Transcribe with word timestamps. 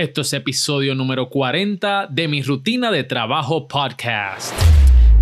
Esto 0.00 0.22
es 0.22 0.32
episodio 0.32 0.94
número 0.94 1.28
40 1.28 2.06
de 2.06 2.26
mi 2.26 2.40
rutina 2.40 2.90
de 2.90 3.04
trabajo 3.04 3.68
podcast. 3.68 4.54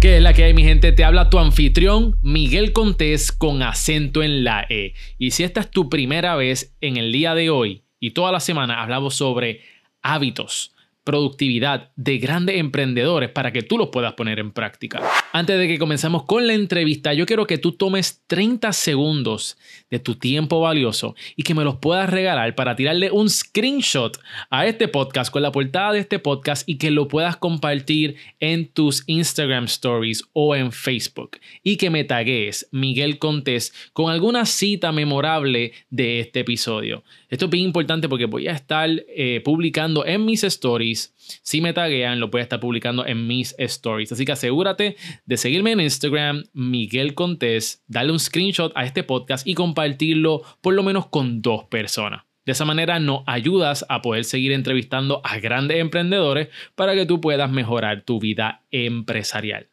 ¿Qué 0.01 0.19
es 0.19 0.23
la 0.23 0.33
que 0.35 0.45
hay, 0.45 0.55
mi 0.55 0.63
gente? 0.63 0.93
Te 0.93 1.03
habla 1.03 1.31
tu 1.31 1.41
anfitrión, 1.41 2.17
Miguel 2.23 2.73
Contés, 2.73 3.33
con 3.33 3.65
acento 3.65 4.23
en 4.23 4.45
la 4.45 4.65
E. 4.69 4.95
Y 5.19 5.33
si 5.33 5.43
esta 5.43 5.63
es 5.63 5.71
tu 5.73 5.89
primera 5.89 6.37
vez 6.37 6.77
en 6.81 6.97
el 6.97 7.11
día 7.11 7.35
de 7.35 7.51
hoy 7.51 7.83
y 7.99 8.13
toda 8.13 8.31
la 8.31 8.39
semana 8.39 8.81
hablamos 8.81 9.17
sobre 9.17 9.63
hábitos, 10.01 10.77
productividad 11.09 11.91
de 11.97 12.19
grandes 12.19 12.57
emprendedores 12.59 13.31
para 13.31 13.51
que 13.51 13.63
tú 13.63 13.79
los 13.79 13.89
puedas 13.89 14.13
poner 14.13 14.39
en 14.41 14.53
práctica. 14.53 15.01
Antes 15.33 15.59
de 15.59 15.67
que 15.67 15.79
comencemos 15.79 16.25
con 16.25 16.47
la 16.47 16.53
entrevista, 16.53 17.15
yo 17.15 17.25
quiero 17.25 17.47
que 17.47 17.57
tú 17.57 17.73
tomes 17.73 18.23
30 18.27 18.75
segundos 18.75 19.57
de 19.91 20.01
tu 20.01 20.17
tiempo 20.17 20.61
valioso 20.61 21.17
y 21.35 21.45
que 21.45 21.55
me 21.55 21.65
los 21.65 21.77
puedas 21.77 22.11
regalar 22.11 22.55
para 22.55 22.77
tirarle 22.77 23.11
un 23.11 23.31
screenshot 23.31 24.21
a 24.51 24.67
este 24.67 24.87
podcast 24.87 25.33
con 25.33 25.41
la 25.41 25.51
portada 25.51 25.95
de 25.95 26.01
este 26.01 26.19
podcast 26.19 26.69
y 26.69 26.77
que 26.77 26.91
lo 26.91 27.09
puedas 27.09 27.39
compartir 27.39 28.17
en 28.39 28.69
tus 28.69 29.03
Instagram 29.07 29.65
stories 29.65 30.25
o 30.35 30.55
en 30.57 30.73
Facebook 30.73 31.39
y 31.63 31.79
que 31.79 31.89
me 31.89 32.05
tagues 32.05 32.69
Miguel 32.71 33.19
Contés 33.19 33.73
con 33.95 34.11
alguna 34.11 34.45
cita 34.45 34.93
memorable 34.93 35.73
de 35.89 36.21
este 36.21 36.41
episodio. 36.41 37.03
Esto 37.29 37.45
es 37.45 37.51
bien 37.51 37.65
importante 37.65 38.09
porque 38.09 38.25
voy 38.25 38.49
a 38.49 38.53
estar 38.53 38.89
eh, 38.91 39.43
publicando 39.45 40.07
en 40.07 40.25
mis 40.25 40.45
stories. 40.45 41.15
Si 41.43 41.61
me 41.61 41.75
taguean, 41.75 42.21
lo 42.21 42.29
voy 42.29 42.41
a 42.41 42.43
estar 42.43 42.59
publicando 42.59 43.05
en 43.05 43.27
mis 43.27 43.55
stories. 43.59 44.13
Así 44.13 44.25
que 44.25 44.33
asegúrate 44.33 44.97
de 45.27 45.37
seguirme 45.37 45.73
en 45.73 45.81
Instagram, 45.81 46.45
Miguel 46.55 47.15
Contés, 47.15 47.85
darle 47.87 48.13
un 48.13 48.19
screenshot 48.19 48.73
a 48.75 48.85
este 48.85 49.03
podcast 49.03 49.47
y 49.47 49.53
compartirlo 49.53 50.43
por 50.63 50.73
lo 50.73 50.83
menos 50.83 51.07
con 51.07 51.43
dos 51.43 51.65
personas. 51.65 52.23
De 52.47 52.53
esa 52.53 52.65
manera 52.65 52.99
nos 52.99 53.25
ayudas 53.27 53.85
a 53.91 54.01
poder 54.01 54.25
seguir 54.25 54.53
entrevistando 54.53 55.21
a 55.23 55.39
grandes 55.39 55.81
emprendedores 55.81 56.49
para 56.75 56.95
que 56.95 57.05
tú 57.05 57.21
puedas 57.21 57.51
mejorar 57.51 58.05
tu 58.05 58.21
vida 58.21 58.63
empresarial. 58.71 59.67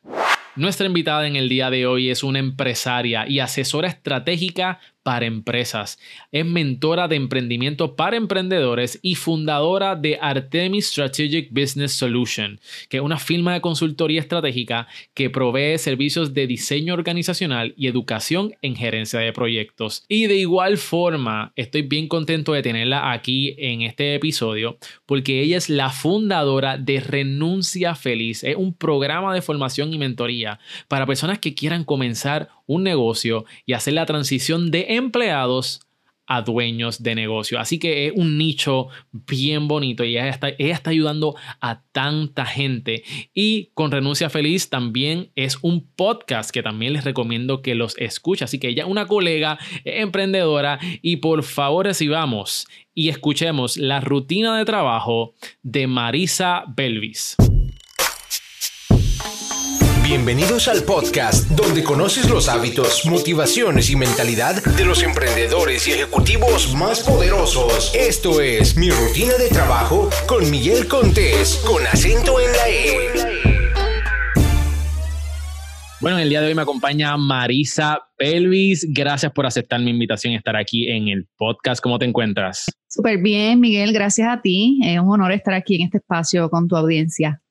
Nuestra 0.57 0.85
invitada 0.85 1.27
en 1.27 1.35
el 1.35 1.49
día 1.49 1.69
de 1.69 1.85
hoy 1.85 2.09
es 2.09 2.23
una 2.23 2.39
empresaria 2.39 3.27
y 3.27 3.39
asesora 3.39 3.88
estratégica 3.88 4.79
para 5.05 5.27
empresas. 5.27 5.99
Es 6.31 6.47
mentora 6.47 7.07
de 7.07 7.15
emprendimiento 7.15 7.95
para 7.95 8.17
emprendedores 8.17 8.97
y 9.03 9.13
fundadora 9.13 9.95
de 9.95 10.17
Artemis 10.19 10.87
Strategic 10.87 11.51
Business 11.51 11.91
Solution, 11.91 12.59
que 12.89 12.97
es 12.97 13.03
una 13.03 13.19
firma 13.19 13.53
de 13.53 13.61
consultoría 13.61 14.19
estratégica 14.19 14.87
que 15.13 15.29
provee 15.29 15.77
servicios 15.77 16.33
de 16.33 16.47
diseño 16.47 16.95
organizacional 16.95 17.75
y 17.77 17.85
educación 17.85 18.55
en 18.63 18.75
gerencia 18.75 19.19
de 19.19 19.31
proyectos. 19.31 20.05
Y 20.07 20.25
de 20.25 20.37
igual 20.37 20.77
forma, 20.77 21.53
estoy 21.55 21.83
bien 21.83 22.07
contento 22.07 22.53
de 22.53 22.63
tenerla 22.63 23.11
aquí 23.11 23.53
en 23.59 23.83
este 23.83 24.15
episodio 24.15 24.79
porque 25.05 25.39
ella 25.41 25.57
es 25.57 25.69
la 25.69 25.91
fundadora 25.91 26.79
de 26.79 26.99
Renuncia 26.99 27.93
Feliz. 27.93 28.43
Es 28.43 28.55
un 28.55 28.73
programa 28.73 29.35
de 29.35 29.43
formación 29.43 29.93
y 29.93 29.99
mentoría 29.99 30.59
para 30.87 31.05
personas 31.05 31.37
que 31.37 31.53
quieran 31.53 31.83
comenzar 31.83 32.49
un 32.67 32.83
negocio 32.83 33.45
y 33.66 33.73
hacer 33.73 33.94
la 33.94 34.05
transición 34.05 34.71
de 34.71 34.95
empleados 34.95 35.81
a 36.27 36.41
dueños 36.41 37.03
de 37.03 37.16
negocio. 37.16 37.59
Así 37.59 37.80
que 37.80 38.07
es 38.07 38.13
un 38.16 38.38
nicho 38.38 38.88
bien 39.11 39.67
bonito 39.67 40.03
y 40.03 40.17
ella 40.17 40.30
está, 40.30 40.49
ella 40.49 40.73
está 40.73 40.89
ayudando 40.89 41.35
a 41.61 41.81
tanta 41.91 42.45
gente. 42.45 43.03
Y 43.33 43.69
con 43.73 43.91
Renuncia 43.91 44.30
Feliz 44.30 44.69
también 44.69 45.30
es 45.35 45.57
un 45.61 45.85
podcast 45.95 46.52
que 46.52 46.63
también 46.63 46.94
les 46.94 47.03
recomiendo 47.03 47.61
que 47.61 47.75
los 47.75 47.97
escuche. 47.97 48.44
Así 48.44 48.59
que 48.59 48.69
ella 48.69 48.83
es 48.83 48.89
una 48.89 49.07
colega 49.07 49.59
emprendedora 49.83 50.79
y 51.02 51.17
por 51.17 51.44
favor 51.44 51.85
recibamos 51.85 52.67
y 52.94 53.09
escuchemos 53.09 53.77
la 53.77 54.00
rutina 54.02 54.57
de 54.57 54.66
trabajo 54.66 55.33
de 55.61 55.88
Marisa 55.88 56.63
Belvis. 56.75 57.35
Bienvenidos 60.05 60.67
al 60.67 60.83
podcast 60.83 61.49
donde 61.49 61.83
conoces 61.83 62.29
los 62.29 62.47
hábitos, 62.47 63.07
motivaciones 63.07 63.89
y 63.89 63.95
mentalidad 63.95 64.63
de 64.63 64.85
los 64.85 65.01
emprendedores 65.01 65.88
y 65.88 65.93
ejecutivos 65.93 66.75
más 66.75 67.01
poderosos. 67.01 67.91
Esto 67.95 68.39
es 68.39 68.77
Mi 68.77 68.91
Rutina 68.91 69.33
de 69.39 69.49
Trabajo 69.49 70.11
con 70.27 70.51
Miguel 70.51 70.88
Contés, 70.88 71.59
con 71.65 71.88
acento 71.88 72.35
en 72.39 72.51
la 72.51 72.69
E. 72.69 72.95
Bueno, 75.99 76.17
en 76.17 76.23
el 76.25 76.29
día 76.29 76.41
de 76.41 76.49
hoy 76.49 76.53
me 76.53 76.61
acompaña 76.61 77.17
Marisa 77.17 77.97
Pelvis. 78.15 78.85
Gracias 78.88 79.31
por 79.31 79.47
aceptar 79.47 79.81
mi 79.81 79.89
invitación 79.89 80.33
y 80.33 80.35
estar 80.35 80.55
aquí 80.55 80.88
en 80.88 81.07
el 81.07 81.25
podcast. 81.35 81.81
¿Cómo 81.81 81.97
te 81.97 82.05
encuentras? 82.05 82.65
Súper 82.88 83.17
bien, 83.23 83.59
Miguel. 83.59 83.91
Gracias 83.91 84.27
a 84.29 84.39
ti. 84.39 84.79
Es 84.83 84.99
un 84.99 85.09
honor 85.09 85.31
estar 85.31 85.55
aquí 85.55 85.77
en 85.77 85.81
este 85.81 85.97
espacio 85.97 86.47
con 86.51 86.67
tu 86.67 86.75
audiencia. 86.75 87.41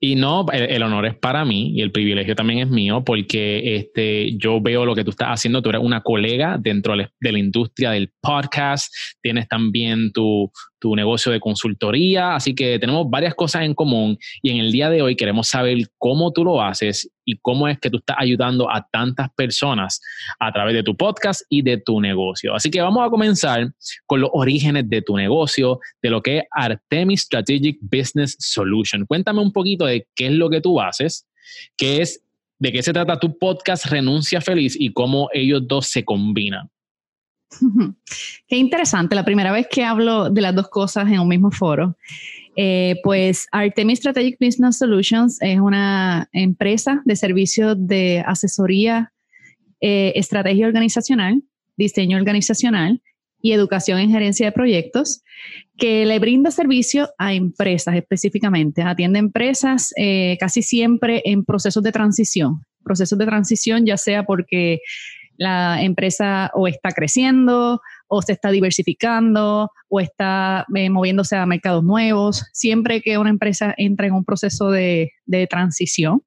Y 0.00 0.14
no, 0.14 0.46
el, 0.52 0.82
honor 0.82 1.06
es 1.06 1.14
para 1.14 1.44
mí 1.44 1.72
y 1.74 1.82
el 1.82 1.92
privilegio 1.92 2.34
también 2.34 2.60
es 2.60 2.68
mío 2.68 3.02
porque 3.04 3.76
este, 3.76 4.36
yo 4.36 4.60
veo 4.60 4.84
lo 4.84 4.94
que 4.94 5.04
tú 5.04 5.10
estás 5.10 5.28
haciendo. 5.28 5.62
Tú 5.62 5.70
eres 5.70 5.82
una 5.82 6.00
colega 6.02 6.58
dentro 6.58 6.94
de 6.96 7.32
la 7.32 7.38
industria 7.38 7.90
del 7.90 8.12
podcast. 8.20 8.92
Tienes 9.20 9.48
también 9.48 10.12
tu, 10.12 10.50
tu 10.82 10.96
negocio 10.96 11.30
de 11.30 11.38
consultoría, 11.38 12.34
así 12.34 12.56
que 12.56 12.76
tenemos 12.80 13.08
varias 13.08 13.36
cosas 13.36 13.62
en 13.62 13.72
común 13.72 14.18
y 14.42 14.50
en 14.50 14.56
el 14.56 14.72
día 14.72 14.90
de 14.90 15.00
hoy 15.00 15.14
queremos 15.14 15.46
saber 15.46 15.78
cómo 15.96 16.32
tú 16.32 16.42
lo 16.42 16.60
haces 16.60 17.08
y 17.24 17.36
cómo 17.36 17.68
es 17.68 17.78
que 17.78 17.88
tú 17.88 17.98
estás 17.98 18.16
ayudando 18.18 18.68
a 18.68 18.84
tantas 18.90 19.30
personas 19.36 20.00
a 20.40 20.50
través 20.52 20.74
de 20.74 20.82
tu 20.82 20.96
podcast 20.96 21.42
y 21.48 21.62
de 21.62 21.78
tu 21.78 22.00
negocio. 22.00 22.52
Así 22.52 22.68
que 22.68 22.80
vamos 22.80 23.06
a 23.06 23.10
comenzar 23.10 23.72
con 24.06 24.22
los 24.22 24.30
orígenes 24.32 24.90
de 24.90 25.02
tu 25.02 25.16
negocio, 25.16 25.78
de 26.02 26.10
lo 26.10 26.20
que 26.20 26.38
es 26.38 26.44
Artemis 26.50 27.20
Strategic 27.20 27.78
Business 27.80 28.36
Solution. 28.40 29.06
Cuéntame 29.06 29.40
un 29.40 29.52
poquito 29.52 29.86
de 29.86 30.08
qué 30.16 30.26
es 30.26 30.32
lo 30.32 30.50
que 30.50 30.60
tú 30.60 30.80
haces, 30.80 31.28
qué 31.76 32.02
es, 32.02 32.24
de 32.58 32.72
qué 32.72 32.82
se 32.82 32.92
trata 32.92 33.20
tu 33.20 33.38
podcast 33.38 33.86
Renuncia 33.86 34.40
Feliz 34.40 34.74
y 34.76 34.92
cómo 34.92 35.28
ellos 35.32 35.62
dos 35.64 35.86
se 35.86 36.04
combinan. 36.04 36.72
Qué 38.48 38.56
interesante, 38.56 39.14
la 39.14 39.24
primera 39.24 39.52
vez 39.52 39.66
que 39.70 39.84
hablo 39.84 40.30
de 40.30 40.40
las 40.40 40.54
dos 40.54 40.68
cosas 40.68 41.08
en 41.08 41.20
un 41.20 41.28
mismo 41.28 41.50
foro. 41.50 41.96
Eh, 42.54 42.96
pues 43.02 43.46
Artemis 43.50 43.98
Strategic 43.98 44.36
Business 44.38 44.78
Solutions 44.78 45.40
es 45.40 45.58
una 45.58 46.28
empresa 46.32 47.00
de 47.06 47.16
servicios 47.16 47.76
de 47.78 48.22
asesoría, 48.26 49.12
eh, 49.80 50.12
estrategia 50.16 50.66
organizacional, 50.66 51.42
diseño 51.76 52.18
organizacional 52.18 53.00
y 53.40 53.52
educación 53.52 53.98
en 53.98 54.10
gerencia 54.10 54.46
de 54.46 54.52
proyectos 54.52 55.22
que 55.76 56.06
le 56.06 56.18
brinda 56.18 56.50
servicio 56.50 57.08
a 57.18 57.32
empresas 57.32 57.96
específicamente. 57.96 58.82
Atiende 58.82 59.18
empresas 59.18 59.92
eh, 59.96 60.36
casi 60.38 60.62
siempre 60.62 61.22
en 61.24 61.44
procesos 61.44 61.82
de 61.82 61.90
transición. 61.90 62.64
Procesos 62.84 63.18
de 63.18 63.26
transición 63.26 63.86
ya 63.86 63.96
sea 63.96 64.24
porque 64.24 64.80
la 65.36 65.82
empresa 65.82 66.50
o 66.54 66.68
está 66.68 66.90
creciendo 66.90 67.80
o 68.08 68.22
se 68.22 68.32
está 68.32 68.50
diversificando 68.50 69.70
o 69.88 70.00
está 70.00 70.66
eh, 70.74 70.90
moviéndose 70.90 71.36
a 71.36 71.46
mercados 71.46 71.82
nuevos. 71.82 72.44
Siempre 72.52 73.00
que 73.00 73.18
una 73.18 73.30
empresa 73.30 73.74
entra 73.76 74.06
en 74.06 74.12
un 74.12 74.24
proceso 74.24 74.70
de, 74.70 75.10
transición, 75.48 76.22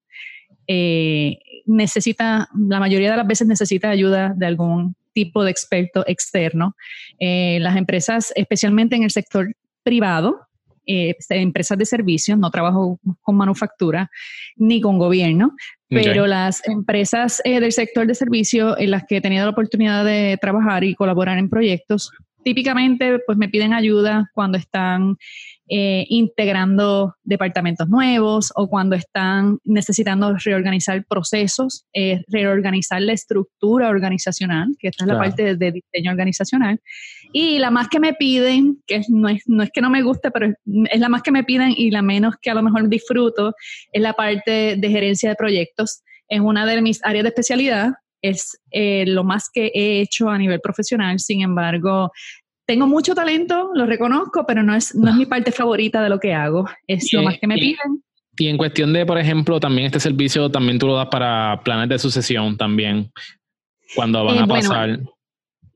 eh, 0.68 1.38
necesita, 1.66 2.50
la 2.58 2.80
mayoría 2.80 3.12
de 3.12 3.18
las 3.18 3.28
veces 3.28 3.48
necesita 3.48 3.90
ayuda 3.90 4.34
de 4.36 4.46
algún 4.48 4.96
tipo 5.14 5.44
de 5.44 5.52
experto 5.52 6.04
externo. 6.08 6.76
Eh, 7.20 7.60
las 7.62 7.78
empresas, 7.78 8.34
especialmente 8.36 8.96
en 8.96 9.04
el 9.04 9.12
sector 9.12 9.56
privado, 9.84 10.45
empresas 10.86 11.78
de 11.78 11.86
servicios, 11.86 12.38
no 12.38 12.52
trabajo 12.52 13.00
con 13.22 13.36
manufactura 13.36 14.10
ni 14.56 14.82
con 14.82 14.98
gobierno, 14.98 15.56
pero 15.90 16.28
las 16.28 16.68
empresas 16.68 17.42
eh, 17.46 17.60
del 17.60 17.72
sector 17.72 18.08
de 18.08 18.16
servicio 18.16 18.78
en 18.78 18.92
las 18.92 19.06
que 19.06 19.18
he 19.18 19.22
tenido 19.22 19.46
la 19.46 19.52
oportunidad 19.52 20.04
de 20.04 20.38
trabajar 20.42 20.84
y 20.84 20.96
colaborar 20.96 21.38
en 21.38 21.50
proyectos, 21.50 22.12
típicamente 22.44 23.20
pues 23.26 23.38
me 23.38 23.50
piden 23.50 23.74
ayuda 23.74 24.30
cuando 24.34 24.58
están 24.58 25.18
eh, 25.68 26.06
integrando 26.10 27.16
departamentos 27.24 27.90
nuevos 27.90 28.52
o 28.56 28.68
cuando 28.68 28.96
están 28.96 29.58
necesitando 29.64 30.36
reorganizar 30.38 31.04
procesos, 31.06 31.86
eh, 31.94 32.22
reorganizar 32.28 33.02
la 33.02 33.14
estructura 33.14 33.90
organizacional, 33.90 34.76
que 34.78 34.90
esta 34.90 35.06
es 35.06 35.08
la 35.08 35.18
parte 35.18 35.56
de, 35.56 35.72
diseño 35.72 36.12
organizacional. 36.12 36.80
Y 37.34 37.58
la 37.58 37.72
más 37.72 37.88
que 37.90 38.00
me 38.00 38.14
piden, 38.14 38.84
que 38.86 39.02
no 39.10 39.28
es, 39.28 39.42
no 39.48 39.64
es 39.64 39.72
que 39.72 39.82
no 39.82 39.90
me 39.90 40.04
guste, 40.04 40.30
pero 40.30 40.54
es, 40.92 41.00
la 41.00 41.10
más 41.10 41.24
que 41.24 41.32
me 41.32 41.44
piden 41.44 41.74
y 41.76 41.90
la 41.90 42.04
menos 42.04 42.36
que 42.40 42.52
a 42.52 42.54
lo 42.54 42.62
mejor 42.62 42.88
disfruto, 42.88 43.56
es 43.92 44.02
la 44.02 44.14
parte 44.14 44.76
de 44.78 44.90
gerencia 44.90 45.30
de 45.30 45.36
proyectos. 45.36 46.04
Es 46.28 46.42
una 46.42 46.68
de 46.68 46.80
mis 46.84 47.04
áreas 47.04 47.24
de 47.24 47.30
especialidad, 47.30 47.94
es 48.22 48.60
eh, 48.72 49.06
lo 49.08 49.24
más 49.24 49.50
que 49.54 49.72
he 49.74 50.02
hecho 50.02 50.30
a 50.30 50.38
nivel 50.38 50.60
profesional, 50.60 51.20
sin 51.20 51.42
embargo, 51.42 52.12
tengo 52.66 52.88
mucho 52.88 53.14
talento, 53.14 53.72
lo 53.74 53.86
reconozco, 53.86 54.46
pero 54.46 54.64
no 54.64 54.76
es, 54.76 54.96
no 54.96 55.10
es 55.10 55.16
mi 55.16 55.26
parte 55.26 55.52
favorita 55.52 56.02
de 56.02 56.10
lo 56.10 56.20
que 56.20 56.34
hago. 56.34 56.68
Es 56.88 57.12
lo 57.14 57.24
más 57.24 57.38
que 57.40 57.48
me 57.48 57.56
piden. 57.56 58.04
Y 58.38 58.48
en 58.48 58.58
cuestión 58.58 58.92
de, 58.92 59.06
por 59.06 59.18
ejemplo, 59.18 59.60
también 59.60 59.86
este 59.86 60.00
servicio 60.00 60.50
también 60.52 60.78
tú 60.78 60.88
lo 60.88 60.96
das 60.96 61.08
para 61.08 61.62
planes 61.64 61.88
de 61.88 62.00
sucesión 62.00 62.58
también, 62.58 63.12
cuando 63.96 64.26
van 64.26 64.38
eh, 64.38 64.42
a 64.42 64.48
pasar. 64.48 65.00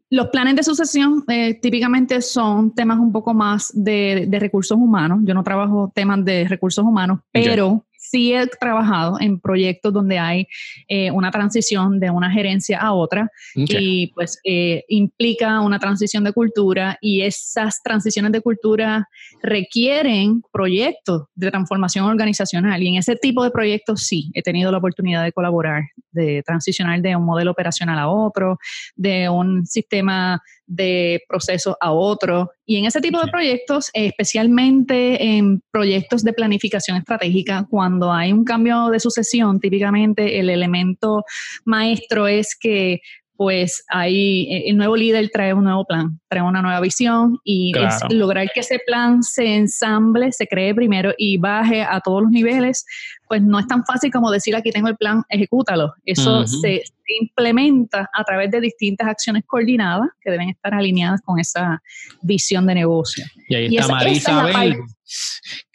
los 0.09 0.27
planes 0.27 0.55
de 0.57 0.63
sucesión 0.63 1.23
eh, 1.29 1.53
típicamente 1.61 2.21
son 2.21 2.73
temas 2.73 2.99
un 2.99 3.13
poco 3.13 3.33
más 3.33 3.71
de, 3.73 4.27
recursos 4.39 4.77
humanos. 4.77 5.19
Yo 5.23 5.33
no 5.33 5.43
trabajo 5.43 5.91
temas 5.95 6.25
de 6.25 6.47
recursos 6.49 6.83
humanos, 6.83 7.19
pero 7.31 7.85
sí 8.09 8.33
he 8.33 8.47
trabajado 8.47 9.19
en 9.19 9.39
proyectos 9.39 9.93
donde 9.93 10.17
hay 10.17 10.47
eh, 10.87 11.11
una 11.11 11.31
transición 11.31 11.99
de 11.99 12.09
una 12.09 12.31
gerencia 12.31 12.79
a 12.79 12.93
otra 12.93 13.31
y 13.55 14.07
pues 14.13 14.39
eh, 14.43 14.83
implica 14.87 15.61
una 15.61 15.79
transición 15.79 16.23
de 16.23 16.33
cultura 16.33 16.97
y 17.01 17.21
esas 17.21 17.81
transiciones 17.83 18.31
de 18.31 18.41
cultura 18.41 19.07
requieren 19.41 20.41
proyectos 20.51 21.23
de 21.35 21.51
transformación 21.51 22.05
organizacional 22.05 22.81
y 22.81 22.87
en 22.87 22.95
ese 22.95 23.15
tipo 23.15 23.43
de 23.43 23.51
proyectos 23.51 24.03
sí 24.03 24.31
he 24.33 24.41
tenido 24.41 24.71
la 24.71 24.79
oportunidad 24.79 25.23
de 25.23 25.31
colaborar, 25.31 25.83
de 26.11 26.43
transicionar 26.45 27.01
de 27.01 27.15
un 27.15 27.25
modelo 27.25 27.51
operacional 27.51 27.99
a 27.99 28.09
otro, 28.09 28.57
de 28.95 29.29
un 29.29 29.65
sistema 29.65 30.41
de 30.69 31.21
proceso 31.27 31.75
a 31.81 31.91
otro. 31.91 32.51
Y 32.65 32.77
en 32.77 32.85
ese 32.85 33.01
tipo 33.01 33.19
de 33.19 33.29
proyectos, 33.29 33.89
especialmente 33.93 35.37
en 35.37 35.61
proyectos 35.71 36.23
de 36.23 36.31
planificación 36.31 36.95
estratégica, 36.95 37.65
cuando 37.69 38.13
hay 38.13 38.31
un 38.31 38.45
cambio 38.45 38.89
de 38.89 38.99
sucesión, 38.99 39.59
típicamente 39.59 40.39
el 40.39 40.49
elemento 40.49 41.23
maestro 41.65 42.27
es 42.27 42.55
que 42.57 43.01
pues 43.35 43.85
ahí 43.87 44.65
el 44.67 44.75
nuevo 44.75 44.97
líder 44.97 45.29
trae 45.29 45.53
un 45.53 45.63
nuevo 45.63 45.85
plan, 45.85 46.19
trae 46.27 46.43
una 46.43 46.61
nueva 46.61 46.81
visión 46.81 47.37
y 47.45 47.71
es 47.79 48.01
lograr 48.09 48.49
que 48.53 48.59
ese 48.59 48.81
plan 48.85 49.23
se 49.23 49.55
ensamble, 49.55 50.33
se 50.33 50.45
cree 50.45 50.75
primero 50.75 51.13
y 51.17 51.37
baje 51.37 51.81
a 51.81 52.01
todos 52.01 52.23
los 52.23 52.31
niveles, 52.31 52.85
pues 53.29 53.43
no 53.43 53.59
es 53.59 53.67
tan 53.67 53.85
fácil 53.85 54.11
como 54.11 54.31
decir 54.31 54.55
aquí 54.55 54.71
tengo 54.71 54.89
el 54.89 54.97
plan, 54.97 55.21
ejecútalo. 55.29 55.93
Eso 56.03 56.45
se, 56.47 56.83
implementa 57.21 58.07
a 58.13 58.23
través 58.23 58.51
de 58.51 58.61
distintas 58.61 59.07
acciones 59.07 59.43
coordinadas 59.45 60.09
que 60.21 60.29
deben 60.29 60.49
estar 60.49 60.73
alineadas 60.73 61.21
con 61.21 61.39
esa 61.39 61.81
visión 62.21 62.67
de 62.67 62.75
negocio. 62.75 63.25
Y 63.47 63.55
ahí 63.55 63.77
está 63.77 63.93
Marisa 63.93 64.47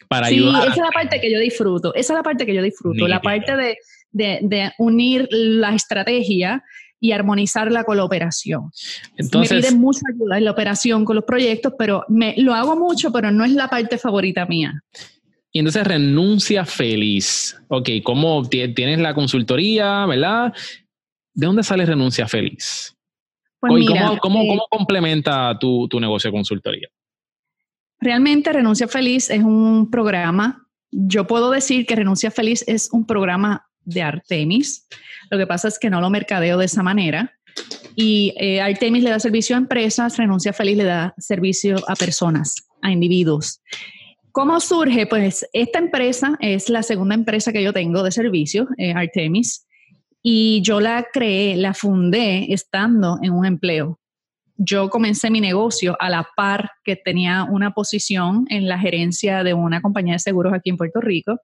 para 0.07 0.27
sí, 0.27 0.37
esa 0.37 0.69
es 0.69 0.77
la 0.77 0.91
parte 0.93 1.19
que 1.19 1.31
yo 1.31 1.39
disfruto, 1.39 1.93
esa 1.95 2.13
es 2.13 2.17
la 2.17 2.23
parte 2.23 2.45
que 2.45 2.53
yo 2.53 2.61
disfruto, 2.61 3.07
la 3.07 3.21
parte 3.21 3.57
de, 3.57 3.77
de, 4.11 4.39
de 4.43 4.71
unir 4.77 5.27
la 5.31 5.73
estrategia 5.73 6.63
y 6.99 7.11
armonizarla 7.11 7.83
con 7.83 7.97
la 7.97 8.03
operación. 8.03 8.71
Entonces, 9.17 9.57
me 9.57 9.61
piden 9.61 9.79
mucha 9.79 10.01
ayuda 10.13 10.37
en 10.37 10.45
la 10.45 10.51
operación 10.51 11.05
con 11.05 11.15
los 11.15 11.25
proyectos, 11.25 11.73
pero 11.77 12.03
me, 12.07 12.35
lo 12.37 12.53
hago 12.53 12.75
mucho, 12.75 13.11
pero 13.11 13.31
no 13.31 13.43
es 13.45 13.51
la 13.51 13.67
parte 13.67 13.97
favorita 13.97 14.45
mía. 14.45 14.81
Y 15.55 15.59
entonces 15.59 15.87
renuncia 15.87 16.65
feliz. 16.65 17.57
Ok, 17.69 17.89
¿cómo 18.03 18.45
tienes 18.49 18.99
la 18.99 19.13
consultoría, 19.13 20.05
verdad? 20.05 20.53
¿De 21.33 21.45
dónde 21.45 21.63
sale 21.63 21.85
renuncia 21.85 22.27
feliz? 22.27 22.93
Pues 23.61 23.71
mira, 23.73 24.17
¿cómo, 24.21 24.41
eh, 24.41 24.47
cómo, 24.49 24.67
complementa 24.69 25.57
tu, 25.57 25.87
tu 25.87 25.97
negocio 25.97 26.29
de 26.29 26.35
consultoría? 26.35 26.89
Realmente 28.01 28.51
Renuncia 28.51 28.89
Feliz 28.89 29.29
es 29.29 29.45
un 29.45 29.89
programa. 29.89 30.67
Yo 30.91 31.25
puedo 31.25 31.49
decir 31.51 31.85
que 31.85 31.95
Renuncia 31.95 32.31
Feliz 32.31 32.65
es 32.67 32.89
un 32.91 33.07
programa 33.07 33.65
de 33.85 34.01
Artemis. 34.01 34.85
Lo 35.31 35.37
que 35.37 35.47
pasa 35.47 35.69
es 35.69 35.79
que 35.79 35.89
no 35.89 36.01
lo 36.01 36.09
mercadeo 36.09 36.57
de 36.57 36.65
esa 36.65 36.83
manera. 36.83 37.31
Y 37.95 38.33
eh, 38.35 38.59
Artemis 38.59 39.03
le 39.05 39.09
da 39.09 39.21
servicio 39.21 39.55
a 39.55 39.59
empresas, 39.59 40.17
Renuncia 40.17 40.51
Feliz 40.51 40.75
le 40.75 40.83
da 40.83 41.13
servicio 41.17 41.77
a 41.87 41.95
personas, 41.95 42.55
a 42.81 42.91
individuos. 42.91 43.61
¿Cómo 44.35 44.59
surge? 44.59 45.07
Pues 45.07 45.47
esta 45.53 45.79
empresa 45.79 46.35
es 46.41 46.67
la 46.67 46.83
segunda 46.83 47.15
empresa 47.15 47.53
que 47.53 47.63
yo 47.63 47.71
tengo 47.71 48.03
de 48.03 48.11
servicio, 48.11 48.67
eh, 48.77 48.91
Artemis, 48.91 49.65
y 50.21 50.61
yo 50.61 50.81
la 50.81 51.07
creé, 51.13 51.55
la 51.55 51.73
fundé 51.73 52.51
estando 52.51 53.17
en 53.21 53.31
un 53.31 53.45
empleo. 53.45 53.97
Yo 54.57 54.89
comencé 54.89 55.29
mi 55.29 55.39
negocio 55.39 55.95
a 56.01 56.09
la 56.09 56.27
par 56.35 56.69
que 56.83 56.97
tenía 56.97 57.45
una 57.45 57.73
posición 57.73 58.45
en 58.49 58.67
la 58.67 58.77
gerencia 58.77 59.41
de 59.41 59.53
una 59.53 59.79
compañía 59.79 60.15
de 60.15 60.19
seguros 60.19 60.51
aquí 60.53 60.69
en 60.69 60.75
Puerto 60.75 60.99
Rico 60.99 61.39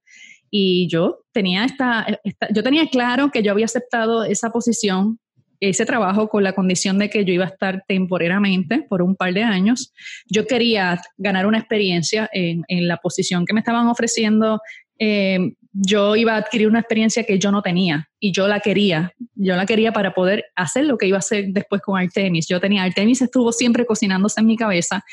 y 0.50 0.90
yo 0.90 1.20
tenía 1.32 1.64
esta, 1.64 2.06
yo 2.54 2.62
tenía 2.62 2.88
claro 2.88 3.32
que 3.32 3.42
yo 3.42 3.54
había 3.54 3.66
aceptado 3.66 4.26
esa 4.26 4.50
posición, 4.50 5.18
ese 5.62 5.86
trabajo 5.86 6.28
con 6.28 6.44
la 6.44 6.54
condición 6.54 6.98
de 6.98 7.10
que 7.10 7.24
yo 7.24 7.34
iba 7.34 7.46
a 7.46 7.50
estar 7.50 7.84
temporariamente 7.88 8.84
por 8.90 9.02
un 9.02 9.16
par 9.16 9.34
de 9.34 9.44
años. 9.44 9.94
Yo 10.28 10.46
quería 10.48 11.00
ganar 11.18 11.46
una 11.46 11.60
experiencia 11.60 12.30
en, 12.34 12.64
en 12.68 12.88
la 12.88 12.98
posición 12.98 13.46
que 13.46 13.54
me 13.54 13.60
estaban 13.60 13.88
ofreciendo. 13.88 14.60
Eh, 15.00 15.54
yo 15.72 16.16
iba 16.16 16.34
a 16.34 16.38
adquirir 16.38 16.68
una 16.68 16.80
experiencia 16.80 17.24
que 17.24 17.40
yo 17.40 17.52
no 17.52 17.62
tenía 17.62 18.10
y 18.20 18.32
yo 18.32 18.48
la 18.48 18.60
quería. 18.60 19.14
Yo 19.36 19.56
la 19.56 19.66
quería 19.66 19.94
para 19.94 20.14
poder 20.14 20.46
hacer 20.56 20.86
lo 20.86 20.98
que 20.98 21.08
iba 21.08 21.18
a 21.18 21.20
hacer 21.20 21.46
después 21.50 21.82
con 21.82 22.00
Artemis. 22.00 22.48
Yo 22.48 22.60
tenía, 22.60 22.84
Artemis 22.84 23.22
estuvo 23.22 23.52
siempre 23.52 23.86
cocinándose 23.86 24.42
en 24.42 24.48
mi 24.48 24.58
cabeza 24.58 25.04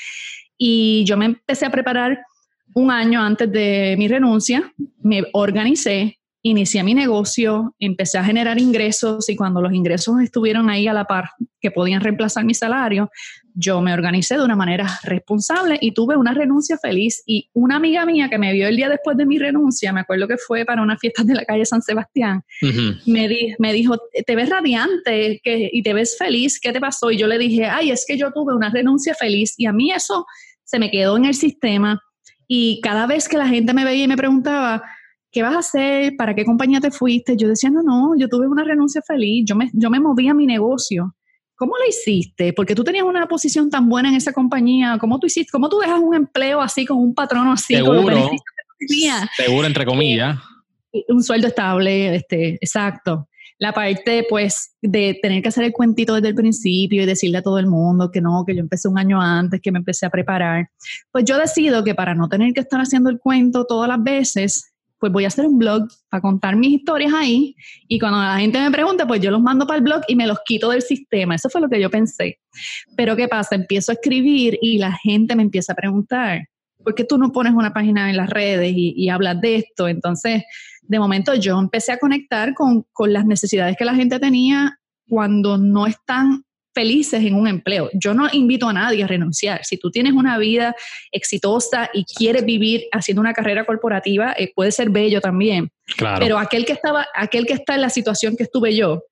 y 0.57 1.05
yo 1.05 1.17
me 1.17 1.27
empecé 1.27 1.67
a 1.67 1.71
preparar 1.71 2.19
un 2.75 2.91
año 2.91 3.23
antes 3.23 3.51
de 3.51 3.95
mi 3.99 4.09
renuncia, 4.09 4.73
me 5.03 5.25
organicé, 5.33 6.18
inicié 6.49 6.83
mi 6.83 6.95
negocio, 6.95 7.75
empecé 7.79 8.19
a 8.19 8.25
generar 8.25 8.59
ingresos 8.59 9.29
y 9.29 9.37
cuando 9.37 9.61
los 9.61 9.73
ingresos 9.73 10.21
estuvieron 10.21 10.69
ahí 10.71 10.89
a 10.89 10.93
la 10.93 11.05
par 11.05 11.31
que 11.61 11.71
podían 11.71 12.01
reemplazar 12.01 12.45
mi 12.45 12.55
salario, 12.55 13.11
yo 13.55 13.81
me 13.81 13.93
organicé 13.93 14.37
de 14.37 14.45
una 14.45 14.55
manera 14.55 14.87
responsable 15.03 15.79
y 15.81 15.93
tuve 15.93 16.17
una 16.17 16.33
renuncia 16.33 16.79
feliz. 16.79 17.23
Y 17.27 17.51
una 17.53 17.77
amiga 17.77 18.07
mía 18.07 18.29
que 18.29 18.39
me 18.39 18.53
vio 18.53 18.69
el 18.69 18.77
día 18.77 18.89
después 18.89 19.17
de 19.17 19.27
mi 19.27 19.39
renuncia, 19.39 19.93
me 19.93 20.01
acuerdo 20.01 20.29
que 20.29 20.37
fue 20.37 20.65
para 20.65 20.83
una 20.83 20.97
fiesta 20.97 21.25
de 21.25 21.35
la 21.35 21.45
calle 21.45 21.65
San 21.65 21.83
Sebastián, 21.83 22.43
me, 23.07 23.55
me 23.59 23.73
dijo, 23.73 23.97
te 24.27 24.37
ves 24.37 24.49
radiante 24.49 25.41
y 25.45 25.83
te 25.83 25.95
ves 25.95 26.17
feliz, 26.17 26.61
¿qué 26.61 26.73
te 26.73 26.81
pasó? 26.81 27.11
Y 27.11 27.19
yo 27.19 27.27
le 27.27 27.39
dije, 27.39 27.67
ay, 27.67 27.91
es 27.91 28.05
que 28.07 28.17
yo 28.17 28.33
tuve 28.33 28.55
una 28.55 28.71
renuncia 28.71 29.15
feliz 29.15 29.55
y 29.57 29.67
a 29.67 29.73
mí 29.73 29.91
eso 29.91 30.25
se 30.65 30.79
me 30.79 30.91
quedó 30.91 31.17
en 31.17 31.25
el 31.25 31.35
sistema 31.35 32.01
y 32.47 32.81
cada 32.83 33.07
vez 33.07 33.29
que 33.29 33.37
la 33.37 33.47
gente 33.49 33.75
me 33.75 33.85
veía 33.85 34.05
y 34.05 34.09
me 34.09 34.17
preguntaba, 34.17 34.83
¿qué 35.39 35.43
vas 35.43 35.55
a 35.55 35.59
hacer? 35.61 36.17
¿Para 36.17 36.35
qué 36.35 36.45
compañía 36.45 36.81
te 36.81 36.91
fuiste? 36.91 37.37
Yo 37.37 37.47
decía, 37.47 37.71
no, 37.71 37.81
no, 37.85 38.17
yo 38.19 38.29
tuve 38.29 38.49
una 38.49 38.65
renuncia 38.65 39.01
feliz, 39.07 39.45
yo 39.47 39.55
me, 39.55 39.71
yo 39.73 39.89
me 39.89 40.01
moví 40.01 40.27
a 40.27 40.35
mi 40.35 40.47
negocio. 40.47 41.15
¿Cómo 41.55 41.75
lo 41.79 41.89
hiciste? 41.89 42.53
Porque 42.53 42.75
tú 42.75 42.83
tenías 42.83 43.05
una 43.05 43.25
posición 43.29 43.71
tan 43.71 43.89
buena 43.89 44.09
en 44.09 44.17
esa 44.17 44.33
compañía. 44.33 44.99
¿Cómo 44.99 45.21
tú 45.21 45.29
hiciste? 45.29 45.53
¿Cómo 45.53 45.69
tú 45.69 45.79
dejas 45.79 46.01
un 46.01 46.13
empleo 46.17 46.61
así 46.61 46.85
con 46.85 46.99
un 46.99 47.15
patrono 47.15 47.53
así? 47.53 47.77
Seguro, 47.77 48.31
seguro 49.37 49.67
entre 49.69 49.87
comillas. 49.87 50.39
Eh, 50.93 51.05
un 51.09 51.23
sueldo 51.23 51.47
estable, 51.47 52.17
este, 52.17 52.55
exacto 52.55 53.29
la 53.59 53.73
parte 53.73 54.25
pues 54.29 54.77
de 54.81 55.19
tener 55.21 55.43
que 55.43 55.49
hacer 55.49 55.65
el 55.65 55.73
cuentito 55.73 56.15
desde 56.15 56.29
el 56.29 56.35
principio 56.35 57.03
y 57.03 57.07
decirle 57.07 57.39
a 57.39 57.43
todo 57.43 57.59
el 57.59 57.67
mundo 57.67 58.11
que 58.11 58.21
no, 58.21 58.45
que 58.47 58.55
yo 58.55 58.61
empecé 58.61 58.89
un 58.89 58.99
año 58.99 59.21
antes, 59.21 59.61
que 59.61 59.73
me 59.73 59.81
empecé 59.81 60.07
a 60.07 60.11
preparar, 60.11 60.71
pues 61.11 61.25
yo 61.25 61.37
decido 61.37 61.83
que 61.83 61.95
para 61.95 62.15
no 62.15 62.29
tener 62.29 62.53
que 62.53 62.61
estar 62.61 62.81
haciendo 62.81 63.11
el 63.11 63.19
cuento 63.19 63.67
todas 63.67 63.89
las 63.89 64.03
veces, 64.03 64.73
pues 64.99 65.13
voy 65.13 65.25
a 65.25 65.29
hacer 65.29 65.47
un 65.47 65.59
blog 65.59 65.89
para 66.09 66.21
contar 66.21 66.57
mis 66.57 66.81
historias 66.81 67.13
ahí 67.15 67.55
y 67.87 67.99
cuando 67.99 68.19
la 68.19 68.39
gente 68.39 68.61
me 68.61 68.71
pregunta, 68.71 69.07
pues 69.07 69.21
yo 69.21 69.31
los 69.31 69.41
mando 69.41 69.67
para 69.67 69.79
el 69.79 69.85
blog 69.85 70.03
y 70.09 70.17
me 70.17 70.27
los 70.27 70.39
quito 70.45 70.71
del 70.71 70.83
sistema. 70.83 71.35
Eso 71.35 71.49
fue 71.49 71.61
lo 71.61 71.69
que 71.69 71.81
yo 71.81 71.91
pensé. 71.91 72.39
Pero 72.97 73.17
¿qué 73.17 73.29
pasa? 73.29 73.55
Empiezo 73.55 73.93
a 73.93 73.95
escribir 73.95 74.59
y 74.61 74.79
la 74.79 74.93
gente 74.93 75.37
me 75.37 75.43
empieza 75.43 75.73
a 75.73 75.77
preguntar, 75.77 76.49
¿por 76.83 76.95
qué 76.95 77.05
tú 77.05 77.19
no 77.19 77.33
pones 77.33 77.53
una 77.53 77.73
página 77.73 78.11
en 78.11 78.17
las 78.17 78.31
redes 78.31 78.73
y, 78.75 78.95
y 78.97 79.09
hablas 79.09 79.41
de 79.41 79.57
esto? 79.57 79.89
Entonces, 79.89 80.43
de 80.89 80.99
momento 80.99 81.35
yo 81.35 81.59
empecé 81.59 81.93
a 81.93 81.99
conectar 81.99 82.55
con, 82.55 82.87
las 83.07 83.27
necesidades 83.27 83.77
que 83.77 83.85
la 83.85 83.95
gente 83.95 84.19
tenía 84.19 84.81
cuando 85.07 85.59
no 85.59 85.87
están 85.87 86.45
felices 86.75 87.25
en 87.25 87.35
un 87.35 87.49
empleo. 87.49 87.91
Yo 87.93 88.15
no 88.15 88.29
invito 88.33 88.69
a 88.69 88.73
nadie 88.73 89.03
a 89.05 89.07
renunciar. 89.07 89.65
Si 89.65 89.77
tú 89.77 89.91
tienes 89.91 90.13
una 90.13 90.39
vida 90.39 90.75
exitosa 91.11 91.91
y 91.93 92.05
quieres 92.05 92.45
vivir 92.45 92.85
haciendo 92.93 93.21
una 93.21 93.33
carrera 93.33 93.65
corporativa, 93.65 94.35
eh, 94.39 94.53
puede 94.55 94.73
ser 94.73 94.91
bello 94.91 95.21
también. 95.21 95.71
Pero 96.19 96.39
aquel 96.39 96.65
que 96.65 96.73
estaba, 96.73 97.07
aquel 97.15 97.47
que 97.47 97.55
está 97.55 97.75
en 97.75 97.83
la 97.83 97.91
situación 97.91 98.37
que 98.37 98.45
estuve 98.45 98.77
yo, 98.77 99.03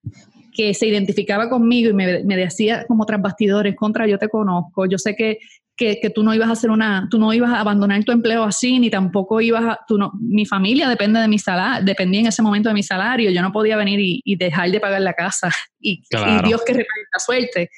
que 0.55 0.75
se 0.75 0.87
identificaba 0.87 1.49
conmigo 1.49 1.91
y 1.91 1.95
me, 1.95 2.25
me 2.25 2.37
decía 2.37 2.85
como 2.87 3.05
tras 3.05 3.21
bastidores, 3.21 3.77
contra 3.77 4.07
yo 4.07 4.19
te 4.19 4.29
conozco, 4.29 4.87
yo 4.87 4.99
sé 4.99 5.15
que 5.15 5.39
que, 5.77 6.11
tú 6.15 6.23
no 6.23 6.35
ibas 6.35 6.49
a 6.49 6.53
hacer 6.53 6.71
una, 6.71 7.07
tú 7.11 7.19
no 7.19 7.33
ibas 7.33 7.53
a 7.53 7.61
abandonar 7.61 8.03
tu 8.05 8.13
empleo 8.13 8.43
así, 8.45 8.79
ni 8.79 8.89
tampoco 8.89 9.41
ibas 9.41 9.65
a, 9.65 9.79
tú 9.87 9.99
no, 9.99 10.13
mi 10.19 10.47
familia 10.47 10.89
depende 10.89 11.21
de 11.21 11.29
mi 11.29 11.39
salario, 11.39 11.85
dependía 11.85 12.21
en 12.21 12.27
ese 12.27 12.43
momento 12.43 12.69
de 12.71 12.75
mi 12.75 12.83
salario, 12.83 13.31
yo 13.31 13.43
no 13.43 13.53
podía 13.53 13.77
venir 13.77 14.01
y, 14.01 14.37
dejar 14.37 14.71
de 14.71 14.81
pagar 14.81 15.03
la 15.03 15.13
casa 15.13 15.51
y, 15.81 16.03
Dios 16.45 16.63
que 16.65 16.73
repague 16.73 17.03
la 17.13 17.19
suerte. 17.19 17.71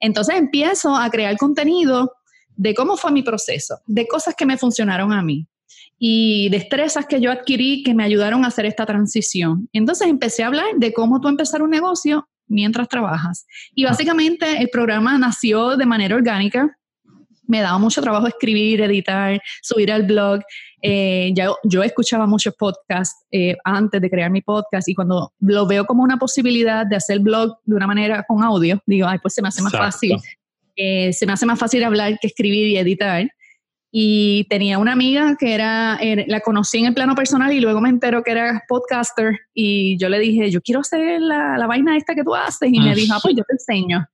Entonces 0.00 0.36
empiezo 0.36 0.96
a 0.96 1.10
crear 1.10 1.36
contenido 1.36 2.12
de 2.56 2.74
cómo 2.74 2.96
fue 2.96 3.10
mi 3.12 3.22
proceso, 3.22 3.80
de 3.86 4.06
cosas 4.06 4.34
que 4.34 4.46
me 4.46 4.56
funcionaron 4.56 5.12
a 5.12 5.22
mí 5.22 5.46
y 5.98 6.48
destrezas 6.50 7.06
que 7.06 7.20
yo 7.20 7.30
adquirí 7.30 7.82
que 7.82 7.94
me 7.94 8.04
ayudaron 8.04 8.44
a 8.44 8.48
hacer 8.48 8.64
esta 8.64 8.86
transición. 8.86 9.68
Entonces 9.72 10.08
empecé 10.08 10.42
a 10.42 10.46
hablar 10.46 10.66
de 10.76 10.92
cómo 10.92 11.20
tú 11.20 11.28
empezar 11.28 11.62
un 11.62 11.70
negocio 11.70 12.28
mientras 12.46 12.88
trabajas. 12.88 13.46
Y 13.74 13.84
básicamente 13.84 14.60
el 14.60 14.70
programa 14.70 15.18
nació 15.18 15.76
de 15.76 15.86
manera 15.86 16.16
orgánica 16.16 16.76
me 17.50 17.60
daba 17.60 17.78
mucho 17.78 18.00
trabajo 18.00 18.28
escribir, 18.28 18.80
editar, 18.80 19.40
subir 19.60 19.90
al 19.92 20.04
blog. 20.04 20.40
Eh, 20.80 21.32
ya, 21.34 21.48
yo 21.64 21.82
escuchaba 21.82 22.26
muchos 22.26 22.54
podcasts 22.54 23.26
eh, 23.32 23.56
antes 23.64 24.00
de 24.00 24.08
crear 24.08 24.30
mi 24.30 24.40
podcast 24.40 24.88
y 24.88 24.94
cuando 24.94 25.32
lo 25.40 25.66
veo 25.66 25.84
como 25.84 26.02
una 26.02 26.16
posibilidad 26.16 26.86
de 26.86 26.96
hacer 26.96 27.18
blog 27.18 27.58
de 27.64 27.74
una 27.74 27.86
manera 27.86 28.24
con 28.26 28.42
audio, 28.42 28.80
digo, 28.86 29.06
ay, 29.06 29.18
pues 29.18 29.34
se 29.34 29.42
me 29.42 29.48
hace 29.48 29.62
más 29.62 29.72
fácil. 29.72 30.16
Eh, 30.76 31.12
se 31.12 31.26
me 31.26 31.32
hace 31.32 31.44
más 31.44 31.58
fácil 31.58 31.82
hablar 31.82 32.16
que 32.20 32.28
escribir 32.28 32.68
y 32.68 32.78
editar. 32.78 33.28
Y 33.92 34.46
tenía 34.48 34.78
una 34.78 34.92
amiga 34.92 35.34
que 35.36 35.52
era, 35.52 35.98
la 36.28 36.38
conocí 36.38 36.78
en 36.78 36.86
el 36.86 36.94
plano 36.94 37.16
personal 37.16 37.52
y 37.52 37.58
luego 37.58 37.80
me 37.80 37.88
entero 37.88 38.22
que 38.22 38.30
era 38.30 38.62
podcaster 38.68 39.36
y 39.52 39.98
yo 39.98 40.08
le 40.08 40.20
dije, 40.20 40.48
yo 40.48 40.60
quiero 40.60 40.82
hacer 40.82 41.20
la, 41.20 41.58
la 41.58 41.66
vaina 41.66 41.96
esta 41.96 42.14
que 42.14 42.22
tú 42.22 42.32
haces 42.32 42.70
y 42.72 42.78
me 42.78 42.94
dijo, 42.94 43.14
ah, 43.14 43.18
pues 43.20 43.34
yo 43.36 43.42
te 43.42 43.54
enseño. 43.54 44.06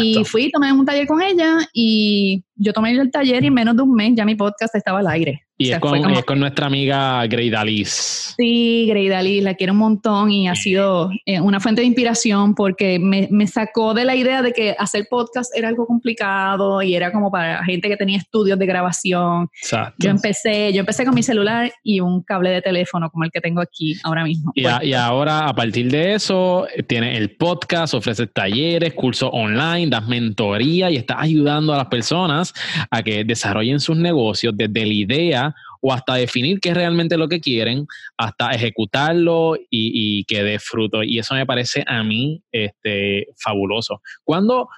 Y 0.00 0.24
fui, 0.24 0.50
tomé 0.50 0.72
un 0.72 0.84
taller 0.84 1.06
con 1.06 1.22
ella 1.22 1.58
y 1.72 2.44
yo 2.56 2.72
tomé 2.72 2.92
el 2.92 3.10
taller 3.10 3.42
y 3.42 3.46
en 3.46 3.54
menos 3.54 3.76
de 3.76 3.82
un 3.82 3.94
mes 3.94 4.12
ya 4.14 4.24
mi 4.24 4.34
podcast 4.34 4.74
estaba 4.74 5.00
al 5.00 5.08
aire. 5.08 5.46
Y 5.60 5.72
es, 5.72 5.78
con, 5.78 6.40
nuestra 6.40 6.66
amiga 6.66 7.26
Grey 7.26 7.50
Dalis. 7.50 8.32
Sí, 8.38 8.86
Grey 8.88 9.08
Dalis, 9.08 9.42
la 9.42 9.52
quiero 9.52 9.74
un 9.74 9.80
montón 9.80 10.30
y 10.30 10.48
ha 10.48 10.54
sido 10.54 11.10
eh, 11.26 11.38
una 11.38 11.60
fuente 11.60 11.82
de 11.82 11.86
inspiración 11.86 12.54
porque 12.54 12.98
me, 12.98 13.28
me, 13.30 13.46
sacó 13.46 13.92
de 13.92 14.06
la 14.06 14.16
idea 14.16 14.40
de 14.40 14.54
que 14.54 14.74
hacer 14.78 15.06
podcast 15.10 15.54
era 15.54 15.68
algo 15.68 15.86
complicado 15.86 16.80
y 16.80 16.94
era 16.94 17.12
como 17.12 17.30
para 17.30 17.62
gente 17.62 17.90
que 17.90 17.98
tenía 17.98 18.16
estudios 18.16 18.58
de 18.58 18.64
grabación. 18.64 19.50
Exacto. 19.54 19.96
Yo 19.98 20.08
empecé, 20.08 20.72
yo 20.72 20.80
empecé 20.80 21.04
con 21.04 21.14
mi 21.14 21.22
celular 21.22 21.70
y 21.82 22.00
un 22.00 22.22
cable 22.22 22.48
de 22.48 22.62
teléfono 22.62 23.10
como 23.10 23.24
el 23.24 23.30
que 23.30 23.42
tengo 23.42 23.60
aquí 23.60 23.98
ahora 24.02 24.24
mismo. 24.24 24.52
Y, 24.54 24.62
y 24.62 24.94
ahora, 24.94 25.46
a 25.46 25.54
partir 25.54 25.90
de 25.90 26.14
eso, 26.14 26.66
tienes 26.86 27.18
el 27.18 27.36
podcast, 27.36 27.92
ofreces 27.92 28.32
talleres, 28.32 28.94
cursos 28.94 29.28
online, 29.30 29.88
das 29.88 30.08
mentoría 30.08 30.90
y 30.90 30.96
estás 30.96 31.18
ayudando 31.20 31.74
a 31.74 31.76
las 31.76 31.86
personas 31.88 32.54
a 32.90 33.02
que 33.02 33.24
desarrollen 33.24 33.78
sus 33.78 33.98
negocios 33.98 34.54
desde 34.56 34.86
la 34.86 34.94
idea 34.94 35.49
o 35.80 35.92
hasta 35.92 36.14
definir 36.14 36.60
qué 36.60 36.70
es 36.70 36.74
realmente 36.74 37.16
lo 37.16 37.28
que 37.28 37.40
quieren, 37.40 37.86
hasta 38.16 38.50
ejecutarlo 38.50 39.56
y, 39.70 40.24
que 40.24 40.42
dé 40.42 40.58
fruto. 40.58 41.02
Y 41.02 41.18
eso 41.18 41.34
me 41.34 41.46
parece 41.46 41.84
a 41.86 42.02
mí 42.02 42.42
este, 42.52 43.28
fabuloso. 43.36 44.02
¿Cuándo, 44.22 44.68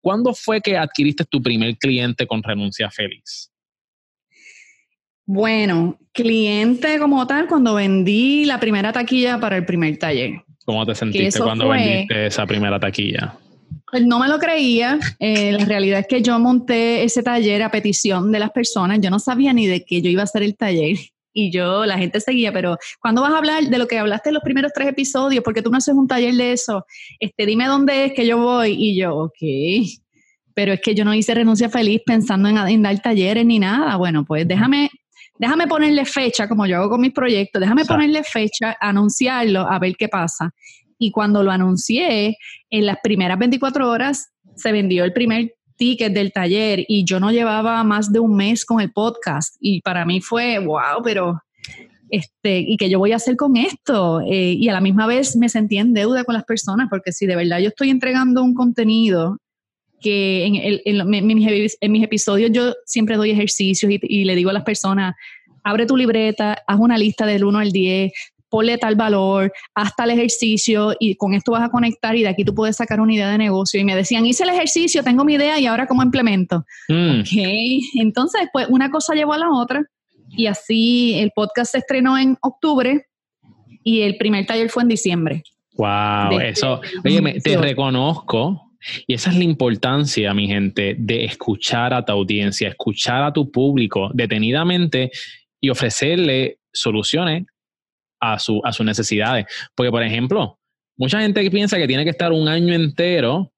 ¿Cuándo 0.00 0.34
fue 0.34 0.60
que 0.60 0.76
adquiriste 0.76 1.24
tu 1.24 1.42
primer 1.42 1.76
cliente 1.76 2.26
con 2.26 2.42
Renuncia 2.42 2.90
Feliz? 2.90 3.50
Bueno, 5.26 5.98
cliente 6.12 6.98
como 6.98 7.26
tal, 7.26 7.46
cuando 7.46 7.74
vendí 7.74 8.44
la 8.46 8.58
primera 8.58 8.92
taquilla 8.92 9.38
para 9.38 9.56
el 9.56 9.64
primer 9.64 9.96
taller. 9.98 10.42
¿Cómo 10.64 10.84
te 10.84 10.94
sentiste 10.94 11.38
cuando 11.38 11.68
vendiste 11.68 12.26
esa 12.26 12.46
primera 12.46 12.80
taquilla? 12.80 13.34
Pues 13.90 14.04
no 14.04 14.18
me 14.18 14.28
lo 14.28 14.38
creía. 14.38 14.98
Eh, 15.18 15.52
la 15.52 15.64
realidad 15.64 16.00
es 16.00 16.06
que 16.06 16.22
yo 16.22 16.38
monté 16.38 17.02
ese 17.02 17.22
taller 17.22 17.62
a 17.62 17.70
petición 17.70 18.30
de 18.30 18.38
las 18.38 18.50
personas. 18.50 19.00
Yo 19.00 19.10
no 19.10 19.18
sabía 19.18 19.52
ni 19.52 19.66
de 19.66 19.84
qué 19.84 20.00
yo 20.00 20.10
iba 20.10 20.22
a 20.22 20.24
hacer 20.24 20.42
el 20.42 20.56
taller. 20.56 20.96
Y 21.32 21.52
yo, 21.52 21.86
la 21.86 21.96
gente 21.96 22.20
seguía, 22.20 22.52
pero 22.52 22.76
¿cuándo 23.00 23.22
vas 23.22 23.32
a 23.32 23.38
hablar 23.38 23.64
de 23.64 23.78
lo 23.78 23.86
que 23.86 23.98
hablaste 23.98 24.30
en 24.30 24.34
los 24.34 24.42
primeros 24.42 24.72
tres 24.74 24.88
episodios? 24.88 25.44
Porque 25.44 25.62
tú 25.62 25.70
no 25.70 25.78
haces 25.78 25.94
un 25.94 26.08
taller 26.08 26.34
de 26.34 26.52
eso. 26.52 26.84
Este, 27.20 27.46
dime 27.46 27.66
dónde 27.66 28.06
es 28.06 28.12
que 28.14 28.26
yo 28.26 28.38
voy. 28.38 28.74
Y 28.76 28.98
yo, 28.98 29.16
ok. 29.16 29.38
Pero 30.54 30.72
es 30.72 30.80
que 30.80 30.94
yo 30.94 31.04
no 31.04 31.14
hice 31.14 31.34
renuncia 31.34 31.68
feliz 31.68 32.02
pensando 32.04 32.48
en, 32.48 32.82
dar 32.82 33.00
talleres 33.00 33.46
ni 33.46 33.58
nada. 33.58 33.96
Bueno, 33.96 34.24
pues 34.24 34.46
déjame, 34.46 34.90
déjame 35.38 35.68
ponerle 35.68 36.04
fecha, 36.04 36.48
como 36.48 36.66
yo 36.66 36.78
hago 36.78 36.90
con 36.90 37.00
mis 37.00 37.12
proyectos, 37.12 37.60
déjame 37.60 37.84
ponerle 37.84 38.24
fecha, 38.24 38.76
anunciarlo, 38.80 39.60
a 39.60 39.78
ver 39.78 39.94
qué 39.96 40.08
pasa. 40.08 40.52
Y 41.00 41.10
cuando 41.10 41.42
lo 41.42 41.50
anuncié, 41.50 42.36
en 42.68 42.86
las 42.86 42.98
primeras 43.02 43.38
24 43.38 43.88
horas 43.88 44.28
se 44.54 44.70
vendió 44.70 45.02
el 45.02 45.14
primer 45.14 45.54
ticket 45.76 46.12
del 46.12 46.30
taller 46.30 46.84
y 46.86 47.04
yo 47.06 47.18
no 47.18 47.32
llevaba 47.32 47.82
más 47.84 48.12
de 48.12 48.20
un 48.20 48.36
mes 48.36 48.66
con 48.66 48.82
el 48.82 48.92
podcast. 48.92 49.56
Y 49.60 49.80
para 49.80 50.04
mí 50.04 50.20
fue, 50.20 50.58
wow, 50.58 51.02
pero 51.02 51.40
este, 52.10 52.58
¿y 52.58 52.76
qué 52.76 52.90
yo 52.90 52.98
voy 52.98 53.12
a 53.12 53.16
hacer 53.16 53.36
con 53.36 53.56
esto? 53.56 54.20
Eh, 54.20 54.52
y 54.58 54.68
a 54.68 54.74
la 54.74 54.82
misma 54.82 55.06
vez 55.06 55.36
me 55.36 55.48
sentí 55.48 55.78
en 55.78 55.94
deuda 55.94 56.24
con 56.24 56.34
las 56.34 56.44
personas, 56.44 56.88
porque 56.90 57.12
si 57.12 57.26
de 57.26 57.34
verdad 57.34 57.60
yo 57.60 57.68
estoy 57.68 57.88
entregando 57.88 58.44
un 58.44 58.52
contenido 58.52 59.38
que 60.02 60.44
en, 60.44 61.26
mis, 61.26 62.02
episodios 62.02 62.50
yo 62.52 62.74
siempre 62.84 63.16
doy 63.16 63.30
ejercicios 63.30 63.90
y, 63.90 63.98
y, 64.02 64.24
le 64.24 64.34
digo 64.34 64.50
a 64.50 64.54
las 64.54 64.64
personas, 64.64 65.14
abre 65.64 65.86
tu 65.86 65.96
libreta, 65.96 66.58
haz 66.66 66.78
una 66.78 66.98
lista 66.98 67.24
del 67.24 67.44
1 67.44 67.58
al 67.58 67.72
10, 67.72 68.12
ponle 68.50 68.76
tal 68.78 68.96
valor, 68.96 69.52
haz 69.74 69.94
tal 69.96 70.10
ejercicio 70.10 70.94
y 70.98 71.14
con 71.14 71.34
esto 71.34 71.52
vas 71.52 71.62
a 71.62 71.70
conectar 71.70 72.16
y 72.16 72.22
de 72.22 72.28
aquí 72.28 72.44
tú 72.44 72.54
puedes 72.54 72.76
sacar 72.76 73.00
una 73.00 73.14
idea 73.14 73.30
de 73.30 73.38
negocio. 73.38 73.80
Y 73.80 73.84
me 73.84 73.94
decían, 73.94 74.26
hice 74.26 74.42
el 74.42 74.50
ejercicio, 74.50 75.02
tengo 75.02 75.24
mi 75.24 75.34
idea 75.34 75.58
y 75.58 75.66
ahora 75.66 75.86
cómo 75.86 76.02
implemento. 76.02 76.64
Mm. 76.88 77.22
entonces 78.00 78.48
pues 78.52 78.66
una 78.68 78.90
cosa 78.90 79.14
llevó 79.14 79.32
a 79.32 79.38
la 79.38 79.50
otra 79.50 79.82
y 80.30 80.46
así 80.46 81.14
el 81.18 81.30
podcast 81.34 81.72
se 81.72 81.78
estrenó 81.78 82.18
en 82.18 82.36
octubre 82.42 83.06
y 83.82 84.02
el 84.02 84.16
primer 84.16 84.46
taller 84.46 84.68
fue 84.68 84.82
en 84.82 84.88
diciembre. 84.88 85.42
Wow, 85.76 86.38
eso, 86.40 86.80
oye, 87.04 87.40
te 87.40 87.56
reconozco 87.56 88.70
y 89.06 89.14
esa 89.14 89.30
es 89.30 89.36
la 89.36 89.44
importancia, 89.44 90.32
mi 90.34 90.46
gente, 90.46 90.96
de 90.98 91.24
escuchar 91.24 91.94
a 91.94 92.04
tu 92.04 92.12
audiencia, 92.12 92.68
escuchar 92.68 93.22
a 93.22 93.32
tu 93.32 93.50
público 93.50 94.10
detenidamente 94.12 95.10
y 95.60 95.70
ofrecerle 95.70 96.58
soluciones 96.72 97.44
a, 98.20 98.38
su, 98.38 98.60
a 98.64 98.72
sus 98.72 98.86
necesidades. 98.86 99.46
Porque, 99.74 99.90
por 99.90 100.02
ejemplo, 100.02 100.58
mucha 100.96 101.20
gente 101.20 101.50
piensa 101.50 101.78
que 101.78 101.88
tiene 101.88 102.04
que 102.04 102.10
estar 102.10 102.32
un 102.32 102.48
año 102.48 102.74
entero 102.74 103.52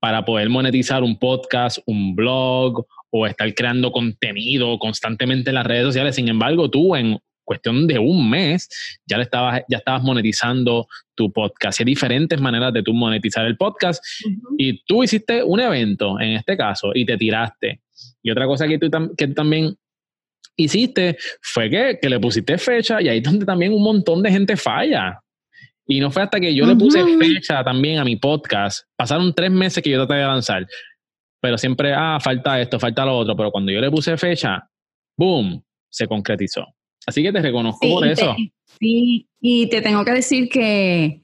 para 0.00 0.24
poder 0.24 0.48
monetizar 0.48 1.02
un 1.02 1.18
podcast, 1.18 1.78
un 1.86 2.14
blog 2.14 2.86
o 3.10 3.26
estar 3.26 3.52
creando 3.54 3.92
contenido 3.92 4.78
constantemente 4.78 5.50
en 5.50 5.56
las 5.56 5.66
redes 5.66 5.84
sociales. 5.84 6.16
Sin 6.16 6.28
embargo, 6.28 6.70
tú 6.70 6.96
en 6.96 7.18
cuestión 7.44 7.86
de 7.88 7.98
un 7.98 8.30
mes 8.30 8.68
ya, 9.04 9.16
le 9.16 9.24
estabas, 9.24 9.62
ya 9.68 9.78
estabas 9.78 10.02
monetizando 10.02 10.86
tu 11.16 11.32
podcast. 11.32 11.80
hay 11.80 11.84
diferentes 11.84 12.40
maneras 12.40 12.72
de 12.72 12.82
tú 12.82 12.92
monetizar 12.94 13.44
el 13.44 13.56
podcast 13.56 14.02
y 14.56 14.82
tú 14.84 15.02
hiciste 15.02 15.42
un 15.42 15.58
evento 15.58 16.20
en 16.20 16.32
este 16.32 16.56
caso 16.56 16.92
y 16.94 17.04
te 17.04 17.16
tiraste. 17.16 17.80
Y 18.22 18.30
otra 18.30 18.46
cosa 18.46 18.68
que 18.68 18.78
tú, 18.78 18.88
que 19.16 19.26
también 19.28 19.76
hiciste 20.64 21.16
fue 21.40 21.70
que, 21.70 21.98
que, 22.00 22.08
le 22.08 22.20
pusiste 22.20 22.58
fecha 22.58 23.00
y 23.00 23.08
ahí 23.08 23.18
es 23.18 23.24
donde 23.24 23.44
también 23.44 23.72
un 23.72 23.82
montón 23.82 24.22
de 24.22 24.30
gente 24.30 24.56
falla. 24.56 25.20
Y 25.86 25.98
no 25.98 26.10
fue 26.10 26.22
hasta 26.22 26.38
que 26.38 26.54
yo 26.54 26.66
le 26.66 26.76
puse 26.76 27.04
fecha 27.18 27.64
también 27.64 27.98
a 27.98 28.04
mi 28.04 28.14
podcast. 28.16 28.86
Pasaron 28.96 29.34
tres 29.34 29.50
meses 29.50 29.82
que 29.82 29.90
yo 29.90 30.06
traté 30.06 30.20
de 30.20 30.26
lanzar. 30.26 30.66
Pero 31.40 31.58
siempre, 31.58 31.92
ah, 31.92 32.18
falta 32.20 32.60
esto, 32.60 32.78
falta 32.78 33.04
lo 33.04 33.18
otro. 33.18 33.34
Pero 33.34 33.50
cuando 33.50 33.72
yo 33.72 33.80
le 33.80 33.90
puse 33.90 34.16
fecha, 34.16 34.68
¡boom! 35.16 35.60
Se 35.88 36.06
concretizó. 36.06 36.64
Así 37.06 37.22
que 37.22 37.32
te 37.32 37.42
reconozco 37.42 37.88
por 37.88 38.06
eso. 38.06 38.36
Sí, 38.78 39.26
y 39.40 39.68
te 39.68 39.80
tengo 39.82 40.04
que 40.04 40.12
decir 40.12 40.48
que 40.48 41.22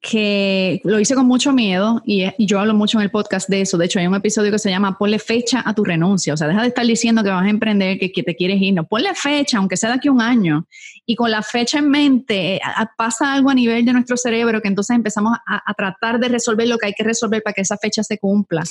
que 0.00 0.80
lo 0.84 1.00
hice 1.00 1.14
con 1.14 1.26
mucho 1.26 1.52
miedo 1.52 2.02
y, 2.04 2.24
yo 2.38 2.60
hablo 2.60 2.74
mucho 2.74 2.98
en 2.98 3.04
el 3.04 3.10
podcast 3.10 3.48
de 3.48 3.62
eso. 3.62 3.76
De 3.76 3.86
hecho, 3.86 3.98
hay 3.98 4.06
un 4.06 4.14
episodio 4.14 4.52
que 4.52 4.58
se 4.58 4.70
llama 4.70 4.96
Ponle 4.96 5.18
fecha 5.18 5.62
a 5.64 5.74
tu 5.74 5.84
renuncia. 5.84 6.34
O 6.34 6.36
sea, 6.36 6.46
deja 6.46 6.62
de 6.62 6.68
estar 6.68 6.86
diciendo 6.86 7.22
que 7.22 7.30
vas 7.30 7.44
a 7.44 7.50
emprender, 7.50 7.98
que, 7.98 8.22
te 8.22 8.36
quieres 8.36 8.60
ir. 8.60 8.74
No, 8.74 8.84
ponle 8.84 9.14
fecha, 9.14 9.58
aunque 9.58 9.76
sea 9.76 9.90
de 9.90 9.96
aquí 9.96 10.08
a 10.08 10.12
un 10.12 10.20
año. 10.20 10.66
Y 11.04 11.16
con 11.16 11.30
la 11.30 11.42
fecha 11.42 11.78
en 11.78 11.90
mente, 11.90 12.60
pasa 12.96 13.32
algo 13.32 13.50
a 13.50 13.54
nivel 13.54 13.84
de 13.84 13.92
nuestro 13.92 14.16
cerebro 14.16 14.60
que 14.60 14.68
entonces 14.68 14.94
empezamos 14.94 15.36
a, 15.46 15.74
tratar 15.74 16.18
de 16.20 16.28
resolver 16.28 16.68
lo 16.68 16.78
que 16.78 16.86
hay 16.86 16.92
que 16.92 17.04
resolver 17.04 17.42
para 17.42 17.54
que 17.54 17.62
esa 17.62 17.76
fecha 17.76 18.02
se 18.02 18.18
cumpla. 18.18 18.62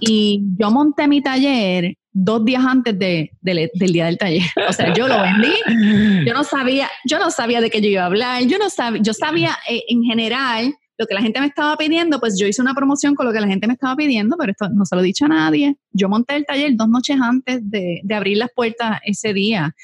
Y 0.00 0.42
yo 0.58 0.70
monté 0.70 1.08
mi 1.08 1.22
taller 1.22 1.96
dos 2.18 2.44
días 2.46 2.64
antes 2.64 2.98
de, 2.98 3.30
del 3.42 3.92
día 3.92 4.06
del 4.06 4.16
taller. 4.16 4.42
O 4.68 4.72
sea, 4.72 4.94
yo 4.94 5.06
lo 5.06 5.20
vendí, 5.20 6.24
yo 6.26 6.32
no 6.32 6.44
sabía, 6.44 6.88
yo 7.04 7.18
no 7.18 7.30
sabía 7.30 7.60
de 7.60 7.68
qué 7.68 7.82
yo 7.82 7.88
iba 7.88 8.02
a 8.02 8.06
hablar, 8.06 8.42
yo 8.44 8.58
no 8.58 8.70
sabía, 8.70 9.02
yo 9.02 9.12
sabía 9.12 9.50
eh, 9.68 9.82
en 9.88 10.02
general 10.02 10.74
lo 10.98 11.06
que 11.06 11.12
la 11.12 11.20
gente 11.20 11.40
me 11.40 11.46
estaba 11.46 11.76
pidiendo, 11.76 12.18
pues 12.18 12.38
yo 12.40 12.46
hice 12.46 12.62
una 12.62 12.72
promoción 12.72 13.14
con 13.14 13.26
lo 13.26 13.32
que 13.34 13.40
la 13.40 13.46
gente 13.46 13.66
me 13.66 13.74
estaba 13.74 13.94
pidiendo, 13.96 14.36
pero 14.38 14.52
esto 14.52 14.70
no 14.70 14.86
se 14.86 14.96
lo 14.96 15.02
he 15.02 15.04
dicho 15.04 15.26
a 15.26 15.28
nadie. 15.28 15.76
Yo 15.92 16.08
monté 16.08 16.36
el 16.36 16.46
taller 16.46 16.72
dos 16.74 16.88
noches 16.88 17.18
antes 17.20 17.60
de, 17.62 18.00
abrir 18.10 18.38
las 18.38 18.48
puertas 18.54 18.98
ese 19.04 19.34
día 19.34 19.74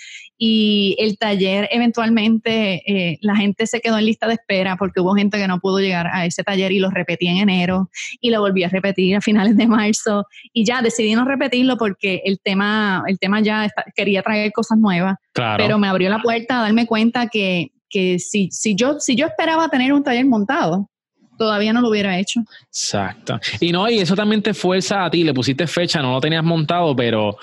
y 0.45 0.97
el 0.99 1.19
taller 1.19 1.69
eventualmente 1.71 2.83
eh, 2.85 3.17
la 3.21 3.37
gente 3.37 3.65
se 3.69 3.81
quedó 3.81 3.97
en 3.97 4.07
lista 4.07 4.27
de 4.27 4.35
espera 4.35 4.75
porque 4.77 5.01
hubo 5.01 5.15
gente 5.15 5.39
que 5.39 5.47
no 5.47 5.61
pudo 5.61 5.79
llegar 5.79 6.09
a 6.13 6.27
ese 6.27 6.43
taller 6.43 6.73
y 6.73 6.81
lo 6.81 6.91
repetí 6.91 7.29
en 7.29 7.37
enero 7.37 7.89
y 8.21 8.31
lo 8.31 8.41
volví 8.41 8.65
a 8.65 8.69
repetir 8.69 9.15
a 9.15 9.21
finales 9.21 9.57
de 9.57 9.69
marzo 9.69 10.27
y 10.53 10.65
ya 10.65 10.83
decidí 10.83 11.15
no 11.15 11.25
repetirlo 11.25 11.77
porque 11.77 12.23
el 12.25 12.41
tema, 12.41 13.05
el 13.07 13.21
tema 13.21 13.41
ya 13.41 13.71
quería 13.95 14.21
traer 14.25 14.51
cosas 14.51 14.79
nuevas, 14.79 15.15
pero 15.33 15.79
me 15.79 15.87
abrió 15.87 16.11
la 16.11 16.19
puerta 16.19 16.59
a 16.59 16.63
darme 16.63 16.87
cuenta 16.87 17.29
que, 17.29 17.71
que 17.89 18.19
si, 18.19 18.51
si, 18.51 18.75
yo, 18.75 18.99
si 18.99 19.15
yo 19.15 19.27
esperaba 19.27 19.69
tener 19.69 19.93
un 19.93 20.03
taller 20.03 20.27
montado, 20.27 20.91
todavía 21.39 21.73
no 21.73 21.83
lo 21.83 21.89
hubiera 21.89 22.19
hecho. 22.19 22.41
Exacto. 22.67 23.39
Y 23.61 23.71
no, 23.71 23.89
y 23.89 24.01
eso 24.01 24.17
también 24.17 24.43
te 24.43 24.55
fuerza 24.55 25.05
a 25.05 25.11
ti, 25.11 25.23
le 25.23 25.35
pusiste 25.35 25.69
fecha, 25.69 26.03
no 26.03 26.11
lo 26.11 26.21
tenías 26.21 26.43
montado, 26.43 26.97
pero 26.97 27.37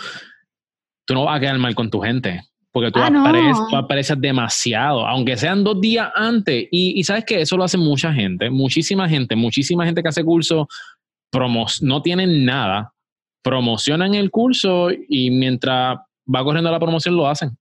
tú 1.06 1.14
no 1.14 1.24
vas 1.24 1.38
a 1.38 1.40
quedar 1.40 1.58
mal 1.60 1.74
con 1.74 1.90
tu 1.90 2.02
gente. 2.02 2.49
Porque 2.72 2.92
tú, 2.92 3.00
ah, 3.00 3.10
apareces, 3.74 4.20
demasiado, 4.22 5.06
aunque 5.08 5.38
sean 5.38 5.64
dos 5.64 5.82
días 5.82 6.10
antes. 6.16 6.68
Y, 6.72 7.04
sabes 7.04 7.26
que 7.26 7.42
eso 7.42 7.58
lo 7.58 7.64
hace 7.64 7.78
mucha 7.78 8.14
gente, 8.14 8.50
muchísima 8.50 9.10
gente, 9.10 9.36
muchísima 9.36 9.86
gente 9.86 10.04
que 10.04 10.10
hace 10.10 10.24
curso, 10.24 10.68
promos, 11.32 11.82
no 11.82 12.02
tienen 12.02 12.46
nada, 12.46 12.94
promocionan 13.44 14.14
el 14.14 14.30
curso 14.30 14.90
y 14.92 15.32
mientras 15.32 15.98
va 16.34 16.44
corriendo 16.44 16.72
la 16.72 16.80
promoción 16.80 17.16
lo 17.16 17.28
hacen. 17.28 17.58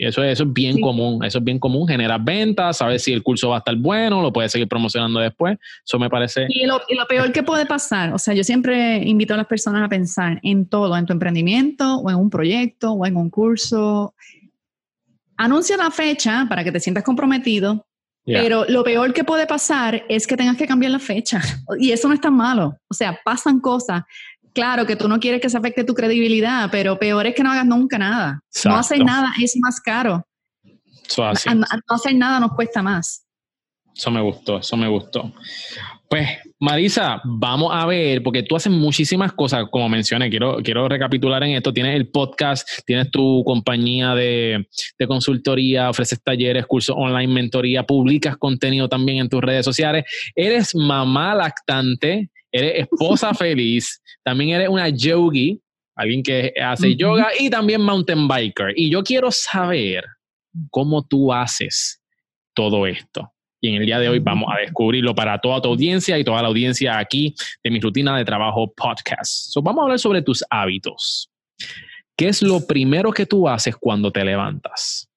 Y 0.00 0.06
eso, 0.06 0.22
eso 0.22 0.44
es 0.44 0.52
bien 0.52 0.80
común, 0.80 1.24
eso 1.24 1.38
es 1.38 1.44
bien 1.44 1.58
común, 1.58 1.88
generar 1.88 2.22
ventas, 2.22 2.76
sabes 2.76 3.02
si 3.02 3.12
el 3.12 3.24
curso 3.24 3.48
va 3.48 3.56
a 3.56 3.58
estar 3.58 3.74
bueno, 3.74 4.22
lo 4.22 4.32
puedes 4.32 4.52
seguir 4.52 4.68
promocionando 4.68 5.18
después, 5.18 5.58
eso 5.84 5.98
me 5.98 6.08
parece... 6.08 6.46
Y 6.50 6.66
lo, 6.66 6.80
y 6.88 6.94
lo, 6.94 7.04
peor 7.06 7.32
que 7.32 7.42
puede 7.42 7.66
pasar, 7.66 8.14
o 8.14 8.18
sea, 8.18 8.32
yo 8.32 8.44
siempre 8.44 8.98
invito 8.98 9.34
a 9.34 9.36
las 9.36 9.46
personas 9.46 9.84
a 9.84 9.88
pensar 9.88 10.38
en 10.44 10.66
todo, 10.66 10.96
en 10.96 11.04
tu 11.04 11.12
emprendimiento 11.12 11.96
o 11.96 12.10
en 12.10 12.16
un 12.16 12.30
proyecto 12.30 12.92
o 12.92 13.06
en 13.06 13.16
un 13.16 13.28
curso. 13.28 14.14
Anuncia 15.38 15.76
la 15.76 15.90
fecha 15.90 16.46
para 16.48 16.64
que 16.64 16.72
te 16.72 16.80
sientas 16.80 17.04
comprometido, 17.04 17.86
pero 18.24 18.64
lo 18.68 18.84
peor 18.84 19.14
que 19.14 19.24
puede 19.24 19.46
pasar 19.46 20.04
es 20.08 20.26
que 20.26 20.36
tengas 20.36 20.56
que 20.56 20.66
cambiar 20.66 20.92
la 20.92 20.98
fecha. 20.98 21.40
Y 21.78 21.92
eso 21.92 22.08
no 22.08 22.14
es 22.14 22.20
tan 22.20 22.34
malo. 22.34 22.76
O 22.90 22.94
sea, 22.94 23.18
pasan 23.24 23.60
cosas. 23.60 24.02
Claro 24.52 24.84
que 24.84 24.96
tú 24.96 25.08
no 25.08 25.20
quieres 25.20 25.40
que 25.40 25.48
se 25.48 25.56
afecte 25.56 25.84
tu 25.84 25.94
credibilidad, 25.94 26.68
pero 26.70 26.98
peor 26.98 27.26
es 27.26 27.34
que 27.34 27.42
no 27.42 27.52
hagas 27.52 27.66
nunca 27.66 27.98
nada. 27.98 28.40
No 28.64 28.76
hacer 28.76 29.04
nada 29.04 29.32
es 29.40 29.56
más 29.60 29.80
caro. 29.80 30.26
No, 31.16 31.32
no 31.54 31.94
hacer 31.94 32.14
nada 32.16 32.40
nos 32.40 32.52
cuesta 32.52 32.82
más. 32.82 33.24
Eso 33.94 34.10
me 34.10 34.20
gustó, 34.20 34.58
eso 34.58 34.76
me 34.76 34.88
gustó. 34.88 35.32
Pues, 36.08 36.26
Marisa, 36.58 37.20
vamos 37.22 37.70
a 37.70 37.84
ver, 37.84 38.22
porque 38.22 38.42
tú 38.42 38.56
haces 38.56 38.72
muchísimas 38.72 39.34
cosas, 39.34 39.66
como 39.70 39.90
mencioné, 39.90 40.30
quiero, 40.30 40.56
quiero 40.62 40.88
recapitular 40.88 41.42
en 41.42 41.50
esto. 41.50 41.72
Tienes 41.74 41.94
el 41.96 42.08
podcast, 42.08 42.66
tienes 42.86 43.10
tu 43.10 43.44
compañía 43.44 44.14
de, 44.14 44.66
de, 44.98 45.06
consultoría, 45.06 45.90
ofreces 45.90 46.22
talleres, 46.22 46.64
cursos 46.66 46.96
online, 46.98 47.34
mentoría, 47.34 47.82
publicas 47.82 48.38
contenido 48.38 48.88
también 48.88 49.18
en 49.18 49.28
tus 49.28 49.42
redes 49.42 49.66
sociales. 49.66 50.04
Eres 50.34 50.74
mamá 50.74 51.34
lactante, 51.34 52.30
eres 52.50 52.88
esposa 52.88 53.34
feliz, 53.34 54.02
también 54.24 54.50
eres 54.50 54.70
una 54.70 54.88
yogi, 54.88 55.60
alguien 55.94 56.22
que 56.22 56.54
hace 56.58 56.96
yoga 56.96 57.28
y 57.38 57.50
también 57.50 57.82
mountain 57.82 58.26
biker. 58.26 58.72
Y 58.76 58.90
yo 58.90 59.02
quiero 59.02 59.30
saber 59.30 60.04
cómo 60.70 61.06
tú 61.06 61.34
haces 61.34 62.00
todo 62.54 62.86
esto. 62.86 63.30
Y 63.60 63.70
en 63.70 63.74
el 63.76 63.86
día 63.86 63.98
de 63.98 64.08
hoy 64.08 64.18
vamos 64.20 64.48
a 64.54 64.60
descubrirlo 64.60 65.14
para 65.14 65.38
toda 65.38 65.60
tu 65.60 65.68
audiencia 65.68 66.18
y 66.18 66.24
toda 66.24 66.42
la 66.42 66.48
audiencia 66.48 66.98
aquí 66.98 67.34
de 67.62 67.70
mi 67.70 67.80
rutina 67.80 68.16
de 68.16 68.24
trabajo 68.24 68.72
podcast. 68.72 69.50
So, 69.50 69.62
vamos 69.62 69.80
a 69.80 69.82
hablar 69.84 69.98
sobre 69.98 70.22
tus 70.22 70.44
hábitos. 70.48 71.30
¿Qué 72.16 72.28
es 72.28 72.42
lo 72.42 72.66
primero 72.66 73.12
que 73.12 73.26
tú 73.26 73.48
haces 73.48 73.76
cuando 73.76 74.10
te 74.10 74.24
levantas? 74.24 75.08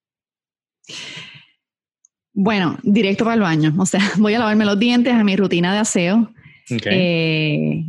Bueno, 2.34 2.78
directo 2.84 3.24
para 3.24 3.36
el 3.36 3.42
baño. 3.42 3.74
O 3.78 3.86
sea, 3.86 4.02
voy 4.18 4.34
a 4.34 4.40
lavarme 4.40 4.66
los 4.66 4.80
dientes 4.80 5.14
a 5.14 5.24
mi 5.24 5.36
rutina 5.36 5.74
de 5.74 5.80
aseo. 5.80 6.32
Okay. 6.70 6.94
Eh, 6.94 7.86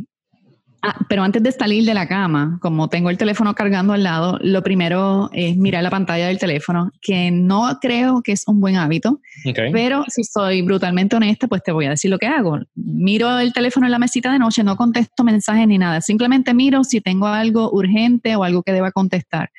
Ah, 0.85 0.97
pero 1.07 1.23
antes 1.23 1.41
de 1.41 1.53
salir 1.53 1.85
de 1.85 1.93
la 1.93 2.09
cama, 2.09 2.57
como 2.61 2.89
tengo 2.89 3.09
el 3.09 3.17
teléfono 3.17 3.55
cargando 3.55 3.93
al 3.93 4.03
lado, 4.03 4.37
lo 4.41 4.61
primero 4.63 5.29
es 5.31 5.55
mirar 5.55 5.81
la 5.81 5.89
pantalla 5.89 6.27
del 6.27 6.37
teléfono, 6.37 6.91
que 7.01 7.31
no 7.31 7.79
creo 7.79 8.21
que 8.21 8.33
es 8.33 8.45
un 8.47 8.59
buen 8.59 8.75
hábito, 8.75 9.21
pero 9.71 10.03
si 10.09 10.25
soy 10.25 10.61
brutalmente 10.61 11.15
honesta, 11.15 11.47
pues 11.47 11.63
te 11.63 11.71
voy 11.71 11.85
a 11.85 11.91
decir 11.91 12.11
lo 12.11 12.19
que 12.19 12.27
hago. 12.27 12.59
Miro 12.75 13.39
el 13.39 13.53
teléfono 13.53 13.85
en 13.85 13.93
la 13.93 13.99
mesita 13.99 14.29
de 14.29 14.39
noche, 14.39 14.61
no 14.61 14.75
contesto 14.75 15.23
mensajes 15.23 15.65
ni 15.69 15.77
nada, 15.77 16.01
simplemente 16.01 16.53
miro 16.53 16.83
si 16.83 16.99
tengo 16.99 17.27
algo 17.27 17.71
urgente 17.71 18.35
o 18.35 18.43
algo 18.43 18.61
que 18.61 18.73
deba 18.73 18.91
contestar. 18.91 19.51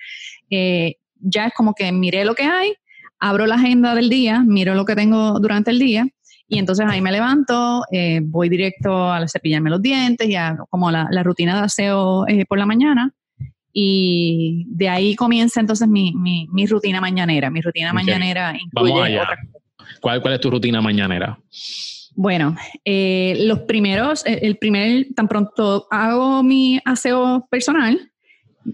Eh, 0.50 0.97
ya 1.21 1.47
es 1.47 1.54
como 1.54 1.73
que 1.73 1.90
miré 1.90 2.26
lo 2.26 2.35
que 2.35 2.43
hay, 2.43 2.75
abro 3.19 3.47
la 3.47 3.54
agenda 3.54 3.95
del 3.95 4.11
día, 4.11 4.43
miro 4.47 4.75
lo 4.75 4.85
que 4.85 4.95
tengo 4.95 5.40
durante 5.40 5.71
el 5.71 5.78
día 5.78 6.07
y 6.47 6.59
entonces 6.59 6.87
ahí 6.89 7.01
me 7.01 7.13
levanto, 7.13 7.83
eh, 7.91 8.21
voy 8.23 8.49
directo 8.49 9.11
a 9.11 9.27
cepillarme 9.29 9.71
los 9.71 9.81
dientes, 9.81 10.29
ya 10.29 10.57
como 10.71 10.91
la, 10.91 11.09
rutina 11.23 11.57
de 11.57 11.65
aseo 11.65 12.27
eh, 12.29 12.45
por 12.47 12.59
la 12.59 12.67
mañana. 12.67 13.13
Y 13.73 14.67
de 14.69 14.89
ahí 14.89 15.17
comienza 15.17 15.61
entonces 15.61 15.89
mi, 15.89 16.13
mi, 16.15 16.67
rutina 16.67 17.01
mañanera. 17.01 17.51
Mi 17.51 17.61
rutina 17.61 17.93
mañanera 17.93 18.55
incluye 18.57 18.93
Vamos 18.93 19.07
allá. 19.07 19.29
¿Cuál, 20.01 20.23
¿Cuál 20.23 20.35
es 20.35 20.41
tu 20.41 20.51
rutina 20.51 20.81
mañanera? 20.81 21.39
Bueno, 22.15 22.55
eh, 22.85 23.37
los 23.41 23.61
primeros, 23.61 24.23
el 24.25 24.57
primer, 24.59 25.09
tan 25.17 25.27
pronto 25.27 25.89
hago 25.91 26.45
mi 26.45 26.79
aseo 26.85 27.49
personal, 27.51 28.13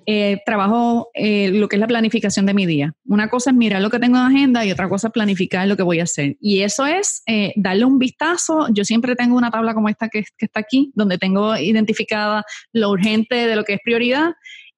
eh, 0.07 0.39
trabajo 0.47 1.11
eh, 1.15 1.51
lo 1.51 1.69
que 1.69 1.77
es 1.77 1.81
la 1.81 1.87
planificación 1.87 2.47
de 2.47 2.55
mi 2.55 2.67
día. 2.67 2.95
Una 3.07 3.29
cosa 3.29 3.51
es 3.51 3.57
mirar 3.57 3.83
lo 3.83 3.91
que 3.91 3.99
tengo 3.99 4.19
en 4.19 4.25
agenda 4.25 4.65
y 4.65 4.71
otra 4.71 4.89
cosa 4.89 5.09
es 5.09 5.13
planificar 5.13 5.67
lo 5.67 5.77
que 5.77 5.83
voy 5.83 6.01
a 6.01 6.05
hacer. 6.05 6.37
Y 6.41 6.61
eso 6.61 6.87
es 6.87 7.23
eh, 7.27 7.53
darle 7.57 7.85
un 7.85 7.99
vistazo. 7.99 8.69
Yo 8.73 8.85
siempre 8.85 9.17
tengo 9.17 9.37
una 9.37 9.51
tabla 9.51 9.75
como 9.75 9.89
esta 9.89 10.09
que, 10.09 10.25
que, 10.39 10.47
está 10.47 10.61
aquí, 10.61 10.93
donde 10.95 11.19
tengo 11.19 11.57
identificada 11.57 12.45
lo 12.73 12.91
urgente 12.91 13.35
de 13.35 13.57
lo 13.57 13.65
que 13.65 13.75
es 13.75 13.81
prioridad. 13.85 14.33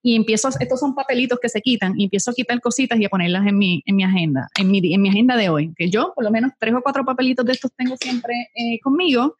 Y 0.04 0.16
empiezo, 0.16 0.48
estos 0.58 0.80
son 0.80 0.96
papelitos 0.96 1.38
que 1.40 1.48
se 1.48 1.60
quitan, 1.60 1.94
y 1.96 2.04
empiezo 2.04 2.32
a 2.32 2.34
quitar 2.34 2.60
cositas 2.60 2.98
y 2.98 3.04
a 3.04 3.08
ponerlas 3.08 3.46
en 3.46 3.56
mi, 3.56 3.84
en 3.86 3.94
mi 3.94 4.02
agenda, 4.02 4.48
en 4.58 4.68
mi, 4.68 4.92
en 4.92 5.00
mi 5.00 5.08
agenda 5.08 5.36
de 5.36 5.48
hoy. 5.48 5.72
Que 5.76 5.90
yo, 5.90 6.12
por 6.16 6.24
lo 6.24 6.30
menos, 6.32 6.50
tres 6.58 6.74
o 6.74 6.82
cuatro 6.82 7.04
papelitos 7.04 7.46
de 7.46 7.52
estos 7.52 7.70
tengo 7.76 7.96
siempre 7.96 8.34
conmigo 8.82 9.36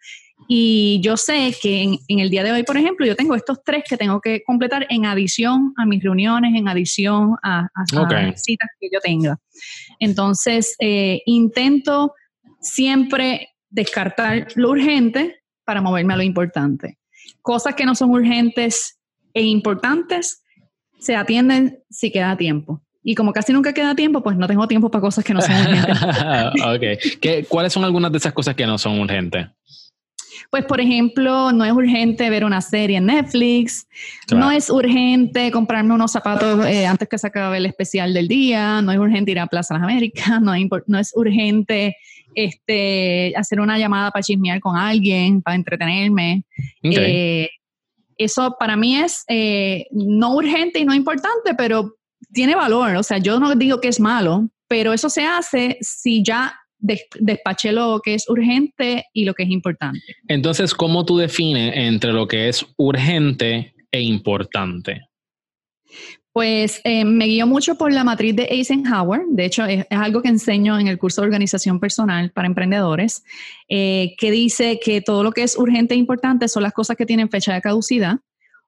y 0.49 1.01
yo 1.03 1.17
sé 1.17 1.55
que 1.61 1.83
en, 1.83 2.19
el 2.19 2.31
día 2.31 2.43
de 2.43 2.53
hoy, 2.53 2.63
por 2.63 2.77
ejemplo, 2.77 3.07
yo 3.07 3.17
tengo 3.17 3.35
estos 3.35 3.63
tres 3.65 3.85
que 3.89 3.97
tengo 3.97 4.21
que 4.21 4.43
completar 4.45 4.87
en 4.91 5.07
adición 5.07 5.73
a 5.77 5.87
mis 5.87 6.03
reuniones, 6.03 6.55
en 6.55 6.69
adición 6.69 7.37
a, 7.43 7.69
las 7.93 8.43
citas 8.43 8.69
que 8.81 8.89
yo 8.93 9.01
tenga. 9.01 9.39
Entonces, 9.99 10.77
eh, 10.79 11.23
intento 11.27 12.15
siempre 12.61 13.49
descartar 13.71 14.49
lo 14.55 14.71
urgente 14.71 15.43
para 15.65 15.81
moverme 15.81 16.15
a 16.15 16.17
lo 16.17 16.23
importante. 16.23 16.99
Cosas 17.41 17.75
que 17.75 17.85
no 17.85 17.95
son 17.95 18.11
urgentes 18.11 18.99
e 19.35 19.43
importantes 19.43 20.43
se 21.01 21.17
atienden 21.17 21.83
si 21.91 22.11
queda 22.11 22.37
tiempo. 22.37 22.83
Y 23.05 23.17
como 23.17 23.33
casi 23.33 23.53
nunca 23.53 23.73
queda 23.73 23.97
tiempo, 23.97 24.23
pues 24.23 24.37
no 24.37 24.47
tengo 24.47 24.69
tiempo 24.69 24.91
para 24.91 25.03
cosas 25.03 25.25
que 25.25 25.35
no 25.35 25.41
son 25.41 25.57
urgentes. 25.57 25.99
okay. 26.77 27.45
¿Cuáles 27.49 27.73
son 27.73 27.85
algunas 27.85 28.13
de 28.13 28.19
esas 28.19 28.33
cosas 28.33 28.55
que 28.55 28.65
no 28.65 28.79
son 28.79 29.01
urgentes? 29.01 29.49
Pues, 30.51 30.65
por 30.65 30.81
ejemplo, 30.81 31.53
no 31.53 31.65
es 31.65 31.73
urgente 31.73 32.29
ver 32.31 32.45
una 32.45 32.61
serie 32.61 32.99
en 32.99 33.07
Netflix, 33.07 33.87
no 34.31 34.51
es 34.51 34.71
urgente 34.71 35.51
comprarme 35.51 35.95
unos 35.95 36.13
zapatos 36.13 36.67
eh, 36.67 36.87
antes 36.87 37.09
que 37.09 37.19
se 37.19 37.27
acabe 37.27 37.59
el 37.59 37.67
especial 37.67 38.13
del 38.15 38.29
día, 38.29 38.83
no 38.83 38.93
es 38.93 38.99
urgente 38.99 39.31
ir 39.31 39.39
a 39.39 39.47
Plaza 39.47 39.75
Las 39.75 39.83
Américas, 39.83 40.41
no, 40.43 40.53
no 40.87 40.99
es 40.99 41.13
urgente 41.15 41.97
este, 42.35 43.33
hacer 43.37 43.61
una 43.61 43.79
llamada 43.79 44.11
para 44.11 44.23
chismear 44.23 44.61
con 44.61 44.77
alguien, 44.77 45.43
para 45.43 45.57
entretenerme. 45.57 46.45
Eh, 46.83 47.49
eso 48.17 48.57
para 48.59 48.77
mí 48.77 48.97
es 48.97 49.25
eh, 49.29 49.87
no 49.91 50.35
urgente 50.35 50.79
y 50.79 50.85
no 50.85 50.95
importante, 50.95 51.55
pero 51.57 51.97
tiene 52.33 52.55
valor. 52.55 52.97
O 52.97 53.03
sea, 53.03 53.19
yo 53.19 53.39
no 53.39 53.55
digo 53.55 53.81
que 53.81 53.89
es 53.89 54.01
malo, 54.01 54.49
pero 54.69 54.93
eso 54.93 55.11
se 55.11 55.25
hace 55.25 55.79
si 55.81 56.23
ya 56.23 56.55
despaché 56.83 57.73
lo 57.73 58.01
que 58.03 58.15
es 58.15 58.29
urgente 58.29 59.07
y 59.13 59.25
lo 59.25 59.35
que 59.35 59.45
es 59.45 59.51
importante. 59.51 60.01
Entonces, 60.29 60.75
¿cómo 60.75 61.05
tú 61.05 61.17
defines 61.17 61.73
entre 61.77 62.13
lo 62.13 62.27
que 62.27 62.49
es 62.49 62.67
urgente 62.77 63.75
e 63.91 64.01
importante? 64.03 65.09
Pues 66.33 66.81
eh, 66.85 67.05
me 67.05 67.27
guío 67.27 67.47
mucho 67.47 67.77
por 67.77 67.93
la 67.93 68.05
matriz 68.05 68.35
de 68.35 68.45
Eisenhower. 68.45 69.21
De 69.29 69.45
hecho, 69.45 69.67
es, 69.67 69.85
algo 69.91 70.23
que 70.23 70.29
enseño 70.29 70.79
en 70.79 70.89
el 70.89 70.99
curso 70.99 71.21
de 71.21 71.27
organización 71.27 71.79
personal 71.79 72.31
para 72.31 72.47
emprendedores, 72.47 73.23
eh, 73.69 74.15
que 74.19 74.31
dice 74.31 74.81
que 74.83 75.03
todo 75.03 75.23
lo 75.23 75.33
que 75.33 75.43
es 75.43 75.57
urgente 75.59 75.95
e 75.95 75.99
importante 75.99 76.49
son 76.49 76.63
las 76.63 76.73
cosas 76.73 76.97
que 76.97 77.05
tienen 77.05 77.29
fecha 77.29 77.53
de 77.53 77.61
caducidad 77.61 78.17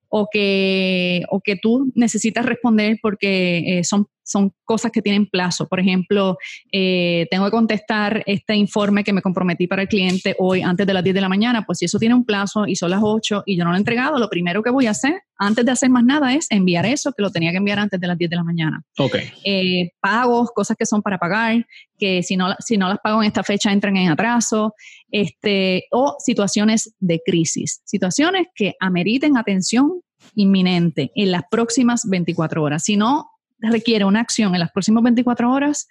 o 0.09 0.29
que, 0.31 1.25
o 1.31 1.41
que 1.41 1.57
tú 1.57 1.91
necesitas 1.95 2.45
responder 2.45 2.99
porque 3.01 3.79
eh, 3.79 3.85
son 3.85 4.09
son 4.25 4.53
cosas 4.65 4.91
que 4.91 5.03
tienen 5.03 5.27
plazo. 5.27 5.69
Por 5.69 5.79
ejemplo, 5.79 6.37
eh, 6.73 7.27
tengo 7.31 7.45
que 7.45 7.51
contestar 7.51 8.23
este 8.27 8.57
informe 8.57 9.05
que 9.05 9.13
me 9.13 9.23
comprometí 9.23 9.67
para 9.67 9.83
el 9.83 9.89
cliente 9.89 10.35
hoy 10.39 10.63
antes 10.63 10.87
de 10.87 10.95
las 10.95 11.05
10 11.05 11.15
de 11.15 11.21
la 11.21 11.29
mañana, 11.29 11.65
pues 11.65 11.79
si 11.79 11.85
eso 11.85 11.99
tiene 11.99 12.15
un 12.15 12.25
plazo 12.25 12.67
y 12.67 12.77
son 12.77 12.91
las 12.91 13.01
8 13.03 13.45
y 13.47 13.57
yo 13.57 13.65
no 13.65 13.71
lo 13.71 13.77
he 13.77 13.79
entregado, 13.79 14.19
lo 14.19 14.29
primero 14.29 14.63
que 14.63 14.71
voy 14.71 14.87
a 14.87 14.91
hacer 14.91 15.23
antes 15.37 15.65
de 15.65 15.73
hacer 15.73 15.91
más 15.91 16.05
nada 16.05 16.35
es 16.35 16.47
enviar 16.51 16.87
eso 16.87 17.13
que 17.13 17.23
lo 17.23 17.31
tenía 17.31 17.51
que 17.51 17.59
enviar 17.59 17.79
antes 17.79 18.01
de 18.01 18.07
las 18.07 18.17
10 18.17 18.31
de 18.31 18.37
la 18.37 18.45
mañana. 18.45 18.83
Ok. 18.99 19.17
Eh, 19.45 19.91
pagos, 20.01 20.51
cosas 20.55 20.77
que 20.77 20.87
son 20.87 21.03
para 21.03 21.19
pagar, 21.19 21.67
que 21.99 22.23
si 22.23 22.37
no, 22.37 22.55
si 22.61 22.77
no 22.77 22.89
las 22.89 22.99
pago 22.99 23.23
en 23.23 23.27
esta 23.27 23.43
fecha 23.43 23.73
entran 23.73 23.97
en 23.97 24.11
atraso, 24.11 24.75
este, 25.11 25.85
o 25.91 26.17
situaciones 26.19 26.95
de 26.99 27.21
crisis, 27.25 27.81
situaciones 27.85 28.49
que 28.55 28.75
ameriten 28.81 29.37
atención 29.37 30.01
inminente 30.35 31.11
en 31.15 31.31
las 31.31 31.43
próximas 31.51 32.03
24 32.09 32.63
horas. 32.63 32.85
Si 32.85 32.97
no, 32.97 33.31
requiere 33.71 34.05
una 34.05 34.21
acción 34.21 34.55
en 34.55 34.61
las 34.61 34.71
próximas 34.73 35.03
24 35.03 35.51
horas, 35.51 35.89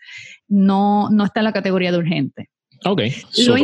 no, 0.48 1.10
no 1.10 1.26
está 1.26 1.40
en 1.42 1.46
la 1.46 1.54
categoría 1.54 1.92
de 1.92 1.98
urgente. 1.98 2.50
Lo, 3.46 3.56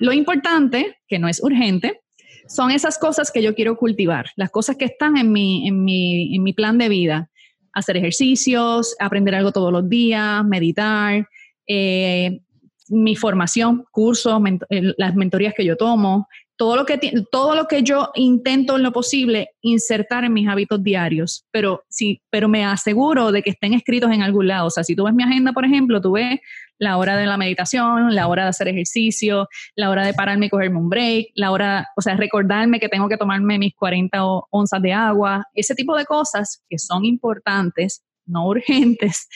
lo, 0.00 0.12
importante, 0.12 0.96
que 1.06 1.18
no 1.18 1.28
es 1.28 1.42
urgente, 1.42 2.00
son 2.48 2.70
esas 2.70 2.98
cosas 2.98 3.30
que 3.30 3.42
yo 3.42 3.54
quiero 3.54 3.76
cultivar, 3.76 4.26
las 4.36 4.50
cosas 4.50 4.76
que 4.76 4.84
están 4.84 5.16
en 5.16 5.32
mi, 5.32 5.68
en 5.68 5.84
mi, 5.84 6.34
en 6.34 6.42
mi 6.42 6.52
plan 6.52 6.78
de 6.78 6.88
vida. 6.88 7.30
Hacer 7.72 7.96
ejercicios, 7.96 8.96
aprender 8.98 9.34
algo 9.34 9.52
todos 9.52 9.72
los 9.72 9.88
días, 9.88 10.44
meditar, 10.44 11.26
eh, 11.66 12.40
mi 12.88 13.16
formación, 13.16 13.84
cursos, 13.90 14.40
las 14.68 15.14
mentorías 15.14 15.54
que 15.56 15.64
yo 15.64 15.76
tomo, 15.76 16.28
todo 16.62 16.76
lo 16.76 16.86
que 16.86 17.24
todo 17.32 17.56
lo 17.56 17.66
que 17.66 17.82
yo 17.82 18.12
intento 18.14 18.76
en 18.76 18.84
lo 18.84 18.92
posible 18.92 19.48
insertar 19.62 20.22
en 20.22 20.32
mis 20.32 20.46
hábitos 20.46 20.80
diarios, 20.80 21.44
pero 21.50 21.82
sí, 21.88 22.22
pero 22.30 22.48
me 22.48 22.64
aseguro 22.64 23.32
de 23.32 23.42
que 23.42 23.50
estén 23.50 23.74
escritos 23.74 24.12
en 24.12 24.22
algún 24.22 24.46
lado. 24.46 24.68
O 24.68 24.70
sea, 24.70 24.84
si 24.84 24.94
tú 24.94 25.02
ves 25.02 25.12
mi 25.12 25.24
agenda, 25.24 25.52
por 25.52 25.64
ejemplo, 25.64 26.00
tú 26.00 26.12
ves 26.12 26.38
la 26.78 26.98
hora 26.98 27.16
de 27.16 27.26
la 27.26 27.36
meditación, 27.36 28.14
la 28.14 28.28
hora 28.28 28.44
de 28.44 28.50
hacer 28.50 28.68
ejercicio, 28.68 29.48
la 29.74 29.90
hora 29.90 30.06
de 30.06 30.14
pararme 30.14 30.46
y 30.46 30.50
cogerme 30.50 30.78
un 30.78 30.88
break, 30.88 31.30
la 31.34 31.50
hora, 31.50 31.88
o 31.96 32.00
sea, 32.00 32.14
recordarme 32.16 32.78
que 32.78 32.88
tengo 32.88 33.08
que 33.08 33.16
tomarme 33.16 33.58
mis 33.58 33.74
40 33.74 34.22
onzas 34.50 34.80
de 34.80 34.92
agua, 34.92 35.44
ese 35.54 35.74
tipo 35.74 35.96
de 35.96 36.04
cosas 36.04 36.62
que 36.70 36.78
son 36.78 37.04
importantes, 37.04 38.04
no 38.24 38.46
urgentes. 38.46 39.26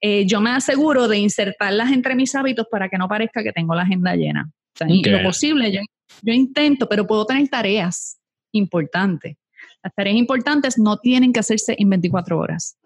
Eh, 0.00 0.24
yo 0.24 0.40
me 0.40 0.48
aseguro 0.48 1.08
de 1.08 1.18
insertarlas 1.18 1.92
entre 1.92 2.14
mis 2.14 2.34
hábitos 2.34 2.66
para 2.70 2.88
que 2.88 2.96
no 2.96 3.06
parezca 3.06 3.42
que 3.42 3.52
tengo 3.52 3.74
la 3.74 3.82
agenda 3.82 4.16
llena. 4.16 4.50
O 4.80 4.86
sea, 4.86 5.18
lo 5.18 5.22
posible, 5.22 5.72
yo 5.72 5.80
yo 6.22 6.32
intento, 6.32 6.88
pero 6.88 7.06
puedo 7.06 7.24
tener 7.24 7.48
tareas 7.48 8.18
importantes. 8.52 9.36
Las 9.82 9.94
tareas 9.94 10.16
importantes 10.16 10.78
no 10.78 10.98
tienen 10.98 11.32
que 11.32 11.40
hacerse 11.40 11.74
en 11.78 11.88
24 11.88 12.38
horas. 12.38 12.76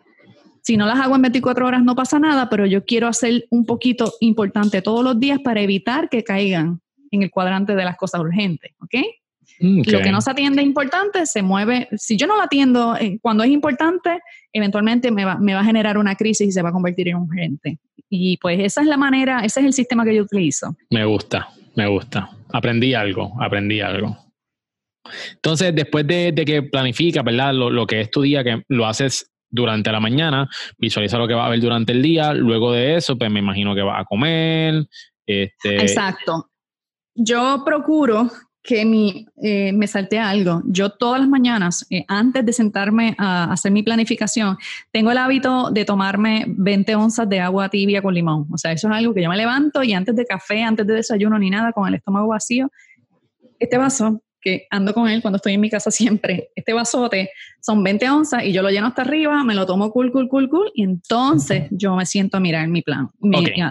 Si 0.62 0.76
no 0.76 0.87
las 0.87 0.98
hago 0.98 1.16
en 1.16 1.22
24 1.22 1.66
horas 1.66 1.83
no 1.83 1.94
pasa 1.94 2.18
nada, 2.18 2.48
pero 2.48 2.64
yo 2.66 2.85
quiero 2.85 3.09
hacer 3.09 3.46
un 3.50 3.66
poquito 3.66 4.14
importante 4.20 4.80
todos 4.80 5.04
los 5.04 5.18
días 5.18 5.38
para 5.40 5.61
evitar 5.61 6.09
que 6.09 6.24
caigan 6.24 6.80
en 7.11 7.22
el 7.22 7.30
cuadrante 7.30 7.74
de 7.74 7.85
las 7.85 7.96
cosas 7.96 8.20
urgentes, 8.20 8.72
¿ok? 8.80 8.94
Lo 9.61 10.00
que 10.00 10.11
no 10.11 10.20
se 10.20 10.30
atiende 10.30 10.62
importante 10.62 11.26
se 11.26 11.42
mueve. 11.42 11.88
Si 11.96 12.16
yo 12.16 12.26
no 12.26 12.37
lo 12.37 12.42
atiendo 12.42 12.96
eh, 12.96 13.18
cuando 13.20 13.44
es 13.44 13.50
importante, 13.50 14.20
eventualmente 14.52 15.11
me 15.11 15.24
va, 15.24 15.37
me 15.37 15.54
va, 15.54 15.61
a 15.61 15.64
generar 15.64 15.98
una 15.98 16.16
crisis 16.16 16.48
y 16.48 16.52
se 16.52 16.62
va 16.62 16.70
a 16.70 16.72
convertir 16.72 17.09
en 17.09 17.16
urgente. 17.16 17.78
Y 18.09 18.38
pues 18.38 18.59
esa 18.59 18.80
es 18.80 18.87
la 18.87 18.96
manera, 18.96 19.40
ese 19.44 19.61
es 19.61 19.66
el 19.66 19.72
sistema 19.72 20.04
que 20.04 20.14
yo 20.14 20.22
utilizo. 20.22 20.74
Me 20.90 21.04
gusta, 21.04 21.48
me 21.76 21.87
gusta. 21.87 22.30
Aprendí 22.52 22.94
algo, 22.94 23.34
aprendí 23.40 23.80
algo. 23.80 24.16
Entonces, 25.34 25.74
después 25.74 26.06
de, 26.06 26.34
que 26.46 26.62
planifica, 26.62 27.22
¿verdad? 27.22 27.52
Lo, 27.52 27.87
que 27.87 28.00
es 28.00 28.10
tu 28.10 28.22
día, 28.22 28.42
que 28.42 28.62
lo 28.68 28.87
haces 28.87 29.30
durante 29.50 29.92
la 29.92 30.00
mañana, 30.00 30.48
visualiza 30.78 31.18
lo 31.18 31.28
que 31.28 31.34
va 31.34 31.46
a 31.46 31.50
ver 31.50 31.60
durante 31.60 31.92
el 31.92 32.02
día, 32.02 32.32
luego 32.32 32.72
de 32.72 32.96
eso, 32.96 33.16
pues 33.16 33.30
me 33.30 33.40
imagino 33.40 33.74
que 33.74 33.82
va 33.82 34.00
a 34.00 34.04
comer. 34.04 34.87
Este... 35.26 35.80
Exacto. 35.80 36.50
Yo 37.14 37.62
procuro 37.64 38.28
que 38.64 38.87
mi, 38.87 39.27
eh, 39.42 39.72
me 39.74 39.87
salte 39.87 40.18
algo. 40.18 40.62
Yo 40.64 40.88
todas 40.88 41.20
las 41.20 41.29
mañanas, 41.29 41.87
eh, 41.90 42.07
antes 42.09 42.46
de 42.46 42.53
sentarme 42.55 43.14
a 43.18 43.53
hacer 43.53 43.70
mi 43.70 43.83
planificación, 43.83 44.57
tengo 44.90 45.11
el 45.11 45.18
hábito 45.18 45.70
de 45.70 45.85
tomarme 45.85 46.46
20 46.48 46.96
onzas 46.96 47.29
de 47.29 47.40
agua 47.40 47.68
tibia 47.68 48.00
con 48.00 48.14
limón. 48.14 48.46
O 48.50 48.57
sea, 48.57 48.72
eso 48.72 48.88
es 48.88 48.94
algo 48.94 49.12
que 49.12 49.22
yo 49.22 49.29
me 49.29 49.37
levanto 49.37 49.83
y 49.83 49.92
antes 49.92 50.16
de 50.16 50.24
café, 50.24 50.62
antes 50.62 50.87
de 50.87 50.94
desayuno 50.94 51.38
ni 51.38 51.50
nada, 51.50 51.72
con 51.72 51.87
el 51.87 51.94
estómago 51.94 52.29
vacío, 52.29 52.70
este 53.59 53.77
vaso, 53.77 54.22
que 54.40 54.66
ando 54.70 54.94
con 54.94 55.09
él 55.09 55.20
cuando 55.20 55.37
estoy 55.37 55.55
en 55.55 55.61
mi 55.61 55.68
casa 55.68 55.90
siempre, 55.90 56.48
este 56.55 56.72
vasote 56.72 57.31
son 57.61 57.83
20 57.83 58.09
onzas 58.09 58.44
y 58.44 58.53
yo 58.53 58.62
lo 58.62 58.70
lleno 58.70 58.87
hasta 58.87 59.03
arriba, 59.03 59.44
me 59.44 59.55
lo 59.55 59.66
tomo 59.66 59.90
cool, 59.90 60.11
cool, 60.11 60.29
cool, 60.29 60.48
cool, 60.48 60.70
y 60.74 60.85
entonces 60.85 61.68
yo 61.70 61.94
me 61.96 62.07
siento 62.07 62.38
a 62.38 62.40
mirar 62.40 62.68
mi 62.68 62.81
plan, 62.81 63.11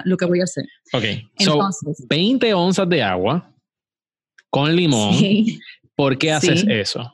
lo 0.05 0.17
que 0.17 0.25
voy 0.25 0.41
a 0.41 0.43
hacer. 0.43 0.65
Ok, 0.93 1.03
entonces, 1.37 2.05
20 2.07 2.53
onzas 2.53 2.87
de 2.89 3.01
agua 3.01 3.52
con 4.53 4.75
limón. 4.75 5.15
¿Por 5.95 6.15
qué 6.19 6.31
haces 6.31 6.63
eso? 6.69 7.11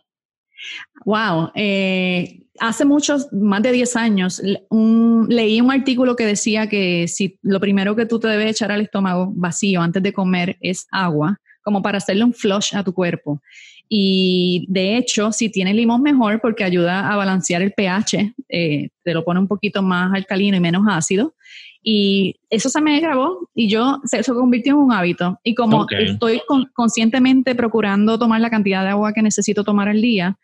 Wow, 1.06 1.52
eh, 1.56 2.42
hace 2.60 2.84
muchos, 2.84 3.32
más 3.32 3.64
de 3.64 3.72
10 3.72 3.96
años, 3.96 4.42
leí 4.42 5.62
un 5.62 5.72
artículo 5.72 6.18
que 6.18 6.26
decía 6.26 6.68
que 6.68 7.08
si 7.08 7.40
lo 7.42 7.62
primero 7.62 7.96
que 7.96 8.06
tú 8.06 8.20
te 8.20 8.28
debes 8.28 8.52
echar 8.52 8.74
al 8.74 8.82
estómago 8.82 9.32
vacío 9.34 9.82
antes 9.82 10.04
de 10.04 10.12
comer 10.12 10.58
es 10.60 10.86
agua, 10.92 11.40
como 11.64 11.82
para 11.82 12.00
hacerle 12.00 12.26
un 12.26 12.34
flush 12.34 12.76
a 12.76 12.84
tu 12.84 12.94
cuerpo. 12.94 13.42
Y 13.88 14.66
de 14.68 14.98
hecho, 14.98 15.32
si 15.32 15.50
tiene 15.50 15.74
limón 15.74 16.04
mejor 16.04 16.42
porque 16.42 16.66
ayuda 16.66 17.10
a 17.10 17.16
balancear 17.16 17.62
el 17.62 17.72
pH, 17.72 18.34
eh, 18.50 18.90
te 19.02 19.14
lo 19.14 19.24
pone 19.24 19.40
un 19.40 19.48
poquito 19.48 19.82
más 19.82 20.14
alcalino 20.14 20.58
y 20.58 20.60
menos 20.60 20.84
ácido. 20.90 21.36
Y 21.82 22.36
eso 22.50 22.70
se 22.70 22.82
me 22.82 23.00
grabó 23.00 23.50
y 23.56 23.70
yo 23.70 24.00
se, 24.04 24.24
convirtió 24.34 24.74
en 24.74 24.80
un 24.80 24.92
hábito. 24.92 25.40
Y 25.44 25.56
como 25.56 25.86
estoy 25.90 26.42
conscientemente 26.74 27.56
procurando 27.56 28.20
tomar 28.20 28.42
la 28.42 28.50
cantidad 28.50 28.84
de 28.84 28.90
agua 28.90 29.14
que 29.14 29.22
necesito 29.22 29.64
tomar 29.64 29.88
al 29.88 30.02
día, 30.02 30.38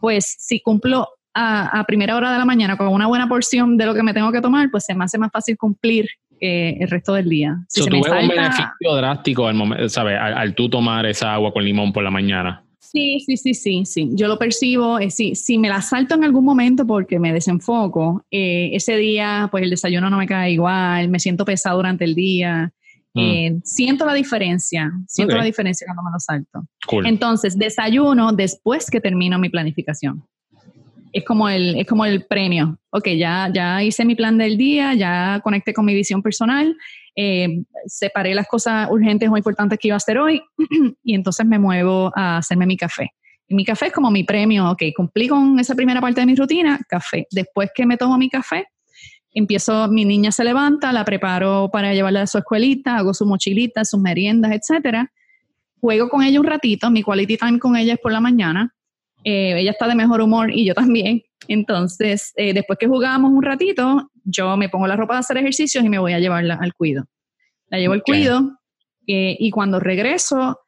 pues 0.00 0.36
si 0.38 0.60
cumplo 0.60 1.08
a, 1.34 1.82
primera 1.86 2.16
hora 2.16 2.32
de 2.32 2.38
la 2.38 2.44
mañana 2.44 2.76
con 2.76 2.88
una 2.88 3.06
buena 3.06 3.28
porción 3.28 3.76
de 3.76 3.86
lo 3.86 3.94
que 3.94 4.02
me 4.02 4.14
tengo 4.14 4.30
que 4.30 4.40
tomar, 4.40 4.70
pues 4.70 4.84
se 4.84 4.94
me 4.94 5.04
hace 5.04 5.18
más 5.18 5.32
fácil 5.32 5.56
cumplir 5.56 6.08
eh, 6.40 6.76
el 6.80 6.88
resto 6.88 7.14
del 7.14 7.28
día. 7.28 7.56
Si 7.68 7.80
so, 7.80 7.86
un 7.86 8.02
beneficio 8.02 8.94
drástico 8.96 9.46
al, 9.46 9.54
momento, 9.54 9.88
¿sabes? 9.88 10.18
al 10.20 10.54
tú 10.54 10.68
tomar 10.68 11.06
esa 11.06 11.32
agua 11.34 11.52
con 11.52 11.64
limón 11.64 11.92
por 11.92 12.04
la 12.04 12.10
mañana. 12.10 12.63
Sí, 12.94 13.18
sí, 13.26 13.36
sí, 13.36 13.54
sí, 13.54 13.84
sí. 13.84 14.10
Yo 14.12 14.28
lo 14.28 14.38
percibo. 14.38 15.00
Eh, 15.00 15.10
si 15.10 15.58
me 15.58 15.68
la 15.68 15.82
salto 15.82 16.14
en 16.14 16.22
algún 16.22 16.44
momento 16.44 16.86
porque 16.86 17.18
me 17.18 17.32
desenfoco, 17.32 18.24
eh, 18.30 18.70
ese 18.72 18.96
día, 18.96 19.48
pues 19.50 19.64
el 19.64 19.70
desayuno 19.70 20.08
no 20.08 20.16
me 20.16 20.28
cae 20.28 20.52
igual, 20.52 21.08
me 21.08 21.18
siento 21.18 21.44
pesado 21.44 21.78
durante 21.78 22.04
el 22.04 22.14
día. 22.14 22.72
Mm. 23.12 23.20
Eh, 23.20 23.56
siento 23.64 24.06
la 24.06 24.14
diferencia, 24.14 24.92
siento 25.08 25.36
la 25.36 25.42
diferencia 25.42 25.84
cuando 25.88 26.04
me 26.04 26.10
lo 26.12 26.20
salto. 26.20 26.68
Entonces, 27.04 27.58
desayuno 27.58 28.30
después 28.32 28.88
que 28.88 29.00
termino 29.00 29.40
mi 29.40 29.48
planificación. 29.48 30.22
Es 31.12 31.24
como 31.24 31.48
el, 31.48 31.76
es 31.76 31.88
como 31.88 32.04
el 32.04 32.24
premio. 32.26 32.78
Ok, 32.90 33.08
ya, 33.16 33.50
ya 33.52 33.82
hice 33.82 34.04
mi 34.04 34.14
plan 34.14 34.38
del 34.38 34.56
día, 34.56 34.94
ya 34.94 35.40
conecté 35.42 35.74
con 35.74 35.84
mi 35.84 35.94
visión 35.94 36.22
personal 36.22 36.76
eh, 37.16 37.62
separé 37.86 38.34
las 38.34 38.46
cosas 38.48 38.88
urgentes 38.90 39.28
o 39.28 39.36
importantes 39.36 39.78
que 39.78 39.88
iba 39.88 39.94
a 39.94 39.98
hacer 39.98 40.18
hoy 40.18 40.42
y 41.04 41.14
entonces 41.14 41.46
me 41.46 41.58
muevo 41.58 42.12
a 42.14 42.38
hacerme 42.38 42.66
mi 42.66 42.76
café. 42.76 43.10
Y 43.46 43.54
mi 43.54 43.64
café 43.64 43.86
es 43.86 43.92
como 43.92 44.10
mi 44.10 44.24
premio, 44.24 44.70
ok, 44.70 44.82
cumplí 44.96 45.28
con 45.28 45.58
esa 45.58 45.74
primera 45.74 46.00
parte 46.00 46.20
de 46.20 46.26
mi 46.26 46.34
rutina, 46.34 46.80
café. 46.88 47.26
Después 47.30 47.70
que 47.74 47.84
me 47.84 47.96
tomo 47.96 48.16
mi 48.16 48.30
café, 48.30 48.66
empiezo, 49.32 49.88
mi 49.88 50.04
niña 50.04 50.32
se 50.32 50.44
levanta, 50.44 50.92
la 50.92 51.04
preparo 51.04 51.68
para 51.70 51.92
llevarla 51.92 52.22
a 52.22 52.26
su 52.26 52.38
escuelita, 52.38 52.96
hago 52.96 53.12
su 53.12 53.26
mochilita, 53.26 53.84
sus 53.84 54.00
meriendas, 54.00 54.52
etcétera. 54.52 55.12
Juego 55.80 56.08
con 56.08 56.22
ella 56.22 56.40
un 56.40 56.46
ratito, 56.46 56.90
mi 56.90 57.02
quality 57.02 57.36
time 57.36 57.58
con 57.58 57.76
ella 57.76 57.94
es 57.94 58.00
por 58.00 58.12
la 58.12 58.20
mañana. 58.20 58.74
Eh, 59.24 59.58
ella 59.58 59.72
está 59.72 59.88
de 59.88 59.94
mejor 59.94 60.20
humor 60.20 60.50
y 60.50 60.64
yo 60.64 60.74
también. 60.74 61.22
Entonces, 61.48 62.32
eh, 62.36 62.54
después 62.54 62.78
que 62.78 62.86
jugamos 62.86 63.30
un 63.30 63.42
ratito, 63.42 64.10
yo 64.24 64.56
me 64.56 64.68
pongo 64.68 64.86
la 64.86 64.96
ropa 64.96 65.14
de 65.14 65.20
hacer 65.20 65.36
ejercicios 65.36 65.84
y 65.84 65.88
me 65.88 65.98
voy 65.98 66.12
a 66.12 66.18
llevarla 66.18 66.58
al 66.60 66.74
cuido. 66.74 67.04
La 67.68 67.78
llevo 67.78 67.94
al 67.94 68.02
cuido 68.02 68.58
eh, 69.06 69.36
y 69.38 69.50
cuando 69.50 69.80
regreso 69.80 70.58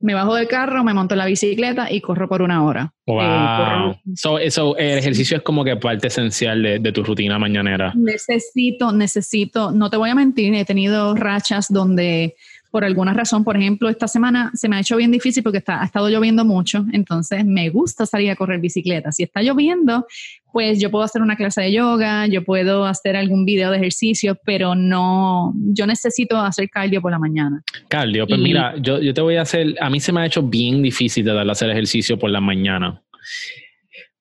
me 0.00 0.14
bajo 0.14 0.34
del 0.34 0.48
carro, 0.48 0.82
me 0.84 0.94
monto 0.94 1.14
en 1.14 1.18
la 1.18 1.26
bicicleta 1.26 1.90
y 1.90 2.00
corro 2.00 2.28
por 2.28 2.42
una 2.42 2.64
hora. 2.64 2.92
Wow. 3.06 4.38
eso, 4.40 4.76
el 4.76 4.98
ejercicio 4.98 5.36
es 5.36 5.42
como 5.42 5.64
que 5.64 5.76
parte 5.76 6.08
esencial 6.08 6.62
de, 6.62 6.78
de, 6.80 6.92
tu 6.92 7.04
rutina 7.04 7.38
mañanera. 7.38 7.92
Necesito, 7.94 8.92
necesito, 8.92 9.70
no 9.70 9.90
te 9.90 9.96
voy 9.96 10.10
a 10.10 10.14
mentir, 10.14 10.54
he 10.54 10.64
tenido 10.64 11.14
rachas 11.14 11.72
donde 11.72 12.36
por 12.72 12.86
alguna 12.86 13.12
razón, 13.12 13.44
por 13.44 13.58
ejemplo, 13.58 13.90
esta 13.90 14.08
semana 14.08 14.50
se 14.54 14.66
me 14.66 14.76
ha 14.76 14.80
hecho 14.80 14.96
bien 14.96 15.12
difícil 15.12 15.42
porque 15.42 15.58
está, 15.58 15.82
ha 15.82 15.84
estado 15.84 16.08
lloviendo 16.08 16.42
mucho, 16.42 16.86
entonces 16.94 17.44
me 17.44 17.68
gusta 17.68 18.06
salir 18.06 18.30
a 18.30 18.34
correr 18.34 18.60
bicicleta. 18.60 19.12
Si 19.12 19.22
está 19.22 19.42
lloviendo, 19.42 20.06
pues 20.54 20.80
yo 20.80 20.90
puedo 20.90 21.04
hacer 21.04 21.20
una 21.20 21.36
clase 21.36 21.60
de 21.60 21.72
yoga, 21.72 22.26
yo 22.28 22.42
puedo 22.44 22.86
hacer 22.86 23.14
algún 23.14 23.44
video 23.44 23.70
de 23.70 23.76
ejercicio, 23.76 24.38
pero 24.46 24.74
no, 24.74 25.52
yo 25.54 25.86
necesito 25.86 26.38
hacer 26.38 26.70
cardio 26.70 27.02
por 27.02 27.12
la 27.12 27.18
mañana. 27.18 27.62
Cardio, 27.88 28.26
pues 28.26 28.40
mira, 28.40 28.74
yo, 28.80 28.98
yo 29.00 29.12
te 29.12 29.20
voy 29.20 29.36
a 29.36 29.42
hacer, 29.42 29.74
a 29.78 29.90
mí 29.90 30.00
se 30.00 30.10
me 30.10 30.22
ha 30.22 30.26
hecho 30.26 30.42
bien 30.42 30.82
difícil 30.82 31.26
de 31.26 31.34
darle 31.34 31.52
hacer 31.52 31.68
ejercicio 31.68 32.18
por 32.18 32.30
la 32.30 32.40
mañana, 32.40 33.02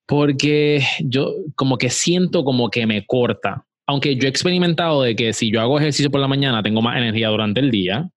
porque 0.05 0.83
yo 1.05 1.35
como 1.55 1.77
que 1.77 1.89
siento 1.89 2.43
como 2.43 2.69
que 2.69 2.85
me 2.85 3.05
corta. 3.05 3.65
Aunque 3.87 4.17
yo 4.17 4.27
he 4.27 4.29
experimentado 4.29 5.03
de 5.03 5.15
que 5.15 5.31
si 5.31 5.49
yo 5.49 5.61
hago 5.61 5.79
ejercicio 5.79 6.11
por 6.11 6.19
la 6.19 6.27
mañana 6.27 6.61
tengo 6.61 6.81
más 6.81 6.97
energía 6.97 7.29
durante 7.29 7.61
el 7.61 7.71
día, 7.71 8.09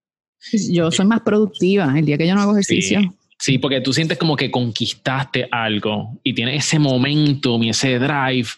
yo 0.53 0.91
soy 0.91 1.07
más 1.07 1.21
productiva 1.21 1.93
el 1.97 2.05
día 2.05 2.19
que 2.19 2.27
yo 2.27 2.35
no 2.35 2.43
hago 2.43 2.53
ejercicio. 2.53 3.01
Sí. 3.39 3.59
porque 3.59 3.81
tú 3.81 3.93
sientes 3.93 4.17
como 4.17 4.37
que 4.37 4.51
conquistaste 4.51 5.49
algo 5.51 6.19
y 6.23 6.33
tienes 6.33 6.67
ese 6.67 6.79
momento 6.79 7.63
y 7.63 7.71
ese 7.71 7.99
drive. 7.99 8.49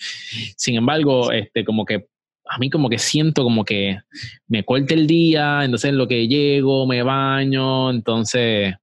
Sin 0.57 0.77
embargo, 0.77 1.33
este, 1.33 1.65
como 1.65 1.85
que 1.85 2.07
a 2.49 2.59
mí 2.59 2.71
como 2.71 2.89
que 2.89 2.99
siento 2.99 3.43
como 3.43 3.65
que 3.65 3.99
me 4.47 4.65
corta 4.65 4.95
el 4.95 5.07
día, 5.07 5.65
entonces 5.65 5.93
lo 5.93 6.07
que 6.07 6.29
llego, 6.29 6.87
me 6.87 7.03
baño, 7.03 7.91
entonces 7.91 8.75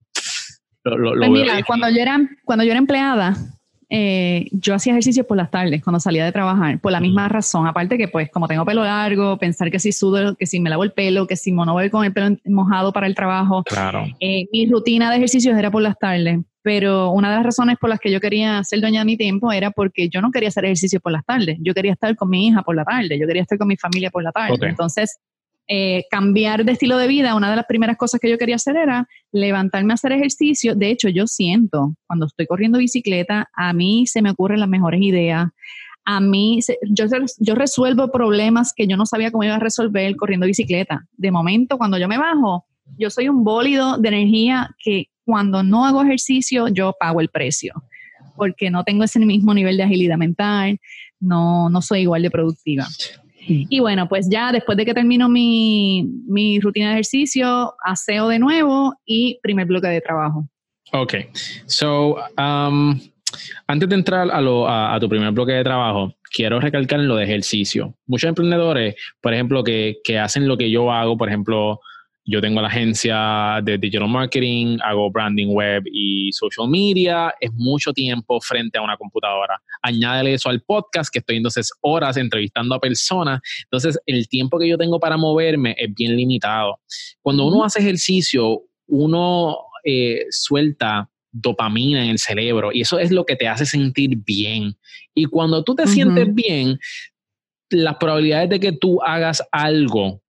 lo, 0.84 1.16
pues 1.16 1.30
mira, 1.30 1.64
cuando 1.64 1.90
yo 1.90 2.02
era 2.02 2.20
cuando 2.44 2.66
yo 2.66 2.72
era 2.72 2.80
empleada, 2.80 3.38
eh, 3.96 4.48
yo 4.52 4.74
hacía 4.74 4.94
ejercicio 4.94 5.24
por 5.28 5.38
las 5.38 5.52
tardes 5.52 5.84
cuando 5.84 6.00
salía 6.00 6.26
de 6.26 6.32
trabajar, 6.32 6.80
por 6.80 6.92
la 6.92 7.00
misma 7.00 7.30
razón. 7.30 7.68
Aparte 7.68 7.96
que, 7.96 8.08
pues, 8.08 8.28
como 8.32 8.48
tengo 8.48 8.66
pelo 8.66 8.84
largo, 8.84 9.38
pensar 9.38 9.70
que 9.70 9.78
si 9.78 9.92
sudo, 9.92 10.36
que 10.36 10.48
si 10.48 10.60
me 10.60 10.72
lavo 10.72 10.84
el 10.84 10.94
pelo, 10.94 11.28
que 11.28 11.36
si 11.36 11.52
no 11.52 11.72
voy 11.74 11.92
con 11.92 12.04
el 12.04 12.12
pelo 12.12 12.36
mojado 12.46 12.92
para 12.92 13.06
el 13.06 13.14
trabajo. 13.14 13.62
Claro. 13.62 14.08
Eh, 14.20 14.48
mi 14.52 14.66
rutina 14.66 15.12
de 15.12 15.18
ejercicios 15.18 15.56
era 15.56 15.70
por 15.70 15.84
las 15.84 16.00
tardes. 16.00 16.40
Pero 16.64 17.12
una 17.12 17.30
de 17.30 17.36
las 17.36 17.46
razones 17.46 17.78
por 17.80 17.92
las 17.92 18.00
que 18.00 18.10
yo 18.10 18.20
quería 18.20 18.64
ser 18.64 18.82
dueña 18.82 19.02
de 19.02 19.06
mi 19.06 19.16
tiempo 19.16 19.52
era 19.52 19.70
porque 19.70 20.10
yo 20.10 20.22
no 20.22 20.32
quería 20.32 20.50
hacer 20.50 20.66
ejercicio 20.66 21.00
por 21.00 21.12
las 21.12 21.24
tardes. 21.24 21.60
Yo 21.62 21.76
quería 21.76 21.92
estar 21.92 22.16
con 22.16 22.32
mi 22.32 22.48
hija 22.48 22.64
por 22.64 22.76
la 22.76 22.86
tarde. 22.86 23.20
Yo 23.20 23.28
quería 23.28 23.44
estar 23.44 23.60
con 23.60 23.68
mi 23.68 23.78
familia 23.78 24.10
por 24.10 24.24
la 24.24 24.32
tarde. 24.32 24.58
Entonces, 24.62 25.20
eh, 25.68 26.04
cambiar 26.12 26.66
de 26.66 26.74
estilo 26.74 26.98
de 26.98 27.08
vida, 27.08 27.36
una 27.36 27.50
de 27.50 27.56
las 27.56 27.66
primeras 27.66 27.98
cosas 27.98 28.20
que 28.20 28.30
yo 28.30 28.38
quería 28.38 28.56
hacer 28.56 28.76
era 28.76 29.08
levantarme 29.32 29.94
a 29.94 29.96
hacer 29.96 30.12
ejercicio. 30.12 30.76
De 30.76 30.90
hecho, 30.90 31.10
yo 31.10 31.26
siento, 31.26 31.96
cuando 32.06 32.26
estoy 32.26 32.48
corriendo 32.48 32.80
bicicleta, 32.80 33.50
a 33.54 33.72
mí 33.74 34.06
se 34.06 34.22
me 34.22 34.32
ocurren 34.32 34.60
las 34.60 34.70
mejores 34.70 35.02
ideas. 35.02 35.50
A 36.06 36.20
mí, 36.20 36.60
yo, 36.90 37.06
yo 37.40 37.56
resuelvo 37.56 38.12
problemas 38.12 38.74
que 38.76 38.88
yo 38.88 38.98
no 38.98 39.06
sabía 39.06 39.32
cómo 39.32 39.46
iba 39.46 39.56
a 39.56 39.60
resolver 39.60 40.16
corriendo 40.18 40.48
bicicleta. 40.48 41.08
De 41.14 41.32
momento, 41.32 41.78
cuando 41.78 41.98
yo 41.98 42.10
me 42.10 42.18
bajo, 42.18 42.66
yo 42.98 43.10
soy 43.10 43.30
un 43.30 43.44
bólido 43.46 43.98
de 43.98 44.10
energía 44.10 44.70
que 44.84 45.06
cuando 45.26 45.64
no 45.64 45.86
hago 45.86 46.04
ejercicio, 46.04 46.68
yo 46.68 46.94
pago 47.00 47.22
el 47.22 47.30
precio, 47.30 47.74
porque 48.36 48.70
no 48.70 48.84
tengo 48.84 49.06
ese 49.06 49.20
mismo 49.20 49.54
nivel 49.54 49.78
de 49.78 49.84
agilidad 49.84 50.18
mental, 50.18 50.78
no, 51.22 51.70
no 51.70 51.82
soy 51.82 52.02
igual 52.02 52.22
de 52.22 52.32
productiva. 52.32 52.86
Y 53.48 53.80
bueno, 53.80 54.08
pues 54.08 54.28
ya 54.30 54.52
después 54.52 54.78
de 54.78 54.86
que 54.86 54.94
termino 54.94 55.30
mi, 55.30 56.04
mi 56.28 56.60
rutina 56.60 56.88
de 56.88 56.94
ejercicio, 56.94 57.74
aseo 57.84 58.28
de 58.28 58.40
nuevo 58.40 58.96
y 59.06 59.40
primer 59.42 59.68
bloque 59.68 59.88
de 59.88 60.02
trabajo. 60.02 60.48
Ok, 60.92 61.16
so 61.66 62.18
um, 62.38 63.00
antes 63.68 63.90
de 63.90 63.96
entrar 63.96 64.30
a, 64.30 64.40
lo, 64.40 64.68
a, 64.68 64.98
tu 65.00 65.10
primer 65.10 65.32
bloque 65.32 65.54
de 65.54 65.64
trabajo, 65.64 66.14
quiero 66.32 66.60
recalcar 66.60 67.00
en 67.00 67.08
lo 67.08 67.16
de 67.16 67.24
ejercicio. 67.24 67.96
Muchos 68.06 68.28
emprendedores, 68.30 68.96
por 69.20 69.34
ejemplo, 69.34 69.64
que, 69.64 69.98
que 70.04 70.20
hacen 70.20 70.48
lo 70.48 70.58
que 70.58 70.70
yo 70.70 70.92
hago, 70.92 71.18
por 71.18 71.30
ejemplo, 71.30 71.80
yo 72.26 72.40
tengo 72.40 72.62
la 72.62 72.70
agencia 72.70 73.60
de 73.64 73.78
digital 73.78 74.08
marketing, 74.08 74.78
hago 74.82 75.12
branding 75.12 75.48
web 75.48 75.84
y 75.92 76.32
social 76.32 76.70
media. 76.70 77.34
Es 77.40 77.52
mucho 77.54 77.92
tiempo 77.92 78.40
frente 78.40 78.78
a 78.78 78.82
una 78.82 78.96
computadora. 78.96 79.62
Añádele 79.82 80.34
eso 80.34 80.50
al 80.50 80.62
podcast, 80.62 81.12
que 81.12 81.20
estoy 81.20 81.38
entonces 81.38 81.70
horas 81.82 82.16
entrevistando 82.16 82.76
a 82.76 82.80
personas. 82.80 83.42
Entonces, 83.64 84.00
el 84.06 84.30
tiempo 84.30 84.58
que 84.58 84.70
yo 84.70 84.78
tengo 84.78 85.00
para 85.02 85.18
moverme 85.18 85.76
es 85.78 85.94
bien 85.94 86.16
limitado. 86.16 86.80
Cuando 87.22 87.46
uno 87.46 87.66
hace 87.66 87.80
ejercicio, 87.80 88.62
uno 88.88 89.58
eh, 89.84 90.26
suelta 90.30 91.10
dopamina 91.30 92.06
en 92.06 92.12
el 92.12 92.20
cerebro 92.20 92.72
y 92.72 92.82
eso 92.82 93.00
es 93.00 93.12
lo 93.12 93.26
que 93.26 93.36
te 93.36 93.50
hace 93.50 93.66
sentir 93.66 94.16
bien. 94.16 94.78
Y 95.14 95.26
cuando 95.26 95.64
tú 95.64 95.76
te 95.76 95.88
sientes 95.88 96.34
bien, 96.34 96.80
las 97.70 97.98
probabilidades 97.98 98.50
de 98.50 98.60
que 98.60 98.72
tú 98.72 99.02
hagas 99.02 99.44
algo 99.52 100.22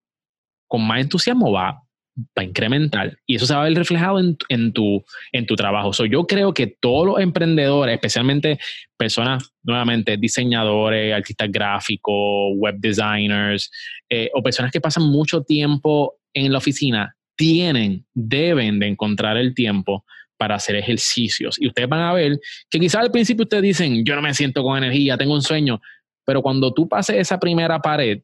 con 0.67 0.85
más 0.85 1.03
entusiasmo 1.03 1.53
va, 1.53 1.84
va 2.17 2.43
a 2.43 2.45
incrementar 2.45 3.19
y 3.27 3.37
eso 3.37 3.47
se 3.47 3.55
va 3.55 3.63
a 3.63 3.65
ver 3.65 3.75
reflejado 3.75 4.21
en, 4.21 4.37
en 4.49 4.73
tu, 4.73 5.05
en 5.33 5.47
tu 5.47 5.57
trabajo. 5.57 5.93
So, 5.93 6.05
yo 6.05 6.27
creo 6.27 6.55
que 6.55 6.67
todos 6.67 7.07
los 7.07 7.21
emprendedores, 7.21 7.95
especialmente 7.95 8.59
personas, 8.97 9.53
nuevamente, 9.63 10.17
diseñadores, 10.17 11.15
artistas 11.15 11.51
gráficos, 11.51 12.53
web 12.57 12.77
designers 12.79 13.71
eh, 14.09 14.31
o 14.35 14.43
personas 14.43 14.71
que 14.71 14.81
pasan 14.81 15.05
mucho 15.05 15.43
tiempo 15.43 16.15
en 16.33 16.53
la 16.53 16.59
oficina, 16.59 17.17
tienen, 17.37 18.07
deben 18.15 18.79
de 18.79 18.87
encontrar 18.87 19.37
el 19.37 19.55
tiempo 19.55 20.05
para 20.37 20.57
hacer 20.57 20.77
ejercicios. 20.77 21.61
Y 21.61 21.69
ustedes 21.69 21.89
van 21.89 22.01
a 22.01 22.13
ver 22.13 22.39
que 22.71 22.79
quizás 22.79 23.03
al 23.03 23.11
principio 23.11 23.45
ustedes 23.45 23.63
dicen, 23.63 24.05
yo 24.05 24.15
no 24.15 24.23
me 24.23 24.35
siento 24.35 24.63
con 24.63 24.77
energía, 24.77 25.17
tengo 25.17 25.35
un 25.35 25.43
sueño, 25.43 25.81
pero 26.25 26.43
cuando 26.43 26.73
tú 26.73 26.89
pases 26.89 27.17
esa 27.17 27.39
primera 27.39 27.81
pared, 27.81 28.23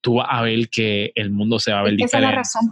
tú 0.00 0.14
vas 0.14 0.28
a 0.30 0.42
ver 0.42 0.68
que 0.68 1.12
el 1.14 1.30
mundo 1.30 1.58
se 1.58 1.72
va 1.72 1.80
a 1.80 1.82
ver 1.82 1.96
diferente. 1.96 2.16
Esa 2.16 2.18
es 2.18 2.22
la 2.22 2.32
razón 2.32 2.68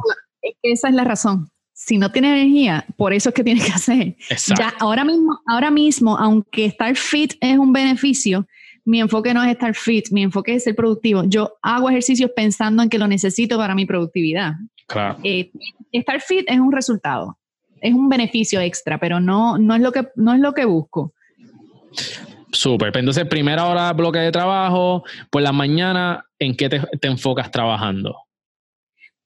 esa 0.62 0.88
es 0.88 0.94
la 0.94 1.04
razón. 1.04 1.50
Si 1.72 1.96
no 1.96 2.10
tiene 2.10 2.42
energía, 2.42 2.84
por 2.96 3.12
eso 3.12 3.28
es 3.28 3.34
que 3.34 3.44
tiene 3.44 3.60
que 3.60 3.70
hacer. 3.72 4.16
Ya 4.58 4.74
ahora 4.80 5.04
mismo, 5.04 5.38
ahora 5.46 5.70
mismo, 5.70 6.16
aunque 6.18 6.64
estar 6.64 6.96
fit 6.96 7.34
es 7.40 7.56
un 7.56 7.72
beneficio, 7.72 8.46
mi 8.84 9.00
enfoque 9.00 9.34
no 9.34 9.42
es 9.44 9.50
estar 9.50 9.74
fit, 9.74 10.10
mi 10.10 10.22
enfoque 10.22 10.54
es 10.54 10.64
ser 10.64 10.74
productivo. 10.74 11.22
Yo 11.24 11.58
hago 11.62 11.90
ejercicios 11.90 12.30
pensando 12.34 12.82
en 12.82 12.88
que 12.88 12.98
lo 12.98 13.06
necesito 13.06 13.58
para 13.58 13.74
mi 13.74 13.86
productividad. 13.86 14.54
Claro. 14.86 15.18
Eh, 15.22 15.52
estar 15.92 16.20
fit 16.20 16.44
es 16.48 16.58
un 16.58 16.72
resultado, 16.72 17.38
es 17.80 17.94
un 17.94 18.08
beneficio 18.08 18.60
extra, 18.60 18.98
pero 18.98 19.20
no, 19.20 19.58
no, 19.58 19.74
es, 19.74 19.82
lo 19.82 19.92
que, 19.92 20.08
no 20.16 20.32
es 20.32 20.40
lo 20.40 20.54
que 20.54 20.64
busco. 20.64 21.12
Súper. 22.50 22.90
Pues 22.92 23.02
entonces, 23.02 23.26
primera 23.26 23.66
hora 23.66 23.92
bloque 23.92 24.18
de 24.18 24.32
trabajo, 24.32 25.04
por 25.30 25.42
la 25.42 25.52
mañana, 25.52 26.24
¿en 26.38 26.56
qué 26.56 26.68
te, 26.68 26.80
te 26.80 27.08
enfocas 27.08 27.50
trabajando? 27.50 28.16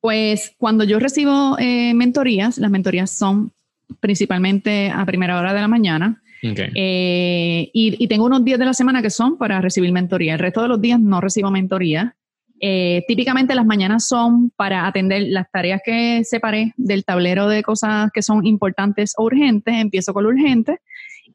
Pues 0.02 0.52
cuando 0.58 0.82
yo 0.82 0.98
recibo 0.98 1.56
eh, 1.60 1.94
mentorías, 1.94 2.58
las 2.58 2.72
mentorías 2.72 3.08
son 3.08 3.52
principalmente 4.00 4.90
a 4.90 5.06
primera 5.06 5.38
hora 5.38 5.54
de 5.54 5.60
la 5.60 5.68
mañana. 5.68 6.20
Eh, 6.42 7.70
y, 7.72 8.08
tengo 8.08 8.24
unos 8.24 8.44
días 8.44 8.58
de 8.58 8.64
la 8.64 8.74
semana 8.74 9.00
que 9.00 9.10
son 9.10 9.38
para 9.38 9.60
recibir 9.60 9.92
mentoría. 9.92 10.32
El 10.32 10.40
resto 10.40 10.60
de 10.60 10.66
los 10.66 10.80
días 10.80 10.98
no 10.98 11.20
recibo 11.20 11.52
mentoría. 11.52 12.16
Eh, 12.58 13.04
típicamente 13.06 13.54
las 13.54 13.64
mañanas 13.64 14.08
son 14.08 14.50
para 14.56 14.88
atender 14.88 15.22
las 15.28 15.48
tareas 15.52 15.80
que 15.84 16.24
separé 16.24 16.74
del 16.76 17.04
tablero 17.04 17.46
de 17.46 17.62
cosas 17.62 18.10
que 18.12 18.22
son 18.22 18.44
importantes 18.44 19.14
o 19.16 19.22
urgentes. 19.22 19.72
Empiezo 19.72 20.12
con 20.12 20.24
lo 20.24 20.30
urgente 20.30 20.80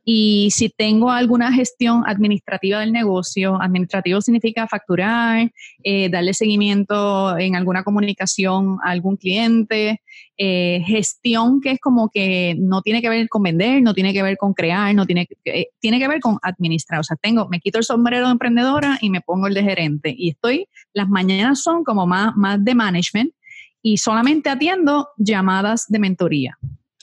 y 0.09 0.51
si 0.51 0.69
tengo 0.69 1.11
alguna 1.11 1.51
gestión 1.51 2.03
administrativa 2.07 2.79
del 2.79 2.93
negocio, 2.93 3.61
administrativo 3.61 4.21
significa 4.21 4.65
facturar, 4.65 5.51
eh, 5.83 6.07
darle 6.07 6.33
seguimiento 6.33 7.37
en 7.37 7.57
alguna 7.57 7.83
comunicación 7.83 8.77
a 8.85 8.91
algún 8.91 9.17
cliente, 9.17 10.01
eh, 10.37 10.81
gestión 10.85 11.59
que 11.59 11.71
es 11.71 11.79
como 11.81 12.07
que 12.07 12.55
no 12.57 12.81
tiene 12.83 13.01
que 13.01 13.09
ver 13.09 13.27
con 13.27 13.43
vender, 13.43 13.81
no 13.81 13.93
tiene 13.93 14.13
que 14.13 14.23
ver 14.23 14.37
con 14.37 14.53
crear, 14.53 14.95
no 14.95 15.05
tiene, 15.05 15.27
eh, 15.43 15.67
tiene 15.81 15.99
que 15.99 16.07
ver 16.07 16.21
con 16.21 16.37
administrar. 16.41 17.01
O 17.01 17.03
sea, 17.03 17.17
tengo, 17.17 17.49
me 17.49 17.59
quito 17.59 17.77
el 17.77 17.83
sombrero 17.83 18.27
de 18.27 18.31
emprendedora 18.31 18.97
y 19.01 19.09
me 19.09 19.19
pongo 19.19 19.47
el 19.47 19.55
de 19.55 19.63
gerente. 19.63 20.15
Y 20.17 20.29
estoy, 20.29 20.69
las 20.93 21.09
mañanas 21.09 21.61
son 21.61 21.83
como 21.83 22.07
más, 22.07 22.33
más 22.37 22.63
de 22.63 22.75
management 22.75 23.33
y 23.81 23.97
solamente 23.97 24.49
atiendo 24.49 25.09
llamadas 25.17 25.85
de 25.89 25.99
mentoría. 25.99 26.57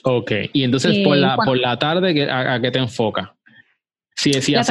Ok, 0.06 0.32
y 0.52 0.64
entonces 0.64 0.98
por, 0.98 1.16
la, 1.16 1.36
por 1.36 1.56
la 1.58 1.78
tarde, 1.78 2.30
¿a, 2.30 2.60
qué 2.60 2.70
te 2.70 2.78
enfoca? 2.78 3.34
Si 4.14 4.30
decías, 4.30 4.70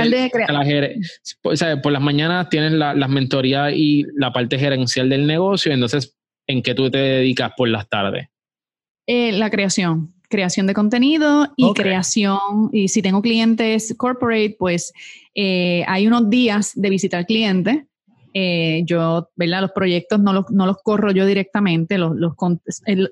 por 1.81 1.91
las 1.91 2.01
mañanas 2.01 2.49
tienes 2.49 2.71
las 2.71 3.09
mentorías 3.09 3.73
y 3.75 4.05
la 4.15 4.31
parte 4.31 4.59
gerencial 4.59 5.09
del 5.09 5.25
negocio, 5.25 5.73
entonces, 5.73 6.15
¿en 6.47 6.61
qué 6.61 6.75
tú 6.75 6.89
te 6.89 6.99
dedicas 6.99 7.51
por 7.57 7.67
las 7.67 7.89
tardes? 7.89 8.27
Eh, 9.07 9.31
la 9.31 9.49
creación, 9.49 10.13
creación 10.29 10.67
de 10.67 10.75
contenido 10.75 11.51
y 11.57 11.73
creación, 11.73 12.69
y 12.71 12.87
si 12.87 13.01
tengo 13.01 13.21
clientes 13.21 13.93
corporate, 13.97 14.55
pues 14.57 14.93
eh, 15.33 15.83
hay 15.87 16.05
unos 16.07 16.29
días 16.29 16.71
de 16.75 16.89
visitar 16.91 17.25
clientes 17.25 17.83
eh, 18.33 18.83
yo, 18.85 19.29
¿verdad? 19.35 19.61
Los 19.61 19.71
proyectos 19.71 20.19
no 20.19 20.33
los, 20.33 20.49
no 20.49 20.65
los 20.65 20.77
corro 20.81 21.11
yo 21.11 21.25
directamente, 21.25 21.97
los, 21.97 22.15
los, 22.15 22.33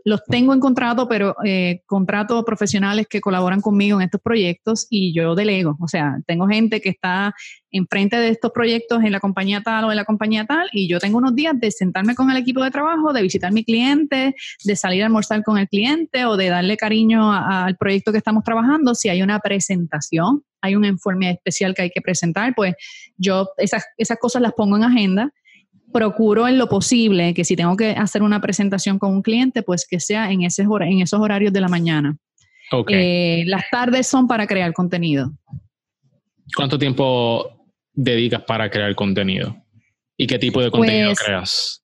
los 0.04 0.24
tengo 0.26 0.54
en 0.54 0.60
contrato, 0.60 1.08
pero 1.08 1.36
eh, 1.46 1.84
contratos 1.86 2.44
profesionales 2.44 3.08
que 3.08 3.22
colaboran 3.22 3.62
conmigo 3.62 4.00
en 4.00 4.06
estos 4.06 4.22
proyectos 4.22 4.88
y 4.90 5.14
yo 5.14 5.36
delego. 5.36 5.78
O 5.80 5.88
sea, 5.88 6.20
tengo 6.26 6.48
gente 6.48 6.82
que 6.82 6.90
está 6.90 7.36
enfrente 7.70 8.18
de 8.18 8.30
estos 8.30 8.52
proyectos 8.52 9.04
en 9.04 9.12
la 9.12 9.20
compañía 9.20 9.62
tal 9.62 9.86
o 9.86 9.92
en 9.92 9.98
la 9.98 10.06
compañía 10.06 10.46
tal 10.46 10.68
y 10.74 10.88
yo 10.88 11.00
tengo 11.00 11.20
unos 11.20 11.36
días 11.36 11.58
de 11.60 11.72
sentarme 11.72 12.16
con 12.16 12.30
el 12.30 12.38
equipo 12.38 12.64
de 12.64 12.72
trabajo, 12.72 13.14
de 13.14 13.22
visitar 13.22 13.50
a 13.50 13.54
mi 13.54 13.64
cliente, 13.64 14.36
de 14.64 14.76
salir 14.76 15.04
a 15.04 15.06
almorzar 15.06 15.44
con 15.44 15.58
el 15.58 15.68
cliente 15.70 16.26
o 16.26 16.36
de 16.36 16.50
darle 16.50 16.78
cariño 16.78 17.32
al 17.32 17.78
proyecto 17.78 18.12
que 18.12 18.18
estamos 18.18 18.44
trabajando. 18.44 18.96
Si 18.96 19.08
hay 19.08 19.22
una 19.22 19.40
presentación, 19.40 20.44
hay 20.62 20.76
un 20.76 20.86
informe 20.86 21.32
especial 21.32 21.74
que 21.74 21.84
hay 21.84 21.90
que 21.90 22.02
presentar, 22.02 22.54
pues 22.56 22.76
yo 23.18 23.50
esas, 23.58 23.86
esas 23.98 24.18
cosas 24.20 24.42
las 24.42 24.54
pongo 24.54 24.78
en 24.78 24.84
agenda. 24.84 25.32
Procuro 25.92 26.48
en 26.48 26.58
lo 26.58 26.70
posible 26.70 27.34
que 27.34 27.44
si 27.44 27.58
tengo 27.58 27.76
que 27.76 27.92
hacer 27.92 28.24
una 28.24 28.40
presentación 28.40 28.98
con 28.98 29.12
un 29.12 29.22
cliente, 29.22 29.62
pues 29.62 29.86
que 29.86 30.00
sea 30.00 30.32
en, 30.32 30.44
ese, 30.44 30.64
en 30.64 31.02
esos 31.02 31.20
horarios 31.20 31.52
de 31.52 31.60
la 31.60 31.68
mañana. 31.68 32.18
Eh, 32.88 33.44
las 33.48 33.70
tardes 33.70 34.08
son 34.08 34.28
para 34.28 34.48
crear 34.48 34.72
contenido. 34.72 35.34
¿Cuánto 36.56 36.80
tiempo 36.80 37.68
dedicas 37.94 38.44
para 38.44 38.70
crear 38.70 38.96
contenido? 38.96 39.56
¿Y 40.16 40.28
qué 40.28 40.40
tipo 40.40 40.62
de 40.62 40.72
contenido 40.72 41.10
pues, 41.10 41.20
creas? 41.20 41.81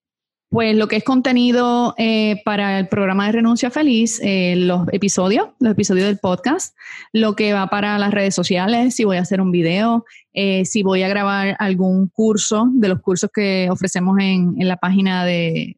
Pues 0.50 0.78
lo 0.78 0.88
que 0.88 0.96
es 0.96 1.04
contenido 1.04 1.94
eh, 1.98 2.42
para 2.46 2.80
el 2.80 2.88
programa 2.88 3.26
de 3.26 3.34
Renuncia 3.34 3.70
Feliz, 3.70 4.22
eh, 4.24 4.56
los 4.56 4.88
episodios, 4.94 5.50
los 5.60 5.74
episodios 5.74 6.08
del 6.08 6.20
podcast, 6.20 6.74
lo 7.12 7.36
que 7.36 7.52
va 7.52 7.68
para 7.68 7.98
las 7.98 8.14
redes 8.14 8.34
sociales, 8.34 8.96
si 8.96 9.04
voy 9.04 9.18
a 9.18 9.22
hacer 9.22 9.42
un 9.42 9.52
video, 9.52 10.06
eh, 10.34 10.64
si 10.64 10.84
voy 10.84 11.04
a 11.04 11.10
grabar 11.10 11.58
algún 11.60 12.08
curso 12.08 12.70
de 12.72 12.88
los 12.88 13.02
cursos 13.02 13.30
que 13.34 13.68
ofrecemos 13.70 14.18
en, 14.22 14.56
la 14.60 14.78
página 14.78 15.26
de, 15.26 15.76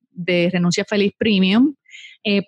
Renuncia 0.51 0.85
Feliz 0.85 1.13
Premium, 1.17 1.73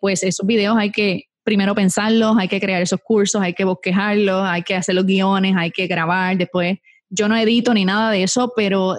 pues 0.02 0.24
esos 0.24 0.46
videos 0.46 0.78
hay 0.78 0.92
que 0.92 1.24
primero 1.44 1.74
pensarlos, 1.74 2.36
hay 2.38 2.50
que 2.50 2.60
crear 2.60 2.82
esos 2.82 3.00
cursos, 3.02 3.42
hay 3.42 3.54
que 3.54 3.64
bosquejarlos, 3.64 4.44
hay 4.46 4.62
que 4.62 4.76
hacer 4.76 4.94
los 4.94 5.06
guiones, 5.06 5.56
hay 5.58 5.72
que 5.72 5.88
grabar, 5.88 6.38
después 6.38 6.78
yo 7.10 7.30
no 7.30 7.38
edito 7.38 7.74
ni 7.74 7.86
nada 7.86 8.12
de 8.12 8.24
eso, 8.24 8.52
pero 8.56 8.98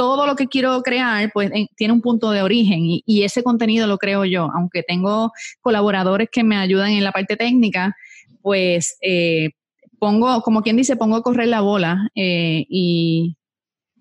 todo 0.00 0.26
lo 0.26 0.34
que 0.34 0.46
quiero 0.46 0.80
crear, 0.80 1.30
pues 1.30 1.50
tiene 1.76 1.92
un 1.92 2.00
punto 2.00 2.30
de 2.30 2.40
origen 2.40 2.80
y, 3.04 3.22
ese 3.22 3.42
contenido 3.42 3.86
lo 3.86 3.98
creo 3.98 4.24
yo. 4.24 4.48
Aunque 4.54 4.82
tengo 4.82 5.30
colaboradores 5.60 6.30
que 6.32 6.42
me 6.42 6.56
ayudan 6.56 6.92
en 6.92 7.04
la 7.04 7.12
parte 7.12 7.36
técnica, 7.36 7.94
pues 8.40 8.96
eh, 9.02 9.50
pongo, 9.98 10.40
como 10.40 10.62
quien 10.62 10.78
dice, 10.78 10.96
pongo 10.96 11.16
a 11.16 11.22
correr 11.22 11.48
la 11.48 11.60
bola 11.60 12.08
eh, 12.14 12.64
y 12.70 13.36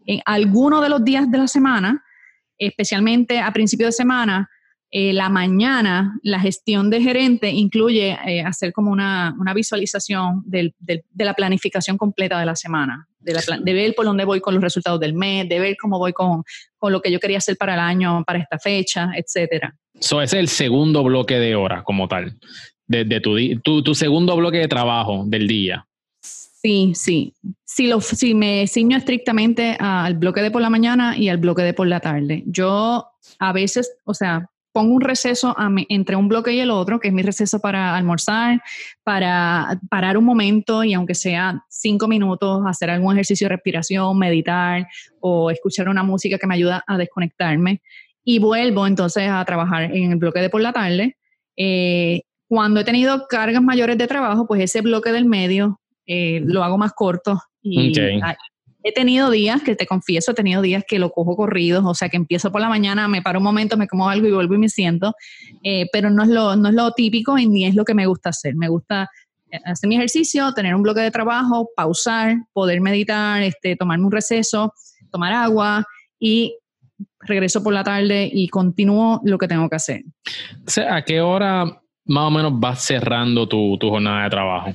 en 0.06 0.22
alguno 0.24 0.80
de 0.80 0.88
los 0.88 1.04
días 1.04 1.30
de 1.30 1.38
la 1.38 1.50
semana 1.50 2.02
especialmente 2.58 3.40
a 3.40 3.52
principio 3.52 3.88
de 3.88 3.92
semana, 3.92 4.50
eh, 4.92 5.14
la 5.14 5.30
mañana, 5.30 6.20
la 6.24 6.40
gestión 6.40 6.90
de 6.90 7.02
gerente 7.02 7.52
incluye 7.52 8.18
eh, 8.26 8.42
hacer 8.42 8.74
como 8.74 8.92
una, 8.92 9.36
visualización 9.54 10.42
de 10.46 10.74
la 11.16 11.34
planificación 11.36 11.96
completa 11.98 12.40
de 12.40 12.46
la 12.48 12.56
semana, 12.56 13.08
de, 13.20 13.74
ver 13.74 13.94
por 13.94 14.06
dónde 14.06 14.26
voy 14.26 14.42
con 14.42 14.56
los 14.56 14.64
resultados 14.64 15.00
del 15.00 15.14
mes, 15.14 15.48
de 15.48 15.60
ver 15.60 15.78
cómo 15.80 16.00
voy 16.00 16.12
con, 16.14 16.44
lo 16.82 17.02
que 17.02 17.12
yo 17.12 17.20
quería 17.20 17.38
hacer 17.38 17.56
para 17.56 17.76
el 17.76 17.80
año, 17.80 18.24
para 18.26 18.40
esta 18.40 18.58
fecha, 18.58 19.12
etcétera. 19.16 19.76
Eso 19.94 20.22
es 20.22 20.34
el 20.34 20.48
segundo 20.48 21.04
bloque 21.04 21.36
de 21.36 21.56
horas 21.56 21.84
como 21.84 22.08
tal, 22.08 22.38
de, 22.88 23.20
tu, 23.20 23.84
tu, 23.84 23.94
segundo 23.94 24.36
bloque 24.36 24.58
de 24.58 24.68
trabajo 24.68 25.24
del 25.28 25.48
día. 25.48 25.86
Sí, 26.22 26.94
sí. 26.96 27.34
Si, 27.64 27.88
lo, 27.88 28.02
si 28.02 28.34
me 28.34 28.66
ciño 28.66 28.98
estrictamente 28.98 29.78
al 29.80 30.16
bloque 30.16 30.42
de 30.42 30.50
por 30.50 30.62
la 30.62 30.70
mañana 30.70 31.16
y 31.16 31.30
al 31.30 31.38
bloque 31.38 31.62
de 31.62 31.74
por 31.74 31.88
la 31.88 32.00
tarde. 32.00 32.44
Yo 32.48 33.06
a 33.38 33.54
veces, 33.54 33.96
o 34.04 34.14
sea, 34.14 34.50
pongo 34.72 34.94
un 34.94 35.02
receso 35.02 35.56
entre 35.90 36.16
un 36.16 36.28
bloque 36.28 36.54
y 36.54 36.60
el 36.60 36.72
otro, 36.72 37.00
que 37.00 37.08
es 37.08 37.14
mi 37.14 37.22
receso 37.22 37.60
para 37.60 37.96
almorzar, 37.96 38.62
para 39.04 39.80
parar 39.90 40.18
un 40.18 40.26
momento 40.26 40.84
y 40.84 40.94
aunque 40.94 41.16
sea 41.16 41.64
cinco 41.70 42.08
minutos, 42.08 42.62
hacer 42.68 42.90
algún 42.90 43.14
ejercicio 43.14 43.46
de 43.46 43.56
respiración, 43.56 44.18
meditar 44.18 44.88
o 45.20 45.50
escuchar 45.52 45.90
una 45.90 46.04
música 46.04 46.38
que 46.38 46.48
me 46.48 46.56
ayuda 46.56 46.84
a 46.88 46.98
desconectarme. 46.98 47.82
Y 48.24 48.40
vuelvo 48.40 48.86
entonces 48.86 49.28
a 49.30 49.44
trabajar 49.46 49.84
en 49.96 50.12
el 50.12 50.18
bloque 50.18 50.40
de 50.40 50.50
por 50.50 50.62
la 50.62 50.72
tarde. 50.72 51.18
Eh, 51.58 52.22
cuando 52.48 52.80
he 52.80 52.84
tenido 52.84 53.28
cargas 53.28 53.62
mayores 53.62 53.98
de 53.98 54.08
trabajo, 54.08 54.48
pues 54.48 54.62
ese 54.62 54.82
bloque 54.82 55.12
del 55.12 55.26
medio 55.26 55.80
eh, 56.06 56.42
lo 56.44 56.64
hago 56.64 56.78
más 56.78 56.94
corto 56.94 57.40
y 57.62 57.94
He 58.84 58.94
tenido 58.94 59.30
días, 59.30 59.62
que 59.62 59.76
te 59.76 59.86
confieso, 59.86 60.32
he 60.32 60.36
tenido 60.36 60.62
días 60.62 60.84
que 60.88 61.00
lo 61.00 61.12
cojo 61.12 61.36
corrido, 61.36 61.86
o 61.86 61.94
sea, 61.94 62.08
que 62.08 62.18
empiezo 62.18 62.52
por 62.52 62.62
la 62.62 62.70
mañana, 62.70 63.08
me 63.08 63.22
paro 63.22 63.40
un 63.40 63.44
momento, 63.44 63.76
me 63.76 63.88
como 63.88 64.10
algo 64.10 64.28
y 64.28 64.32
vuelvo 64.32 64.56
y 64.56 64.58
me 64.58 64.70
siento, 64.70 65.14
eh, 65.64 65.88
pero 65.92 66.10
no 66.10 66.24
es, 66.24 66.30
lo, 66.30 66.56
no 66.56 66.70
es 66.70 66.76
lo 66.76 66.92
típico 66.92 67.38
y 67.38 67.46
ni 67.46 67.66
es 67.66 67.76
lo 67.76 67.84
que 67.84 67.94
me 67.94 68.06
gusta 68.06 68.30
hacer. 68.30 68.56
Me 68.56 68.70
gusta 68.70 69.10
eh, 69.52 69.60
hacer 69.66 69.88
mi 69.88 69.96
ejercicio, 69.96 70.54
tener 70.54 70.76
un 70.76 70.84
bloque 70.84 71.02
de 71.02 71.12
trabajo, 71.12 71.70
pausar, 71.76 72.38
poder 72.54 72.80
meditar, 72.80 73.42
este, 73.44 73.76
tomarme 73.76 74.06
un 74.06 74.12
receso, 74.12 74.74
tomar 75.12 75.34
agua 75.34 75.86
y 76.18 76.56
regreso 77.22 77.62
por 77.62 77.74
la 77.74 77.84
tarde 77.84 78.30
y 78.32 78.48
continúo 78.48 79.22
lo 79.24 79.38
que 79.38 79.48
tengo 79.48 79.70
que 79.70 79.76
hacer. 79.76 80.04
O 80.66 80.70
sea, 80.70 80.96
¿a 80.96 81.04
qué 81.04 81.20
hora 81.20 81.66
más 82.06 82.28
o 82.28 82.32
menos 82.32 82.60
vas 82.60 82.82
cerrando 82.82 83.48
tu, 83.48 83.78
tu 83.78 83.90
jornada 83.90 84.24
de 84.24 84.30
trabajo? 84.30 84.74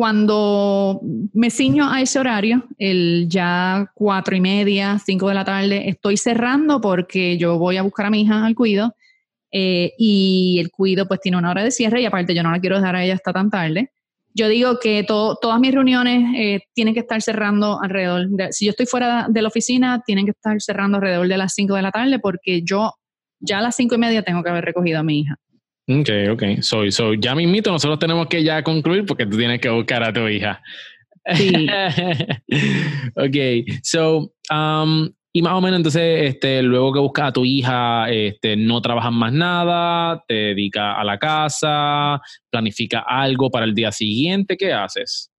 Cuando 0.00 1.02
me 1.34 1.50
ciño 1.50 1.92
a 1.92 2.00
ese 2.00 2.18
horario, 2.18 2.64
el 2.78 3.26
ya 3.28 3.90
cuatro 3.92 4.34
y 4.34 4.40
media, 4.40 4.98
cinco 4.98 5.28
de 5.28 5.34
la 5.34 5.44
tarde, 5.44 5.90
estoy 5.90 6.16
cerrando 6.16 6.80
porque 6.80 7.36
yo 7.36 7.58
voy 7.58 7.76
a 7.76 7.82
buscar 7.82 8.06
a 8.06 8.10
mi 8.10 8.22
hija 8.22 8.46
al 8.46 8.54
cuido 8.54 8.94
eh, 9.52 9.92
y 9.98 10.56
el 10.58 10.70
cuido 10.70 11.06
pues 11.06 11.20
tiene 11.20 11.36
una 11.36 11.50
hora 11.50 11.62
de 11.62 11.70
cierre 11.70 12.00
y 12.00 12.06
aparte 12.06 12.34
yo 12.34 12.42
no 12.42 12.50
la 12.50 12.60
quiero 12.60 12.76
dejar 12.76 12.96
a 12.96 13.04
ella 13.04 13.12
hasta 13.12 13.34
tan 13.34 13.50
tarde. 13.50 13.90
Yo 14.32 14.48
digo 14.48 14.78
que 14.80 15.04
todas 15.04 15.60
mis 15.60 15.74
reuniones 15.74 16.34
eh, 16.34 16.62
tienen 16.72 16.94
que 16.94 17.00
estar 17.00 17.20
cerrando 17.20 17.78
alrededor, 17.82 18.26
de, 18.30 18.54
si 18.54 18.64
yo 18.64 18.70
estoy 18.70 18.86
fuera 18.86 19.26
de 19.28 19.42
la 19.42 19.48
oficina, 19.48 20.02
tienen 20.06 20.24
que 20.24 20.30
estar 20.30 20.58
cerrando 20.62 20.96
alrededor 20.96 21.28
de 21.28 21.36
las 21.36 21.52
cinco 21.52 21.74
de 21.74 21.82
la 21.82 21.90
tarde 21.90 22.18
porque 22.18 22.62
yo 22.62 22.94
ya 23.38 23.58
a 23.58 23.60
las 23.60 23.76
cinco 23.76 23.96
y 23.96 23.98
media 23.98 24.22
tengo 24.22 24.42
que 24.42 24.48
haber 24.48 24.64
recogido 24.64 24.98
a 24.98 25.02
mi 25.02 25.20
hija. 25.20 25.36
Ok, 25.88 26.08
ok. 26.32 26.42
So, 26.62 26.90
so 26.90 27.14
ya 27.14 27.34
mismito 27.34 27.70
nosotros 27.70 27.98
tenemos 27.98 28.28
que 28.28 28.42
ya 28.44 28.62
concluir 28.62 29.04
porque 29.06 29.26
tú 29.26 29.36
tienes 29.36 29.60
que 29.60 29.68
buscar 29.68 30.02
a 30.02 30.12
tu 30.12 30.28
hija. 30.28 30.62
Sí. 31.34 31.52
ok, 33.16 33.80
so, 33.82 34.32
um, 34.50 35.10
y 35.32 35.42
más 35.42 35.52
o 35.52 35.60
menos 35.60 35.78
entonces, 35.78 36.34
este, 36.34 36.62
luego 36.62 36.92
que 36.92 36.98
buscas 37.00 37.28
a 37.28 37.32
tu 37.32 37.44
hija, 37.44 38.10
este, 38.10 38.56
no 38.56 38.80
trabajas 38.80 39.12
más 39.12 39.32
nada, 39.32 40.24
te 40.26 40.34
dedicas 40.34 40.96
a 40.98 41.04
la 41.04 41.18
casa, 41.18 42.20
planifica 42.50 43.04
algo 43.06 43.48
para 43.50 43.64
el 43.64 43.74
día 43.74 43.92
siguiente, 43.92 44.56
¿qué 44.56 44.72
haces? 44.72 45.29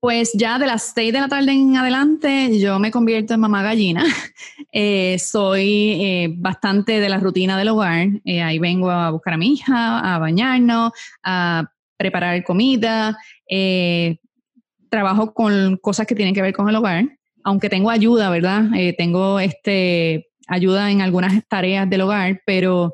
Pues 0.00 0.32
ya 0.32 0.58
de 0.58 0.66
las 0.66 0.92
6 0.94 1.12
de 1.12 1.20
la 1.20 1.28
tarde 1.28 1.52
en 1.52 1.76
adelante 1.76 2.58
yo 2.58 2.78
me 2.78 2.90
convierto 2.90 3.34
en 3.34 3.40
mamá 3.40 3.62
gallina. 3.62 4.04
Eh, 4.72 5.18
soy 5.18 6.00
eh, 6.00 6.28
bastante 6.36 7.00
de 7.00 7.08
la 7.08 7.18
rutina 7.18 7.58
del 7.58 7.70
hogar. 7.70 8.06
Eh, 8.24 8.40
ahí 8.40 8.60
vengo 8.60 8.88
a 8.88 9.10
buscar 9.10 9.34
a 9.34 9.36
mi 9.36 9.54
hija, 9.54 9.98
a 9.98 10.16
bañarnos, 10.20 10.92
a 11.24 11.64
preparar 11.96 12.44
comida. 12.44 13.18
trabajo 14.88 15.34
con 15.34 15.76
cosas 15.78 16.06
que 16.06 16.14
tienen 16.14 16.34
que 16.34 16.42
ver 16.42 16.54
con 16.54 16.68
el 16.68 16.76
hogar, 16.76 17.04
aunque 17.42 17.68
tengo 17.68 17.90
ayuda, 17.90 18.30
¿verdad? 18.30 18.66
tengo 18.96 19.40
este, 19.40 20.28
ayuda 20.46 20.88
en 20.92 21.00
algunas 21.00 21.32
tareas 21.48 21.90
del 21.90 22.02
hogar, 22.02 22.40
pero 22.46 22.92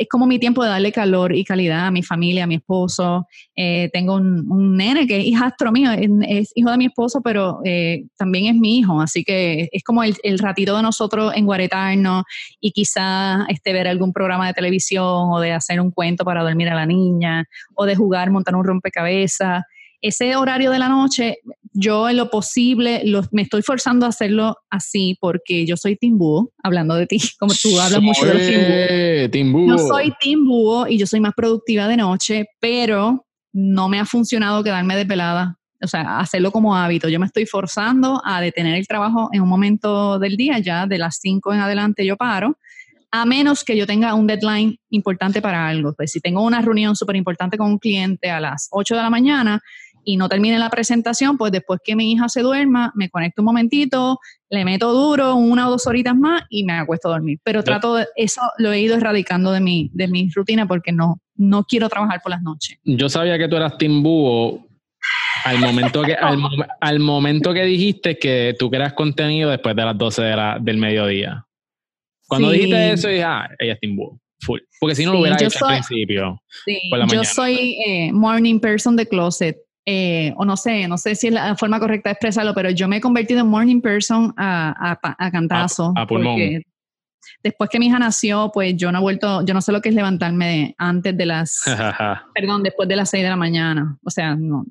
es 0.00 0.08
como 0.08 0.26
mi 0.26 0.38
tiempo 0.38 0.64
de 0.64 0.70
darle 0.70 0.92
calor 0.92 1.36
y 1.36 1.44
calidad 1.44 1.86
a 1.86 1.90
mi 1.90 2.02
familia, 2.02 2.44
a 2.44 2.46
mi 2.46 2.54
esposo. 2.54 3.26
Eh, 3.54 3.90
tengo 3.92 4.14
un, 4.14 4.74
nene 4.74 5.06
que 5.06 5.18
es 5.18 5.26
hijastro 5.26 5.70
mío, 5.70 5.90
es, 5.92 6.52
hijo 6.54 6.70
de 6.70 6.78
mi 6.78 6.86
esposo, 6.86 7.20
pero 7.22 7.60
eh, 7.66 8.06
también 8.16 8.46
es 8.46 8.54
mi 8.54 8.78
hijo, 8.78 8.98
así 8.98 9.22
que 9.22 9.68
es 9.70 9.84
como 9.84 10.02
el, 10.02 10.16
ratito 10.38 10.74
de 10.74 10.82
nosotros 10.82 11.34
en 11.36 11.44
guaretarnos 11.44 12.24
y 12.62 12.70
quizás 12.70 13.44
este, 13.50 13.74
ver 13.74 13.88
algún 13.88 14.14
programa 14.14 14.46
de 14.46 14.54
televisión 14.54 15.28
o 15.30 15.38
de 15.38 15.52
hacer 15.52 15.82
un 15.82 15.90
cuento 15.90 16.24
para 16.24 16.42
dormir 16.42 16.70
a 16.70 16.74
la 16.74 16.86
niña 16.86 17.44
o 17.74 17.84
de 17.84 17.94
jugar, 17.94 18.30
montar 18.30 18.54
un 18.54 18.64
rompecabezas 18.64 19.64
ese 20.00 20.34
horario 20.34 20.70
de 20.70 20.78
la 20.78 20.88
noche, 20.88 21.38
yo 21.72 22.08
en 22.08 22.16
lo 22.16 22.30
posible 22.30 23.02
me 23.30 23.42
estoy 23.42 23.62
forzando 23.62 24.06
a 24.06 24.08
hacerlo 24.08 24.56
así 24.70 25.16
porque 25.20 25.66
yo 25.66 25.76
soy 25.76 25.96
timbúo, 25.96 26.50
hablando 26.62 26.94
de 26.94 27.06
ti, 27.06 27.18
como 27.38 27.52
tú 27.54 27.78
hablas 27.80 28.02
mucho 28.02 28.26
de 28.26 29.22
los 29.22 29.30
timbúos. 29.30 29.80
Yo 29.80 29.88
soy 29.88 30.12
timbúo 30.20 30.86
y 30.88 30.98
yo 30.98 31.06
soy 31.06 31.20
más 31.20 31.34
productiva 31.34 31.86
de 31.88 31.96
noche, 31.96 32.46
pero 32.60 33.26
no 33.52 33.88
me 33.88 34.00
ha 34.00 34.04
funcionado 34.04 34.62
quedarme 34.62 34.96
desvelada. 34.96 35.56
O 35.82 35.86
sea, 35.86 36.18
hacerlo 36.18 36.50
como 36.50 36.76
hábito. 36.76 37.08
Yo 37.08 37.18
me 37.18 37.26
estoy 37.26 37.46
forzando 37.46 38.20
a 38.24 38.40
detener 38.40 38.76
el 38.76 38.86
trabajo 38.86 39.30
en 39.32 39.40
un 39.40 39.48
momento 39.48 40.18
del 40.18 40.36
día, 40.36 40.58
ya 40.58 40.86
de 40.86 40.98
las 40.98 41.18
5 41.20 41.54
en 41.54 41.60
adelante 41.60 42.04
yo 42.04 42.16
paro, 42.16 42.58
a 43.10 43.24
menos 43.24 43.64
que 43.64 43.76
yo 43.76 43.86
tenga 43.86 44.14
un 44.14 44.26
deadline 44.26 44.78
importante 44.90 45.40
para 45.40 45.66
algo. 45.66 45.94
Pues 45.94 46.12
si 46.12 46.20
tengo 46.20 46.42
una 46.42 46.60
reunión 46.60 46.94
súper 46.96 47.16
importante 47.16 47.56
con 47.56 47.68
un 47.68 47.78
cliente 47.78 48.30
a 48.30 48.40
las 48.40 48.68
8 48.70 48.94
de 48.94 49.02
la 49.02 49.10
mañana, 49.10 49.62
y 50.10 50.16
no 50.16 50.28
termine 50.28 50.58
la 50.58 50.70
presentación, 50.70 51.38
pues 51.38 51.52
después 51.52 51.78
que 51.84 51.94
mi 51.94 52.10
hija 52.10 52.28
se 52.28 52.42
duerma, 52.42 52.92
me 52.96 53.08
conecto 53.10 53.42
un 53.42 53.46
momentito, 53.46 54.18
le 54.48 54.64
meto 54.64 54.92
duro 54.92 55.36
una 55.36 55.68
o 55.68 55.70
dos 55.70 55.86
horitas 55.86 56.16
más 56.16 56.42
y 56.50 56.64
me 56.64 56.72
acuesto 56.72 57.08
a 57.08 57.12
dormir. 57.12 57.38
Pero 57.44 57.62
trato 57.62 57.94
de, 57.94 58.06
eso 58.16 58.40
lo 58.58 58.72
he 58.72 58.80
ido 58.80 58.96
erradicando 58.96 59.52
de 59.52 59.60
mi, 59.60 59.88
de 59.94 60.08
mi 60.08 60.28
rutina 60.34 60.66
porque 60.66 60.90
no, 60.90 61.20
no 61.36 61.62
quiero 61.62 61.88
trabajar 61.88 62.20
por 62.22 62.30
las 62.30 62.42
noches. 62.42 62.76
Yo 62.82 63.08
sabía 63.08 63.38
que 63.38 63.46
tú 63.46 63.54
eras 63.54 63.78
Tim 63.78 64.04
al 65.44 65.58
momento 65.58 66.02
que, 66.02 66.14
al, 66.80 66.98
momento 66.98 67.54
que 67.54 67.62
dijiste 67.62 68.18
que 68.18 68.56
tú 68.58 68.68
creas 68.68 68.94
contenido 68.94 69.50
después 69.50 69.76
de 69.76 69.84
las 69.84 69.96
12 69.96 70.22
de 70.22 70.36
la, 70.36 70.58
del 70.60 70.78
mediodía. 70.78 71.46
Cuando 72.26 72.50
dijiste 72.50 72.92
eso, 72.92 73.06
dije, 73.06 73.22
ah, 73.22 73.48
ella 73.60 73.74
es 73.74 73.80
Tim 73.80 73.96
Full. 74.40 74.60
Porque 74.80 74.96
si 74.96 75.04
no 75.04 75.12
lo 75.12 75.20
hubiera 75.20 75.36
hecho 75.36 75.64
al 75.64 75.74
principio. 75.74 76.42
Sí, 76.64 76.80
yo 77.12 77.22
soy 77.22 77.78
eh, 77.86 78.12
morning 78.12 78.58
person 78.58 78.96
de 78.96 79.06
closet. 79.06 79.56
Eh, 79.86 80.32
o 80.36 80.44
no 80.44 80.56
sé, 80.56 80.86
no 80.86 80.98
sé 80.98 81.14
si 81.14 81.28
es 81.28 81.32
la 81.32 81.56
forma 81.56 81.80
correcta 81.80 82.10
de 82.10 82.12
expresarlo, 82.12 82.54
pero 82.54 82.70
yo 82.70 82.86
me 82.86 82.98
he 82.98 83.00
convertido 83.00 83.40
en 83.40 83.46
morning 83.48 83.80
person 83.80 84.32
a, 84.36 84.98
a, 85.18 85.30
cantazo. 85.30 85.92
A, 85.96 86.06
pulmón. 86.06 86.38
Después 87.42 87.70
que 87.70 87.78
mi 87.78 87.86
hija 87.86 87.98
nació, 87.98 88.50
pues 88.52 88.76
yo 88.76 88.92
no 88.92 88.98
he 88.98 89.02
vuelto, 89.02 89.44
yo 89.44 89.54
no 89.54 89.62
sé 89.62 89.72
lo 89.72 89.80
que 89.80 89.88
es 89.88 89.94
levantarme 89.94 90.74
antes 90.76 91.16
de 91.16 91.26
las, 91.26 91.62
perdón, 92.34 92.62
después 92.62 92.88
de 92.88 92.96
las 92.96 93.10
6 93.10 93.22
de 93.22 93.30
la 93.30 93.36
mañana. 93.36 93.98
O 94.04 94.10
sea, 94.10 94.34
no. 94.36 94.66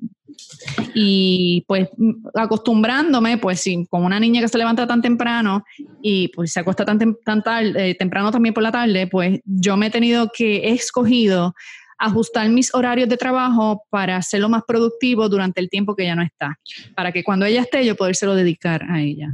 Y 0.94 1.64
pues 1.66 1.88
acostumbrándome, 2.34 3.38
pues 3.38 3.60
sí, 3.60 3.86
con 3.90 4.04
una 4.04 4.20
niña 4.20 4.40
que 4.40 4.48
se 4.48 4.58
levanta 4.58 4.86
tan 4.86 5.02
temprano 5.02 5.64
y 6.02 6.28
pues 6.28 6.52
se 6.52 6.60
acuesta 6.60 6.84
tan, 6.84 6.98
tan 7.24 7.42
tarde, 7.42 7.90
eh, 7.90 7.94
temprano 7.94 8.30
también 8.30 8.54
por 8.54 8.62
la 8.62 8.72
tarde, 8.72 9.06
pues 9.06 9.40
yo 9.44 9.76
me 9.76 9.86
he 9.86 9.90
tenido 9.90 10.30
que, 10.32 10.58
he 10.58 10.70
escogido 10.70 11.54
ajustar 12.00 12.48
mis 12.48 12.74
horarios 12.74 13.08
de 13.08 13.16
trabajo 13.16 13.82
para 13.90 14.16
hacerlo 14.16 14.48
más 14.48 14.62
productivo 14.66 15.28
durante 15.28 15.60
el 15.60 15.68
tiempo 15.68 15.94
que 15.94 16.04
ella 16.04 16.16
no 16.16 16.22
está, 16.22 16.58
para 16.96 17.12
que 17.12 17.22
cuando 17.22 17.46
ella 17.46 17.60
esté 17.60 17.84
yo 17.84 17.94
podérselo 17.94 18.34
dedicar 18.34 18.82
a 18.90 19.00
ella. 19.00 19.28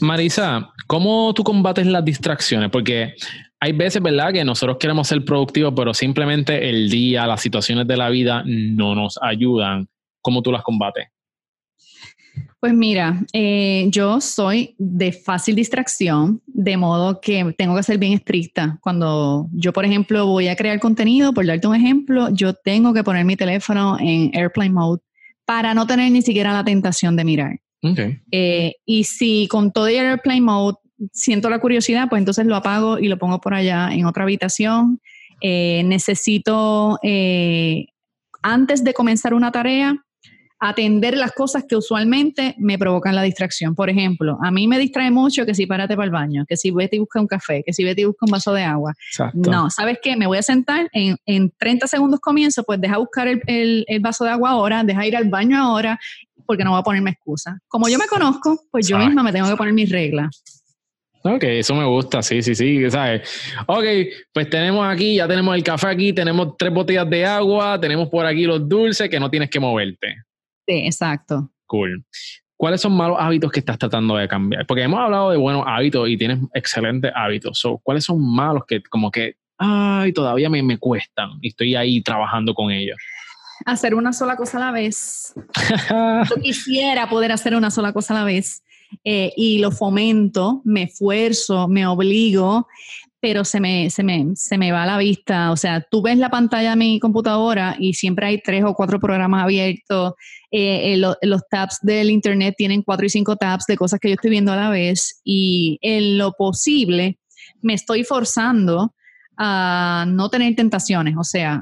Marisa, 0.00 0.72
¿cómo 0.86 1.34
tú 1.34 1.44
combates 1.44 1.86
las 1.86 2.04
distracciones? 2.04 2.70
Porque 2.70 3.14
hay 3.60 3.72
veces, 3.72 4.00
¿verdad?, 4.00 4.32
que 4.32 4.44
nosotros 4.44 4.78
queremos 4.78 5.06
ser 5.06 5.24
productivos, 5.24 5.74
pero 5.76 5.92
simplemente 5.92 6.68
el 6.70 6.88
día, 6.88 7.26
las 7.26 7.42
situaciones 7.42 7.86
de 7.86 7.96
la 7.96 8.08
vida 8.08 8.42
no 8.46 8.94
nos 8.94 9.18
ayudan. 9.20 9.86
¿Cómo 10.22 10.40
tú 10.42 10.50
las 10.50 10.62
combates? 10.62 11.08
Pues 12.60 12.74
mira, 12.74 13.24
eh, 13.32 13.86
yo 13.90 14.20
soy 14.20 14.74
de 14.78 15.12
fácil 15.12 15.56
distracción, 15.56 16.40
de 16.46 16.76
modo 16.76 17.20
que 17.20 17.54
tengo 17.56 17.74
que 17.74 17.82
ser 17.82 17.98
bien 17.98 18.12
estricta. 18.12 18.78
Cuando 18.80 19.48
yo, 19.52 19.72
por 19.72 19.84
ejemplo, 19.84 20.26
voy 20.26 20.48
a 20.48 20.56
crear 20.56 20.78
contenido, 20.80 21.32
por 21.32 21.46
darte 21.46 21.66
un 21.66 21.74
ejemplo, 21.74 22.28
yo 22.32 22.54
tengo 22.54 22.92
que 22.92 23.04
poner 23.04 23.24
mi 23.24 23.36
teléfono 23.36 23.96
en 24.00 24.30
airplane 24.34 24.70
mode 24.70 25.00
para 25.44 25.74
no 25.74 25.86
tener 25.86 26.10
ni 26.12 26.22
siquiera 26.22 26.52
la 26.52 26.64
tentación 26.64 27.16
de 27.16 27.24
mirar. 27.24 27.60
Eh, 28.30 28.76
y 28.86 29.04
si 29.04 29.48
con 29.48 29.72
todo 29.72 29.88
el 29.88 30.06
airplane 30.06 30.40
mode 30.40 30.76
siento 31.12 31.50
la 31.50 31.58
curiosidad, 31.58 32.08
pues 32.08 32.20
entonces 32.20 32.46
lo 32.46 32.54
apago 32.54 32.98
y 32.98 33.08
lo 33.08 33.18
pongo 33.18 33.40
por 33.40 33.54
allá 33.54 33.90
en 33.92 34.06
otra 34.06 34.22
habitación. 34.22 35.00
Eh, 35.40 35.82
necesito, 35.84 36.98
eh, 37.02 37.86
antes 38.42 38.84
de 38.84 38.94
comenzar 38.94 39.34
una 39.34 39.50
tarea, 39.50 39.96
atender 40.64 41.16
las 41.16 41.32
cosas 41.32 41.64
que 41.68 41.74
usualmente 41.74 42.54
me 42.56 42.78
provocan 42.78 43.16
la 43.16 43.22
distracción. 43.22 43.74
Por 43.74 43.90
ejemplo, 43.90 44.38
a 44.40 44.52
mí 44.52 44.68
me 44.68 44.78
distrae 44.78 45.10
mucho 45.10 45.44
que 45.44 45.56
si 45.56 45.66
párate 45.66 45.96
para 45.96 46.04
el 46.04 46.12
baño, 46.12 46.44
que 46.48 46.56
si 46.56 46.70
vete 46.70 46.94
y 46.94 46.98
busca 47.00 47.20
un 47.20 47.26
café, 47.26 47.64
que 47.66 47.72
si 47.72 47.82
vete 47.82 48.02
y 48.02 48.04
busca 48.04 48.26
un 48.26 48.30
vaso 48.30 48.52
de 48.52 48.62
agua. 48.62 48.94
No, 49.34 49.70
¿sabes 49.70 49.98
qué? 50.00 50.16
Me 50.16 50.28
voy 50.28 50.38
a 50.38 50.42
sentar, 50.42 50.88
en, 50.92 51.16
en 51.26 51.52
30 51.58 51.88
segundos 51.88 52.20
comienzo, 52.20 52.62
pues 52.62 52.80
deja 52.80 52.98
buscar 52.98 53.26
el, 53.26 53.42
el, 53.88 54.00
vaso 54.00 54.24
de 54.24 54.30
agua 54.30 54.50
ahora, 54.50 54.84
deja 54.84 55.04
ir 55.04 55.16
al 55.16 55.28
baño 55.28 55.60
ahora, 55.60 55.98
porque 56.46 56.62
no 56.62 56.70
voy 56.70 56.78
a 56.78 56.84
ponerme 56.84 57.10
excusa. 57.10 57.58
Como 57.66 57.88
yo 57.88 57.98
me 57.98 58.06
conozco, 58.06 58.60
pues 58.70 58.86
yo 58.86 58.98
misma 58.98 59.24
me 59.24 59.32
tengo 59.32 59.48
que 59.48 59.56
poner 59.56 59.74
mis 59.74 59.90
reglas. 59.90 60.44
Ok, 61.24 61.42
eso 61.42 61.74
me 61.74 61.84
gusta, 61.84 62.22
sí, 62.22 62.40
sí, 62.40 62.54
sí, 62.54 62.88
¿sabes? 62.88 63.28
Ok, 63.66 63.84
pues 64.32 64.48
tenemos 64.48 64.86
aquí, 64.86 65.16
ya 65.16 65.26
tenemos 65.26 65.56
el 65.56 65.64
café 65.64 65.88
aquí, 65.88 66.12
tenemos 66.12 66.56
tres 66.56 66.72
botellas 66.72 67.10
de 67.10 67.26
agua, 67.26 67.80
tenemos 67.80 68.08
por 68.08 68.24
aquí 68.26 68.44
los 68.44 68.68
dulces 68.68 69.08
que 69.08 69.18
no 69.18 69.28
tienes 69.28 69.50
que 69.50 69.58
moverte. 69.58 70.22
Sí, 70.66 70.86
exacto. 70.86 71.50
Cool. 71.66 72.04
¿Cuáles 72.56 72.80
son 72.80 72.92
malos 72.96 73.16
hábitos 73.18 73.50
que 73.50 73.60
estás 73.60 73.78
tratando 73.78 74.14
de 74.16 74.28
cambiar? 74.28 74.66
Porque 74.66 74.84
hemos 74.84 75.00
hablado 75.00 75.30
de 75.30 75.36
buenos 75.36 75.64
hábitos 75.66 76.08
y 76.08 76.16
tienes 76.16 76.38
excelentes 76.54 77.10
hábitos. 77.14 77.60
¿Cuáles 77.82 78.04
son 78.04 78.24
malos 78.24 78.62
que 78.68 78.80
como 78.84 79.10
que, 79.10 79.34
ay, 79.58 80.12
todavía 80.12 80.48
me, 80.48 80.62
me 80.62 80.78
cuestan 80.78 81.30
y 81.40 81.48
estoy 81.48 81.74
ahí 81.74 82.00
trabajando 82.02 82.54
con 82.54 82.70
ellos? 82.70 82.96
Hacer 83.66 83.94
una 83.94 84.12
sola 84.12 84.36
cosa 84.36 84.58
a 84.58 84.60
la 84.60 84.70
vez. 84.70 85.34
Yo 86.30 86.40
quisiera 86.40 87.08
poder 87.08 87.32
hacer 87.32 87.56
una 87.56 87.70
sola 87.70 87.92
cosa 87.92 88.14
a 88.14 88.18
la 88.18 88.24
vez 88.24 88.62
eh, 89.04 89.32
y 89.36 89.58
lo 89.58 89.70
fomento, 89.70 90.62
me 90.64 90.84
esfuerzo, 90.84 91.68
me 91.68 91.86
obligo, 91.86 92.68
pero 93.22 93.44
se 93.44 93.60
me, 93.60 93.88
se, 93.88 94.02
me, 94.02 94.32
se 94.34 94.58
me 94.58 94.72
va 94.72 94.82
a 94.82 94.86
la 94.86 94.98
vista. 94.98 95.52
O 95.52 95.56
sea, 95.56 95.80
tú 95.80 96.02
ves 96.02 96.18
la 96.18 96.28
pantalla 96.28 96.70
de 96.70 96.76
mi 96.76 96.98
computadora 96.98 97.76
y 97.78 97.94
siempre 97.94 98.26
hay 98.26 98.42
tres 98.42 98.64
o 98.64 98.74
cuatro 98.74 98.98
programas 98.98 99.44
abiertos. 99.44 100.14
Eh, 100.50 100.94
eh, 100.94 100.96
los 100.96 101.42
tabs 101.48 101.78
del 101.82 102.10
Internet 102.10 102.56
tienen 102.58 102.82
cuatro 102.82 103.06
y 103.06 103.10
cinco 103.10 103.36
tabs 103.36 103.66
de 103.66 103.76
cosas 103.76 104.00
que 104.00 104.08
yo 104.08 104.14
estoy 104.14 104.30
viendo 104.30 104.50
a 104.50 104.56
la 104.56 104.70
vez 104.70 105.20
y 105.22 105.78
en 105.82 106.18
lo 106.18 106.32
posible 106.32 107.20
me 107.60 107.74
estoy 107.74 108.02
forzando 108.02 108.92
a 109.36 110.04
no 110.08 110.28
tener 110.28 110.56
tentaciones. 110.56 111.14
O 111.16 111.22
sea, 111.22 111.60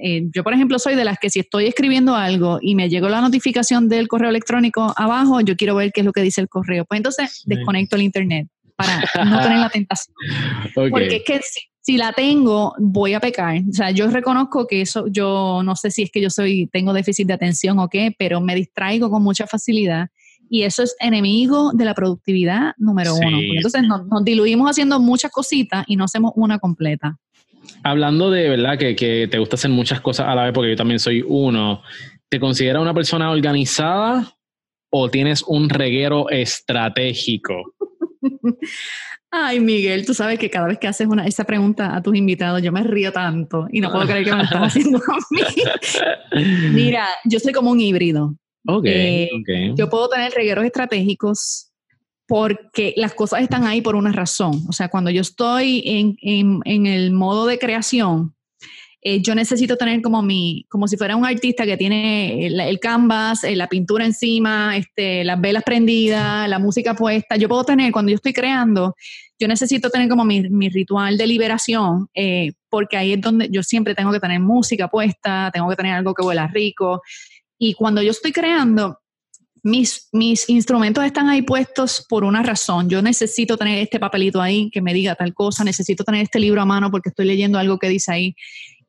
eh, 0.00 0.28
yo, 0.32 0.44
por 0.44 0.54
ejemplo, 0.54 0.78
soy 0.78 0.94
de 0.94 1.04
las 1.04 1.18
que 1.18 1.28
si 1.28 1.40
estoy 1.40 1.66
escribiendo 1.66 2.14
algo 2.14 2.60
y 2.62 2.76
me 2.76 2.88
llegó 2.88 3.08
la 3.08 3.20
notificación 3.20 3.88
del 3.88 4.06
correo 4.06 4.30
electrónico 4.30 4.94
abajo, 4.96 5.40
yo 5.40 5.56
quiero 5.56 5.74
ver 5.74 5.90
qué 5.92 6.02
es 6.02 6.06
lo 6.06 6.12
que 6.12 6.22
dice 6.22 6.40
el 6.40 6.48
correo. 6.48 6.84
Pues 6.84 6.98
entonces 6.98 7.42
desconecto 7.46 7.96
el 7.96 8.02
Internet 8.02 8.46
para 8.76 9.00
no 9.24 9.40
tener 9.40 9.58
la 9.58 9.68
tentación. 9.68 10.14
Porque 10.74 11.16
es 11.16 11.24
que 11.24 11.40
si, 11.82 11.96
la 11.96 12.12
tengo, 12.12 12.74
voy 12.78 13.14
a 13.14 13.20
pecar. 13.20 13.56
O 13.68 13.72
sea, 13.72 13.90
yo 13.90 14.08
reconozco 14.08 14.66
que 14.66 14.80
eso, 14.80 15.06
yo 15.08 15.62
no 15.64 15.76
sé 15.76 15.90
si 15.90 16.02
es 16.02 16.10
que 16.10 16.20
yo 16.20 16.30
soy, 16.30 16.68
tengo 16.72 16.92
déficit 16.92 17.26
de 17.26 17.34
atención 17.34 17.78
o 17.78 17.88
qué, 17.88 18.14
pero 18.18 18.40
me 18.40 18.54
distraigo 18.54 19.10
con 19.10 19.22
mucha 19.22 19.46
facilidad. 19.46 20.08
Y 20.50 20.62
eso 20.62 20.82
es 20.82 20.94
enemigo 21.00 21.72
de 21.72 21.84
la 21.84 21.94
productividad 21.94 22.72
número 22.78 23.14
uno. 23.14 23.38
Entonces 23.56 23.82
nos, 23.82 24.06
nos 24.06 24.24
diluimos 24.24 24.70
haciendo 24.70 25.00
muchas 25.00 25.30
cositas 25.30 25.84
y 25.88 25.96
no 25.96 26.04
hacemos 26.04 26.32
una 26.36 26.58
completa. 26.58 27.16
Hablando 27.82 28.30
de 28.30 28.48
verdad 28.48 28.78
que, 28.78 28.94
que, 28.94 29.28
te 29.30 29.38
gusta 29.38 29.56
hacer 29.56 29.70
muchas 29.70 30.00
cosas 30.00 30.26
a 30.28 30.34
la 30.34 30.44
vez, 30.44 30.52
porque 30.52 30.70
yo 30.70 30.76
también 30.76 30.98
soy 30.98 31.24
uno, 31.26 31.82
¿te 32.28 32.38
consideras 32.38 32.82
una 32.82 32.94
persona 32.94 33.30
organizada 33.30 34.36
o 34.90 35.08
tienes 35.08 35.42
un 35.46 35.68
reguero 35.68 36.28
estratégico? 36.30 37.74
Ay, 39.30 39.58
Miguel, 39.58 40.06
tú 40.06 40.14
sabes 40.14 40.38
que 40.38 40.48
cada 40.48 40.68
vez 40.68 40.78
que 40.78 40.86
haces 40.86 41.08
una, 41.08 41.26
esa 41.26 41.44
pregunta 41.44 41.96
a 41.96 42.02
tus 42.02 42.14
invitados, 42.14 42.62
yo 42.62 42.70
me 42.70 42.84
río 42.84 43.12
tanto 43.12 43.66
y 43.72 43.80
no 43.80 43.90
puedo 43.90 44.06
creer 44.06 44.24
que 44.24 44.30
me 44.30 44.36
lo 44.38 44.44
estás 44.44 44.62
haciendo 44.62 44.98
a 44.98 45.16
mí. 45.30 45.40
Mira, 46.72 47.08
yo 47.24 47.40
soy 47.40 47.52
como 47.52 47.72
un 47.72 47.80
híbrido. 47.80 48.36
Okay, 48.66 49.24
eh, 49.24 49.74
Yo 49.76 49.90
puedo 49.90 50.08
tener 50.08 50.32
regueros 50.32 50.64
estratégicos 50.64 51.72
porque 52.26 52.94
las 52.96 53.12
cosas 53.12 53.42
están 53.42 53.64
ahí 53.64 53.82
por 53.82 53.96
una 53.96 54.12
razón. 54.12 54.62
O 54.68 54.72
sea, 54.72 54.88
cuando 54.88 55.10
yo 55.10 55.20
estoy 55.20 55.82
en, 55.84 56.16
en, 56.22 56.60
en 56.64 56.86
el 56.86 57.10
modo 57.10 57.46
de 57.46 57.58
creación, 57.58 58.34
eh, 59.06 59.20
yo 59.20 59.34
necesito 59.34 59.76
tener 59.76 60.00
como 60.00 60.22
mi, 60.22 60.64
como 60.70 60.88
si 60.88 60.96
fuera 60.96 61.14
un 61.14 61.26
artista 61.26 61.66
que 61.66 61.76
tiene 61.76 62.46
el, 62.46 62.80
canvas, 62.80 63.44
eh, 63.44 63.54
la 63.54 63.68
pintura 63.68 64.06
encima, 64.06 64.78
este, 64.78 65.24
las 65.24 65.38
velas 65.38 65.62
prendidas, 65.62 66.48
la 66.48 66.58
música 66.58 66.94
puesta. 66.94 67.36
Yo 67.36 67.46
puedo 67.46 67.64
tener, 67.64 67.92
cuando 67.92 68.08
yo 68.08 68.16
estoy 68.16 68.32
creando, 68.32 68.96
yo 69.38 69.46
necesito 69.46 69.90
tener 69.90 70.08
como 70.08 70.24
mi, 70.24 70.48
mi 70.48 70.70
ritual 70.70 71.18
de 71.18 71.26
liberación, 71.26 72.08
eh, 72.14 72.52
porque 72.70 72.96
ahí 72.96 73.12
es 73.12 73.20
donde 73.20 73.50
yo 73.50 73.62
siempre 73.62 73.94
tengo 73.94 74.10
que 74.10 74.20
tener 74.20 74.40
música 74.40 74.88
puesta, 74.88 75.50
tengo 75.52 75.68
que 75.68 75.76
tener 75.76 75.92
algo 75.92 76.14
que 76.14 76.24
huela 76.24 76.46
rico. 76.46 77.02
Y 77.58 77.74
cuando 77.74 78.00
yo 78.00 78.10
estoy 78.10 78.32
creando, 78.32 79.00
mis, 79.64 80.08
mis 80.12 80.48
instrumentos 80.48 81.04
están 81.04 81.28
ahí 81.28 81.42
puestos 81.42 82.06
por 82.08 82.22
una 82.22 82.42
razón. 82.42 82.88
Yo 82.88 83.02
necesito 83.02 83.56
tener 83.56 83.78
este 83.78 83.98
papelito 83.98 84.40
ahí 84.40 84.70
que 84.70 84.82
me 84.82 84.94
diga 84.94 85.14
tal 85.14 85.32
cosa, 85.34 85.64
necesito 85.64 86.04
tener 86.04 86.22
este 86.22 86.38
libro 86.38 86.62
a 86.62 86.66
mano 86.66 86.90
porque 86.90 87.08
estoy 87.08 87.26
leyendo 87.26 87.58
algo 87.58 87.78
que 87.78 87.88
dice 87.88 88.12
ahí 88.12 88.36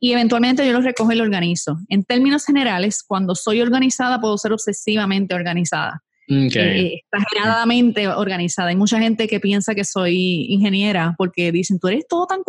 y 0.06 0.14
eventualmente 0.14 0.64
yo 0.64 0.72
los 0.72 0.84
recojo 0.84 1.12
y 1.12 1.16
los 1.16 1.26
organizo. 1.26 1.80
En 1.90 2.04
términos 2.04 2.46
generales, 2.46 3.02
cuando 3.02 3.34
soy 3.34 3.62
organizada, 3.62 4.22
puedo 4.22 4.38
ser 4.38 4.54
obsesivamente 4.54 5.34
organizada. 5.34 6.04
Eh, 6.28 7.02
exageradamente 7.12 8.08
organizada. 8.08 8.70
Hay 8.70 8.76
mucha 8.76 9.00
gente 9.00 9.28
que 9.28 9.40
piensa 9.40 9.74
que 9.74 9.84
soy 9.84 10.46
ingeniera 10.48 11.16
porque 11.18 11.52
dicen, 11.52 11.80
tú 11.80 11.88
eres 11.88 12.06
todo 12.08 12.28
tan 12.28 12.42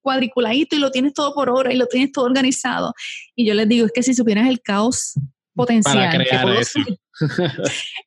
cuadriculadito 0.00 0.76
y 0.76 0.78
lo 0.78 0.90
tienes 0.90 1.12
todo 1.12 1.34
por 1.34 1.50
hora 1.50 1.70
y 1.70 1.76
lo 1.76 1.88
tienes 1.88 2.10
todo 2.10 2.24
organizado. 2.24 2.94
Y 3.36 3.44
yo 3.44 3.52
les 3.52 3.68
digo, 3.68 3.84
es 3.84 3.92
que 3.92 4.02
si 4.02 4.14
supieras 4.14 4.48
el 4.48 4.62
caos 4.62 5.12
potencial. 5.54 6.10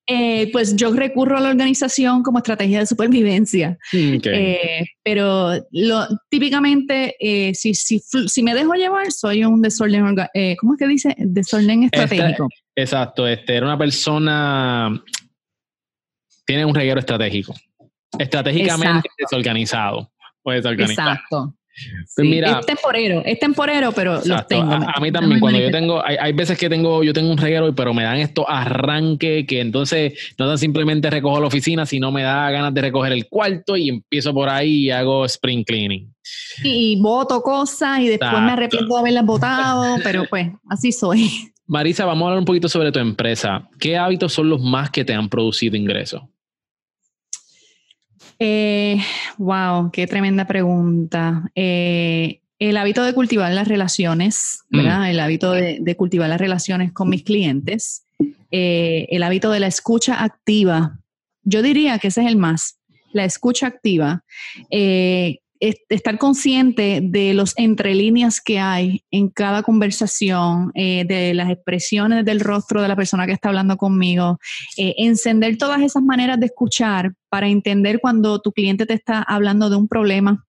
Eh, 0.08 0.50
pues 0.52 0.76
yo 0.76 0.92
recurro 0.92 1.38
a 1.38 1.40
la 1.40 1.50
organización 1.50 2.22
como 2.22 2.40
estrategia 2.40 2.80
de 2.80 2.86
supervivencia. 2.86 3.78
Mm, 3.94 4.18
eh, 4.26 4.86
pero 5.02 5.54
lo, 5.72 6.08
típicamente, 6.30 7.16
eh, 7.20 7.54
si, 7.54 7.74
si, 7.74 8.00
si, 8.00 8.44
me 8.44 8.54
dejo 8.54 8.74
llevar, 8.74 9.10
soy 9.12 9.46
un 9.46 9.62
desorden, 9.62 10.16
¿cómo 10.60 10.74
es 10.74 10.80
que 10.80 10.88
dice? 10.88 11.16
Desorden 11.18 11.84
este, 11.84 12.04
estratégico. 12.04 12.50
exacto, 12.76 13.26
este, 13.26 13.56
era 13.56 13.66
una 13.66 13.78
persona, 13.78 15.02
tiene 16.46 16.66
un 16.66 16.76
reguero 16.76 17.00
estratégico. 17.00 17.54
Estratégicamente 18.20 19.08
desorganizado. 19.18 20.12
Exacto. 20.46 21.56
Pues 22.16 22.28
mira, 22.28 22.60
es 22.60 22.66
temporero, 22.66 23.24
es 23.26 23.40
temporero, 23.40 23.92
pero 23.92 24.22
los 24.26 24.48
tengo. 24.48 24.72
A, 24.72 25.00
mí 25.00 25.12
también, 25.12 25.40
cuando 25.40 25.60
yo 25.60 25.72
tengo, 25.72 26.06
hay, 26.06 26.18
hay, 26.20 26.34
veces 26.34 26.58
que 26.58 26.70
tengo, 26.70 27.04
yo 27.04 27.14
tengo 27.14 27.32
un 27.32 27.38
reguero, 27.38 27.74
pero 27.74 27.94
me 27.94 28.04
dan 28.04 28.18
estos 28.18 28.46
arranques 28.48 29.46
que 29.48 29.62
entonces 29.62 30.34
no 30.38 30.48
dan 30.48 30.58
simplemente 30.58 31.10
recojo 31.10 31.40
la 31.40 31.48
oficina, 31.48 31.86
sino 31.86 32.12
me 32.12 32.24
da 32.24 32.52
ganas 32.52 32.74
de 32.74 32.82
recoger 32.82 33.14
el 33.14 33.28
cuarto 33.28 33.78
y 33.78 33.90
empiezo 33.90 34.34
por 34.34 34.50
ahí 34.50 34.86
y 34.86 34.92
hago 34.92 35.26
spring 35.26 35.64
cleaning. 35.64 36.14
Y, 36.64 37.00
voto 37.02 37.42
cosas 37.42 38.00
y 38.00 38.10
después 38.10 38.32
me 38.34 38.52
arrepiento 38.52 38.94
de 38.94 39.00
haberlas 39.00 39.26
votado, 39.26 39.98
pero 40.04 40.26
pues 40.30 40.50
así 40.70 40.92
soy. 40.92 41.30
Marisa, 41.68 42.06
vamos 42.06 42.24
a 42.24 42.26
hablar 42.28 42.40
un 42.40 42.46
poquito 42.46 42.68
sobre 42.68 42.92
tu 42.92 43.00
empresa. 43.00 43.70
¿Qué 43.80 43.98
hábitos 43.98 44.34
son 44.34 44.50
los 44.50 44.62
más 44.62 44.90
que 44.90 45.06
te 45.06 45.14
han 45.14 45.30
producido 45.30 45.78
ingresos? 45.78 46.22
Eh, 48.44 48.98
wow, 49.38 49.92
qué 49.92 50.08
tremenda 50.08 50.48
pregunta. 50.48 51.48
Eh, 51.54 52.42
el 52.58 52.76
hábito 52.76 53.04
de 53.04 53.14
cultivar 53.14 53.54
las 53.54 53.68
relaciones, 53.68 54.64
mm. 54.72 54.78
¿verdad? 54.78 55.12
El 55.12 55.20
hábito 55.20 55.52
de, 55.52 55.96
cultivar 55.96 56.28
las 56.28 56.42
relaciones 56.42 56.92
con 56.92 57.08
mis 57.08 57.22
clientes, 57.22 58.04
eh, 58.50 59.06
el 59.12 59.22
hábito 59.22 59.52
de 59.52 59.60
la 59.60 59.68
escucha 59.68 60.24
activa. 60.24 60.98
Yo 61.44 61.62
diría 61.62 62.00
que 62.00 62.08
ese 62.08 62.22
es 62.22 62.28
el 62.28 62.36
más, 62.36 62.80
la 63.14 63.26
escucha 63.26 63.68
activa 63.68 64.24
estar 65.62 66.18
consciente 66.18 67.02
de 67.04 67.34
los 67.34 67.54
entre 67.56 67.94
líneas 67.94 68.42
que 68.42 68.60
hay 68.60 69.04
en 69.12 69.30
cada 69.30 69.62
conversación, 69.64 70.72
eh, 70.74 71.06
de 71.08 71.34
las 71.34 71.50
expresiones 71.52 72.26
del 72.26 72.40
rostro 72.40 72.82
de 72.82 72.88
la 72.88 72.96
persona 72.96 73.28
que 73.28 73.34
está 73.34 73.50
hablando 73.50 73.78
conmigo, 73.78 74.40
eh, 74.78 74.96
encender 74.98 75.58
todas 75.58 75.82
esas 75.82 76.02
maneras 76.02 76.40
de 76.40 76.48
escuchar 76.48 77.14
para 77.30 77.48
entender 77.48 78.00
cuando 78.02 78.42
tu 78.42 78.52
cliente 78.52 78.86
te 78.86 78.96
está 78.96 79.22
hablando 79.22 79.70
de 79.70 79.76
un 79.76 79.88
problema 79.88 80.44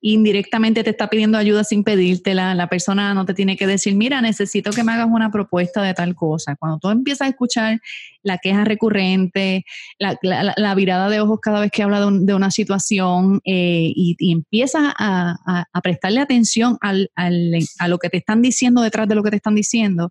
indirectamente 0.00 0.84
te 0.84 0.90
está 0.90 1.10
pidiendo 1.10 1.38
ayuda 1.38 1.64
sin 1.64 1.82
pedírtela, 1.82 2.54
la 2.54 2.68
persona 2.68 3.14
no 3.14 3.24
te 3.24 3.34
tiene 3.34 3.56
que 3.56 3.66
decir, 3.66 3.94
mira, 3.96 4.20
necesito 4.20 4.70
que 4.70 4.84
me 4.84 4.92
hagas 4.92 5.08
una 5.10 5.30
propuesta 5.30 5.82
de 5.82 5.94
tal 5.94 6.14
cosa. 6.14 6.56
Cuando 6.56 6.78
tú 6.78 6.90
empiezas 6.90 7.26
a 7.26 7.30
escuchar 7.30 7.80
la 8.22 8.38
queja 8.38 8.64
recurrente, 8.64 9.64
la, 9.98 10.74
virada 10.74 11.08
de 11.08 11.20
ojos 11.20 11.40
cada 11.40 11.60
vez 11.60 11.70
que 11.70 11.82
habla 11.82 12.00
de, 12.00 12.34
una 12.34 12.50
situación 12.50 13.40
eh, 13.44 13.92
y, 13.94 14.16
empiezas 14.32 14.92
a, 14.98 15.64
prestarle 15.82 16.20
atención 16.20 16.78
a 16.80 17.88
lo 17.88 17.98
que 17.98 18.10
te 18.10 18.18
están 18.18 18.42
diciendo 18.42 18.82
detrás 18.82 19.08
de 19.08 19.14
lo 19.14 19.22
que 19.22 19.30
te 19.30 19.36
están 19.36 19.54
diciendo, 19.54 20.10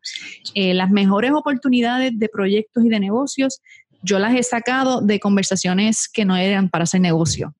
eh, 0.53 0.73
las 0.73 0.89
mejores 0.89 1.31
oportunidades 1.31 2.11
de 2.17 2.29
proyectos 2.29 2.83
y 2.83 2.89
de 2.89 2.99
negocios 2.99 3.61
yo 4.01 4.19
las 4.19 4.35
he 4.35 4.43
sacado 4.43 5.01
de 5.01 5.19
conversaciones 5.19 6.07
que 6.07 6.25
no 6.25 6.35
eran 6.35 6.69
para 6.69 6.83
hacer 6.83 7.01
negocio, 7.01 7.55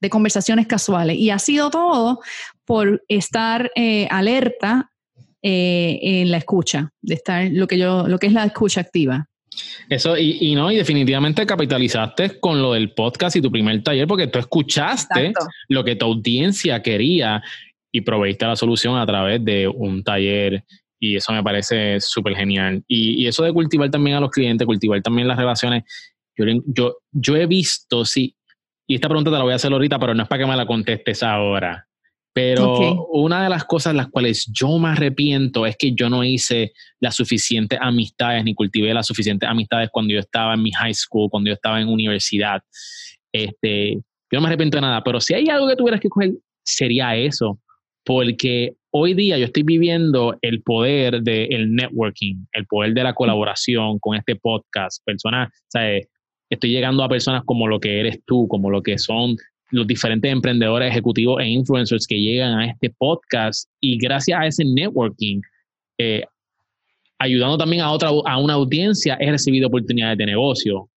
de 0.00 0.10
conversaciones 0.10 0.66
casuales. 0.66 1.16
Y 1.16 1.30
ha 1.30 1.38
sido 1.38 1.70
todo 1.70 2.20
por 2.64 3.02
estar 3.08 3.70
eh, 3.76 4.06
alerta 4.10 4.90
eh, 5.42 5.98
en 6.02 6.30
la 6.30 6.36
escucha, 6.36 6.90
de 7.00 7.14
estar 7.14 7.48
lo 7.50 7.66
que 7.66 7.78
yo, 7.78 8.06
lo 8.06 8.18
que 8.18 8.26
es 8.26 8.32
la 8.32 8.44
escucha 8.44 8.80
activa. 8.80 9.26
Eso, 9.88 10.16
y, 10.16 10.54
no, 10.54 10.70
y 10.70 10.76
definitivamente 10.76 11.44
capitalizaste 11.44 12.38
con 12.38 12.62
lo 12.62 12.72
del 12.72 12.92
podcast 12.92 13.36
y 13.36 13.42
tu 13.42 13.50
primer 13.50 13.82
taller, 13.82 14.06
porque 14.06 14.28
tú 14.28 14.38
escuchaste 14.38 15.32
lo 15.68 15.82
que 15.82 15.96
tu 15.96 16.06
audiencia 16.06 16.80
quería 16.82 17.42
y 17.90 18.02
proveíste 18.02 18.46
la 18.46 18.54
solución 18.54 18.96
a 18.96 19.06
través 19.06 19.44
de 19.44 19.66
un 19.66 20.04
taller. 20.04 20.64
Y 21.00 21.16
eso 21.16 21.32
me 21.32 21.42
parece 21.42 21.98
súper 22.00 22.36
genial. 22.36 22.84
Y, 22.86 23.26
eso 23.26 23.42
de 23.42 23.52
cultivar 23.52 23.90
también 23.90 24.16
a 24.16 24.20
los 24.20 24.30
clientes, 24.30 24.66
cultivar 24.66 25.02
también 25.02 25.26
las 25.26 25.38
relaciones. 25.38 25.84
Yo, 26.36 26.44
yo, 26.66 26.96
yo 27.10 27.36
he 27.36 27.46
visto, 27.46 28.04
sí, 28.04 28.36
y 28.90 28.96
esta 28.96 29.06
pregunta 29.06 29.30
te 29.30 29.36
la 29.36 29.44
voy 29.44 29.52
a 29.52 29.54
hacer 29.54 29.72
ahorita, 29.72 30.00
pero 30.00 30.14
no 30.16 30.24
es 30.24 30.28
para 30.28 30.42
que 30.42 30.50
me 30.50 30.56
la 30.56 30.66
contestes 30.66 31.22
ahora. 31.22 31.86
Pero 32.32 33.06
una 33.12 33.44
de 33.44 33.48
las 33.48 33.64
cosas 33.64 33.94
las 33.94 34.08
cuales 34.08 34.50
yo 34.52 34.80
me 34.80 34.88
arrepiento 34.88 35.64
es 35.64 35.76
que 35.76 35.94
yo 35.94 36.10
no 36.10 36.24
hice 36.24 36.72
las 36.98 37.14
suficientes 37.14 37.78
amistades 37.80 38.42
ni 38.42 38.52
cultivé 38.52 38.92
las 38.92 39.06
suficientes 39.06 39.48
amistades 39.48 39.90
cuando 39.92 40.12
yo 40.14 40.18
estaba 40.18 40.54
en 40.54 40.62
mi 40.64 40.72
high 40.72 40.92
school, 40.92 41.30
cuando 41.30 41.50
yo 41.50 41.54
estaba 41.54 41.80
en 41.80 41.86
universidad. 41.86 42.62
Este, 43.32 43.92
yo 43.92 44.02
no 44.32 44.40
me 44.40 44.48
arrepiento 44.48 44.78
de 44.78 44.80
nada, 44.80 45.04
pero 45.04 45.20
si 45.20 45.34
hay 45.34 45.48
algo 45.48 45.68
que 45.68 45.76
tuvieras 45.76 46.00
que 46.00 46.08
coger, 46.08 46.32
sería 46.64 47.14
eso. 47.14 47.60
Porque 48.04 48.72
hoy 48.90 49.14
día 49.14 49.38
yo 49.38 49.44
estoy 49.44 49.62
viviendo 49.62 50.36
el 50.42 50.62
poder 50.62 51.22
del 51.22 51.76
networking, 51.76 52.44
el 52.54 52.66
poder 52.66 52.92
de 52.94 53.04
la 53.04 53.14
colaboración 53.14 54.00
con 54.00 54.16
este 54.16 54.34
podcast. 54.34 55.00
Personas, 55.04 55.48
¿sabes? 55.68 56.08
Estoy 56.50 56.70
llegando 56.70 57.04
a 57.04 57.08
personas 57.08 57.44
como 57.44 57.68
lo 57.68 57.78
que 57.78 58.00
eres 58.00 58.20
tú, 58.26 58.48
como 58.48 58.70
lo 58.70 58.82
que 58.82 58.98
son 58.98 59.36
los 59.70 59.86
diferentes 59.86 60.30
emprendedores 60.30 60.90
ejecutivos 60.90 61.40
e 61.40 61.46
influencers 61.46 62.06
que 62.06 62.20
llegan 62.20 62.58
a 62.58 62.66
este 62.66 62.90
podcast 62.90 63.70
y 63.80 63.96
gracias 63.98 64.40
a 64.40 64.46
ese 64.46 64.64
networking, 64.64 65.40
eh, 65.98 66.24
ayudando 67.18 67.56
también 67.56 67.82
a, 67.82 67.92
otra, 67.92 68.08
a 68.08 68.38
una 68.38 68.54
audiencia, 68.54 69.16
he 69.20 69.30
recibido 69.30 69.68
oportunidades 69.68 70.18
de 70.18 70.26
negocio, 70.26 70.88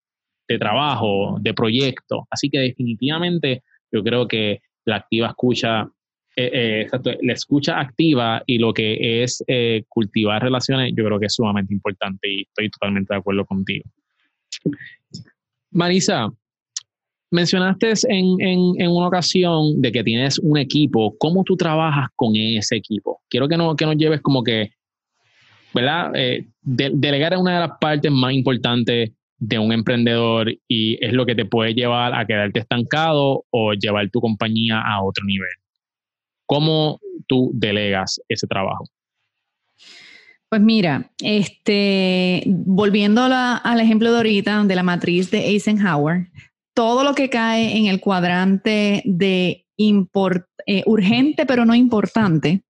de 0.48 0.58
trabajo, 0.58 1.38
de 1.40 1.54
proyecto. 1.54 2.26
Así 2.30 2.50
que 2.50 2.58
definitivamente 2.58 3.62
yo 3.92 4.02
creo 4.02 4.26
que 4.26 4.60
la 4.86 4.96
activa 4.96 5.28
escucha, 5.28 5.88
eh, 6.36 6.88
eh, 6.92 7.18
la 7.22 7.32
escucha 7.32 7.78
activa 7.78 8.42
y 8.44 8.58
lo 8.58 8.74
que 8.74 9.22
es 9.22 9.44
cultivar 9.88 10.42
relaciones, 10.42 10.92
yo 10.96 11.04
creo 11.04 11.20
que 11.20 11.26
es 11.26 11.34
sumamente 11.34 11.72
importante 11.72 12.28
y 12.28 12.42
estoy 12.42 12.70
totalmente 12.70 13.14
de 13.14 13.18
acuerdo 13.18 13.44
contigo. 13.44 13.84
Marisa, 15.74 16.28
mencionaste 17.32 17.92
en, 18.08 18.40
en, 18.40 18.90
una 18.90 19.08
ocasión 19.08 19.82
de 19.82 19.90
que 19.90 20.04
tienes 20.04 20.38
un 20.38 20.56
equipo. 20.56 21.16
¿Cómo 21.18 21.42
tú 21.42 21.56
trabajas 21.56 22.08
con 22.14 22.34
ese 22.36 22.76
equipo? 22.76 23.20
Quiero 23.28 23.48
que, 23.48 23.56
no, 23.56 23.74
que 23.74 23.84
nos 23.84 23.96
lleves 23.96 24.20
como 24.22 24.44
que, 24.44 24.70
¿verdad? 25.74 26.12
Eh, 26.14 26.46
delegar 26.62 27.34
es 27.34 27.40
una 27.40 27.54
de 27.54 27.66
las 27.66 27.78
partes 27.80 28.10
más 28.12 28.32
importantes 28.32 29.10
de 29.36 29.58
un 29.58 29.72
emprendedor 29.72 30.54
y 30.68 31.04
es 31.04 31.12
lo 31.12 31.26
que 31.26 31.34
te 31.34 31.44
puede 31.44 31.74
llevar 31.74 32.14
a 32.14 32.24
quedarte 32.24 32.60
estancado 32.60 33.44
o 33.50 33.72
llevar 33.72 34.08
tu 34.10 34.20
compañía 34.20 34.80
a 34.80 35.02
otro 35.02 35.24
nivel. 35.24 35.50
¿Cómo 36.46 37.00
tú 37.26 37.50
delegas 37.52 38.20
ese 38.28 38.46
trabajo? 38.46 38.84
Pues 40.54 40.62
mira, 40.62 41.10
este, 41.20 42.44
volviendo 42.46 43.22
al 43.24 43.80
ejemplo 43.80 44.12
de 44.12 44.18
ahorita 44.18 44.62
de 44.62 44.76
la 44.76 44.84
matriz 44.84 45.28
de 45.32 45.48
Eisenhower, 45.48 46.28
todo 46.74 47.02
lo 47.02 47.12
que 47.16 47.28
cae 47.28 47.76
en 47.76 47.86
el 47.86 47.98
cuadrante 48.00 49.02
de 49.04 49.66
eh, 49.76 50.82
urgente 50.86 51.44
pero 51.44 51.64
no 51.64 51.74
importante, 51.74 52.62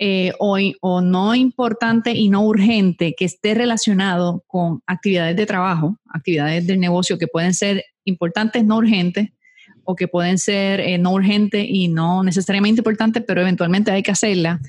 eh, 0.00 0.32
o, 0.40 0.58
o, 0.80 1.00
no 1.00 1.36
importante 1.36 2.10
y 2.10 2.28
no 2.28 2.44
urgente 2.44 3.14
que 3.16 3.26
esté 3.26 3.54
relacionado 3.54 4.42
con 4.48 4.80
actividades 4.84 5.36
de 5.36 5.46
trabajo, 5.46 5.96
actividades 6.12 6.66
del 6.66 6.80
negocio 6.80 7.18
que 7.18 7.28
pueden 7.28 7.54
ser 7.54 7.84
importantes, 8.04 8.64
no 8.64 8.78
urgentes, 8.78 9.28
o 9.86 9.96
que 9.96 10.08
pueden 10.08 10.38
ser 10.38 10.80
eh, 10.80 10.98
no 10.98 11.12
urgentes 11.12 11.64
y 11.68 11.88
no 11.88 12.22
necesariamente 12.22 12.80
importantes, 12.80 13.22
pero 13.26 13.40
eventualmente 13.40 13.90
hay 13.90 14.02
que 14.02 14.10
hacerlas. 14.10 14.60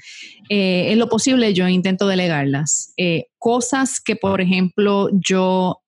es 0.49 0.97
lo 0.97 1.09
posible, 1.09 1.53
yo 1.53 1.67
intento 1.67 2.07
delegarlas. 2.07 2.93
cosas 3.37 3.99
que, 3.99 4.15
por 4.15 4.39
ejemplo, 4.39 5.09
yo 5.11 5.81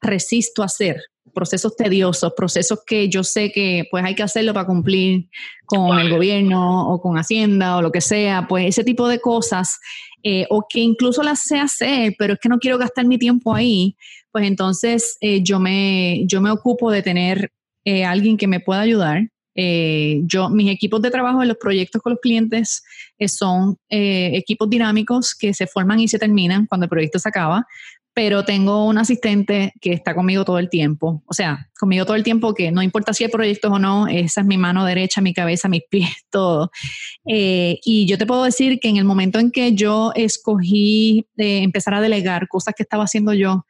resisto 0.00 0.62
a 0.62 0.66
hacer, 0.66 1.00
procesos 1.34 1.76
tediosos, 1.76 2.32
procesos 2.34 2.80
que 2.86 3.08
yo 3.08 3.24
sé 3.24 3.52
que 3.52 3.84
pues 3.90 4.04
hay 4.04 4.14
que 4.14 4.22
hacerlo 4.22 4.54
para 4.54 4.66
cumplir 4.66 5.28
con 5.66 5.98
el 5.98 6.08
gobierno 6.08 6.88
o 6.88 7.00
con 7.00 7.18
Hacienda 7.18 7.76
o 7.76 7.82
lo 7.82 7.90
que 7.90 8.00
sea, 8.00 8.46
pues 8.48 8.66
ese 8.66 8.84
tipo 8.84 9.08
de 9.08 9.20
cosas, 9.20 9.78
eh, 10.22 10.46
o 10.48 10.64
que 10.68 10.80
incluso 10.80 11.22
las 11.22 11.42
sé 11.42 11.58
hacer, 11.58 12.14
pero 12.18 12.34
es 12.34 12.38
que 12.40 12.48
no 12.48 12.58
quiero 12.58 12.78
gastar 12.78 13.04
mi 13.04 13.18
tiempo 13.18 13.54
ahí, 13.54 13.96
pues 14.32 14.46
entonces 14.46 15.18
eh, 15.20 15.42
yo, 15.42 15.60
me, 15.60 16.24
yo 16.26 16.40
me 16.40 16.50
ocupo 16.50 16.90
de 16.90 17.02
tener 17.02 17.52
eh, 17.84 18.04
alguien 18.04 18.36
que 18.36 18.46
me 18.46 18.60
pueda 18.60 18.80
ayudar. 18.80 19.28
yo, 19.56 20.48
mis 20.50 20.68
equipos 20.70 21.00
de 21.00 21.12
trabajo 21.12 21.40
en 21.42 21.48
los 21.48 21.56
proyectos 21.58 22.02
con 22.02 22.14
los 22.14 22.20
clientes 22.20 22.82
son 23.28 23.76
equipos 23.88 24.68
dinámicos 24.68 25.32
que 25.32 25.54
se 25.54 25.68
forman 25.68 26.00
y 26.00 26.08
se 26.08 26.18
terminan 26.18 26.66
cuando 26.66 26.86
el 26.86 26.90
proyecto 26.90 27.20
se 27.20 27.28
acaba, 27.28 27.64
pero 28.14 28.44
tengo 28.44 28.86
un 28.86 28.96
asistente 28.96 29.72
que 29.80 29.92
está 29.92 30.14
conmigo 30.14 30.44
todo 30.44 30.60
el 30.60 30.70
tiempo. 30.70 31.22
O 31.26 31.34
sea, 31.34 31.68
conmigo 31.78 32.06
todo 32.06 32.14
el 32.14 32.22
tiempo 32.22 32.54
que 32.54 32.70
no 32.70 32.80
importa 32.80 33.12
si 33.12 33.24
hay 33.24 33.30
proyectos 33.30 33.72
o 33.72 33.78
no, 33.80 34.06
esa 34.06 34.40
es 34.40 34.46
mi 34.46 34.56
mano 34.56 34.84
derecha, 34.84 35.20
mi 35.20 35.34
cabeza, 35.34 35.68
mis 35.68 35.82
pies, 35.90 36.10
todo. 36.30 36.70
Eh, 37.26 37.80
y 37.84 38.06
yo 38.06 38.16
te 38.16 38.24
puedo 38.24 38.44
decir 38.44 38.78
que 38.78 38.88
en 38.88 38.98
el 38.98 39.04
momento 39.04 39.40
en 39.40 39.50
que 39.50 39.74
yo 39.74 40.12
escogí 40.14 41.26
de 41.34 41.64
empezar 41.64 41.94
a 41.94 42.00
delegar 42.00 42.46
cosas 42.46 42.74
que 42.76 42.84
estaba 42.84 43.04
haciendo 43.04 43.34
yo, 43.34 43.66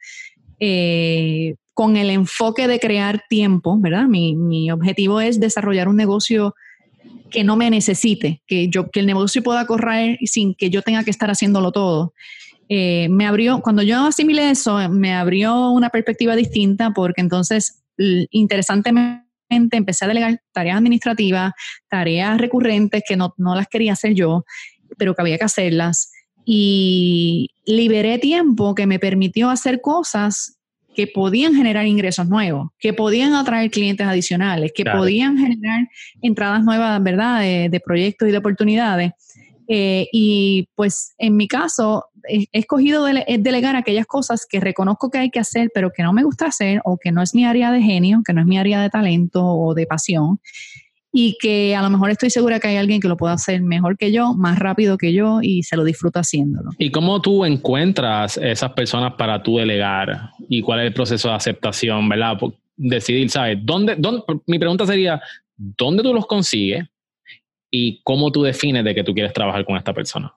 eh, 0.59 1.55
con 1.75 1.97
el 1.97 2.09
enfoque 2.09 2.69
de 2.69 2.79
crear 2.79 3.25
tiempo, 3.29 3.77
¿verdad? 3.77 4.05
Mi, 4.05 4.71
objetivo 4.71 5.19
es 5.19 5.41
desarrollar 5.41 5.89
un 5.89 5.97
negocio 5.97 6.55
que 7.29 7.43
no 7.43 7.57
me 7.57 7.69
necesite, 7.69 8.41
que, 8.47 8.69
yo, 8.69 8.89
que 8.89 9.01
el 9.01 9.05
negocio 9.05 9.43
pueda 9.43 9.67
correr 9.67 10.17
sin 10.23 10.55
que 10.55 10.69
yo 10.69 10.81
tenga 10.81 11.03
que 11.03 11.11
estar 11.11 11.29
haciéndolo 11.29 11.73
todo. 11.73 12.13
Eh, 12.69 13.09
me 13.09 13.27
abrió, 13.27 13.61
cuando 13.61 13.83
yo 13.83 14.05
asimilé 14.05 14.51
eso, 14.51 14.77
me 14.89 15.13
abrió 15.13 15.69
una 15.71 15.89
perspectiva 15.89 16.37
distinta 16.37 16.91
porque 16.91 17.19
entonces, 17.19 17.83
interesantemente, 17.97 19.25
empecé 19.49 20.05
a 20.05 20.07
delegar 20.07 20.41
tareas 20.53 20.77
administrativas, 20.77 21.51
tareas 21.89 22.37
recurrentes 22.39 23.03
que 23.05 23.17
no, 23.17 23.33
no 23.37 23.53
las 23.53 23.67
quería 23.67 23.93
hacer 23.93 24.13
yo, 24.13 24.45
pero 24.97 25.13
que 25.13 25.21
había 25.21 25.37
que 25.37 25.43
hacerlas. 25.43 26.09
Y 26.45 27.49
liberé 27.65 28.17
tiempo 28.17 28.75
que 28.75 28.87
me 28.87 28.97
permitió 28.97 29.49
hacer 29.49 29.81
cosas 29.81 30.55
que 30.95 31.07
podían 31.07 31.53
generar 31.53 31.85
ingresos 31.85 32.27
nuevos, 32.27 32.69
que 32.79 32.93
podían 32.93 33.33
atraer 33.33 33.69
clientes 33.69 34.07
adicionales, 34.07 34.71
que 34.73 34.85
podían 34.85 35.37
generar 35.37 35.87
entradas 36.21 36.63
nuevas, 36.63 37.01
¿verdad?, 37.03 37.41
de, 37.41 37.81
proyectos 37.85 38.29
y 38.29 38.31
de 38.31 38.37
oportunidades. 38.37 39.11
Eh, 39.67 40.07
y 40.11 40.69
pues 40.75 41.13
en 41.17 41.35
mi 41.35 41.47
caso, 41.47 42.05
he 42.27 42.47
escogido 42.51 43.05
delegar 43.05 43.75
aquellas 43.75 44.05
cosas 44.05 44.45
que 44.49 44.59
reconozco 44.59 45.09
que 45.09 45.19
hay 45.19 45.29
que 45.29 45.39
hacer, 45.39 45.69
pero 45.73 45.91
que 45.91 46.03
no 46.03 46.13
me 46.13 46.23
gusta 46.23 46.47
hacer 46.47 46.81
o 46.85 46.97
que 46.97 47.11
no 47.11 47.21
es 47.21 47.35
mi 47.35 47.45
área 47.45 47.71
de 47.71 47.81
genio, 47.81 48.21
que 48.25 48.33
no 48.33 48.41
es 48.41 48.47
mi 48.47 48.57
área 48.57 48.81
de 48.81 48.89
talento 48.89 49.45
o 49.45 49.73
de 49.73 49.85
pasión 49.85 50.39
y 51.17 51.37
que 51.39 51.73
a 51.73 51.81
lo 51.81 51.89
mejor 51.89 52.09
estoy 52.09 52.29
segura 52.29 52.59
que 52.59 52.67
hay 52.67 52.75
alguien 52.75 52.99
que 52.99 53.07
lo 53.07 53.15
pueda 53.15 53.31
hacer 53.31 53.61
mejor 53.61 53.97
que 53.97 54.11
yo, 54.11 54.33
más 54.33 54.59
rápido 54.59 54.97
que 54.97 55.13
yo 55.13 55.39
y 55.41 55.63
se 55.63 55.77
lo 55.77 55.85
disfruta 55.85 56.19
haciéndolo. 56.19 56.71
¿Y 56.77 56.91
cómo 56.91 57.21
tú 57.21 57.45
encuentras 57.45 58.35
esas 58.35 58.73
personas 58.73 59.13
para 59.13 59.41
tú 59.41 59.57
delegar? 59.57 60.31
¿Y 60.49 60.61
cuál 60.61 60.81
es 60.81 60.87
el 60.87 60.93
proceso 60.93 61.29
de 61.29 61.35
aceptación, 61.35 62.09
verdad? 62.09 62.37
Decidir, 62.75 63.29
¿sabes? 63.29 63.59
¿Dónde, 63.63 63.95
dónde, 63.97 64.23
mi 64.45 64.59
pregunta 64.59 64.85
sería, 64.85 65.21
¿dónde 65.55 66.03
tú 66.03 66.13
los 66.13 66.25
consigues? 66.25 66.85
¿Y 67.71 68.01
cómo 68.03 68.29
tú 68.29 68.43
defines 68.43 68.83
de 68.83 68.93
que 68.93 69.05
tú 69.05 69.13
quieres 69.13 69.31
trabajar 69.31 69.63
con 69.63 69.77
esta 69.77 69.93
persona? 69.93 70.33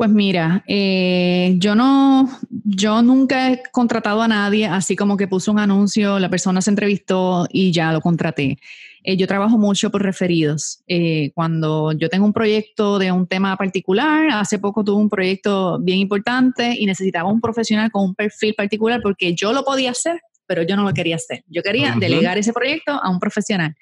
Pues 0.00 0.08
mira, 0.08 0.64
eh, 0.66 1.56
yo 1.58 1.74
no, 1.74 2.26
yo 2.48 3.02
nunca 3.02 3.52
he 3.52 3.62
contratado 3.70 4.22
a 4.22 4.28
nadie 4.28 4.64
así 4.64 4.96
como 4.96 5.14
que 5.18 5.28
puso 5.28 5.52
un 5.52 5.58
anuncio, 5.58 6.18
la 6.18 6.30
persona 6.30 6.62
se 6.62 6.70
entrevistó 6.70 7.46
y 7.50 7.70
ya 7.70 7.92
lo 7.92 8.00
contraté. 8.00 8.58
Eh, 9.04 9.18
yo 9.18 9.26
trabajo 9.26 9.58
mucho 9.58 9.90
por 9.90 10.02
referidos. 10.02 10.82
Eh, 10.86 11.32
cuando 11.34 11.92
yo 11.92 12.08
tengo 12.08 12.24
un 12.24 12.32
proyecto 12.32 12.98
de 12.98 13.12
un 13.12 13.26
tema 13.26 13.54
particular, 13.58 14.30
hace 14.32 14.58
poco 14.58 14.82
tuve 14.84 15.02
un 15.02 15.10
proyecto 15.10 15.78
bien 15.78 15.98
importante 15.98 16.74
y 16.78 16.86
necesitaba 16.86 17.30
un 17.30 17.42
profesional 17.42 17.90
con 17.90 18.02
un 18.04 18.14
perfil 18.14 18.54
particular 18.54 19.02
porque 19.02 19.34
yo 19.34 19.52
lo 19.52 19.64
podía 19.64 19.90
hacer, 19.90 20.18
pero 20.46 20.62
yo 20.62 20.76
no 20.76 20.84
lo 20.84 20.94
quería 20.94 21.16
hacer. 21.16 21.44
Yo 21.46 21.62
quería 21.62 21.94
delegar 22.00 22.38
ese 22.38 22.54
proyecto 22.54 22.92
a 22.92 23.10
un 23.10 23.20
profesional. 23.20 23.76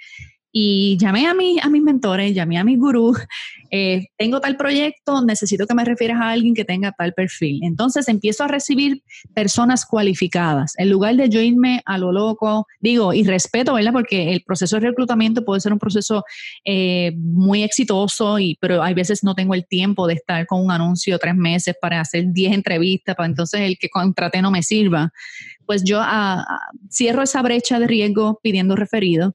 Y 0.51 0.97
llamé 0.99 1.27
a, 1.27 1.35
mi, 1.35 1.59
a 1.61 1.69
mis 1.69 1.83
mentores, 1.83 2.35
llamé 2.35 2.59
a 2.59 2.65
mis 2.65 2.79
gurús, 2.79 3.19
eh, 3.71 4.07
tengo 4.17 4.41
tal 4.41 4.57
proyecto, 4.57 5.23
necesito 5.25 5.67
que 5.67 5.75
me 5.75 5.85
refieras 5.85 6.21
a 6.21 6.31
alguien 6.31 6.55
que 6.55 6.65
tenga 6.65 6.93
tal 6.93 7.13
perfil. 7.13 7.61
Entonces 7.63 8.09
empiezo 8.09 8.45
a 8.45 8.49
recibir 8.49 9.03
personas 9.35 9.85
cualificadas. 9.85 10.73
En 10.79 10.91
lugar 10.91 11.17
de 11.17 11.29
yo 11.29 11.41
irme 11.41 11.83
a 11.85 11.99
lo 11.99 12.13
loco, 12.13 12.67
digo, 12.81 13.13
y 13.13 13.25
respeto, 13.25 13.75
¿verdad? 13.75 13.93
Porque 13.93 14.33
el 14.33 14.43
proceso 14.43 14.77
de 14.77 14.89
reclutamiento 14.89 15.45
puede 15.45 15.61
ser 15.61 15.73
un 15.73 15.79
proceso 15.79 16.25
eh, 16.65 17.13
muy 17.17 17.63
exitoso, 17.63 18.39
y, 18.39 18.57
pero 18.61 18.83
hay 18.83 18.95
veces 18.95 19.23
no 19.23 19.35
tengo 19.35 19.55
el 19.55 19.67
tiempo 19.67 20.07
de 20.07 20.15
estar 20.15 20.47
con 20.47 20.65
un 20.65 20.71
anuncio 20.71 21.19
tres 21.19 21.35
meses 21.35 21.75
para 21.81 22.01
hacer 22.01 22.25
10 22.29 22.55
entrevistas, 22.55 23.15
para 23.17 23.29
entonces 23.29 23.61
el 23.61 23.79
que 23.79 23.91
contraté 23.91 24.41
no 24.41 24.51
me 24.51 24.63
sirva. 24.63 25.11
Pues 25.67 25.85
yo 25.85 26.01
ah, 26.01 26.45
ah, 26.49 26.59
cierro 26.91 27.23
esa 27.23 27.43
brecha 27.43 27.79
de 27.79 27.87
riesgo 27.87 28.41
pidiendo 28.43 28.75
referido 28.75 29.35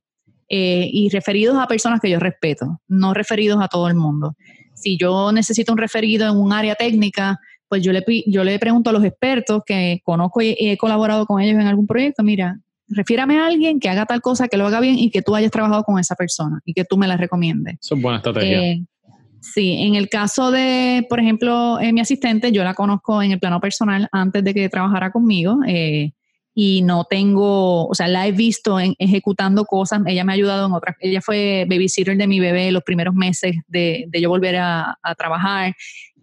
eh, 0.49 0.87
y 0.91 1.09
referidos 1.09 1.57
a 1.57 1.67
personas 1.67 1.99
que 1.99 2.09
yo 2.09 2.19
respeto, 2.19 2.81
no 2.87 3.13
referidos 3.13 3.61
a 3.61 3.67
todo 3.67 3.87
el 3.87 3.95
mundo. 3.95 4.35
Si 4.73 4.97
yo 4.97 5.31
necesito 5.31 5.71
un 5.71 5.77
referido 5.77 6.29
en 6.29 6.37
un 6.37 6.51
área 6.51 6.75
técnica, 6.75 7.39
pues 7.67 7.81
yo 7.81 7.91
le, 7.91 8.03
yo 8.27 8.43
le 8.43 8.59
pregunto 8.59 8.89
a 8.89 8.93
los 8.93 9.03
expertos 9.03 9.63
que 9.65 10.01
conozco 10.03 10.41
y 10.41 10.55
he 10.59 10.77
colaborado 10.77 11.25
con 11.25 11.41
ellos 11.41 11.59
en 11.59 11.67
algún 11.67 11.87
proyecto, 11.87 12.23
mira, 12.23 12.59
refiérame 12.87 13.39
a 13.39 13.47
alguien 13.47 13.79
que 13.79 13.89
haga 13.89 14.05
tal 14.05 14.21
cosa, 14.21 14.47
que 14.47 14.57
lo 14.57 14.67
haga 14.67 14.79
bien 14.79 14.99
y 14.99 15.09
que 15.09 15.21
tú 15.21 15.35
hayas 15.35 15.51
trabajado 15.51 15.83
con 15.83 15.99
esa 15.99 16.15
persona 16.15 16.59
y 16.65 16.73
que 16.73 16.85
tú 16.85 16.97
me 16.97 17.07
la 17.07 17.17
recomiendes. 17.17 17.77
Eso 17.81 17.95
es 17.95 18.01
buena 18.01 18.17
estrategia. 18.17 18.61
Eh, 18.61 18.85
sí, 19.41 19.73
en 19.79 19.95
el 19.95 20.09
caso 20.09 20.51
de, 20.51 21.05
por 21.09 21.19
ejemplo, 21.19 21.79
mi 21.91 22.01
asistente, 22.01 22.51
yo 22.51 22.63
la 22.63 22.73
conozco 22.73 23.21
en 23.21 23.31
el 23.31 23.39
plano 23.39 23.59
personal 23.59 24.07
antes 24.11 24.43
de 24.43 24.53
que 24.53 24.69
trabajara 24.69 25.11
conmigo. 25.11 25.59
Eh, 25.67 26.11
y 26.55 26.83
no 26.83 27.05
tengo, 27.05 27.87
o 27.87 27.95
sea, 27.95 28.07
la 28.07 28.27
he 28.27 28.31
visto 28.31 28.79
en, 28.79 28.95
ejecutando 28.99 29.65
cosas, 29.65 30.01
ella 30.05 30.23
me 30.23 30.33
ha 30.33 30.35
ayudado 30.35 30.67
en 30.67 30.73
otras, 30.73 30.95
ella 30.99 31.21
fue 31.21 31.65
babysitter 31.67 32.15
de 32.15 32.27
mi 32.27 32.39
bebé 32.39 32.71
los 32.71 32.83
primeros 32.83 33.15
meses 33.15 33.55
de, 33.67 34.05
de 34.07 34.21
yo 34.21 34.29
volver 34.29 34.57
a, 34.57 34.97
trabajar 35.17 35.73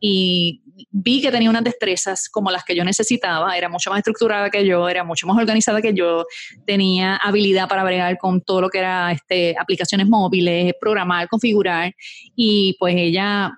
y 0.01 0.63
vi 0.91 1.21
que 1.21 1.31
tenía 1.31 1.51
unas 1.51 1.65
destrezas 1.65 2.29
como 2.29 2.51
las 2.51 2.65
que 2.65 2.75
yo 2.75 2.85
necesitaba, 2.85 3.57
era 3.57 3.69
mucho 3.69 3.91
más 3.91 3.99
estructurada 3.99 4.51
que 4.51 4.65
yo, 4.65 4.89
era 4.89 5.05
mucho 5.05 5.27
más 5.27 5.37
organizada 5.37 5.83
que 5.83 5.93
yo, 5.93 6.25
tenía 6.65 7.17
habilidad 7.17 7.69
para 7.69 7.85
bregar 7.85 8.17
con 8.19 8.41
todo 8.41 8.63
lo 8.63 8.69
que 8.71 8.79
era 8.79 9.13
este, 9.13 9.55
aplicaciones 9.59 10.09
móviles, 10.09 10.73
programar, 10.81 11.29
configurar, 11.29 11.95
y 12.35 12.77
pues 12.79 12.95
ella 12.97 13.53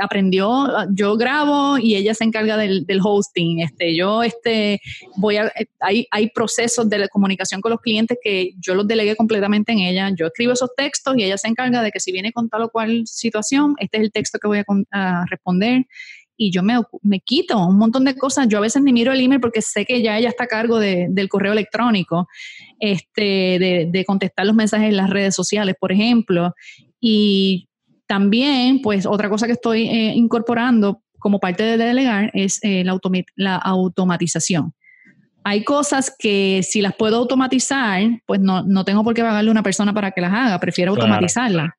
aprendió, 0.00 0.66
yo 0.92 1.16
grabo 1.16 1.78
y 1.78 1.96
ella 1.96 2.14
se 2.14 2.24
encarga 2.24 2.56
del, 2.56 3.00
hosting, 3.02 3.60
este, 3.60 3.94
yo 3.94 4.22
este, 4.22 4.80
voy 5.16 5.36
hay, 5.80 6.06
hay 6.10 6.30
procesos 6.30 6.88
de 6.88 7.08
comunicación 7.08 7.60
con 7.60 7.70
los 7.70 7.80
clientes 7.80 8.18
que 8.22 8.52
yo 8.58 8.74
los 8.74 8.86
delegué 8.86 9.16
completamente 9.16 9.72
en 9.72 9.80
ella, 9.80 10.10
yo 10.16 10.26
escribo 10.26 10.52
esos 10.52 10.70
textos 10.76 11.14
y 11.16 11.24
ella 11.24 11.38
se 11.38 11.48
encarga 11.48 11.82
de 11.82 11.90
que 11.90 12.00
si 12.00 12.12
viene 12.12 12.32
con 12.32 12.48
tal 12.48 12.62
o 12.62 12.70
cual 12.70 13.06
situación, 13.06 13.74
este 13.78 13.98
es 13.98 14.04
el 14.04 14.12
texto 14.12 14.38
que 14.38 14.48
voy 14.48 14.62
a, 14.92 15.24
responder 15.28 15.84
y 16.36 16.50
yo 16.50 16.62
me, 16.62 16.80
me, 17.02 17.20
quito 17.20 17.58
un 17.66 17.76
montón 17.76 18.04
de 18.06 18.16
cosas. 18.16 18.48
Yo 18.48 18.58
a 18.58 18.62
veces 18.62 18.82
ni 18.82 18.94
miro 18.94 19.12
el 19.12 19.20
email 19.20 19.40
porque 19.40 19.60
sé 19.60 19.84
que 19.84 20.00
ya 20.00 20.16
ella 20.16 20.30
está 20.30 20.44
a 20.44 20.46
cargo 20.46 20.78
de, 20.78 21.08
del 21.10 21.28
correo 21.28 21.52
electrónico, 21.52 22.28
este, 22.78 23.58
de, 23.58 23.88
de, 23.90 24.04
contestar 24.06 24.46
los 24.46 24.54
mensajes 24.56 24.88
en 24.88 24.96
las 24.96 25.10
redes 25.10 25.34
sociales, 25.34 25.74
por 25.78 25.92
ejemplo. 25.92 26.54
Y 26.98 27.68
también, 28.10 28.82
pues 28.82 29.06
otra 29.06 29.30
cosa 29.30 29.46
que 29.46 29.52
estoy 29.52 29.88
eh, 29.88 30.14
incorporando 30.16 31.00
como 31.20 31.38
parte 31.38 31.62
de 31.62 31.76
delegar 31.76 32.32
es 32.34 32.58
eh, 32.64 32.82
la, 32.82 32.98
la 33.36 33.54
automatización. 33.54 34.74
Hay 35.44 35.62
cosas 35.62 36.12
que 36.18 36.60
si 36.64 36.82
las 36.82 36.96
puedo 36.96 37.18
automatizar, 37.18 38.02
pues 38.26 38.40
no, 38.40 38.64
no, 38.64 38.84
tengo 38.84 39.04
por 39.04 39.14
qué 39.14 39.22
pagarle 39.22 39.50
a 39.50 39.52
una 39.52 39.62
persona 39.62 39.94
para 39.94 40.10
que 40.10 40.22
las 40.22 40.32
haga, 40.32 40.58
prefiero 40.58 40.90
automatizarlas 40.90 41.70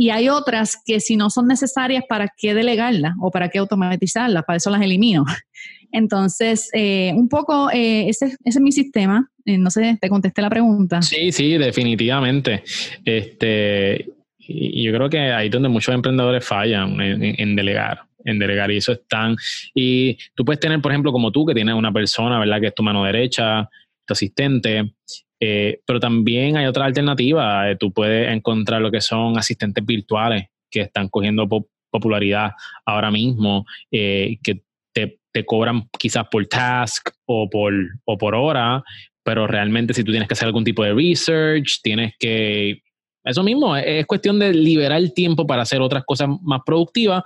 y 0.00 0.08
hay 0.08 0.30
otras 0.30 0.78
que 0.82 0.98
si 0.98 1.16
no 1.16 1.28
son 1.28 1.46
necesarias, 1.46 2.04
¿para 2.08 2.32
qué 2.34 2.54
delegarlas 2.54 3.12
o 3.20 3.30
para 3.30 3.50
qué 3.50 3.58
automatizarlas? 3.58 4.44
Para 4.44 4.56
eso 4.56 4.70
las 4.70 4.80
elimino. 4.80 5.26
Entonces, 5.92 6.70
eh, 6.72 7.12
un 7.14 7.28
poco, 7.28 7.70
eh, 7.70 8.08
ese, 8.08 8.34
es 8.42 8.60
mi 8.60 8.72
sistema. 8.72 9.30
Eh, 9.44 9.58
no 9.58 9.70
sé, 9.70 9.98
te 10.00 10.08
contesté 10.08 10.40
la 10.40 10.48
pregunta. 10.48 11.02
Sí, 11.02 11.32
sí, 11.32 11.58
definitivamente. 11.58 12.62
Este, 13.04 14.08
y 14.52 14.82
yo 14.82 14.92
creo 14.92 15.08
que 15.08 15.18
ahí 15.18 15.46
es 15.46 15.52
donde 15.52 15.68
muchos 15.68 15.94
emprendedores 15.94 16.44
fallan 16.44 17.00
en, 17.00 17.56
delegar 17.56 18.02
en 18.24 18.38
delegar 18.38 18.70
y 18.70 18.76
eso 18.76 18.92
están 18.92 19.36
y 19.74 20.18
tú 20.34 20.44
puedes 20.44 20.60
tener 20.60 20.80
por 20.80 20.92
ejemplo 20.92 21.12
como 21.12 21.30
tú 21.30 21.46
que 21.46 21.54
tienes 21.54 21.74
una 21.74 21.92
persona 21.92 22.38
verdad 22.38 22.60
que 22.60 22.66
es 22.66 22.74
tu 22.74 22.82
mano 22.82 23.04
derecha 23.04 23.68
tu 24.04 24.12
asistente 24.12 24.92
eh, 25.40 25.80
pero 25.86 25.98
también 25.98 26.58
hay 26.58 26.66
otra 26.66 26.84
alternativa. 26.84 27.70
Eh, 27.70 27.76
tú 27.76 27.92
puedes 27.92 28.30
encontrar 28.30 28.82
lo 28.82 28.90
que 28.90 29.00
son 29.00 29.38
asistentes 29.38 29.84
virtuales 29.84 30.46
que 30.70 30.82
están 30.82 31.08
cogiendo 31.08 31.48
popularidad 31.90 32.52
ahora 32.84 33.10
mismo, 33.10 33.64
eh, 33.90 34.36
que 34.42 34.62
te, 34.92 35.18
te, 35.32 35.44
cobran 35.44 35.88
quizás 35.98 36.26
por 36.30 36.46
task 36.46 37.08
o 37.24 37.48
por, 37.48 37.72
o 38.04 38.18
por 38.18 38.34
hora, 38.34 38.84
pero 39.24 39.46
realmente 39.46 39.94
si 39.94 40.04
tú 40.04 40.12
tienes 40.12 40.28
que 40.28 40.34
hacer 40.34 40.46
algún 40.46 40.64
tipo 40.64 40.84
de 40.84 40.92
research, 40.92 41.80
tienes 41.82 42.14
que... 42.18 42.82
Eso 43.24 43.42
mismo, 43.42 43.76
es 43.76 44.06
cuestión 44.06 44.38
de 44.38 44.52
liberar 44.54 44.98
el 44.98 45.12
tiempo 45.12 45.46
para 45.46 45.62
hacer 45.62 45.80
otras 45.80 46.04
cosas 46.04 46.28
más 46.42 46.60
productivas, 46.64 47.22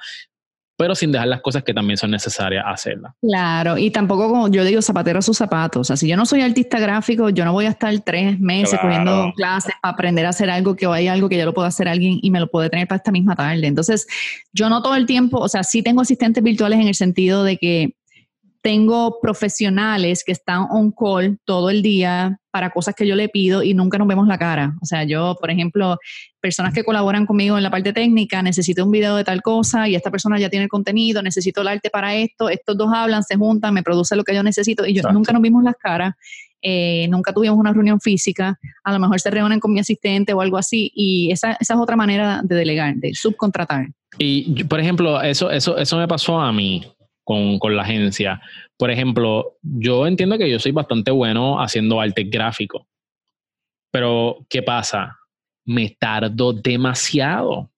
pero 0.76 0.94
sin 0.94 1.12
dejar 1.12 1.28
las 1.28 1.40
cosas 1.40 1.62
que 1.62 1.72
también 1.72 1.96
son 1.96 2.10
necesarias 2.10 2.64
hacerlas. 2.66 3.12
Claro, 3.22 3.78
y 3.78 3.90
tampoco 3.90 4.28
como 4.28 4.48
yo 4.48 4.64
digo, 4.64 4.82
zapatero 4.82 5.20
a 5.20 5.22
sus 5.22 5.36
zapatos. 5.36 5.80
O 5.80 5.84
sea, 5.84 5.96
si 5.96 6.08
yo 6.08 6.16
no 6.16 6.26
soy 6.26 6.40
artista 6.40 6.80
gráfico, 6.80 7.30
yo 7.30 7.44
no 7.44 7.52
voy 7.52 7.66
a 7.66 7.70
estar 7.70 7.96
tres 8.00 8.40
meses 8.40 8.78
cogiendo 8.80 9.32
clases 9.36 9.72
para 9.80 9.94
aprender 9.94 10.26
a 10.26 10.30
hacer 10.30 10.50
algo 10.50 10.74
que 10.74 10.86
o 10.86 10.92
hay 10.92 11.06
algo 11.06 11.28
que 11.28 11.36
ya 11.36 11.44
lo 11.44 11.54
puedo 11.54 11.68
hacer 11.68 11.86
alguien 11.86 12.18
y 12.20 12.30
me 12.30 12.40
lo 12.40 12.50
puede 12.50 12.70
tener 12.70 12.88
para 12.88 12.96
esta 12.96 13.12
misma 13.12 13.36
tarde. 13.36 13.66
Entonces, 13.66 14.06
yo 14.52 14.68
no 14.68 14.82
todo 14.82 14.96
el 14.96 15.06
tiempo, 15.06 15.38
o 15.38 15.48
sea, 15.48 15.62
sí 15.62 15.82
tengo 15.82 16.00
asistentes 16.00 16.42
virtuales 16.42 16.80
en 16.80 16.88
el 16.88 16.94
sentido 16.96 17.44
de 17.44 17.56
que 17.56 17.94
tengo 18.64 19.20
profesionales 19.20 20.24
que 20.24 20.32
están 20.32 20.66
on 20.70 20.90
call 20.90 21.38
todo 21.44 21.68
el 21.68 21.82
día 21.82 22.40
para 22.50 22.70
cosas 22.70 22.94
que 22.94 23.06
yo 23.06 23.14
le 23.14 23.28
pido 23.28 23.62
y 23.62 23.74
nunca 23.74 23.98
nos 23.98 24.08
vemos 24.08 24.26
la 24.26 24.38
cara. 24.38 24.74
O 24.80 24.86
sea, 24.86 25.04
yo, 25.04 25.36
por 25.38 25.50
ejemplo, 25.50 25.98
personas 26.40 26.72
que 26.72 26.82
colaboran 26.82 27.26
conmigo 27.26 27.58
en 27.58 27.62
la 27.62 27.70
parte 27.70 27.92
técnica, 27.92 28.42
necesito 28.42 28.86
un 28.86 28.90
video 28.90 29.16
de 29.16 29.24
tal 29.24 29.42
cosa 29.42 29.86
y 29.86 29.94
esta 29.94 30.10
persona 30.10 30.38
ya 30.38 30.48
tiene 30.48 30.64
el 30.64 30.70
contenido, 30.70 31.20
necesito 31.20 31.60
el 31.60 31.68
arte 31.68 31.90
para 31.90 32.14
esto, 32.14 32.48
estos 32.48 32.78
dos 32.78 32.88
hablan, 32.90 33.22
se 33.22 33.36
juntan, 33.36 33.74
me 33.74 33.82
produce 33.82 34.16
lo 34.16 34.24
que 34.24 34.34
yo 34.34 34.42
necesito 34.42 34.86
y 34.86 34.94
yo 34.94 35.02
nunca 35.12 35.34
nos 35.34 35.42
vimos 35.42 35.62
las 35.62 35.76
caras. 35.76 36.14
Eh, 36.62 37.06
nunca 37.10 37.34
tuvimos 37.34 37.58
una 37.58 37.74
reunión 37.74 38.00
física, 38.00 38.58
a 38.82 38.92
lo 38.94 38.98
mejor 38.98 39.20
se 39.20 39.30
reúnen 39.30 39.60
con 39.60 39.74
mi 39.74 39.80
asistente 39.80 40.32
o 40.32 40.40
algo 40.40 40.56
así, 40.56 40.90
y 40.94 41.30
esa, 41.30 41.58
esa 41.60 41.74
es 41.74 41.80
otra 41.80 41.96
manera 41.96 42.40
de 42.42 42.56
delegar, 42.56 42.94
de 42.94 43.12
subcontratar. 43.12 43.88
Y, 44.16 44.64
por 44.64 44.80
ejemplo, 44.80 45.20
eso, 45.20 45.50
eso, 45.50 45.76
eso 45.76 45.98
me 45.98 46.08
pasó 46.08 46.40
a 46.40 46.50
mí 46.50 46.82
con, 47.24 47.58
con, 47.58 47.74
la 47.76 47.82
agencia. 47.82 48.40
Por 48.76 48.90
ejemplo, 48.90 49.56
yo 49.62 50.06
entiendo 50.06 50.38
que 50.38 50.50
yo 50.50 50.58
soy 50.58 50.72
bastante 50.72 51.10
bueno 51.10 51.60
haciendo 51.60 52.00
arte 52.00 52.24
gráfico, 52.24 52.86
pero 53.90 54.44
¿qué 54.48 54.62
pasa? 54.62 55.18
Me 55.64 55.96
tardo 55.98 56.52
demasiado. 56.52 57.70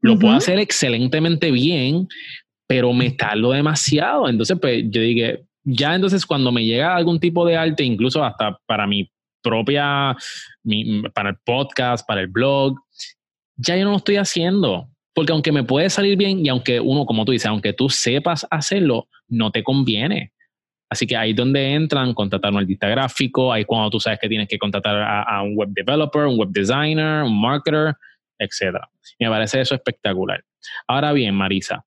Lo 0.00 0.18
puedo 0.18 0.34
hacer 0.34 0.58
excelentemente 0.58 1.50
bien, 1.50 2.08
pero 2.66 2.92
me 2.92 3.10
tardo 3.10 3.52
demasiado. 3.52 4.28
Entonces, 4.28 4.56
pues 4.60 4.84
yo 4.88 5.00
dije, 5.00 5.44
ya 5.64 5.94
entonces 5.94 6.24
cuando 6.24 6.52
me 6.52 6.64
llega 6.64 6.94
algún 6.94 7.18
tipo 7.18 7.44
de 7.44 7.56
arte, 7.56 7.84
incluso 7.84 8.24
hasta 8.24 8.58
para 8.66 8.86
mi 8.86 9.10
propia, 9.42 10.16
mi, 10.62 11.02
para 11.10 11.30
el 11.30 11.36
podcast, 11.44 12.06
para 12.06 12.20
el 12.20 12.28
blog, 12.28 12.76
ya 13.56 13.76
yo 13.76 13.84
no 13.84 13.90
lo 13.90 13.96
estoy 13.96 14.16
haciendo. 14.16 14.88
Porque 15.18 15.32
aunque 15.32 15.50
me 15.50 15.64
puede 15.64 15.90
salir 15.90 16.16
bien 16.16 16.46
y 16.46 16.48
aunque 16.48 16.78
uno, 16.78 17.04
como 17.04 17.24
tú 17.24 17.32
dices, 17.32 17.48
aunque 17.48 17.72
tú 17.72 17.88
sepas 17.88 18.46
hacerlo, 18.52 19.08
no 19.26 19.50
te 19.50 19.64
conviene. 19.64 20.32
Así 20.88 21.08
que 21.08 21.16
ahí 21.16 21.30
es 21.30 21.36
donde 21.36 21.74
entran, 21.74 22.14
contratar 22.14 22.52
un 22.52 22.58
artista 22.58 22.86
gráfico, 22.86 23.52
ahí 23.52 23.64
cuando 23.64 23.90
tú 23.90 23.98
sabes 23.98 24.20
que 24.20 24.28
tienes 24.28 24.46
que 24.46 24.56
contratar 24.56 24.94
a, 25.02 25.42
un 25.42 25.56
web 25.56 25.70
developer, 25.70 26.22
un 26.22 26.38
web 26.38 26.50
designer, 26.50 27.24
un 27.24 27.40
marketer, 27.40 27.96
etc. 28.38 28.76
Me 29.18 29.28
parece 29.28 29.60
eso 29.60 29.74
espectacular. 29.74 30.44
Ahora 30.86 31.12
bien, 31.12 31.34
Marisa, 31.34 31.84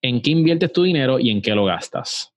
¿en 0.00 0.22
qué 0.22 0.30
inviertes 0.30 0.72
tu 0.72 0.84
dinero 0.84 1.18
y 1.18 1.30
en 1.30 1.42
qué 1.42 1.56
lo 1.56 1.64
gastas? 1.64 2.32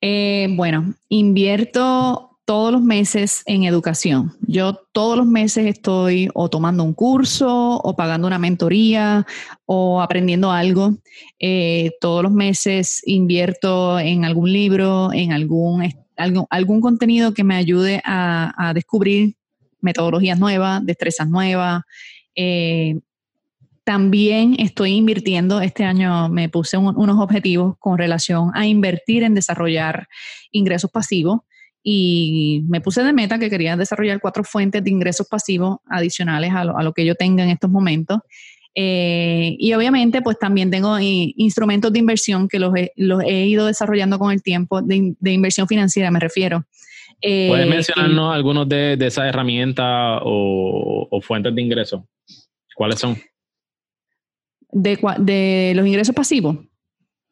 Eh, 0.00 0.48
bueno, 0.50 0.92
invierto 1.08 2.35
todos 2.46 2.72
los 2.72 2.80
meses 2.80 3.42
en 3.46 3.64
educación. 3.64 4.32
Yo 4.40 4.74
todos 4.92 5.18
los 5.18 5.26
meses 5.26 5.66
estoy 5.66 6.30
o 6.32 6.48
tomando 6.48 6.84
un 6.84 6.94
curso 6.94 7.76
o 7.76 7.96
pagando 7.96 8.28
una 8.28 8.38
mentoría 8.38 9.26
o 9.66 10.00
aprendiendo 10.00 10.52
algo. 10.52 10.96
Eh, 11.40 11.90
todos 12.00 12.22
los 12.22 12.32
meses 12.32 13.02
invierto 13.04 13.98
en 13.98 14.24
algún 14.24 14.52
libro, 14.52 15.12
en 15.12 15.32
algún, 15.32 15.92
algún, 16.16 16.80
contenido 16.80 17.34
que 17.34 17.42
me 17.42 17.56
ayude 17.56 18.00
a, 18.04 18.72
descubrir 18.74 19.34
metodologías 19.80 20.38
nuevas, 20.38 20.86
destrezas 20.86 21.28
nuevas. 21.28 21.82
Eh, 22.36 23.00
también 23.82 24.54
estoy 24.60 24.92
invirtiendo, 24.92 25.60
este 25.60 25.82
año 25.84 26.28
me 26.28 26.48
puse 26.48 26.76
unos 26.76 27.18
objetivos 27.18 27.76
con 27.78 27.98
relación 27.98 28.52
a 28.54 28.66
invertir 28.66 29.24
en 29.24 29.34
desarrollar 29.34 30.06
ingresos 30.52 30.92
pasivos 30.92 31.40
y 31.88 32.64
me 32.66 32.80
puse 32.80 33.04
de 33.04 33.12
meta 33.12 33.38
que 33.38 33.48
quería 33.48 33.76
desarrollar 33.76 34.18
cuatro 34.20 34.42
fuentes 34.42 34.82
de 34.82 34.90
ingresos 34.90 35.28
pasivos 35.28 35.78
adicionales 35.88 36.52
a 36.52 36.64
lo, 36.64 36.92
que 36.92 37.04
yo 37.04 37.14
tenga 37.14 37.44
en 37.44 37.50
estos 37.50 37.70
momentos. 37.70 38.18
Eh, 38.74 39.54
y 39.56 39.72
obviamente, 39.72 40.20
pues 40.20 40.36
también 40.36 40.68
tengo 40.68 40.98
instrumentos 40.98 41.92
de 41.92 42.00
inversión 42.00 42.48
que 42.48 42.58
los 42.58 42.74
he, 42.74 42.90
los 42.96 43.22
he, 43.22 43.46
ido 43.46 43.66
desarrollando 43.66 44.18
con 44.18 44.32
el 44.32 44.42
tiempo, 44.42 44.82
de, 44.82 45.14
inversión 45.30 45.68
financiera 45.68 46.10
me 46.10 46.18
refiero. 46.18 46.64
Eh, 47.22 47.46
¿Puedes 47.50 47.68
mencionarnos 47.68 48.34
algunos 48.34 48.68
de, 48.68 48.98
esas 49.00 49.28
herramientas 49.28 50.22
o, 50.24 51.20
fuentes 51.22 51.54
de 51.54 51.62
ingresos? 51.62 52.02
¿Cuáles 52.74 52.98
son? 52.98 53.16
De, 54.72 54.98
de 55.20 55.72
los 55.76 55.86
ingresos 55.86 56.16
pasivos. 56.16 56.56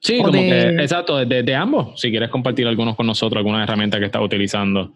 Sí, 0.05 0.19
como 0.19 0.33
que, 0.33 0.69
exacto, 0.69 1.25
de, 1.25 1.55
ambos. 1.55 1.99
Si 1.99 2.11
quieres 2.11 2.29
compartir 2.29 2.67
algunos 2.67 2.95
con 2.95 3.07
nosotros, 3.07 3.39
alguna 3.39 3.63
herramienta 3.63 3.99
que 3.99 4.05
estás 4.05 4.21
utilizando. 4.21 4.95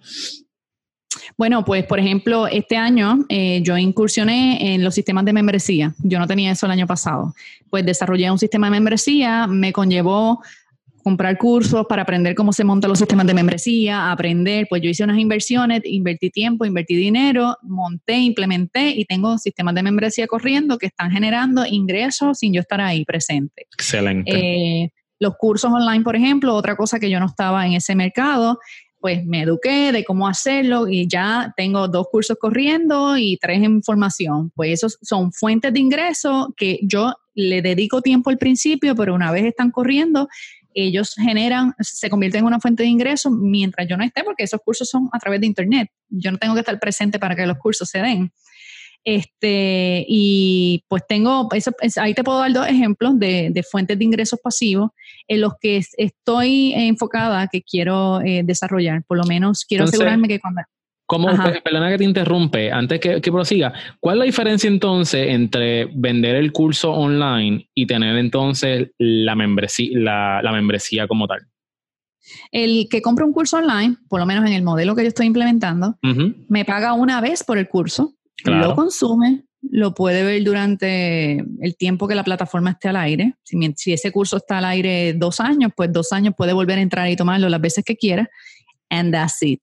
Bueno, 1.38 1.64
pues 1.64 1.84
por 1.84 1.98
ejemplo, 1.98 2.46
este 2.46 2.76
año 2.76 3.24
eh, 3.30 3.62
yo 3.62 3.78
incursioné 3.78 4.74
en 4.74 4.84
los 4.84 4.94
sistemas 4.94 5.24
de 5.24 5.32
membresía. 5.32 5.94
Yo 6.04 6.18
no 6.18 6.26
tenía 6.26 6.50
eso 6.50 6.66
el 6.66 6.72
año 6.72 6.86
pasado. 6.86 7.32
Pues 7.70 7.86
desarrollé 7.86 8.30
un 8.30 8.38
sistema 8.38 8.66
de 8.66 8.72
membresía, 8.72 9.46
me 9.46 9.72
conllevó 9.72 10.42
comprar 11.02 11.38
cursos 11.38 11.86
para 11.88 12.02
aprender 12.02 12.34
cómo 12.34 12.52
se 12.52 12.64
montan 12.64 12.90
los 12.90 12.98
sistemas 12.98 13.26
de 13.26 13.32
membresía, 13.32 14.12
aprender, 14.12 14.66
pues 14.68 14.82
yo 14.82 14.90
hice 14.90 15.04
unas 15.04 15.18
inversiones, 15.18 15.80
invertí 15.84 16.28
tiempo, 16.28 16.66
invertí 16.66 16.96
dinero, 16.96 17.56
monté, 17.62 18.18
implementé 18.18 18.90
y 18.90 19.06
tengo 19.06 19.38
sistemas 19.38 19.74
de 19.74 19.82
membresía 19.82 20.26
corriendo 20.26 20.76
que 20.76 20.86
están 20.86 21.10
generando 21.10 21.64
ingresos 21.64 22.40
sin 22.40 22.52
yo 22.52 22.60
estar 22.60 22.82
ahí 22.82 23.06
presente. 23.06 23.66
Excelente. 23.72 24.30
Eh, 24.36 24.92
los 25.18 25.36
cursos 25.36 25.70
online, 25.72 26.04
por 26.04 26.16
ejemplo, 26.16 26.54
otra 26.54 26.76
cosa 26.76 26.98
que 27.00 27.10
yo 27.10 27.20
no 27.20 27.26
estaba 27.26 27.66
en 27.66 27.74
ese 27.74 27.94
mercado, 27.94 28.58
pues 29.00 29.24
me 29.24 29.42
eduqué 29.42 29.92
de 29.92 30.04
cómo 30.04 30.26
hacerlo 30.26 30.88
y 30.88 31.06
ya 31.06 31.52
tengo 31.56 31.86
dos 31.88 32.06
cursos 32.10 32.36
corriendo 32.40 33.16
y 33.16 33.36
tres 33.36 33.62
en 33.62 33.82
formación. 33.82 34.50
Pues 34.54 34.72
esos 34.72 34.98
son 35.02 35.32
fuentes 35.32 35.72
de 35.72 35.80
ingreso 35.80 36.52
que 36.56 36.80
yo 36.82 37.14
le 37.34 37.62
dedico 37.62 38.02
tiempo 38.02 38.30
al 38.30 38.38
principio, 38.38 38.96
pero 38.96 39.14
una 39.14 39.30
vez 39.30 39.44
están 39.44 39.70
corriendo, 39.70 40.28
ellos 40.74 41.14
generan, 41.14 41.74
se 41.80 42.10
convierten 42.10 42.40
en 42.40 42.46
una 42.46 42.60
fuente 42.60 42.82
de 42.82 42.88
ingreso 42.88 43.30
mientras 43.30 43.88
yo 43.88 43.96
no 43.96 44.04
esté, 44.04 44.24
porque 44.24 44.44
esos 44.44 44.60
cursos 44.64 44.88
son 44.88 45.08
a 45.12 45.18
través 45.18 45.40
de 45.40 45.46
Internet. 45.46 45.90
Yo 46.08 46.30
no 46.32 46.38
tengo 46.38 46.54
que 46.54 46.60
estar 46.60 46.78
presente 46.78 47.18
para 47.18 47.34
que 47.36 47.46
los 47.46 47.58
cursos 47.58 47.88
se 47.88 48.00
den. 48.00 48.32
Este, 49.04 50.04
y 50.06 50.84
pues 50.88 51.02
tengo, 51.08 51.48
ahí 51.96 52.14
te 52.14 52.24
puedo 52.24 52.40
dar 52.40 52.52
dos 52.52 52.66
ejemplos 52.66 53.18
de, 53.18 53.64
fuentes 53.70 53.98
de 53.98 54.04
ingresos 54.04 54.38
pasivos 54.42 54.90
en 55.26 55.40
los 55.40 55.52
que 55.60 55.82
estoy 55.96 56.74
enfocada 56.74 57.48
que 57.48 57.62
quiero 57.62 58.20
eh, 58.20 58.42
desarrollar. 58.44 59.02
Por 59.04 59.18
lo 59.18 59.24
menos 59.24 59.64
quiero 59.64 59.84
asegurarme 59.84 60.28
que 60.28 60.40
cuando... 60.40 60.62
¿Cómo, 61.06 61.28
perdona 61.64 61.88
que 61.88 61.96
te 61.96 62.04
interrumpe, 62.04 62.70
antes 62.70 63.00
que, 63.00 63.22
que, 63.22 63.32
prosiga, 63.32 63.72
¿cuál 63.98 64.16
es 64.16 64.18
la 64.18 64.24
diferencia 64.26 64.68
entonces 64.68 65.28
entre 65.28 65.86
vender 65.86 66.36
el 66.36 66.52
curso 66.52 66.92
online 66.92 67.66
y 67.74 67.86
tener 67.86 68.14
entonces 68.18 68.90
la 68.98 69.34
membresía, 69.34 69.88
la, 70.42 70.52
membresía 70.52 71.08
como 71.08 71.26
tal? 71.26 71.38
El 72.52 72.88
que 72.90 73.00
compra 73.00 73.24
un 73.24 73.32
curso 73.32 73.56
online, 73.56 73.96
por 74.10 74.20
lo 74.20 74.26
menos 74.26 74.44
en 74.44 74.52
el 74.52 74.62
modelo 74.62 74.94
que 74.94 75.00
yo 75.00 75.08
estoy 75.08 75.24
implementando, 75.24 75.96
me 76.48 76.66
paga 76.66 76.92
una 76.92 77.22
vez 77.22 77.42
por 77.42 77.56
el 77.56 77.68
curso 77.68 78.17
lo 78.44 78.74
consume, 78.74 79.44
lo 79.62 79.94
puede 79.94 80.22
ver 80.22 80.42
durante 80.44 81.38
el 81.38 81.76
tiempo 81.76 82.06
que 82.06 82.14
la 82.14 82.24
plataforma 82.24 82.70
esté 82.70 82.88
al 82.88 82.96
aire. 82.96 83.34
Si, 83.42 83.58
si, 83.76 83.92
ese 83.92 84.12
curso 84.12 84.36
está 84.36 84.58
al 84.58 84.64
aire 84.66 85.14
dos 85.14 85.40
años, 85.40 85.72
pues 85.76 85.92
dos 85.92 86.12
años 86.12 86.34
puede 86.36 86.52
volver 86.52 86.78
a 86.78 86.82
entrar 86.82 87.08
y 87.08 87.16
tomarlo 87.16 87.48
las 87.48 87.60
veces 87.60 87.84
que 87.84 87.96
quiera. 87.96 88.28
And 88.90 89.12
that's 89.12 89.42
it. 89.42 89.60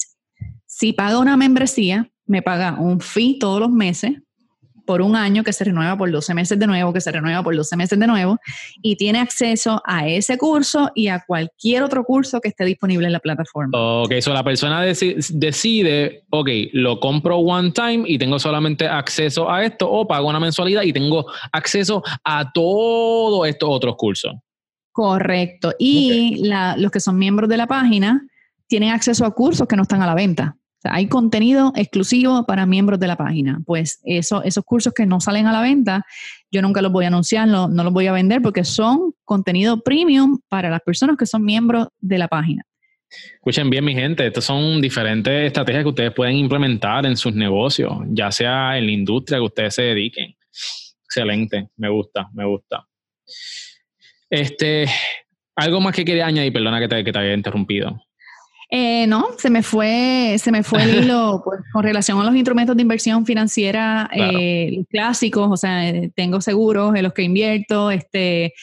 Si 0.66 0.94
paga 0.94 1.20
una 1.20 1.38
membresía, 1.38 2.12
me 2.26 2.42
paga 2.42 2.80
un 2.80 3.00
fee 3.00 3.40
todos 3.40 3.60
los 3.60 3.72
meses 3.72 4.14
por 4.86 5.02
un 5.02 5.16
año 5.16 5.44
que 5.44 5.52
se 5.54 5.64
renueva 5.64 5.98
por 5.98 6.12
12 6.12 6.34
meses 6.34 6.60
de 6.60 6.68
nuevo, 6.68 6.94
que 6.94 7.02
se 7.02 7.12
renueva 7.12 7.44
por 7.44 7.56
12 7.56 7.76
meses 7.76 8.00
de 8.00 8.08
nuevo, 8.08 8.40
y 8.82 8.96
tiene 8.96 9.20
acceso 9.20 9.82
a 9.86 10.08
ese 10.08 10.38
curso 10.38 10.92
y 10.96 11.08
a 11.08 11.24
cualquier 11.26 11.84
otro 11.84 12.04
curso 12.04 12.40
que 12.40 12.50
esté 12.50 12.66
disponible 12.66 13.08
en 13.08 13.14
la 13.14 13.20
plataforma. 13.20 13.78
Ok, 13.78 14.14
so 14.20 14.34
la 14.34 14.44
persona 14.44 14.82
decide, 14.82 16.24
ok, 16.30 16.50
lo 16.74 17.00
compro 17.00 17.38
one 17.38 17.72
time 17.72 18.04
y 18.08 18.18
tengo 18.18 18.40
solamente 18.40 18.88
acceso 18.88 19.50
a 19.50 19.66
esto, 19.66 19.92
o 19.92 20.08
pago 20.08 20.30
una 20.30 20.40
mensualidad 20.40 20.84
y 20.84 20.94
tengo 20.94 21.26
acceso 21.52 22.04
a 22.24 22.52
todos 22.52 23.48
estos 23.48 23.70
otros 23.70 23.96
cursos. 23.98 24.34
Correcto. 24.92 25.74
Y 25.78 26.50
los 26.78 26.92
que 26.92 27.00
son 27.00 27.18
miembros 27.18 27.50
de 27.50 27.58
la 27.58 27.68
página 27.68 28.26
tienen 28.68 28.92
acceso 28.92 29.26
a 29.26 29.32
cursos 29.32 29.68
que 29.68 29.76
no 29.76 29.84
están 29.84 30.02
a 30.02 30.08
la 30.08 30.16
venta 30.16 30.56
hay 30.92 31.08
contenido 31.08 31.72
exclusivo 31.76 32.46
para 32.46 32.66
miembros 32.66 33.00
de 33.00 33.08
la 33.08 33.16
página. 33.16 33.62
Pues 33.66 34.00
eso, 34.04 34.44
esos 34.44 34.64
cursos 34.64 34.94
que 34.94 35.06
no 35.06 35.20
salen 35.20 35.48
a 35.48 35.52
la 35.52 35.62
venta, 35.62 36.06
yo 36.52 36.62
nunca 36.62 36.82
los 36.82 36.92
voy 36.92 37.06
a 37.06 37.08
anunciar, 37.10 37.48
no, 37.48 37.68
los 37.68 37.94
voy 37.94 38.08
a 38.08 38.12
vender 38.12 38.42
porque 38.42 38.64
son 38.64 39.14
contenido 39.24 39.82
premium 39.82 40.40
para 40.50 40.70
las 40.70 40.82
personas 40.82 41.18
que 41.18 41.26
son 41.26 41.44
miembros 41.44 41.88
de 42.00 42.18
la 42.18 42.28
página. 42.28 42.64
Escuchen 43.36 43.70
bien, 43.70 43.86
mi 43.86 43.94
gente, 43.94 44.26
estas 44.26 44.44
son 44.44 44.82
diferentes 44.82 45.48
estrategias 45.48 45.84
que 45.84 45.90
ustedes 45.90 46.14
pueden 46.14 46.36
implementar 46.36 47.06
en 47.06 47.16
sus 47.16 47.34
negocios, 47.34 47.94
ya 48.10 48.32
sea 48.32 48.78
en 48.78 48.86
la 48.86 48.92
industria 48.92 49.38
que 49.38 49.46
ustedes 49.46 49.76
se 49.76 49.84
dediquen. 49.84 50.36
Excelente, 51.06 51.70
me 51.78 51.90
gusta, 51.90 52.28
me 52.34 52.46
gusta. 52.46 52.86
Este, 54.30 54.86
algo 55.56 55.80
más 55.80 55.96
que 55.96 56.04
quería 56.04 56.26
añadir, 56.26 56.52
perdona 56.52 56.80
que 56.80 56.88
te, 56.88 57.04
que 57.04 57.12
te 57.12 57.20
había 57.20 57.34
interrumpido. 57.34 58.02
Eh, 58.70 59.06
no, 59.08 59.28
se 59.38 59.50
me 59.50 59.64
fue, 59.64 60.36
se 60.40 60.52
me 60.52 60.64
fue 60.64 60.84
el 60.84 61.04
hilo 61.04 61.42
pues, 61.44 61.62
con 61.72 61.84
relación 61.84 62.20
a 62.20 62.24
los 62.24 62.36
instrumentos 62.36 62.76
de 62.76 62.82
inversión 62.82 63.26
financiera 63.26 64.10
eh, 64.14 64.84
clásicos, 64.90 65.50
o 65.52 65.58
sea, 65.58 65.92
tengo 66.16 66.42
seguros 66.42 66.96
en 66.96 67.04
los 67.04 67.14
que 67.14 67.24
invierto, 67.24 67.92
este, 67.92 68.54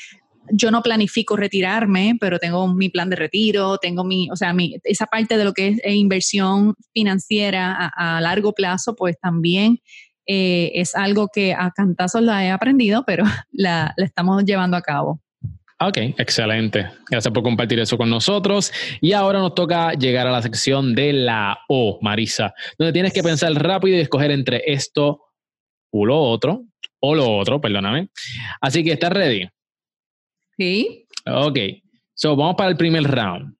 yo 0.50 0.70
no 0.70 0.82
planifico 0.82 1.36
retirarme, 1.36 2.16
pero 2.20 2.38
tengo 2.38 2.66
mi 2.68 2.88
plan 2.88 3.09
de 3.11 3.16
retiro, 3.16 3.78
tengo 3.78 4.05
mi, 4.05 4.28
o 4.30 4.36
sea, 4.36 4.53
mi, 4.53 4.76
esa 4.84 5.07
parte 5.07 5.38
de 5.38 5.44
lo 5.44 5.53
que 5.53 5.68
es 5.68 5.80
eh, 5.84 5.94
inversión 5.94 6.74
financiera 6.92 7.92
a, 7.96 8.20
largo 8.20 8.53
plazo, 8.53 8.94
pues 8.96 9.18
también 9.20 9.78
es 10.24 10.94
algo 10.94 11.28
que 11.32 11.53
a 11.53 11.72
cantazos 11.72 12.22
la 12.22 12.44
he 12.44 12.50
aprendido, 12.50 13.05
pero 13.05 13.24
la 13.53 13.94
estamos 13.96 14.44
llevando 14.44 14.76
a 14.76 14.82
cabo. 14.82 15.22
Ok, 15.85 15.97
excelente. 16.16 16.91
Gracias 17.11 17.35
por 17.35 17.43
compartir 17.43 17.80
eso 17.80 17.99
con 17.99 18.09
nosotros. 18.09 18.72
Y 19.01 19.14
ahora 19.14 19.41
nos 19.41 19.55
toca 19.55 19.95
llegar 19.95 20.28
a 20.28 20.30
la 20.30 20.41
sección 20.41 20.95
de 20.95 21.12
la 21.12 21.59
O, 21.68 21.99
Marisa, 22.01 22.55
donde 22.78 22.93
tienes 22.93 23.12
que 23.12 23.22
pensar 23.22 23.53
rápido 23.55 23.97
y 23.97 24.01
escoger 24.01 24.30
entre 24.30 24.62
esto 24.66 25.20
o 25.91 26.07
lo 26.07 26.20
otro, 26.20 26.66
o 27.01 27.14
lo 27.16 27.28
otro, 27.37 27.61
perdóname. 27.61 28.11
Así 28.61 28.85
que, 28.85 28.93
¿estás 28.93 29.12
ready? 29.12 29.49
Sí. 30.57 31.07
Ok, 31.26 31.59
so 32.14 32.37
vamos 32.37 32.55
para 32.57 32.70
el 32.70 32.76
primer 32.76 33.03
round. 33.03 33.57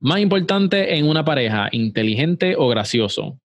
Más 0.00 0.20
importante 0.20 0.96
en 0.96 1.08
una 1.08 1.24
pareja, 1.24 1.68
inteligente 1.72 2.56
o 2.58 2.68
gracioso. 2.68 3.40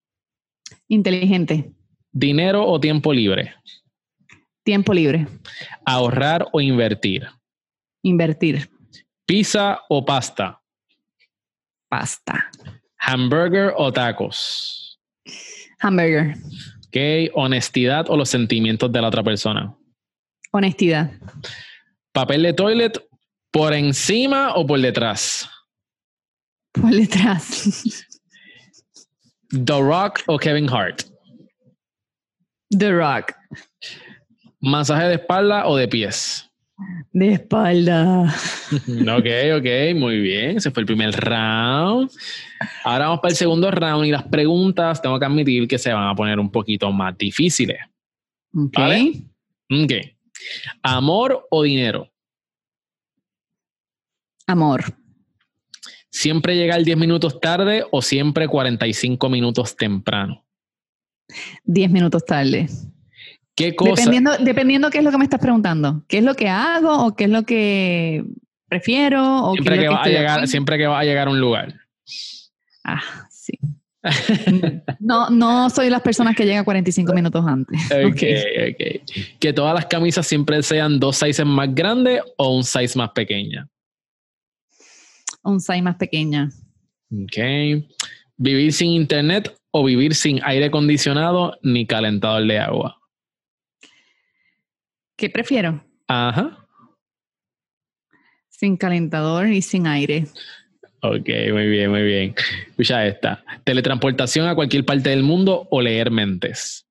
Inteligente. 0.90 1.72
Dinero 2.12 2.66
o 2.68 2.82
tiempo 2.82 3.14
libre. 3.14 3.54
Tiempo 4.64 4.94
libre. 4.94 5.26
Ahorrar 5.86 6.48
o 6.52 6.60
invertir. 6.60 7.28
Invertir. 8.04 8.70
¿Pizza 9.26 9.82
o 9.90 10.04
pasta? 10.04 10.62
Pasta. 11.88 12.50
¿Hamburger 13.00 13.74
o 13.78 13.92
tacos? 13.92 15.00
Hamburger. 15.80 16.36
¿Qué? 16.92 17.30
¿Honestidad 17.34 18.10
o 18.10 18.18
los 18.18 18.30
sentimientos 18.30 18.92
de 18.92 19.02
la 19.02 19.08
otra 19.08 19.24
persona? 19.24 19.76
Honestidad. 20.52 21.12
¿Papel 22.12 22.44
de 22.44 22.54
toilet 22.54 23.08
por 23.52 23.74
encima 23.74 24.56
o 24.56 24.66
por 24.66 24.80
detrás? 24.80 25.50
Por 26.72 26.92
detrás. 26.92 28.08
¿The 29.52 29.80
Rock 29.80 30.22
o 30.28 30.38
Kevin 30.38 30.70
Hart? 30.70 31.04
The 32.70 32.92
Rock. 32.92 33.34
¿Masaje 34.60 35.06
de 35.06 35.16
espalda 35.16 35.68
o 35.68 35.76
de 35.76 35.88
pies? 35.88 36.49
De 37.12 37.34
espalda. 37.34 38.24
ok, 38.72 39.28
ok, 39.58 39.96
muy 39.96 40.20
bien. 40.20 40.58
Ese 40.58 40.72
fue 40.72 40.82
el 40.82 40.88
primer 40.88 41.12
round. 41.12 42.10
Ahora 42.84 43.06
vamos 43.06 43.20
para 43.20 43.32
el 43.32 43.38
segundo 43.38 43.72
round 43.72 44.06
y 44.06 44.12
las 44.12 44.24
preguntas 44.24 45.02
tengo 45.02 45.20
que 45.20 45.26
admitir 45.26 45.68
que 45.68 45.78
se 45.78 45.92
van 45.92 46.08
a 46.08 46.16
poner 46.16 46.40
un 46.40 46.52
poquito 46.52 46.92
más 46.92 47.18
difíciles. 47.18 47.80
Ok. 48.56 48.80
Ok. 49.72 49.92
¿Amor 50.82 51.46
o 51.50 51.64
dinero? 51.64 52.10
Amor. 54.48 54.84
¿Siempre 56.10 56.56
llegar 56.56 56.84
10 56.84 56.98
minutos 56.98 57.40
tarde 57.40 57.86
o 57.92 58.02
siempre 58.02 58.48
45 58.48 59.30
minutos 59.30 59.76
temprano? 59.76 60.44
10 61.66 61.92
minutos 61.92 62.26
tarde. 62.26 62.68
¿Qué 63.60 63.76
cosa? 63.76 63.92
Dependiendo, 63.92 64.32
dependiendo 64.40 64.90
qué 64.90 65.00
es 65.00 65.04
lo 65.04 65.12
que 65.12 65.18
me 65.18 65.26
estás 65.26 65.42
preguntando. 65.42 66.02
¿Qué 66.08 66.20
es 66.20 66.24
lo 66.24 66.34
que 66.34 66.48
hago 66.48 67.06
o 67.06 67.14
qué 67.14 67.26
es 67.26 67.30
lo 67.30 67.44
que 67.44 68.24
prefiero? 68.70 69.44
O 69.44 69.52
siempre, 69.52 69.80
que, 69.80 69.90
va 69.90 70.02
a 70.02 70.08
llegar, 70.08 70.48
siempre 70.48 70.78
que 70.78 70.88
va 70.88 71.00
a 71.00 71.04
llegar 71.04 71.28
a 71.28 71.32
un 71.32 71.42
lugar. 71.42 71.76
Ah, 72.86 73.02
sí. 73.30 73.60
No, 75.02 75.30
no 75.30 75.70
soy 75.70 75.90
las 75.90 76.02
personas 76.02 76.38
que 76.38 76.46
llegan 76.46 76.64
45 76.64 77.14
minutos 77.14 77.46
antes. 77.46 77.78
Ok, 77.88 78.24
ok. 78.70 79.38
Que 79.40 79.52
todas 79.54 79.74
las 79.74 79.88
camisas 79.88 80.26
siempre 80.26 80.64
sean 80.64 80.98
dos 80.98 81.18
sizes 81.18 81.46
más 81.46 81.74
grandes 81.76 82.22
o 82.38 82.56
un 82.56 82.64
size 82.64 82.98
más 82.98 83.10
pequeña. 83.10 83.68
Un 85.44 85.60
size 85.60 85.82
más 85.82 85.96
pequeña. 85.96 86.50
Ok. 87.12 87.84
Vivir 88.38 88.72
sin 88.72 88.92
internet 88.92 89.54
o 89.72 89.84
vivir 89.84 90.16
sin 90.16 90.40
aire 90.44 90.68
acondicionado 90.68 91.58
ni 91.62 91.86
calentador 91.86 92.48
de 92.48 92.60
agua. 92.60 92.99
¿Qué 95.20 95.30
prefiero? 95.30 95.84
Ajá. 96.08 96.66
Sin 98.48 98.78
calentador 98.78 99.48
y 99.48 99.62
sin 99.62 99.86
aire. 99.86 100.28
Ok, 101.02 101.28
muy 101.52 101.68
bien, 101.68 101.92
muy 101.92 102.04
bien. 102.04 102.36
Escucha 102.70 103.06
esta. 103.06 103.44
Teletransportación 103.66 104.48
a 104.48 104.56
cualquier 104.56 104.86
parte 104.86 105.10
del 105.10 105.24
mundo 105.24 105.68
o 105.72 105.82
leer 105.82 106.10
mentes. 106.10 106.88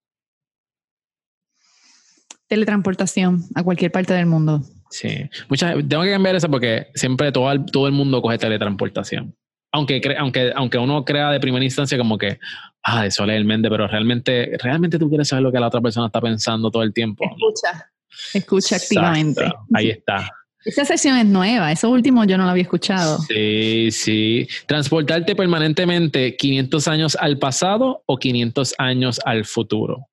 Teletransportación 2.49 3.45
a 3.55 3.63
cualquier 3.63 3.93
parte 3.93 4.13
del 4.13 4.27
mundo. 4.27 4.61
Sí. 4.91 5.09
Muchas, 5.49 5.77
tengo 5.89 6.03
que 6.03 6.11
cambiar 6.11 6.37
eso 6.37 6.51
porque 6.51 6.89
siempre 6.95 7.33
todo 7.33 7.51
el, 7.51 7.65
todo 7.65 7.87
el 7.87 7.95
mundo 7.95 8.21
coge 8.21 8.37
teletransportación. 8.37 9.35
Aunque, 9.73 10.03
aunque, 10.19 10.53
aunque 10.55 10.77
uno 10.77 11.03
crea 11.07 11.31
de 11.31 11.41
primera 11.41 11.65
instancia 11.65 11.97
como 11.97 12.19
que, 12.19 12.39
ah, 12.83 13.07
eso 13.07 13.25
leer 13.25 13.45
mente, 13.47 13.71
pero 13.71 13.89
realmente, 13.89 14.59
realmente 14.63 14.99
tú 14.99 15.09
quieres 15.09 15.29
saber 15.29 15.45
lo 15.45 15.53
que 15.53 15.61
la 15.61 15.69
otra 15.69 15.81
persona 15.81 16.07
está 16.07 16.21
pensando 16.21 16.71
todo 16.71 16.83
el 16.83 16.93
tiempo. 16.93 17.25
Escucha, 17.25 17.91
escucha 18.35 18.77
activamente. 18.77 19.45
Ahí 19.75 19.91
está. 19.91 20.31
Esa 20.65 20.85
sesión 20.85 21.17
es 21.17 21.25
nueva, 21.25 21.73
eso 21.73 21.89
último 21.89 22.25
yo 22.25 22.37
no 22.37 22.45
lo 22.45 22.51
había 22.51 22.65
escuchado. 22.65 23.19
Sí, 23.23 23.89
sí. 23.91 24.49
Transportarte 24.67 25.35
permanentemente 25.35 26.37
500 26.37 26.89
años 26.89 27.17
al 27.19 27.39
pasado 27.39 28.03
o 28.07 28.19
500 28.19 28.75
años 28.77 29.21
al 29.25 29.45
futuro. 29.45 30.09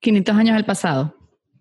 500 0.00 0.36
años 0.36 0.56
al 0.56 0.64
pasado. 0.64 1.16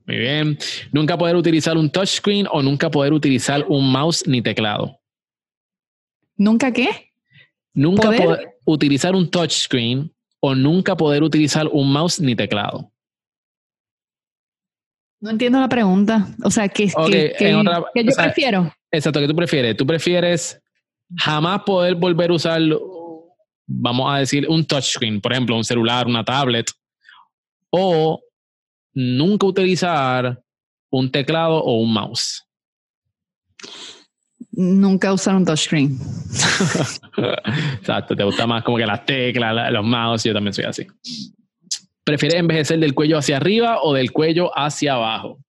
Muy 0.08 0.18
bien. 0.18 0.58
Nunca 0.92 1.18
poder 1.18 1.36
utilizar 1.36 1.78
un 1.78 1.90
touchscreen 1.90 2.48
o 2.52 2.62
nunca 2.62 2.92
poder 2.92 3.14
utilizar 3.14 3.66
un 3.68 3.92
mouse 3.92 4.28
ni 4.28 4.42
teclado. 4.42 5.00
¿Nunca 6.38 6.72
qué? 6.72 7.12
Nunca 7.74 8.12
poder 8.12 8.58
utilizar 8.66 9.16
un 9.16 9.30
touchscreen 9.30 10.12
o 10.40 10.54
nunca 10.54 10.96
poder 10.98 11.24
utilizar 11.24 11.68
un 11.72 11.92
mouse 11.92 12.20
ni 12.20 12.36
teclado. 12.36 12.92
No 15.26 15.32
entiendo 15.32 15.60
la 15.60 15.68
pregunta. 15.68 16.28
O 16.44 16.52
sea, 16.52 16.70
¿qué, 16.70 16.88
yo 16.88 18.16
prefiero? 18.16 18.72
Exacto, 18.92 19.20
¿qué 19.20 19.28
tú 19.28 19.36
prefieres? 19.36 19.76
¿Tú 19.76 19.84
prefieres 19.84 20.62
jamás 21.18 21.64
poder 21.64 21.96
volver 21.96 22.30
a 22.30 22.34
usar, 22.36 22.62
vamos 23.66 24.14
a 24.14 24.20
decir, 24.20 24.48
un 24.48 24.64
touchscreen, 24.64 25.20
por 25.20 25.32
ejemplo, 25.32 25.56
un 25.56 25.64
celular, 25.64 26.06
una 26.06 26.24
tablet, 26.24 26.70
o 27.72 28.22
nunca 28.94 29.48
utilizar 29.48 30.40
un 30.92 31.10
teclado 31.10 31.56
o 31.56 31.80
un 31.80 31.92
mouse? 31.92 32.46
Nunca 34.52 35.12
usar 35.12 35.38
un 35.38 35.44
touchscreen. 35.44 35.98
Exacto, 37.80 38.16
te 38.16 38.24
gusta 38.24 38.46
más 38.46 38.64
como 38.64 38.78
que 38.78 38.86
las 38.86 39.04
teclas, 39.04 39.72
los 39.72 39.84
mouse, 39.84 40.24
yo 40.24 40.36
también 40.36 40.54
soy 40.54 40.66
así. 40.66 40.86
¿Prefieres 42.06 42.40
envejecer 42.40 42.78
del 42.80 42.94
cuello 42.94 43.18
hacia 43.18 43.38
arriba 43.38 43.82
o 43.82 43.96
del 43.96 44.12
cuello 44.12 44.52
hacia 44.56 44.94
abajo? 44.94 45.40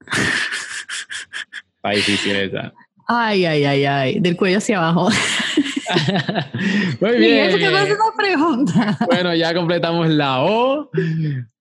Está 1.76 1.90
difícil 1.90 2.36
esa. 2.36 2.74
Ay, 3.06 3.46
ay, 3.46 3.64
ay, 3.64 3.84
ay, 3.86 4.20
del 4.20 4.36
cuello 4.36 4.58
hacia 4.58 4.76
abajo. 4.76 5.08
Muy 7.00 7.16
bien. 7.16 7.54
una 7.54 8.16
pregunta. 8.18 8.98
Bueno, 9.06 9.34
ya 9.34 9.54
completamos 9.54 10.08
la 10.08 10.42
O. 10.42 10.90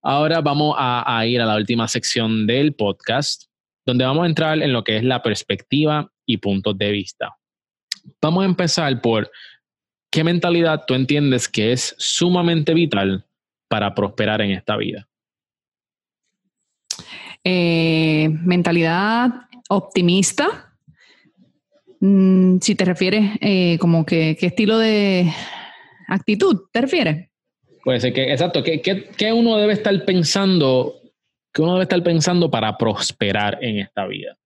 Ahora 0.02 0.42
vamos 0.42 0.76
a, 0.78 1.20
a 1.20 1.26
ir 1.26 1.40
a 1.40 1.46
la 1.46 1.56
última 1.56 1.88
sección 1.88 2.46
del 2.46 2.74
podcast, 2.74 3.44
donde 3.86 4.04
vamos 4.04 4.26
a 4.26 4.28
entrar 4.28 4.62
en 4.62 4.74
lo 4.74 4.84
que 4.84 4.98
es 4.98 5.06
la 5.06 5.24
perspectiva 5.24 6.12
y 6.26 6.36
puntos 6.36 6.78
de 6.78 6.92
vista. 6.92 7.38
Vamos 8.22 8.44
a 8.44 8.46
empezar 8.46 9.00
por 9.00 9.32
qué 10.12 10.26
mentalidad 10.26 10.84
tú 10.86 10.96
entiendes 10.96 11.48
que 11.48 11.72
es 11.72 11.96
sumamente 11.98 12.74
vital 12.74 13.24
para 13.68 13.94
prosperar 13.94 14.42
en 14.42 14.52
esta 14.52 14.78
vida? 14.78 15.08
Eh, 17.44 18.30
mentalidad 18.44 19.30
optimista. 19.70 20.74
Mm, 22.00 22.58
si 22.60 22.76
te 22.76 22.86
refieres, 22.86 23.32
eh, 23.42 23.78
como 23.80 24.06
que, 24.06 24.36
¿qué 24.40 24.48
estilo 24.48 24.78
de 24.78 25.32
actitud 26.08 26.64
te 26.72 26.82
refieres? 26.82 27.30
Puede 27.84 28.00
ser 28.02 28.14
que, 28.14 28.32
exacto, 28.32 28.62
¿qué, 28.64 28.82
qué, 28.82 29.34
uno 29.34 29.58
debe 29.58 29.74
estar 29.74 30.04
pensando, 30.04 30.96
qué 31.54 31.62
uno 31.62 31.74
debe 31.74 31.84
estar 31.84 32.04
pensando 32.04 32.52
para 32.52 32.78
prosperar 32.78 33.60
en 33.62 33.80
esta 33.80 34.06
vida? 34.08 34.38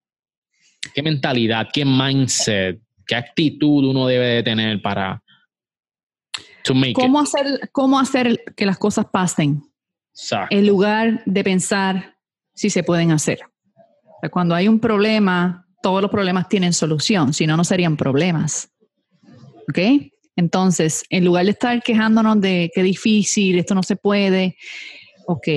¿Qué 0.94 1.02
mentalidad, 1.02 1.70
qué 1.74 1.84
mindset, 1.84 2.80
qué 3.08 3.16
actitud 3.16 3.86
uno 3.86 4.08
debe 4.08 4.28
de 4.28 4.44
tener 4.44 4.82
para, 4.82 5.24
¿Cómo, 6.94 7.20
Hacer, 7.20 7.70
¿Cómo 7.72 8.00
hacer 8.00 8.44
que 8.56 8.66
las 8.66 8.78
cosas 8.78 9.06
pasen? 9.12 9.64
En 10.50 10.68
lugar 10.68 11.24
de 11.26 11.44
pensar 11.44 12.18
si 12.54 12.70
se 12.70 12.84
pueden 12.84 13.12
hacer. 13.12 13.40
cuando 14.32 14.54
hay 14.54 14.68
un 14.68 14.80
problema, 14.80 15.68
todos 15.82 16.02
los 16.02 16.12
problemas 16.12 16.48
tienen 16.48 16.74
solución, 16.74 17.34
si 17.34 17.48
no, 17.48 17.58
no 17.58 17.64
serían 17.64 17.98
problemas. 17.98 18.70
¿Ok? 19.70 19.80
Entonces, 20.36 21.04
en 21.10 21.26
lugar 21.26 21.46
de 21.46 21.52
estar 21.52 21.82
quejándonos 21.82 22.40
de 22.40 22.72
qué 22.74 22.84
difícil, 22.84 23.58
esto 23.60 23.76
no 23.76 23.84
se 23.84 23.96
puede, 23.96 24.56
ok, 25.28 25.48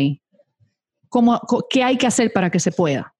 ¿Cómo, 1.14 1.40
¿qué 1.70 1.84
hay 1.84 1.96
que 1.96 2.08
hacer 2.08 2.32
para 2.32 2.50
que 2.50 2.58
se 2.58 2.72
pueda? 2.72 3.13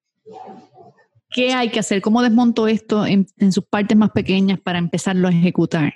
¿Qué 1.35 1.53
hay 1.53 1.68
que 1.70 1.80
hacer? 1.80 2.01
¿Cómo 2.01 2.22
desmonto 2.22 2.68
esto 2.68 3.05
en, 3.05 3.26
sus 3.51 3.64
partes 3.64 3.97
más 3.97 4.12
pequeñas 4.12 4.61
para 4.61 4.78
empezarlo 4.78 5.26
a 5.26 5.32
ejecutar? 5.32 5.93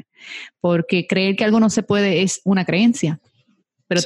Porque 0.60 1.06
creer 1.06 1.36
que 1.36 1.44
algo 1.44 1.60
no 1.60 1.70
se 1.70 1.84
puede 1.84 2.22
es 2.22 2.40
una 2.44 2.64
creencia, 2.64 3.20
pero 3.86 4.00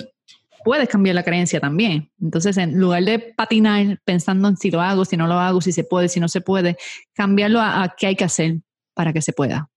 puedes 0.62 0.91
cambiar 0.91 1.14
la 1.14 1.22
creencia 1.22 1.59
también. 1.59 2.11
Entonces, 2.20 2.59
en 2.59 2.78
lugar 2.78 3.05
de 3.05 3.18
patinar 3.18 3.99
pensando 4.05 4.47
en 4.47 4.59
si 4.59 4.70
lo 4.70 4.83
hago, 4.83 5.07
si 5.07 5.16
no 5.16 5.26
lo 5.26 5.39
hago, 5.39 5.62
si 5.62 5.72
se 5.72 5.85
puede, 5.85 6.11
si 6.11 6.20
no 6.20 6.28
se 6.28 6.43
puede, 6.43 6.76
cambiarlo 7.14 7.62
a, 7.62 7.95
qué 7.97 8.09
hay 8.09 8.14
que 8.14 8.24
hacer 8.24 8.59
para 8.93 9.14
que 9.14 9.22
se 9.22 9.33
pueda. 9.33 9.70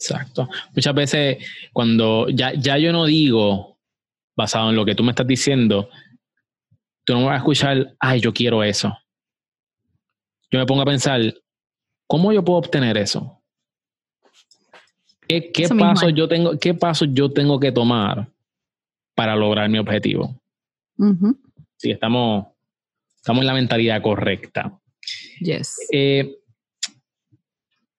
Exacto. 0.00 0.48
Muchas 0.74 0.94
veces 0.94 1.36
cuando 1.74 2.30
ya, 2.30 2.54
ya 2.54 2.78
yo 2.78 2.94
no 2.94 3.04
digo, 3.04 3.78
basado 4.34 4.70
en 4.70 4.76
lo 4.76 4.86
que 4.86 4.94
tú 4.94 5.04
me 5.04 5.10
estás 5.10 5.26
diciendo, 5.26 5.90
tú 7.04 7.12
no 7.12 7.26
vas 7.26 7.34
a 7.34 7.36
escuchar, 7.36 7.94
ay, 8.00 8.20
yo 8.20 8.32
quiero 8.32 8.64
eso 8.64 8.96
yo 10.50 10.58
me 10.58 10.66
pongo 10.66 10.82
a 10.82 10.86
pensar, 10.86 11.20
¿cómo 12.06 12.32
yo 12.32 12.44
puedo 12.44 12.58
obtener 12.58 12.96
eso? 12.96 13.40
¿Qué, 15.26 15.68
pasos 15.78 16.12
yo 16.14 16.28
tengo, 16.28 16.58
qué 16.58 16.74
pasos 16.74 17.08
yo 17.12 17.30
tengo 17.32 17.58
que 17.58 17.72
tomar 17.72 18.28
para 19.14 19.34
lograr 19.34 19.68
mi 19.68 19.78
objetivo? 19.78 20.40
Si 21.76 21.90
estamos, 21.90 22.46
estamos 23.16 23.40
en 23.40 23.46
la 23.46 23.54
mentalidad 23.54 24.02
correcta. 24.02 24.78
Yes. 25.40 25.76
Eh, 25.92 26.36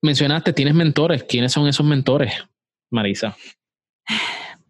mencionaste, 0.02 0.54
tienes 0.54 0.76
mentores. 0.76 1.24
¿Quiénes 1.24 1.52
son 1.52 1.68
esos 1.68 1.86
mentores, 1.86 2.34
Marisa? 2.92 3.36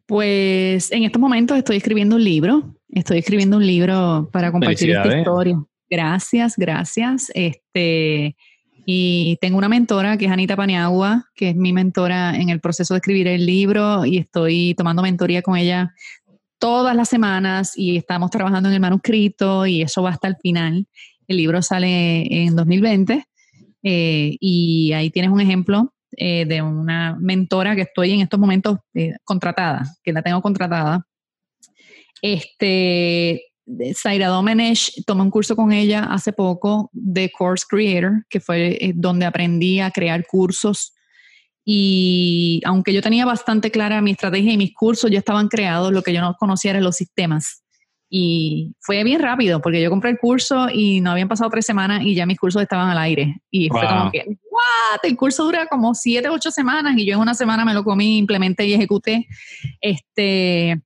Pues 0.06 0.92
en 0.92 1.04
estos 1.04 1.20
momentos 1.20 1.58
estoy 1.58 1.78
escribiendo 1.78 2.16
un 2.16 2.24
libro. 2.24 2.76
Estoy 2.90 3.20
escribiendo 3.20 3.58
un 3.58 3.66
libro 3.66 4.30
para 4.32 4.52
compartir 4.52 4.92
esta 4.92 5.18
historia. 5.18 5.58
Gracias, 5.90 6.56
gracias. 6.58 7.32
Este, 7.34 8.36
y 8.86 9.38
tengo 9.42 9.58
una 9.58 9.70
mentora 9.70 10.18
que 10.18 10.26
es 10.26 10.32
Anita 10.32 10.56
Paniagua, 10.56 11.26
que 11.36 11.50
es 11.50 11.56
mi 11.56 11.74
mentora 11.74 12.36
en 12.36 12.50
el 12.50 12.60
proceso 12.60 12.94
de 12.94 13.00
escribir 13.00 13.28
el 13.28 13.46
libro 13.46 14.06
y 14.06 14.18
estoy 14.18 14.76
tomando 14.76 15.02
mentoría 15.02 15.42
con 15.42 15.58
ella 15.58 15.94
todas 16.60 16.96
las 16.96 17.10
semanas 17.10 17.74
y 17.76 17.98
estamos 17.98 18.32
trabajando 18.32 18.70
en 18.70 18.76
el 18.76 18.82
manuscrito 18.82 19.66
y 19.66 19.82
eso 19.82 20.04
va 20.04 20.12
hasta 20.12 20.28
el 20.28 20.36
final. 20.38 20.88
El 21.28 21.38
libro 21.38 21.62
sale 21.62 22.44
en 22.44 22.56
2020 22.56 23.26
eh, 23.84 24.38
y 24.40 24.94
ahí 24.94 25.10
tienes 25.10 25.32
un 25.32 25.42
ejemplo 25.42 25.94
eh, 26.18 26.46
de 26.46 26.62
una 26.62 27.18
mentora 27.20 27.76
que 27.76 27.82
estoy 27.82 28.12
en 28.14 28.22
estos 28.22 28.40
momentos 28.40 28.78
eh, 28.94 29.16
contratada, 29.24 29.84
que 30.04 30.14
la 30.14 30.22
tengo 30.22 30.42
contratada. 30.42 31.06
Este, 32.22 33.44
Zaira 33.96 34.28
Domenech, 34.28 35.04
tomé 35.06 35.24
un 35.24 35.32
curso 35.32 35.56
con 35.56 35.72
ella 35.72 36.04
hace 36.04 36.32
poco 36.34 36.90
de 36.94 37.32
Course 37.32 37.66
Creator, 37.68 38.26
que 38.30 38.40
fue 38.40 38.78
eh, 38.80 38.94
donde 38.96 39.26
aprendí 39.26 39.80
a 39.80 39.92
crear 39.92 40.26
cursos. 40.28 40.94
Y 41.64 42.62
aunque 42.64 42.94
yo 42.94 43.02
tenía 43.02 43.26
bastante 43.26 43.72
clara 43.72 44.02
mi 44.02 44.12
estrategia 44.12 44.54
y 44.54 44.58
mis 44.58 44.74
cursos 44.74 45.10
ya 45.10 45.18
estaban 45.18 45.48
creados, 45.48 45.92
lo 45.92 46.04
que 46.04 46.14
yo 46.14 46.22
no 46.22 46.36
conocía 46.36 46.72
eran 46.72 46.84
los 46.84 46.96
sistemas. 46.96 47.64
y 48.08 48.76
fue 48.82 49.04
bien 49.04 49.20
rápido 49.20 49.60
porque 49.62 49.82
yo 49.82 49.90
compré 49.90 50.12
el 50.12 50.20
curso 50.20 50.68
y 50.72 51.02
no 51.02 51.12
habían 51.12 51.28
pasado 51.28 51.50
tres 51.50 51.66
semanas 51.66 52.04
y 52.04 52.14
ya 52.14 52.26
mis 52.28 52.38
cursos 52.38 52.62
estaban 52.62 52.88
al 52.90 53.00
aire. 53.00 53.42
Y 53.50 53.68
fue 53.70 53.82
como 53.88 54.12
que, 54.12 54.24
¿what? 54.52 55.00
El 55.04 55.18
curso 55.18 55.44
dura 55.44 55.66
como 55.68 55.96
siete, 55.96 56.30
ocho 56.30 56.52
semanas 56.52 56.96
y 56.98 57.06
yo 57.06 57.16
en 57.16 57.20
una 57.22 57.34
semana 57.34 57.66
me 57.66 57.74
lo 57.74 57.84
comí, 57.84 58.18
implementé 58.18 58.68
y 58.68 58.74
ejecuté. 58.74 59.28
Este, 59.82 60.82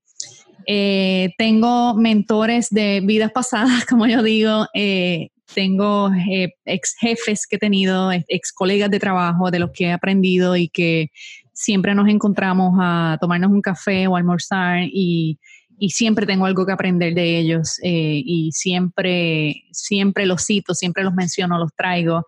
eh, 0.71 1.33
tengo 1.35 1.95
mentores 1.95 2.69
de 2.69 3.01
vidas 3.03 3.31
pasadas, 3.31 3.85
como 3.89 4.05
yo 4.05 4.21
digo. 4.21 4.67
Eh, 4.75 5.29
tengo 5.55 6.11
eh, 6.29 6.53
ex 6.63 6.95
jefes 6.99 7.47
que 7.47 7.55
he 7.55 7.59
tenido, 7.59 8.11
ex 8.11 8.53
colegas 8.53 8.91
de 8.91 8.99
trabajo 8.99 9.49
de 9.49 9.57
los 9.57 9.71
que 9.73 9.85
he 9.85 9.91
aprendido 9.91 10.55
y 10.55 10.69
que 10.69 11.09
siempre 11.53 11.95
nos 11.95 12.07
encontramos 12.07 12.77
a 12.79 13.17
tomarnos 13.19 13.49
un 13.49 13.61
café 13.61 14.05
o 14.07 14.15
almorzar 14.15 14.83
y 14.83 15.39
y 15.81 15.91
siempre 15.91 16.25
tengo 16.25 16.45
algo 16.45 16.65
que 16.65 16.73
aprender 16.73 17.13
de 17.13 17.39
ellos 17.39 17.79
y 17.81 18.49
siempre, 18.51 19.63
siempre 19.71 20.25
los 20.25 20.45
cito, 20.45 20.75
siempre 20.75 21.05
los 21.05 21.13
menciono, 21.13 21.57
los 21.57 21.73
traigo. 21.73 22.25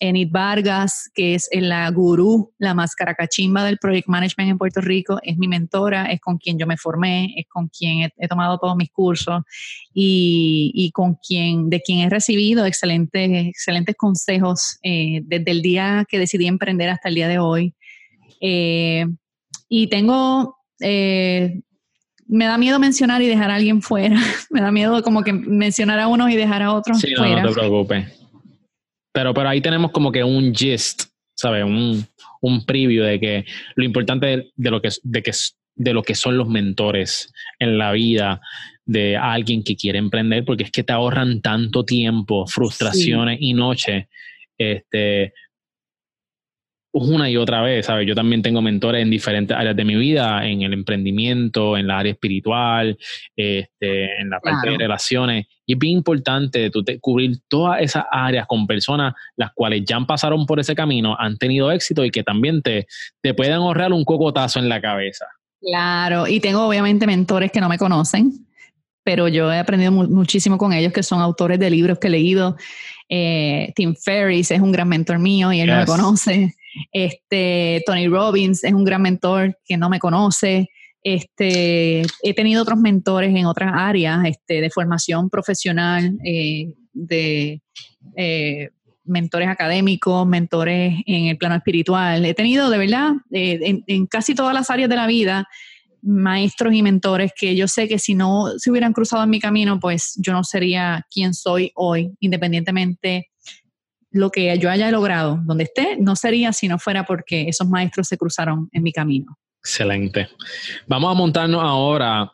Enid 0.00 0.28
Vargas, 0.30 1.10
que 1.14 1.34
es 1.34 1.48
la 1.52 1.90
gurú, 1.90 2.52
la 2.58 2.74
máscara 2.74 3.14
cachimba 3.14 3.64
del 3.64 3.78
Project 3.78 4.08
Management 4.08 4.50
en 4.50 4.58
Puerto 4.58 4.80
Rico, 4.80 5.18
es 5.22 5.36
mi 5.38 5.48
mentora, 5.48 6.06
es 6.06 6.20
con 6.20 6.38
quien 6.38 6.58
yo 6.58 6.66
me 6.66 6.76
formé, 6.76 7.34
es 7.36 7.46
con 7.48 7.68
quien 7.68 8.10
he, 8.16 8.28
tomado 8.28 8.58
todos 8.58 8.76
mis 8.76 8.90
cursos 8.90 9.42
y, 9.92 10.90
con 10.94 11.16
quien, 11.16 11.68
de 11.70 11.80
quien 11.80 12.00
he 12.00 12.10
recibido 12.10 12.66
excelentes, 12.66 13.30
excelentes 13.48 13.96
consejos 13.96 14.78
eh, 14.82 15.20
desde 15.24 15.50
el 15.50 15.62
día 15.62 16.04
que 16.08 16.18
decidí 16.18 16.46
emprender 16.46 16.90
hasta 16.90 17.08
el 17.08 17.14
día 17.14 17.28
de 17.28 17.38
hoy. 17.38 17.74
y 18.40 19.86
tengo 19.88 20.56
me 22.28 22.44
da 22.44 22.58
miedo 22.58 22.78
mencionar 22.78 23.22
y 23.22 23.26
dejar 23.26 23.50
a 23.50 23.56
alguien 23.56 23.82
fuera. 23.82 24.16
me 24.50 24.60
da 24.60 24.70
miedo 24.70 25.02
como 25.02 25.22
que 25.22 25.32
mencionar 25.32 25.98
a 25.98 26.08
unos 26.08 26.30
y 26.30 26.36
dejar 26.36 26.62
a 26.62 26.72
otros 26.72 27.00
sí, 27.00 27.14
fuera. 27.14 27.42
No, 27.42 27.42
no 27.42 27.48
te 27.48 27.54
preocupes. 27.54 28.17
Pero, 29.18 29.34
pero 29.34 29.48
ahí 29.48 29.60
tenemos 29.60 29.90
como 29.90 30.12
que 30.12 30.22
un 30.22 30.54
gist, 30.54 31.06
¿sabes? 31.34 31.64
Un, 31.64 32.06
un 32.40 32.64
preview 32.64 33.02
de 33.02 33.18
que 33.18 33.44
lo 33.74 33.82
importante 33.82 34.52
de, 34.54 34.70
lo 34.70 34.80
que, 34.80 34.90
de, 35.02 35.22
que, 35.24 35.32
de 35.74 35.92
lo 35.92 36.04
que 36.04 36.14
son 36.14 36.38
los 36.38 36.48
mentores 36.48 37.32
en 37.58 37.78
la 37.78 37.90
vida 37.90 38.40
de 38.84 39.16
alguien 39.16 39.64
que 39.64 39.74
quiere 39.74 39.98
emprender, 39.98 40.44
porque 40.44 40.62
es 40.62 40.70
que 40.70 40.84
te 40.84 40.92
ahorran 40.92 41.40
tanto 41.40 41.84
tiempo, 41.84 42.46
frustraciones 42.46 43.38
y 43.40 43.54
noches. 43.54 44.06
Este, 44.56 45.32
una 46.92 47.28
y 47.30 47.36
otra 47.36 47.62
vez, 47.62 47.86
¿sabes? 47.86 48.06
Yo 48.06 48.14
también 48.14 48.42
tengo 48.42 48.62
mentores 48.62 49.02
en 49.02 49.10
diferentes 49.10 49.56
áreas 49.56 49.76
de 49.76 49.84
mi 49.84 49.94
vida, 49.94 50.46
en 50.46 50.62
el 50.62 50.72
emprendimiento, 50.72 51.76
en 51.76 51.86
la 51.86 51.98
área 51.98 52.12
espiritual, 52.12 52.98
este, 53.36 54.20
en 54.20 54.30
la 54.30 54.40
parte 54.40 54.70
de 54.70 54.78
relaciones. 54.78 55.46
Y 55.66 55.74
es 55.74 55.78
bien 55.78 55.98
importante 55.98 56.70
tú 56.70 56.84
cubrir 57.00 57.38
todas 57.48 57.82
esas 57.82 58.04
áreas 58.10 58.46
con 58.46 58.66
personas 58.66 59.14
las 59.36 59.52
cuales 59.52 59.84
ya 59.84 60.00
pasaron 60.00 60.46
por 60.46 60.60
ese 60.60 60.74
camino, 60.74 61.16
han 61.18 61.36
tenido 61.36 61.70
éxito 61.70 62.04
y 62.04 62.10
que 62.10 62.22
también 62.22 62.62
te, 62.62 62.86
te 63.20 63.34
pueden 63.34 63.54
ahorrar 63.54 63.92
un 63.92 64.04
cocotazo 64.04 64.58
en 64.58 64.68
la 64.68 64.80
cabeza. 64.80 65.26
Claro, 65.60 66.26
y 66.26 66.40
tengo 66.40 66.66
obviamente 66.66 67.06
mentores 67.06 67.50
que 67.50 67.60
no 67.60 67.68
me 67.68 67.78
conocen, 67.78 68.46
pero 69.02 69.28
yo 69.28 69.52
he 69.52 69.58
aprendido 69.58 69.90
muchísimo 69.90 70.56
con 70.56 70.72
ellos, 70.72 70.92
que 70.92 71.02
son 71.02 71.20
autores 71.20 71.58
de 71.58 71.68
libros 71.68 71.98
que 71.98 72.06
he 72.06 72.10
leído. 72.10 72.56
Eh, 73.08 73.72
Tim 73.74 73.94
Ferriss 73.94 74.50
es 74.50 74.60
un 74.60 74.70
gran 74.70 74.88
mentor 74.88 75.18
mío 75.18 75.52
y 75.52 75.60
él 75.60 75.68
no 75.68 75.76
me 75.76 75.86
conoce. 75.86 76.54
Este, 76.92 77.82
Tony 77.86 78.08
Robbins 78.08 78.64
es 78.64 78.72
un 78.72 78.84
gran 78.84 79.02
mentor 79.02 79.58
que 79.64 79.76
no 79.76 79.88
me 79.88 79.98
conoce. 79.98 80.68
Este, 81.02 82.02
he 82.22 82.34
tenido 82.34 82.62
otros 82.62 82.78
mentores 82.78 83.34
en 83.34 83.46
otras 83.46 83.72
áreas 83.74 84.24
este, 84.26 84.60
de 84.60 84.70
formación 84.70 85.30
profesional, 85.30 86.18
eh, 86.24 86.74
de 86.92 87.62
eh, 88.16 88.70
mentores 89.04 89.48
académicos, 89.48 90.26
mentores 90.26 90.94
en 91.06 91.26
el 91.26 91.38
plano 91.38 91.56
espiritual. 91.56 92.24
He 92.24 92.34
tenido, 92.34 92.70
de 92.70 92.78
verdad, 92.78 93.12
eh, 93.32 93.82
en, 93.86 94.06
casi 94.06 94.34
todas 94.34 94.54
las 94.54 94.70
áreas 94.70 94.88
de 94.88 94.96
la 94.96 95.06
vida, 95.06 95.48
maestros 96.02 96.74
y 96.74 96.82
mentores 96.82 97.32
que 97.36 97.56
yo 97.56 97.66
sé 97.66 97.88
que 97.88 97.98
si 97.98 98.14
no 98.14 98.52
se 98.56 98.70
hubieran 98.70 98.92
cruzado 98.92 99.24
en 99.24 99.30
mi 99.30 99.40
camino, 99.40 99.80
pues 99.80 100.14
yo 100.18 100.32
no 100.32 100.44
sería 100.44 101.06
quien 101.10 101.34
soy 101.34 101.72
hoy, 101.74 102.12
independientemente 102.20 103.30
lo 104.10 104.30
que 104.30 104.56
yo 104.58 104.70
haya 104.70 104.90
logrado 104.90 105.40
donde 105.44 105.64
esté 105.64 105.96
no 105.98 106.16
sería 106.16 106.52
si 106.52 106.68
no 106.68 106.78
fuera 106.78 107.04
porque 107.04 107.48
esos 107.48 107.68
maestros 107.68 108.08
se 108.08 108.16
cruzaron 108.16 108.68
en 108.72 108.82
mi 108.82 108.92
camino. 108.92 109.38
Excelente. 109.60 110.28
Vamos 110.86 111.10
a 111.10 111.14
montarnos 111.14 111.62
ahora 111.62 112.32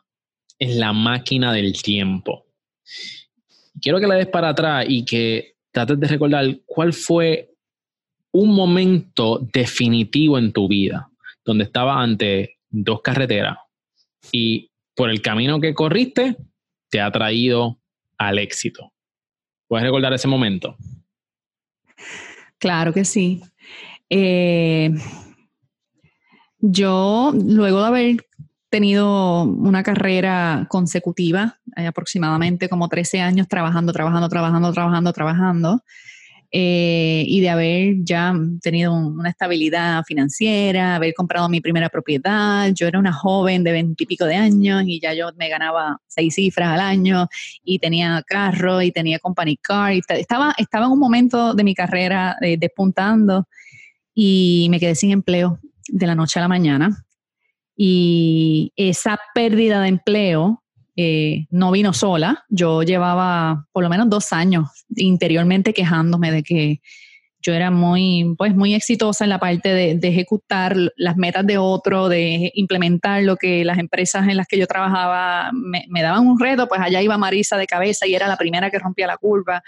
en 0.58 0.78
la 0.78 0.92
máquina 0.92 1.52
del 1.52 1.80
tiempo. 1.82 2.46
Quiero 3.80 3.98
que 3.98 4.06
le 4.06 4.14
des 4.16 4.26
para 4.28 4.50
atrás 4.50 4.86
y 4.88 5.04
que 5.04 5.56
trates 5.72 5.98
de 5.98 6.06
recordar 6.06 6.46
cuál 6.66 6.92
fue 6.92 7.50
un 8.30 8.54
momento 8.54 9.40
definitivo 9.52 10.38
en 10.38 10.52
tu 10.52 10.68
vida 10.68 11.10
donde 11.44 11.64
estaba 11.64 12.00
ante 12.00 12.58
dos 12.70 13.00
carreteras 13.02 13.58
y 14.32 14.70
por 14.94 15.10
el 15.10 15.20
camino 15.20 15.60
que 15.60 15.74
corriste 15.74 16.36
te 16.88 17.00
ha 17.00 17.10
traído 17.10 17.80
al 18.18 18.38
éxito. 18.38 18.92
¿Puedes 19.66 19.84
recordar 19.84 20.12
ese 20.12 20.28
momento? 20.28 20.76
Claro 22.58 22.92
que 22.92 23.04
sí. 23.04 23.42
Eh, 24.10 24.90
yo, 26.58 27.32
luego 27.34 27.80
de 27.80 27.86
haber 27.86 28.26
tenido 28.70 29.42
una 29.44 29.82
carrera 29.82 30.66
consecutiva, 30.68 31.58
aproximadamente 31.76 32.68
como 32.68 32.88
13 32.88 33.20
años 33.20 33.48
trabajando, 33.48 33.92
trabajando, 33.92 34.28
trabajando, 34.28 34.72
trabajando, 34.72 35.12
trabajando, 35.12 35.84
eh, 36.56 37.24
y 37.26 37.40
de 37.40 37.50
haber 37.50 37.96
ya 38.04 38.32
tenido 38.62 38.94
una 38.94 39.30
estabilidad 39.30 40.04
financiera, 40.04 40.94
haber 40.94 41.12
comprado 41.12 41.48
mi 41.48 41.60
primera 41.60 41.88
propiedad. 41.88 42.70
Yo 42.72 42.86
era 42.86 43.00
una 43.00 43.12
joven 43.12 43.64
de 43.64 43.72
veintipico 43.72 44.24
de 44.24 44.36
años 44.36 44.84
y 44.86 45.00
ya 45.00 45.14
yo 45.14 45.30
me 45.36 45.48
ganaba 45.48 45.98
seis 46.06 46.36
cifras 46.36 46.68
al 46.68 46.78
año 46.78 47.26
y 47.64 47.80
tenía 47.80 48.22
carro 48.24 48.80
y 48.80 48.92
tenía 48.92 49.18
company 49.18 49.56
car. 49.56 49.94
Y 49.94 50.00
estaba, 50.10 50.54
estaba 50.56 50.86
en 50.86 50.92
un 50.92 51.00
momento 51.00 51.54
de 51.54 51.64
mi 51.64 51.74
carrera 51.74 52.36
eh, 52.40 52.56
despuntando 52.56 53.48
y 54.14 54.68
me 54.70 54.78
quedé 54.78 54.94
sin 54.94 55.10
empleo 55.10 55.58
de 55.88 56.06
la 56.06 56.14
noche 56.14 56.38
a 56.38 56.42
la 56.42 56.48
mañana. 56.48 57.04
Y 57.76 58.72
esa 58.76 59.18
pérdida 59.34 59.82
de 59.82 59.88
empleo 59.88 60.62
eh, 60.96 61.46
no 61.50 61.70
vino 61.72 61.92
sola. 61.92 62.44
Yo 62.48 62.82
llevaba 62.82 63.66
por 63.72 63.82
lo 63.82 63.90
menos 63.90 64.08
dos 64.08 64.32
años 64.32 64.68
interiormente 64.94 65.74
quejándome 65.74 66.30
de 66.30 66.42
que 66.42 66.80
yo 67.44 67.52
era 67.52 67.70
muy, 67.70 68.34
pues, 68.38 68.54
muy 68.54 68.74
exitosa 68.74 69.24
en 69.24 69.30
la 69.30 69.38
parte 69.38 69.68
de, 69.68 70.08
ejecutar 70.08 70.76
las 70.96 71.16
metas 71.16 71.46
de 71.46 71.58
otro, 71.58 72.08
de 72.08 72.50
implementar 72.54 73.22
lo 73.22 73.36
que 73.36 73.64
las 73.64 73.78
empresas 73.78 74.26
en 74.28 74.38
las 74.38 74.46
que 74.46 74.58
yo 74.58 74.66
trabajaba 74.66 75.50
me, 75.52 75.84
me 75.88 76.00
daban 76.00 76.26
un 76.26 76.40
reto, 76.40 76.66
pues 76.68 76.80
allá 76.80 77.02
iba 77.02 77.18
Marisa 77.18 77.58
de 77.58 77.66
cabeza 77.66 78.06
y 78.06 78.14
era 78.14 78.28
la 78.28 78.38
primera 78.38 78.70
que 78.70 78.78
rompía 78.78 79.06
la 79.06 79.18
curva. 79.18 79.62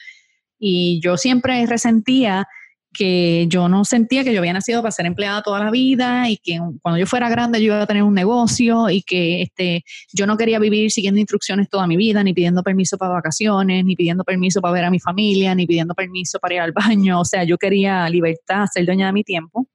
Y 0.58 1.00
yo 1.02 1.18
siempre 1.18 1.66
resentía 1.66 2.48
que 2.96 3.46
yo 3.48 3.68
no 3.68 3.84
sentía 3.84 4.24
que 4.24 4.32
yo 4.32 4.40
había 4.40 4.52
nacido 4.52 4.80
para 4.80 4.90
ser 4.90 5.06
empleada 5.06 5.42
toda 5.42 5.60
la 5.60 5.70
vida 5.70 6.30
y 6.30 6.38
que 6.38 6.58
cuando 6.80 6.98
yo 6.98 7.06
fuera 7.06 7.28
grande 7.28 7.60
yo 7.60 7.66
iba 7.66 7.82
a 7.82 7.86
tener 7.86 8.02
un 8.02 8.14
negocio 8.14 8.88
y 8.88 9.02
que 9.02 9.42
este, 9.42 9.84
yo 10.12 10.26
no 10.26 10.36
quería 10.36 10.58
vivir 10.58 10.90
siguiendo 10.90 11.20
instrucciones 11.20 11.68
toda 11.68 11.86
mi 11.86 11.96
vida, 11.96 12.24
ni 12.24 12.32
pidiendo 12.32 12.62
permiso 12.62 12.96
para 12.96 13.12
vacaciones, 13.12 13.84
ni 13.84 13.94
pidiendo 13.96 14.24
permiso 14.24 14.60
para 14.60 14.72
ver 14.72 14.84
a 14.84 14.90
mi 14.90 14.98
familia, 14.98 15.54
ni 15.54 15.66
pidiendo 15.66 15.94
permiso 15.94 16.38
para 16.38 16.54
ir 16.54 16.60
al 16.60 16.72
baño. 16.72 17.20
O 17.20 17.24
sea, 17.24 17.44
yo 17.44 17.58
quería 17.58 18.08
libertad, 18.08 18.66
ser 18.72 18.86
dueña 18.86 19.06
de 19.06 19.12
mi 19.12 19.24
tiempo. 19.24 19.68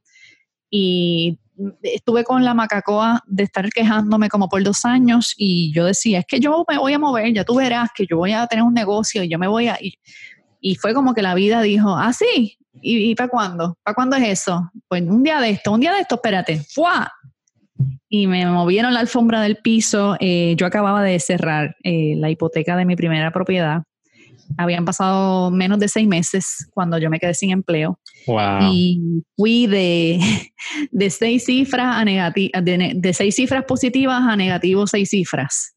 Y 0.70 1.38
estuve 1.84 2.24
con 2.24 2.44
la 2.44 2.54
macacoa 2.54 3.22
de 3.28 3.44
estar 3.44 3.70
quejándome 3.70 4.30
como 4.30 4.50
por 4.50 4.64
dos 4.64 4.86
años 4.86 5.34
y 5.38 5.72
yo 5.74 5.86
decía, 5.86 6.20
es 6.20 6.26
que 6.26 6.40
yo 6.40 6.66
me 6.68 6.78
voy 6.78 6.94
a 6.94 7.00
mover, 7.00 7.34
ya 7.34 7.44
tú 7.44 7.56
verás 7.56 7.90
que 7.94 8.08
yo 8.10 8.18
voy 8.18 8.32
a 8.32 8.48
tener 8.48 8.64
un 8.64 8.74
negocio 8.74 9.24
y 9.24 9.30
yo 9.30 9.38
me 9.38 9.48
voy 9.48 9.68
a... 9.68 9.78
ir. 9.80 9.94
y 10.60 10.76
fue 10.76 10.94
como 10.94 11.14
que 11.14 11.22
la 11.22 11.36
vida 11.36 11.62
dijo, 11.62 11.96
ah, 11.96 12.14
sí, 12.14 12.58
¿Y, 12.82 13.16
para 13.16 13.30
cuándo? 13.30 13.78
¿Para 13.84 13.96
cuándo 13.96 14.16
es 14.16 14.28
eso? 14.28 14.70
Pues 14.88 15.04
un 15.04 15.24
día 15.24 15.40
de 15.40 15.50
esto, 15.50 15.74
un 15.74 15.82
día 15.82 15.94
de 15.94 16.02
esto, 16.02 16.16
espérate, 16.16 16.60
¡fua! 16.74 17.12
Y 18.10 18.28
me 18.28 18.46
movieron 18.46 18.94
la 18.94 19.00
alfombra 19.00 19.42
del 19.42 19.58
piso. 19.58 20.16
Eh, 20.20 20.56
yo 20.58 20.66
acababa 20.66 21.02
de 21.04 21.20
cerrar 21.20 21.76
eh, 21.84 22.16
la 22.18 22.30
hipoteca 22.30 22.76
de 22.76 22.86
mi 22.86 22.96
primera 22.96 23.32
propiedad. 23.32 23.84
Habían 24.58 24.86
pasado 24.86 25.50
menos 25.50 25.80
de 25.80 25.88
seis 25.88 26.08
meses 26.08 26.70
cuando 26.74 26.98
yo 26.98 27.10
me 27.10 27.20
quedé 27.20 27.34
sin 27.34 27.52
empleo. 27.52 28.00
Y 28.62 29.24
fui 29.36 29.68
de, 29.68 30.20
de 30.92 31.10
seis 31.10 31.46
cifras 31.46 31.96
a 31.98 32.06
de, 32.32 32.94
de 32.96 33.14
seis 33.14 33.36
cifras 33.36 33.64
positivas 33.66 34.22
a 34.22 34.36
negativos 34.36 34.92
seis 34.92 35.10
cifras. 35.10 35.74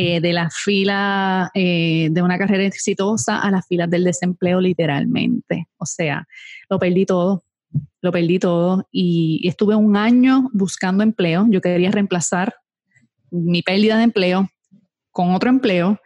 Eh, 0.00 0.20
de 0.20 0.32
la 0.32 0.48
fila 0.48 1.50
eh, 1.54 2.06
de 2.12 2.22
una 2.22 2.38
carrera 2.38 2.62
exitosa 2.62 3.40
a 3.40 3.50
las 3.50 3.66
filas 3.66 3.90
del 3.90 4.04
desempleo 4.04 4.60
literalmente. 4.60 5.66
O 5.76 5.86
sea, 5.86 6.24
lo 6.70 6.78
perdí 6.78 7.04
todo, 7.04 7.42
lo 8.00 8.12
perdí 8.12 8.38
todo 8.38 8.86
y 8.92 9.40
estuve 9.42 9.74
un 9.74 9.96
año 9.96 10.50
buscando 10.52 11.02
empleo. 11.02 11.48
Yo 11.50 11.60
quería 11.60 11.90
reemplazar 11.90 12.54
mi 13.32 13.60
pérdida 13.62 13.96
de 13.96 14.04
empleo 14.04 14.48
con 15.10 15.32
otro 15.32 15.50
empleo 15.50 15.98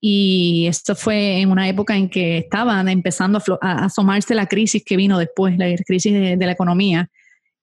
y 0.00 0.66
esto 0.66 0.96
fue 0.96 1.40
en 1.40 1.52
una 1.52 1.68
época 1.68 1.96
en 1.96 2.10
que 2.10 2.38
estaban 2.38 2.88
empezando 2.88 3.40
a, 3.60 3.84
asomarse 3.84 4.34
la 4.34 4.46
crisis 4.46 4.82
que 4.84 4.96
vino 4.96 5.20
después, 5.20 5.56
la 5.56 5.72
crisis 5.86 6.12
de, 6.12 6.36
la 6.36 6.50
economía. 6.50 7.08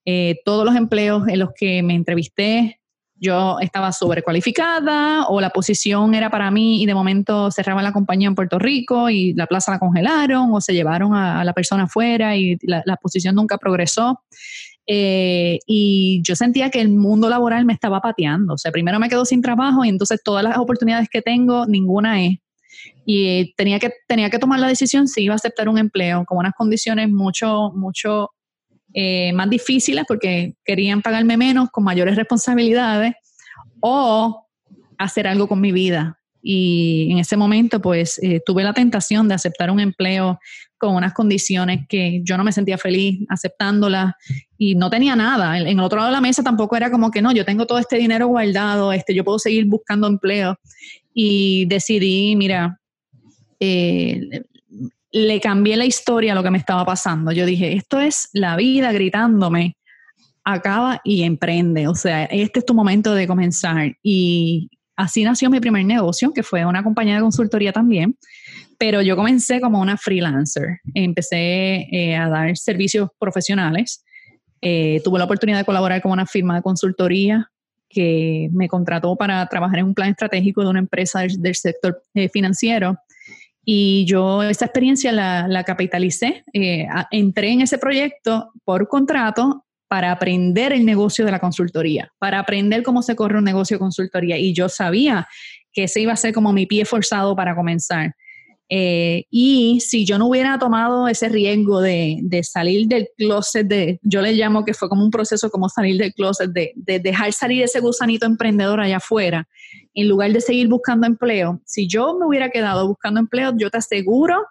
Eh, 0.05 0.39
todos 0.45 0.63
los 0.63 0.77
empleos 0.77 1.27
en 1.27 1.39
los 1.39 1.49
que 1.53 1.83
me 1.83 1.93
entrevisté, 1.93 2.79
yo 3.23 3.57
estaba 3.61 3.93
sobrecualificada 3.93 5.27
o 5.27 5.39
la 5.39 5.49
posición 5.49 6.13
era 6.13 6.29
para 6.29 6.51
mí 6.51 6.83
y 6.83 6.85
de 6.85 6.93
momento 6.93 7.49
cerraba 7.51 7.81
la 7.81 7.93
compañía 7.93 8.27
en 8.27 8.35
Puerto 8.35 8.59
Rico 8.59 9.09
y 9.09 9.33
la 9.33 9.47
plaza 9.47 9.71
la 9.71 9.79
congelaron 9.79 10.53
o 10.53 10.59
se 10.59 10.73
llevaron 10.73 11.15
a, 11.15 11.43
la 11.45 11.53
persona 11.53 11.83
afuera 11.83 12.35
y 12.35 12.57
la, 12.63 12.97
posición 13.01 13.35
nunca 13.35 13.57
progresó. 13.57 14.21
Eh, 14.85 15.59
y 15.65 16.21
yo 16.23 16.35
sentía 16.35 16.69
que 16.69 16.81
el 16.81 16.89
mundo 16.89 17.29
laboral 17.29 17.63
me 17.65 17.71
estaba 17.71 18.01
pateando. 18.01 18.55
O 18.55 18.57
sea, 18.57 18.71
primero 18.71 18.99
me 18.99 19.07
quedo 19.07 19.23
sin 19.23 19.41
trabajo 19.41 19.85
y 19.85 19.89
entonces 19.89 20.21
todas 20.21 20.43
las 20.43 20.57
oportunidades 20.57 21.07
que 21.09 21.21
tengo, 21.21 21.65
ninguna 21.65 22.21
es. 22.25 22.39
Y 23.05 23.53
tenía 23.55 23.79
que, 23.79 23.91
tenía 24.05 24.29
que 24.29 24.39
tomar 24.39 24.59
la 24.59 24.67
decisión 24.67 25.07
si 25.07 25.23
iba 25.23 25.33
a 25.33 25.37
aceptar 25.37 25.69
un 25.69 25.77
empleo 25.77 26.25
con 26.25 26.37
unas 26.37 26.53
condiciones 26.53 27.09
mucho, 27.09 27.71
mucho 27.73 28.31
eh, 28.93 29.33
más 29.33 29.49
difíciles 29.49 30.05
porque 30.07 30.55
querían 30.63 31.01
pagarme 31.01 31.37
menos, 31.37 31.69
con 31.71 31.83
mayores 31.83 32.15
responsabilidades, 32.15 33.13
o 33.79 34.47
hacer 34.97 35.27
algo 35.27 35.47
con 35.47 35.59
mi 35.59 35.71
vida. 35.71 36.19
Y 36.41 37.07
en 37.11 37.19
ese 37.19 37.37
momento, 37.37 37.81
pues, 37.81 38.19
eh, 38.21 38.41
tuve 38.45 38.63
la 38.63 38.73
tentación 38.73 39.27
de 39.27 39.35
aceptar 39.35 39.71
un 39.71 39.79
empleo 39.79 40.39
con 40.77 40.95
unas 40.95 41.13
condiciones 41.13 41.85
que 41.87 42.21
yo 42.23 42.35
no 42.35 42.43
me 42.43 42.51
sentía 42.51 42.77
feliz 42.77 43.25
aceptándolas 43.29 44.13
y 44.57 44.75
no 44.75 44.89
tenía 44.89 45.15
nada. 45.15 45.57
En, 45.57 45.67
el 45.67 45.79
otro 45.79 45.99
lado 45.99 46.09
de 46.09 46.13
la 46.13 46.21
mesa 46.21 46.43
tampoco 46.43 46.75
era 46.75 46.91
como 46.91 47.09
que 47.09 47.21
no, 47.21 47.31
yo 47.31 47.45
tengo 47.45 47.65
todo 47.65 47.79
este 47.79 47.95
dinero 47.95 48.27
guardado, 48.27 48.91
este, 48.91 49.15
yo 49.15 49.23
puedo 49.23 49.39
seguir 49.39 49.65
buscando 49.65 50.07
empleo. 50.07 50.59
Y 51.13 51.65
decidí, 51.67 52.35
mira, 52.35 52.81
eh, 53.61 54.43
le 55.13 55.39
cambié 55.39 55.77
la 55.77 55.85
historia 55.85 56.31
a 56.31 56.35
lo 56.35 56.43
que 56.43 56.49
me 56.49 56.57
estaba 56.57 56.83
pasando. 56.83 57.31
Yo 57.31 57.45
dije, 57.45 57.73
esto 57.73 57.99
es 57.99 58.29
la 58.33 58.55
vida 58.57 58.91
gritándome, 58.91 59.77
acaba 60.43 60.99
y 61.03 61.21
emprende. 61.21 61.87
O 61.87 61.93
sea, 61.93 62.25
este 62.25 62.59
es 62.59 62.65
tu 62.65 62.73
momento 62.73 63.13
de 63.13 63.27
comenzar. 63.27 63.95
Y 64.01 64.71
así 64.95 65.23
nació 65.23 65.51
mi 65.51 65.59
primer 65.59 65.85
negocio, 65.85 66.33
que 66.33 66.41
fue 66.41 66.65
una 66.65 66.83
compañía 66.83 67.15
de 67.15 67.21
consultoría 67.21 67.71
también. 67.71 68.17
Pero 68.79 69.03
yo 69.03 69.15
comencé 69.15 69.61
como 69.61 69.79
una 69.79 69.97
freelancer. 69.97 70.79
Empecé 70.95 71.87
eh, 71.91 72.15
a 72.15 72.27
dar 72.27 72.57
servicios 72.57 73.09
profesionales. 73.19 74.03
Eh, 74.61 74.99
tuve 75.03 75.19
la 75.19 75.25
oportunidad 75.25 75.59
de 75.59 75.65
colaborar 75.65 76.01
con 76.01 76.11
una 76.11 76.25
firma 76.25 76.55
de 76.55 76.63
consultoría 76.63 77.51
que 77.87 78.49
me 78.51 78.67
contrató 78.67 79.15
para 79.15 79.45
trabajar 79.47 79.77
en 79.77 79.85
un 79.85 79.93
plan 79.93 80.09
estratégico 80.09 80.63
de 80.63 80.69
una 80.69 80.79
empresa 80.79 81.21
del, 81.37 81.53
sector 81.53 82.01
eh, 82.15 82.29
financiero 82.29 82.97
y 83.65 84.05
yo 84.05 84.43
esa 84.43 84.65
experiencia 84.65 85.11
la, 85.11 85.63
capitalicé. 85.63 86.43
Eh, 86.53 86.85
entré 87.11 87.51
en 87.51 87.61
ese 87.61 87.77
proyecto 87.77 88.51
por 88.65 88.87
contrato 88.87 89.65
para 89.87 90.11
aprender 90.11 90.73
el 90.73 90.85
negocio 90.85 91.23
de 91.23 91.31
la 91.31 91.39
consultoría, 91.39 92.11
para 92.19 92.39
aprender 92.39 92.83
cómo 92.83 93.01
se 93.01 93.15
corre 93.15 93.37
un 93.37 93.43
negocio 93.43 93.75
de 93.75 93.79
consultoría. 93.79 94.37
Y 94.37 94.53
yo 94.53 94.67
sabía 94.67 95.27
que 95.71 95.83
ese 95.83 96.01
iba 96.01 96.13
a 96.13 96.17
ser 96.17 96.33
como 96.33 96.51
mi 96.51 96.65
pie 96.65 96.85
forzado 96.85 97.35
para 97.35 97.55
comenzar. 97.55 98.15
Eh, 98.69 99.25
y 99.29 99.79
si 99.81 100.03
yo 100.03 100.17
no 100.17 100.27
hubiera 100.27 100.57
tomado 100.57 101.07
ese 101.07 101.29
riesgo 101.29 101.79
de, 101.79 102.41
salir 102.43 102.87
del 102.87 103.07
closet, 103.17 103.67
de, 103.67 103.99
yo 104.01 104.21
le 104.21 104.33
llamo 104.33 104.65
que 104.65 104.73
fue 104.73 104.89
como 104.89 105.03
un 105.03 105.11
proceso 105.11 105.49
como 105.51 105.69
salir 105.69 105.97
del 105.97 106.13
closet, 106.13 106.49
de, 106.51 106.71
de, 106.75 106.99
dejar 106.99 107.31
salir 107.33 107.61
ese 107.61 107.79
gusanito 107.79 108.25
emprendedor 108.25 108.79
allá 108.79 108.97
afuera, 108.97 109.47
en 109.93 110.09
lugar 110.09 110.31
de 110.31 110.41
seguir 110.41 110.67
buscando 110.67 111.07
empleo, 111.07 111.61
si 111.65 111.87
yo 111.87 112.17
me 112.17 112.25
hubiera 112.25 112.49
quedado 112.49 112.87
buscando 112.87 113.19
empleo, 113.19 113.53
yo 113.55 113.69
te 113.69 113.77
aseguro 113.77 114.43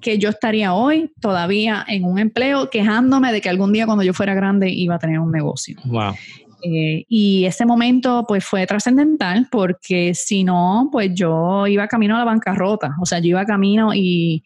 que 0.00 0.18
yo 0.18 0.30
estaría 0.30 0.72
hoy 0.72 1.12
todavía 1.20 1.84
en 1.86 2.04
un 2.04 2.18
empleo 2.18 2.70
quejándome 2.70 3.32
de 3.32 3.40
que 3.40 3.50
algún 3.50 3.72
día 3.72 3.86
cuando 3.86 4.02
yo 4.02 4.14
fuera 4.14 4.34
grande 4.34 4.70
iba 4.70 4.94
a 4.94 4.98
tener 4.98 5.18
un 5.18 5.30
negocio. 5.30 5.76
Wow. 5.84 6.14
Eh, 6.62 7.04
y 7.08 7.44
ese 7.46 7.64
momento 7.64 8.24
pues 8.28 8.44
fue 8.44 8.66
trascendental 8.66 9.48
porque 9.50 10.12
si 10.14 10.44
no, 10.44 10.88
pues 10.92 11.10
yo 11.14 11.66
iba 11.66 11.88
camino 11.88 12.16
a 12.16 12.18
la 12.18 12.24
bancarrota, 12.24 12.94
o 13.00 13.06
sea, 13.06 13.18
yo 13.18 13.28
iba 13.28 13.44
camino 13.46 13.94
y, 13.94 14.42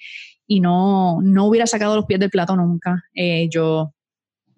y 0.46 0.60
no, 0.60 1.20
no 1.22 1.46
hubiera 1.46 1.66
sacado 1.66 1.96
los 1.96 2.06
pies 2.06 2.20
del 2.20 2.30
plato 2.30 2.56
nunca. 2.56 3.04
Eh, 3.14 3.48
yo 3.50 3.94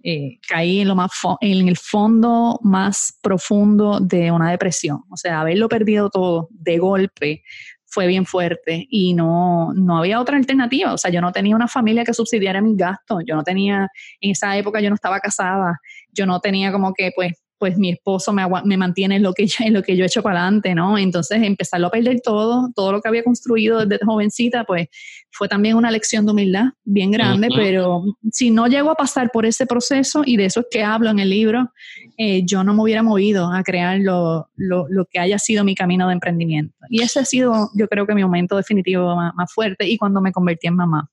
eh, 0.09 0.39
caí 0.49 0.81
en, 0.81 0.89
lo 0.89 0.95
más 0.95 1.11
en 1.41 1.67
el 1.67 1.77
fondo 1.77 2.61
más 2.63 3.19
profundo 3.21 3.99
de 3.99 4.31
una 4.31 4.53
depresión, 4.53 5.03
o 5.11 5.17
sea, 5.17 5.41
haberlo 5.41 5.69
perdido 5.69 6.11
todo 6.11 6.49
de 6.53 6.79
golpe 6.79 7.43
fue 7.87 8.07
bien 8.07 8.27
fuerte 8.27 8.87
y 8.91 9.15
no, 9.15 9.73
no 9.75 9.99
había 9.99 10.21
otra 10.21 10.37
alternativa. 10.37 10.93
O 10.93 10.99
sea, 10.99 11.11
yo 11.11 11.23
no 11.23 11.33
tenía 11.33 11.57
una 11.57 11.67
familia 11.67 12.05
que 12.05 12.13
subsidiara 12.13 12.61
mis 12.61 12.77
gastos. 12.77 13.23
Yo 13.27 13.35
no 13.35 13.43
tenía, 13.43 13.89
en 14.21 14.33
esa 14.33 14.55
época 14.59 14.81
yo 14.81 14.91
no 14.91 14.97
estaba 14.97 15.19
casada. 15.19 15.81
Yo 16.13 16.27
no 16.27 16.41
tenía 16.41 16.73
como 16.73 16.93
que, 16.93 17.11
pues, 17.17 17.33
pues 17.59 17.79
mi 17.79 17.91
esposo 17.91 18.33
me, 18.33 18.45
me 18.65 18.77
mantiene 18.77 19.17
en 19.17 19.23
lo, 19.23 19.33
que 19.33 19.47
yo, 19.47 19.65
en 19.65 19.75
lo 19.75 19.83
que 19.83 19.97
yo 19.97 20.05
he 20.05 20.07
hecho 20.07 20.23
para 20.23 20.43
adelante, 20.43 20.75
¿no? 20.75 20.99
Entonces 20.99 21.43
empezarlo 21.43 21.87
a 21.87 21.91
perder 21.91 22.21
todo, 22.23 22.71
todo 22.75 22.93
lo 22.93 23.01
que 23.01 23.09
había 23.09 23.25
construido 23.25 23.85
desde 23.87 24.05
jovencita, 24.05 24.65
pues 24.65 24.89
fue 25.31 25.49
también 25.49 25.77
una 25.77 25.91
lección 25.91 26.27
de 26.27 26.33
humildad 26.33 26.65
bien 26.85 27.11
grande, 27.11 27.49
pero 27.55 28.05
si 28.33 28.51
no 28.51 28.67
llego 28.67 28.91
a 28.91 28.95
pasar 28.95 29.31
por 29.33 29.47
ese 29.47 29.67
proceso, 29.67 30.23
y 30.25 30.37
de 30.37 30.47
eso 30.47 30.61
es 30.61 30.67
que 30.71 30.83
hablo 30.83 31.11
en 31.11 31.19
el 31.19 31.31
libro, 31.31 31.71
eh, 32.17 32.43
yo 32.45 32.65
no 32.65 32.75
me 32.75 32.83
hubiera 32.83 33.03
movido 33.03 33.53
a 33.53 33.63
crear 33.63 33.99
lo, 34.01 34.49
lo, 34.57 34.87
lo, 34.89 35.05
que 35.07 35.19
haya 35.19 35.39
sido 35.39 35.65
mi 35.65 35.75
camino 35.75 36.07
de 36.09 36.15
emprendimiento. 36.15 36.75
Y 36.89 37.03
ese 37.03 37.21
ha 37.21 37.25
sido, 37.25 37.71
yo 37.75 37.89
creo 37.89 38.07
que 38.07 38.15
mi 38.15 38.23
momento 38.23 38.57
definitivo 38.57 39.15
más, 39.15 39.35
más 39.35 39.53
fuerte 39.53 39.87
y 39.87 39.99
cuando 39.99 40.21
me 40.21 40.33
convertí 40.33 40.67
en 40.67 40.77
mamá. 40.77 41.11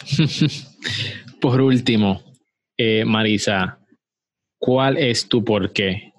por 1.40 1.60
último, 1.60 2.22
eh, 2.76 3.04
Marisa, 3.04 3.78
¿Cuál 4.64 4.96
es 4.96 5.28
tu 5.28 5.42
por 5.44 5.72
qué? 5.72 6.12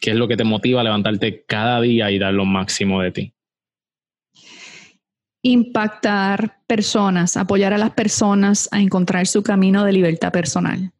¿Qué 0.00 0.12
es 0.12 0.16
lo 0.16 0.28
que 0.28 0.36
te 0.36 0.44
motiva 0.44 0.82
a 0.82 0.84
levantarte 0.84 1.44
cada 1.44 1.80
día 1.80 2.12
y 2.12 2.20
dar 2.20 2.32
lo 2.32 2.44
máximo 2.44 3.02
de 3.02 3.10
ti? 3.10 3.34
Impactar 5.42 6.62
personas, 6.68 7.36
apoyar 7.36 7.72
a 7.72 7.78
las 7.78 7.90
personas 7.90 8.68
a 8.70 8.80
encontrar 8.80 9.26
su 9.26 9.42
camino 9.42 9.84
de 9.84 9.92
libertad 9.92 10.30
personal. 10.30 10.92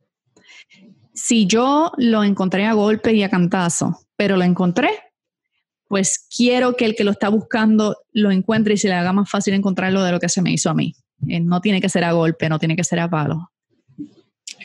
Si 1.14 1.46
yo 1.46 1.92
lo 1.98 2.24
encontré 2.24 2.66
a 2.66 2.72
golpe 2.72 3.12
y 3.12 3.22
a 3.22 3.30
cantazo, 3.30 4.00
pero 4.16 4.36
lo 4.36 4.42
encontré, 4.42 4.90
pues 5.86 6.26
quiero 6.36 6.74
que 6.74 6.84
el 6.84 6.96
que 6.96 7.04
lo 7.04 7.12
está 7.12 7.28
buscando 7.28 7.96
lo 8.10 8.32
encuentre 8.32 8.74
y 8.74 8.76
se 8.76 8.88
le 8.88 8.94
haga 8.94 9.12
más 9.12 9.30
fácil 9.30 9.54
encontrarlo 9.54 10.02
de 10.02 10.10
lo 10.10 10.18
que 10.18 10.28
se 10.28 10.42
me 10.42 10.50
hizo 10.50 10.68
a 10.68 10.74
mí. 10.74 10.96
Eh, 11.28 11.38
no 11.38 11.60
tiene 11.60 11.80
que 11.80 11.88
ser 11.88 12.02
a 12.02 12.10
golpe, 12.10 12.48
no 12.48 12.58
tiene 12.58 12.74
que 12.74 12.82
ser 12.82 12.98
a 12.98 13.08
palo. 13.08 13.52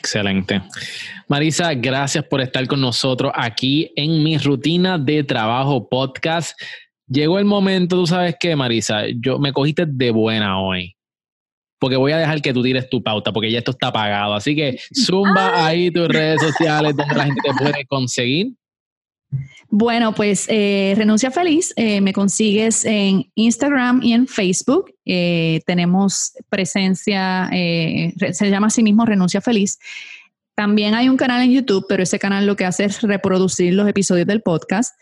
Excelente. 0.04 0.60
Marisa, 1.28 1.72
gracias 1.72 2.24
por 2.24 2.42
estar 2.42 2.66
con 2.66 2.78
nosotros 2.78 3.32
aquí 3.34 3.90
en 3.96 4.22
mi 4.22 4.36
rutina 4.36 4.98
de 4.98 5.24
trabajo 5.24 5.88
podcast. 5.88 6.60
Llegó 7.08 7.38
el 7.38 7.46
momento, 7.46 7.96
tú 7.96 8.06
sabes 8.06 8.36
qué, 8.38 8.54
Marisa, 8.54 9.04
yo 9.18 9.38
me 9.38 9.54
cogiste 9.54 9.86
de 9.88 10.10
buena 10.10 10.60
hoy. 10.60 10.94
Porque 11.80 11.96
voy 11.96 12.12
a 12.12 12.18
dejar 12.18 12.42
que 12.42 12.52
tú 12.52 12.62
tires 12.62 12.90
tu 12.90 13.02
pauta, 13.02 13.32
porque 13.32 13.50
ya 13.50 13.58
esto 13.60 13.70
está 13.70 13.90
pagado. 13.90 14.34
Así 14.34 14.54
que 14.54 14.78
zumba 14.94 15.64
ahí 15.64 15.90
tus 15.90 16.06
redes 16.06 16.42
sociales 16.42 16.94
donde 16.94 17.14
la 17.14 17.24
gente 17.24 17.40
te 17.42 17.54
puede 17.54 17.86
conseguir. 17.86 18.48
Bueno, 19.76 20.14
pues 20.14 20.46
eh, 20.50 20.94
Renuncia 20.96 21.32
Feliz, 21.32 21.72
eh, 21.74 22.00
me 22.00 22.12
consigues 22.12 22.84
en 22.84 23.28
Instagram 23.34 24.04
y 24.04 24.12
en 24.12 24.28
Facebook. 24.28 24.94
Eh, 25.04 25.62
tenemos 25.66 26.32
presencia, 26.48 27.50
se 27.50 28.50
llama 28.50 28.68
así 28.68 28.84
mismo 28.84 29.04
Renuncia 29.04 29.40
Feliz. 29.40 29.80
También 30.54 30.94
hay 30.94 31.08
un 31.08 31.16
canal 31.16 31.42
en 31.42 31.50
YouTube, 31.50 31.86
pero 31.88 32.04
ese 32.04 32.20
canal 32.20 32.46
lo 32.46 32.54
que 32.54 32.64
hace 32.64 32.84
es 32.84 33.02
reproducir 33.02 33.74
los 33.74 33.88
episodios 33.88 34.28
del 34.28 34.42
podcast. 34.42 34.94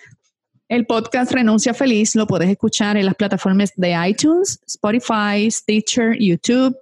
El 0.71 0.87
podcast 0.87 1.33
Renuncia 1.33 1.75
Feliz 1.75 2.17
lo 2.17 2.27
puedes 2.27 2.49
escuchar 2.49 2.97
en 2.97 3.05
las 3.05 3.15
plataformas 3.15 3.75
de 3.77 3.95
iTunes, 4.09 4.59
Spotify, 4.67 5.51
Stitcher, 5.51 6.17
YouTube 6.19 6.75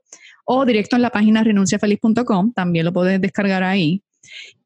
o 0.44 0.64
directo 0.64 0.94
en 0.94 1.02
la 1.02 1.10
página 1.10 1.42
renunciafeliz.com. 1.42 2.52
También 2.52 2.84
lo 2.84 2.92
puedes 2.92 3.20
descargar 3.20 3.64
ahí. 3.64 4.00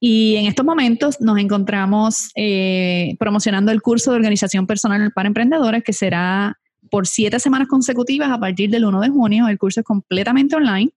Y 0.01 0.37
en 0.37 0.47
estos 0.47 0.65
momentos 0.65 1.21
nos 1.21 1.39
encontramos 1.39 2.31
eh, 2.37 3.17
promocionando 3.19 3.73
el 3.73 3.83
curso 3.83 4.11
de 4.11 4.17
organización 4.17 4.67
personal 4.67 5.13
para 5.13 5.29
emprendedores 5.29 5.83
que 5.83 5.93
será 5.93 6.59
por 6.91 7.07
siete 7.07 7.41
semanas 7.41 7.69
consecutivas 7.69 8.31
a 8.31 8.39
partir 8.39 8.71
del 8.71 8.85
1 8.85 9.01
de 9.01 9.09
junio. 9.09 9.49
El 9.49 9.59
curso 9.59 9.81
es 9.81 9.87
completamente 9.87 10.57
online 10.57 10.93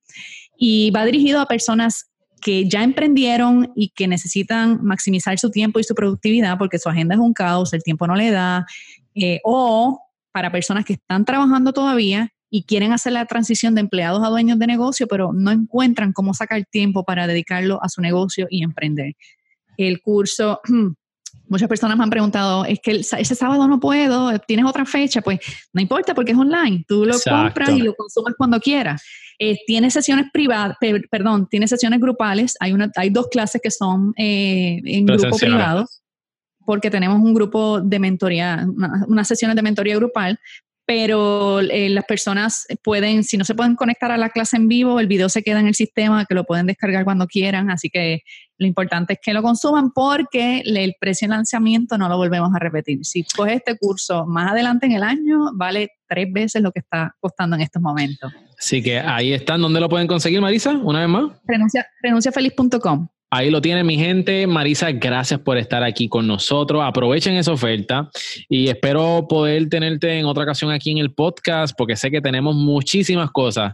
y 0.58 0.92
va 0.92 1.06
dirigido 1.06 1.40
a 1.40 1.46
personas 1.46 2.10
que 2.42 2.68
ya 2.68 2.84
emprendieron 2.84 3.72
y 3.76 3.90
que 3.90 4.08
necesitan 4.08 4.84
maximizar 4.84 5.38
su 5.40 5.50
tiempo 5.50 5.80
y 5.80 5.84
su 5.84 5.96
productividad 5.96 6.58
porque 6.58 6.80
su 6.80 6.90
agenda 6.90 7.16
es 7.16 7.22
un 7.22 7.34
caos, 7.34 7.74
el 7.74 7.84
tiempo 7.84 8.06
no 8.08 8.16
le 8.16 8.32
da, 8.32 8.66
eh, 9.16 9.40
o 9.44 10.00
para 10.32 10.52
personas 10.52 10.86
que 10.86 10.94
están 10.94 11.26
trabajando 11.26 11.74
todavía 11.74 12.32
y 12.50 12.64
quieren 12.64 12.94
hacer 12.94 13.14
la 13.14 13.26
transición 13.26 13.76
de 13.76 13.82
empleados 13.82 14.24
a 14.24 14.30
dueños 14.30 14.60
de 14.60 14.68
negocio, 14.68 15.08
pero 15.08 15.34
no 15.34 15.52
encuentran 15.52 16.14
cómo 16.14 16.34
sacar 16.34 16.66
tiempo 16.66 17.04
para 17.04 17.28
dedicarlo 17.28 17.84
a 17.84 17.90
su 17.90 18.02
negocio 18.02 18.48
y 18.50 18.64
emprender. 18.64 19.16
El 19.78 20.02
curso 20.02 20.62
Muchas 21.50 21.70
personas 21.70 21.98
me 21.98 22.04
han 22.04 22.10
preguntado, 22.10 22.66
es 22.66 22.80
que 22.84 22.92
ese 22.92 23.36
sábado 23.36 23.68
no 23.68 23.80
puedo, 23.80 24.38
tienes 24.40 24.66
otra 24.66 24.86
fecha, 24.86 25.22
pues 25.22 25.40
no 25.72 25.82
importa 25.82 26.14
porque 26.14 26.34
es 26.34 26.38
online, 26.38 26.84
tú 26.88 27.06
lo 27.06 27.16
compras 27.18 27.70
y 27.70 27.82
lo 27.82 27.96
consumas 27.96 28.34
cuando 28.38 28.60
quieras. 28.60 29.04
Eh, 29.40 29.58
tiene 29.66 29.90
sesiones 29.90 30.26
privadas, 30.34 30.76
perdón, 31.10 31.48
tiene 31.50 31.68
sesiones 31.68 32.02
grupales, 32.02 32.56
hay, 32.60 32.74
una, 32.74 32.92
hay 32.96 33.12
dos 33.12 33.28
clases 33.30 33.62
que 33.62 33.72
son 33.72 34.14
eh, 34.18 34.82
en 34.84 35.06
grupo 35.06 35.38
privado, 35.38 35.86
porque 36.66 36.90
tenemos 36.90 37.20
un 37.22 37.34
grupo 37.34 37.80
de 37.80 38.00
mentoría, 38.00 38.68
unas 39.08 39.28
sesiones 39.28 39.56
de 39.56 39.62
mentoría 39.62 39.96
grupal, 39.96 40.38
pero 40.88 41.60
eh, 41.60 41.90
las 41.90 42.06
personas 42.06 42.66
pueden, 42.82 43.26
si 43.26 43.36
no 43.36 43.44
se 43.44 43.54
pueden 43.54 43.76
conectar 43.76 44.10
a 44.10 44.16
la 44.16 44.30
clase 44.30 44.56
en 44.56 44.70
vivo, 44.70 45.02
el 45.02 45.08
video 45.08 45.28
se 45.28 45.44
queda 45.44 45.60
en 45.60 45.68
el 45.68 45.76
sistema, 45.76 46.26
que 46.26 46.34
lo 46.34 46.46
pueden 46.46 46.66
descargar 46.66 47.04
cuando 47.04 47.28
quieran, 47.28 47.70
así 47.70 47.90
que 47.90 48.22
lo 48.58 48.68
importante 48.68 49.14
es 49.14 49.20
que 49.22 49.34
lo 49.34 49.44
consuman 49.44 49.92
porque 49.92 50.64
el 50.66 50.96
precio 50.98 51.28
de 51.28 51.36
lanzamiento 51.36 51.98
no 51.98 52.08
lo 52.08 52.16
volvemos 52.16 52.56
a 52.56 52.60
repetir. 52.60 53.04
Si 53.04 53.26
coges 53.26 53.58
este 53.58 53.78
curso 53.78 54.26
más 54.26 54.54
adelante 54.54 54.86
en 54.86 54.94
el 54.94 55.04
año, 55.04 55.52
vale 55.56 55.90
tres 56.08 56.32
veces 56.32 56.62
lo 56.62 56.72
que 56.72 56.80
está 56.80 57.14
costando 57.20 57.58
en 57.58 57.64
estos 57.64 57.82
momentos. 57.82 58.32
Así 58.58 58.82
que 58.82 58.98
ahí 58.98 59.34
están. 59.34 59.62
¿Dónde 59.62 59.82
lo 59.82 59.90
pueden 59.90 60.08
conseguir, 60.08 60.40
Marisa? 60.40 60.72
Una 60.72 61.02
vez 61.02 61.10
más. 61.10 61.32
Renuncia, 61.46 61.86
renunciafeliz.com. 62.02 63.10
Ahí 63.30 63.50
lo 63.50 63.62
tiene 63.62 63.84
mi 63.84 63.98
gente. 63.98 64.48
Marisa, 64.48 64.92
gracias 64.92 65.40
por 65.42 65.58
estar 65.58 65.84
aquí 65.84 66.08
con 66.08 66.26
nosotros. 66.26 66.82
Aprovechen 66.86 67.36
esa 67.36 67.52
oferta 67.52 68.10
y 68.48 68.70
espero 68.70 69.28
poder 69.28 69.68
tenerte 69.68 70.18
en 70.18 70.26
otra 70.26 70.44
ocasión 70.44 70.72
aquí 70.72 70.92
en 70.92 71.00
el 71.00 71.14
podcast 71.14 71.76
porque 71.78 71.98
sé 71.98 72.10
que 72.10 72.22
tenemos 72.22 72.56
muchísimas 72.56 73.30
cosas 73.32 73.74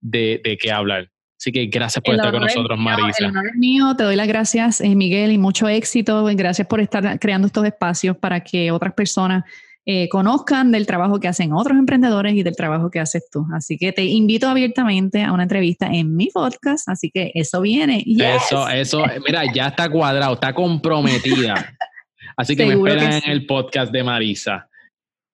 de, 0.00 0.40
de 0.42 0.56
qué 0.56 0.72
hablar. 0.72 1.10
Así 1.38 1.52
que 1.52 1.66
gracias 1.66 2.02
por 2.02 2.14
estar 2.14 2.32
con 2.32 2.40
nosotros, 2.40 2.78
Marisa. 2.78 3.24
El 3.24 3.26
honor 3.26 3.48
es 3.48 3.56
mío, 3.56 3.94
te 3.94 4.04
doy 4.04 4.16
las 4.16 4.26
gracias, 4.26 4.80
eh, 4.80 4.94
Miguel, 4.94 5.30
y 5.32 5.36
mucho 5.36 5.68
éxito. 5.68 6.24
Gracias 6.34 6.66
por 6.66 6.80
estar 6.80 7.18
creando 7.18 7.46
estos 7.46 7.66
espacios 7.66 8.16
para 8.16 8.40
que 8.40 8.70
otras 8.70 8.94
personas 8.94 9.44
eh, 9.86 10.08
conozcan 10.08 10.72
del 10.72 10.86
trabajo 10.86 11.20
que 11.20 11.28
hacen 11.28 11.52
otros 11.52 11.78
emprendedores 11.78 12.34
y 12.34 12.42
del 12.42 12.56
trabajo 12.56 12.90
que 12.90 13.00
haces 13.00 13.28
tú. 13.30 13.46
Así 13.52 13.76
que 13.76 13.92
te 13.92 14.04
invito 14.04 14.48
abiertamente 14.48 15.22
a 15.22 15.32
una 15.32 15.42
entrevista 15.42 15.86
en 15.86 16.16
mi 16.16 16.28
podcast, 16.28 16.88
así 16.88 17.10
que 17.10 17.32
eso 17.34 17.60
viene. 17.60 18.02
Eso, 18.06 18.68
eso, 18.68 19.04
mira, 19.26 19.42
ya 19.52 19.68
está 19.68 19.90
cuadrado, 19.90 20.34
está 20.34 20.54
comprometida. 20.54 21.54
Así 22.36 22.56
que 22.56 22.66
me 22.66 22.74
esperan 22.74 23.12
en 23.12 23.30
el 23.30 23.46
podcast 23.46 23.92
de 23.92 24.02
Marisa. 24.02 24.68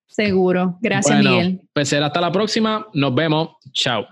Seguro. 0.06 0.77
Gracias, 0.82 1.18
Miguel. 1.18 1.62
Pues 1.72 1.89
será 1.89 2.06
hasta 2.06 2.20
la 2.20 2.31
próxima. 2.31 2.86
Nos 2.93 3.14
vemos. 3.14 3.56
Chao. 3.72 4.06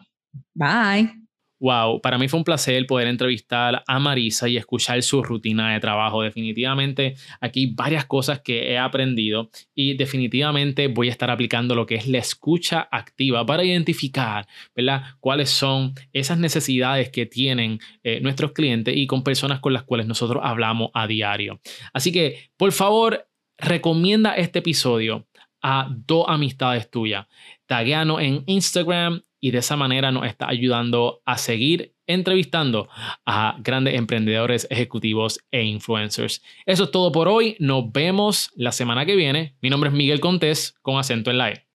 Bye. 0.55 1.18
Wow, 1.61 2.01
para 2.01 2.19
mí 2.19 2.29
fue 2.29 2.39
un 2.39 2.45
placer 2.45 2.87
poder 2.87 3.09
entrevistar 3.09 3.83
a 3.87 3.99
Marisa 3.99 4.49
y 4.49 4.57
escuchar 4.57 5.03
su 5.03 5.25
rutina 5.25 5.73
de 5.73 5.81
trabajo. 5.81 6.23
Definitivamente 6.23 7.17
aquí 7.41 7.67
varias 7.75 8.05
cosas 8.05 8.41
que 8.41 8.71
he 8.71 8.79
aprendido 8.79 9.51
y 9.75 9.97
definitivamente 9.97 10.87
voy 10.87 11.09
a 11.09 11.11
estar 11.11 11.31
aplicando 11.31 11.75
lo 11.75 11.85
que 11.85 11.97
es 11.97 12.07
la 12.07 12.19
escucha 12.19 12.89
activa 12.93 13.45
para 13.45 13.65
identificar, 13.65 14.47
¿verdad? 14.77 15.03
Cuáles 15.19 15.51
son 15.51 15.95
esas 16.13 16.39
necesidades 16.39 17.11
que 17.11 17.27
tienen 17.27 17.81
eh, 18.05 18.21
nuestros 18.21 18.53
clientes 18.53 18.97
y 18.97 19.09
con 19.09 19.25
personas 19.25 19.59
con 19.59 19.73
las 19.73 19.83
cuales 19.83 20.07
nosotros 20.07 20.43
hablamos 20.45 20.91
a 20.95 21.09
diario. 21.09 21.61
Así 21.93 22.13
que, 22.13 22.51
por 22.57 22.71
favor, 22.71 23.29
recomienda 23.57 24.35
este 24.35 24.61
episodio 24.61 25.27
a 25.61 25.89
dos 25.91 26.25
amistades 26.29 26.89
tuyas. 26.89 27.27
Tagueanos 27.67 28.21
en 28.21 28.45
Instagram 28.47 29.23
y 29.41 29.51
de 29.51 29.59
esa 29.59 29.77
manera 29.77 30.11
nos 30.11 30.27
está 30.27 30.49
ayudando 30.49 31.23
a 31.25 31.39
seguir 31.39 31.95
entrevistando 32.07 32.89
a 33.27 33.57
grandes 33.61 33.95
emprendedores, 33.95 34.67
ejecutivos 34.71 35.41
e 35.51 35.63
influencers. 35.63 36.43
Eso 36.67 36.85
es 36.85 36.91
todo 36.91 37.13
por 37.13 37.29
hoy. 37.29 37.57
Nos 37.61 37.93
vemos 37.93 38.51
la 38.57 38.73
semana 38.73 39.07
que 39.07 39.15
viene. 39.15 39.57
Mi 39.61 39.71
nombre 39.71 39.91
es 39.91 39.95
Miguel 39.95 40.21
Contés 40.21 40.75
con 40.83 40.99
acento 40.99 41.31
en 41.31 41.39
la 41.39 41.51
E. 41.51 41.65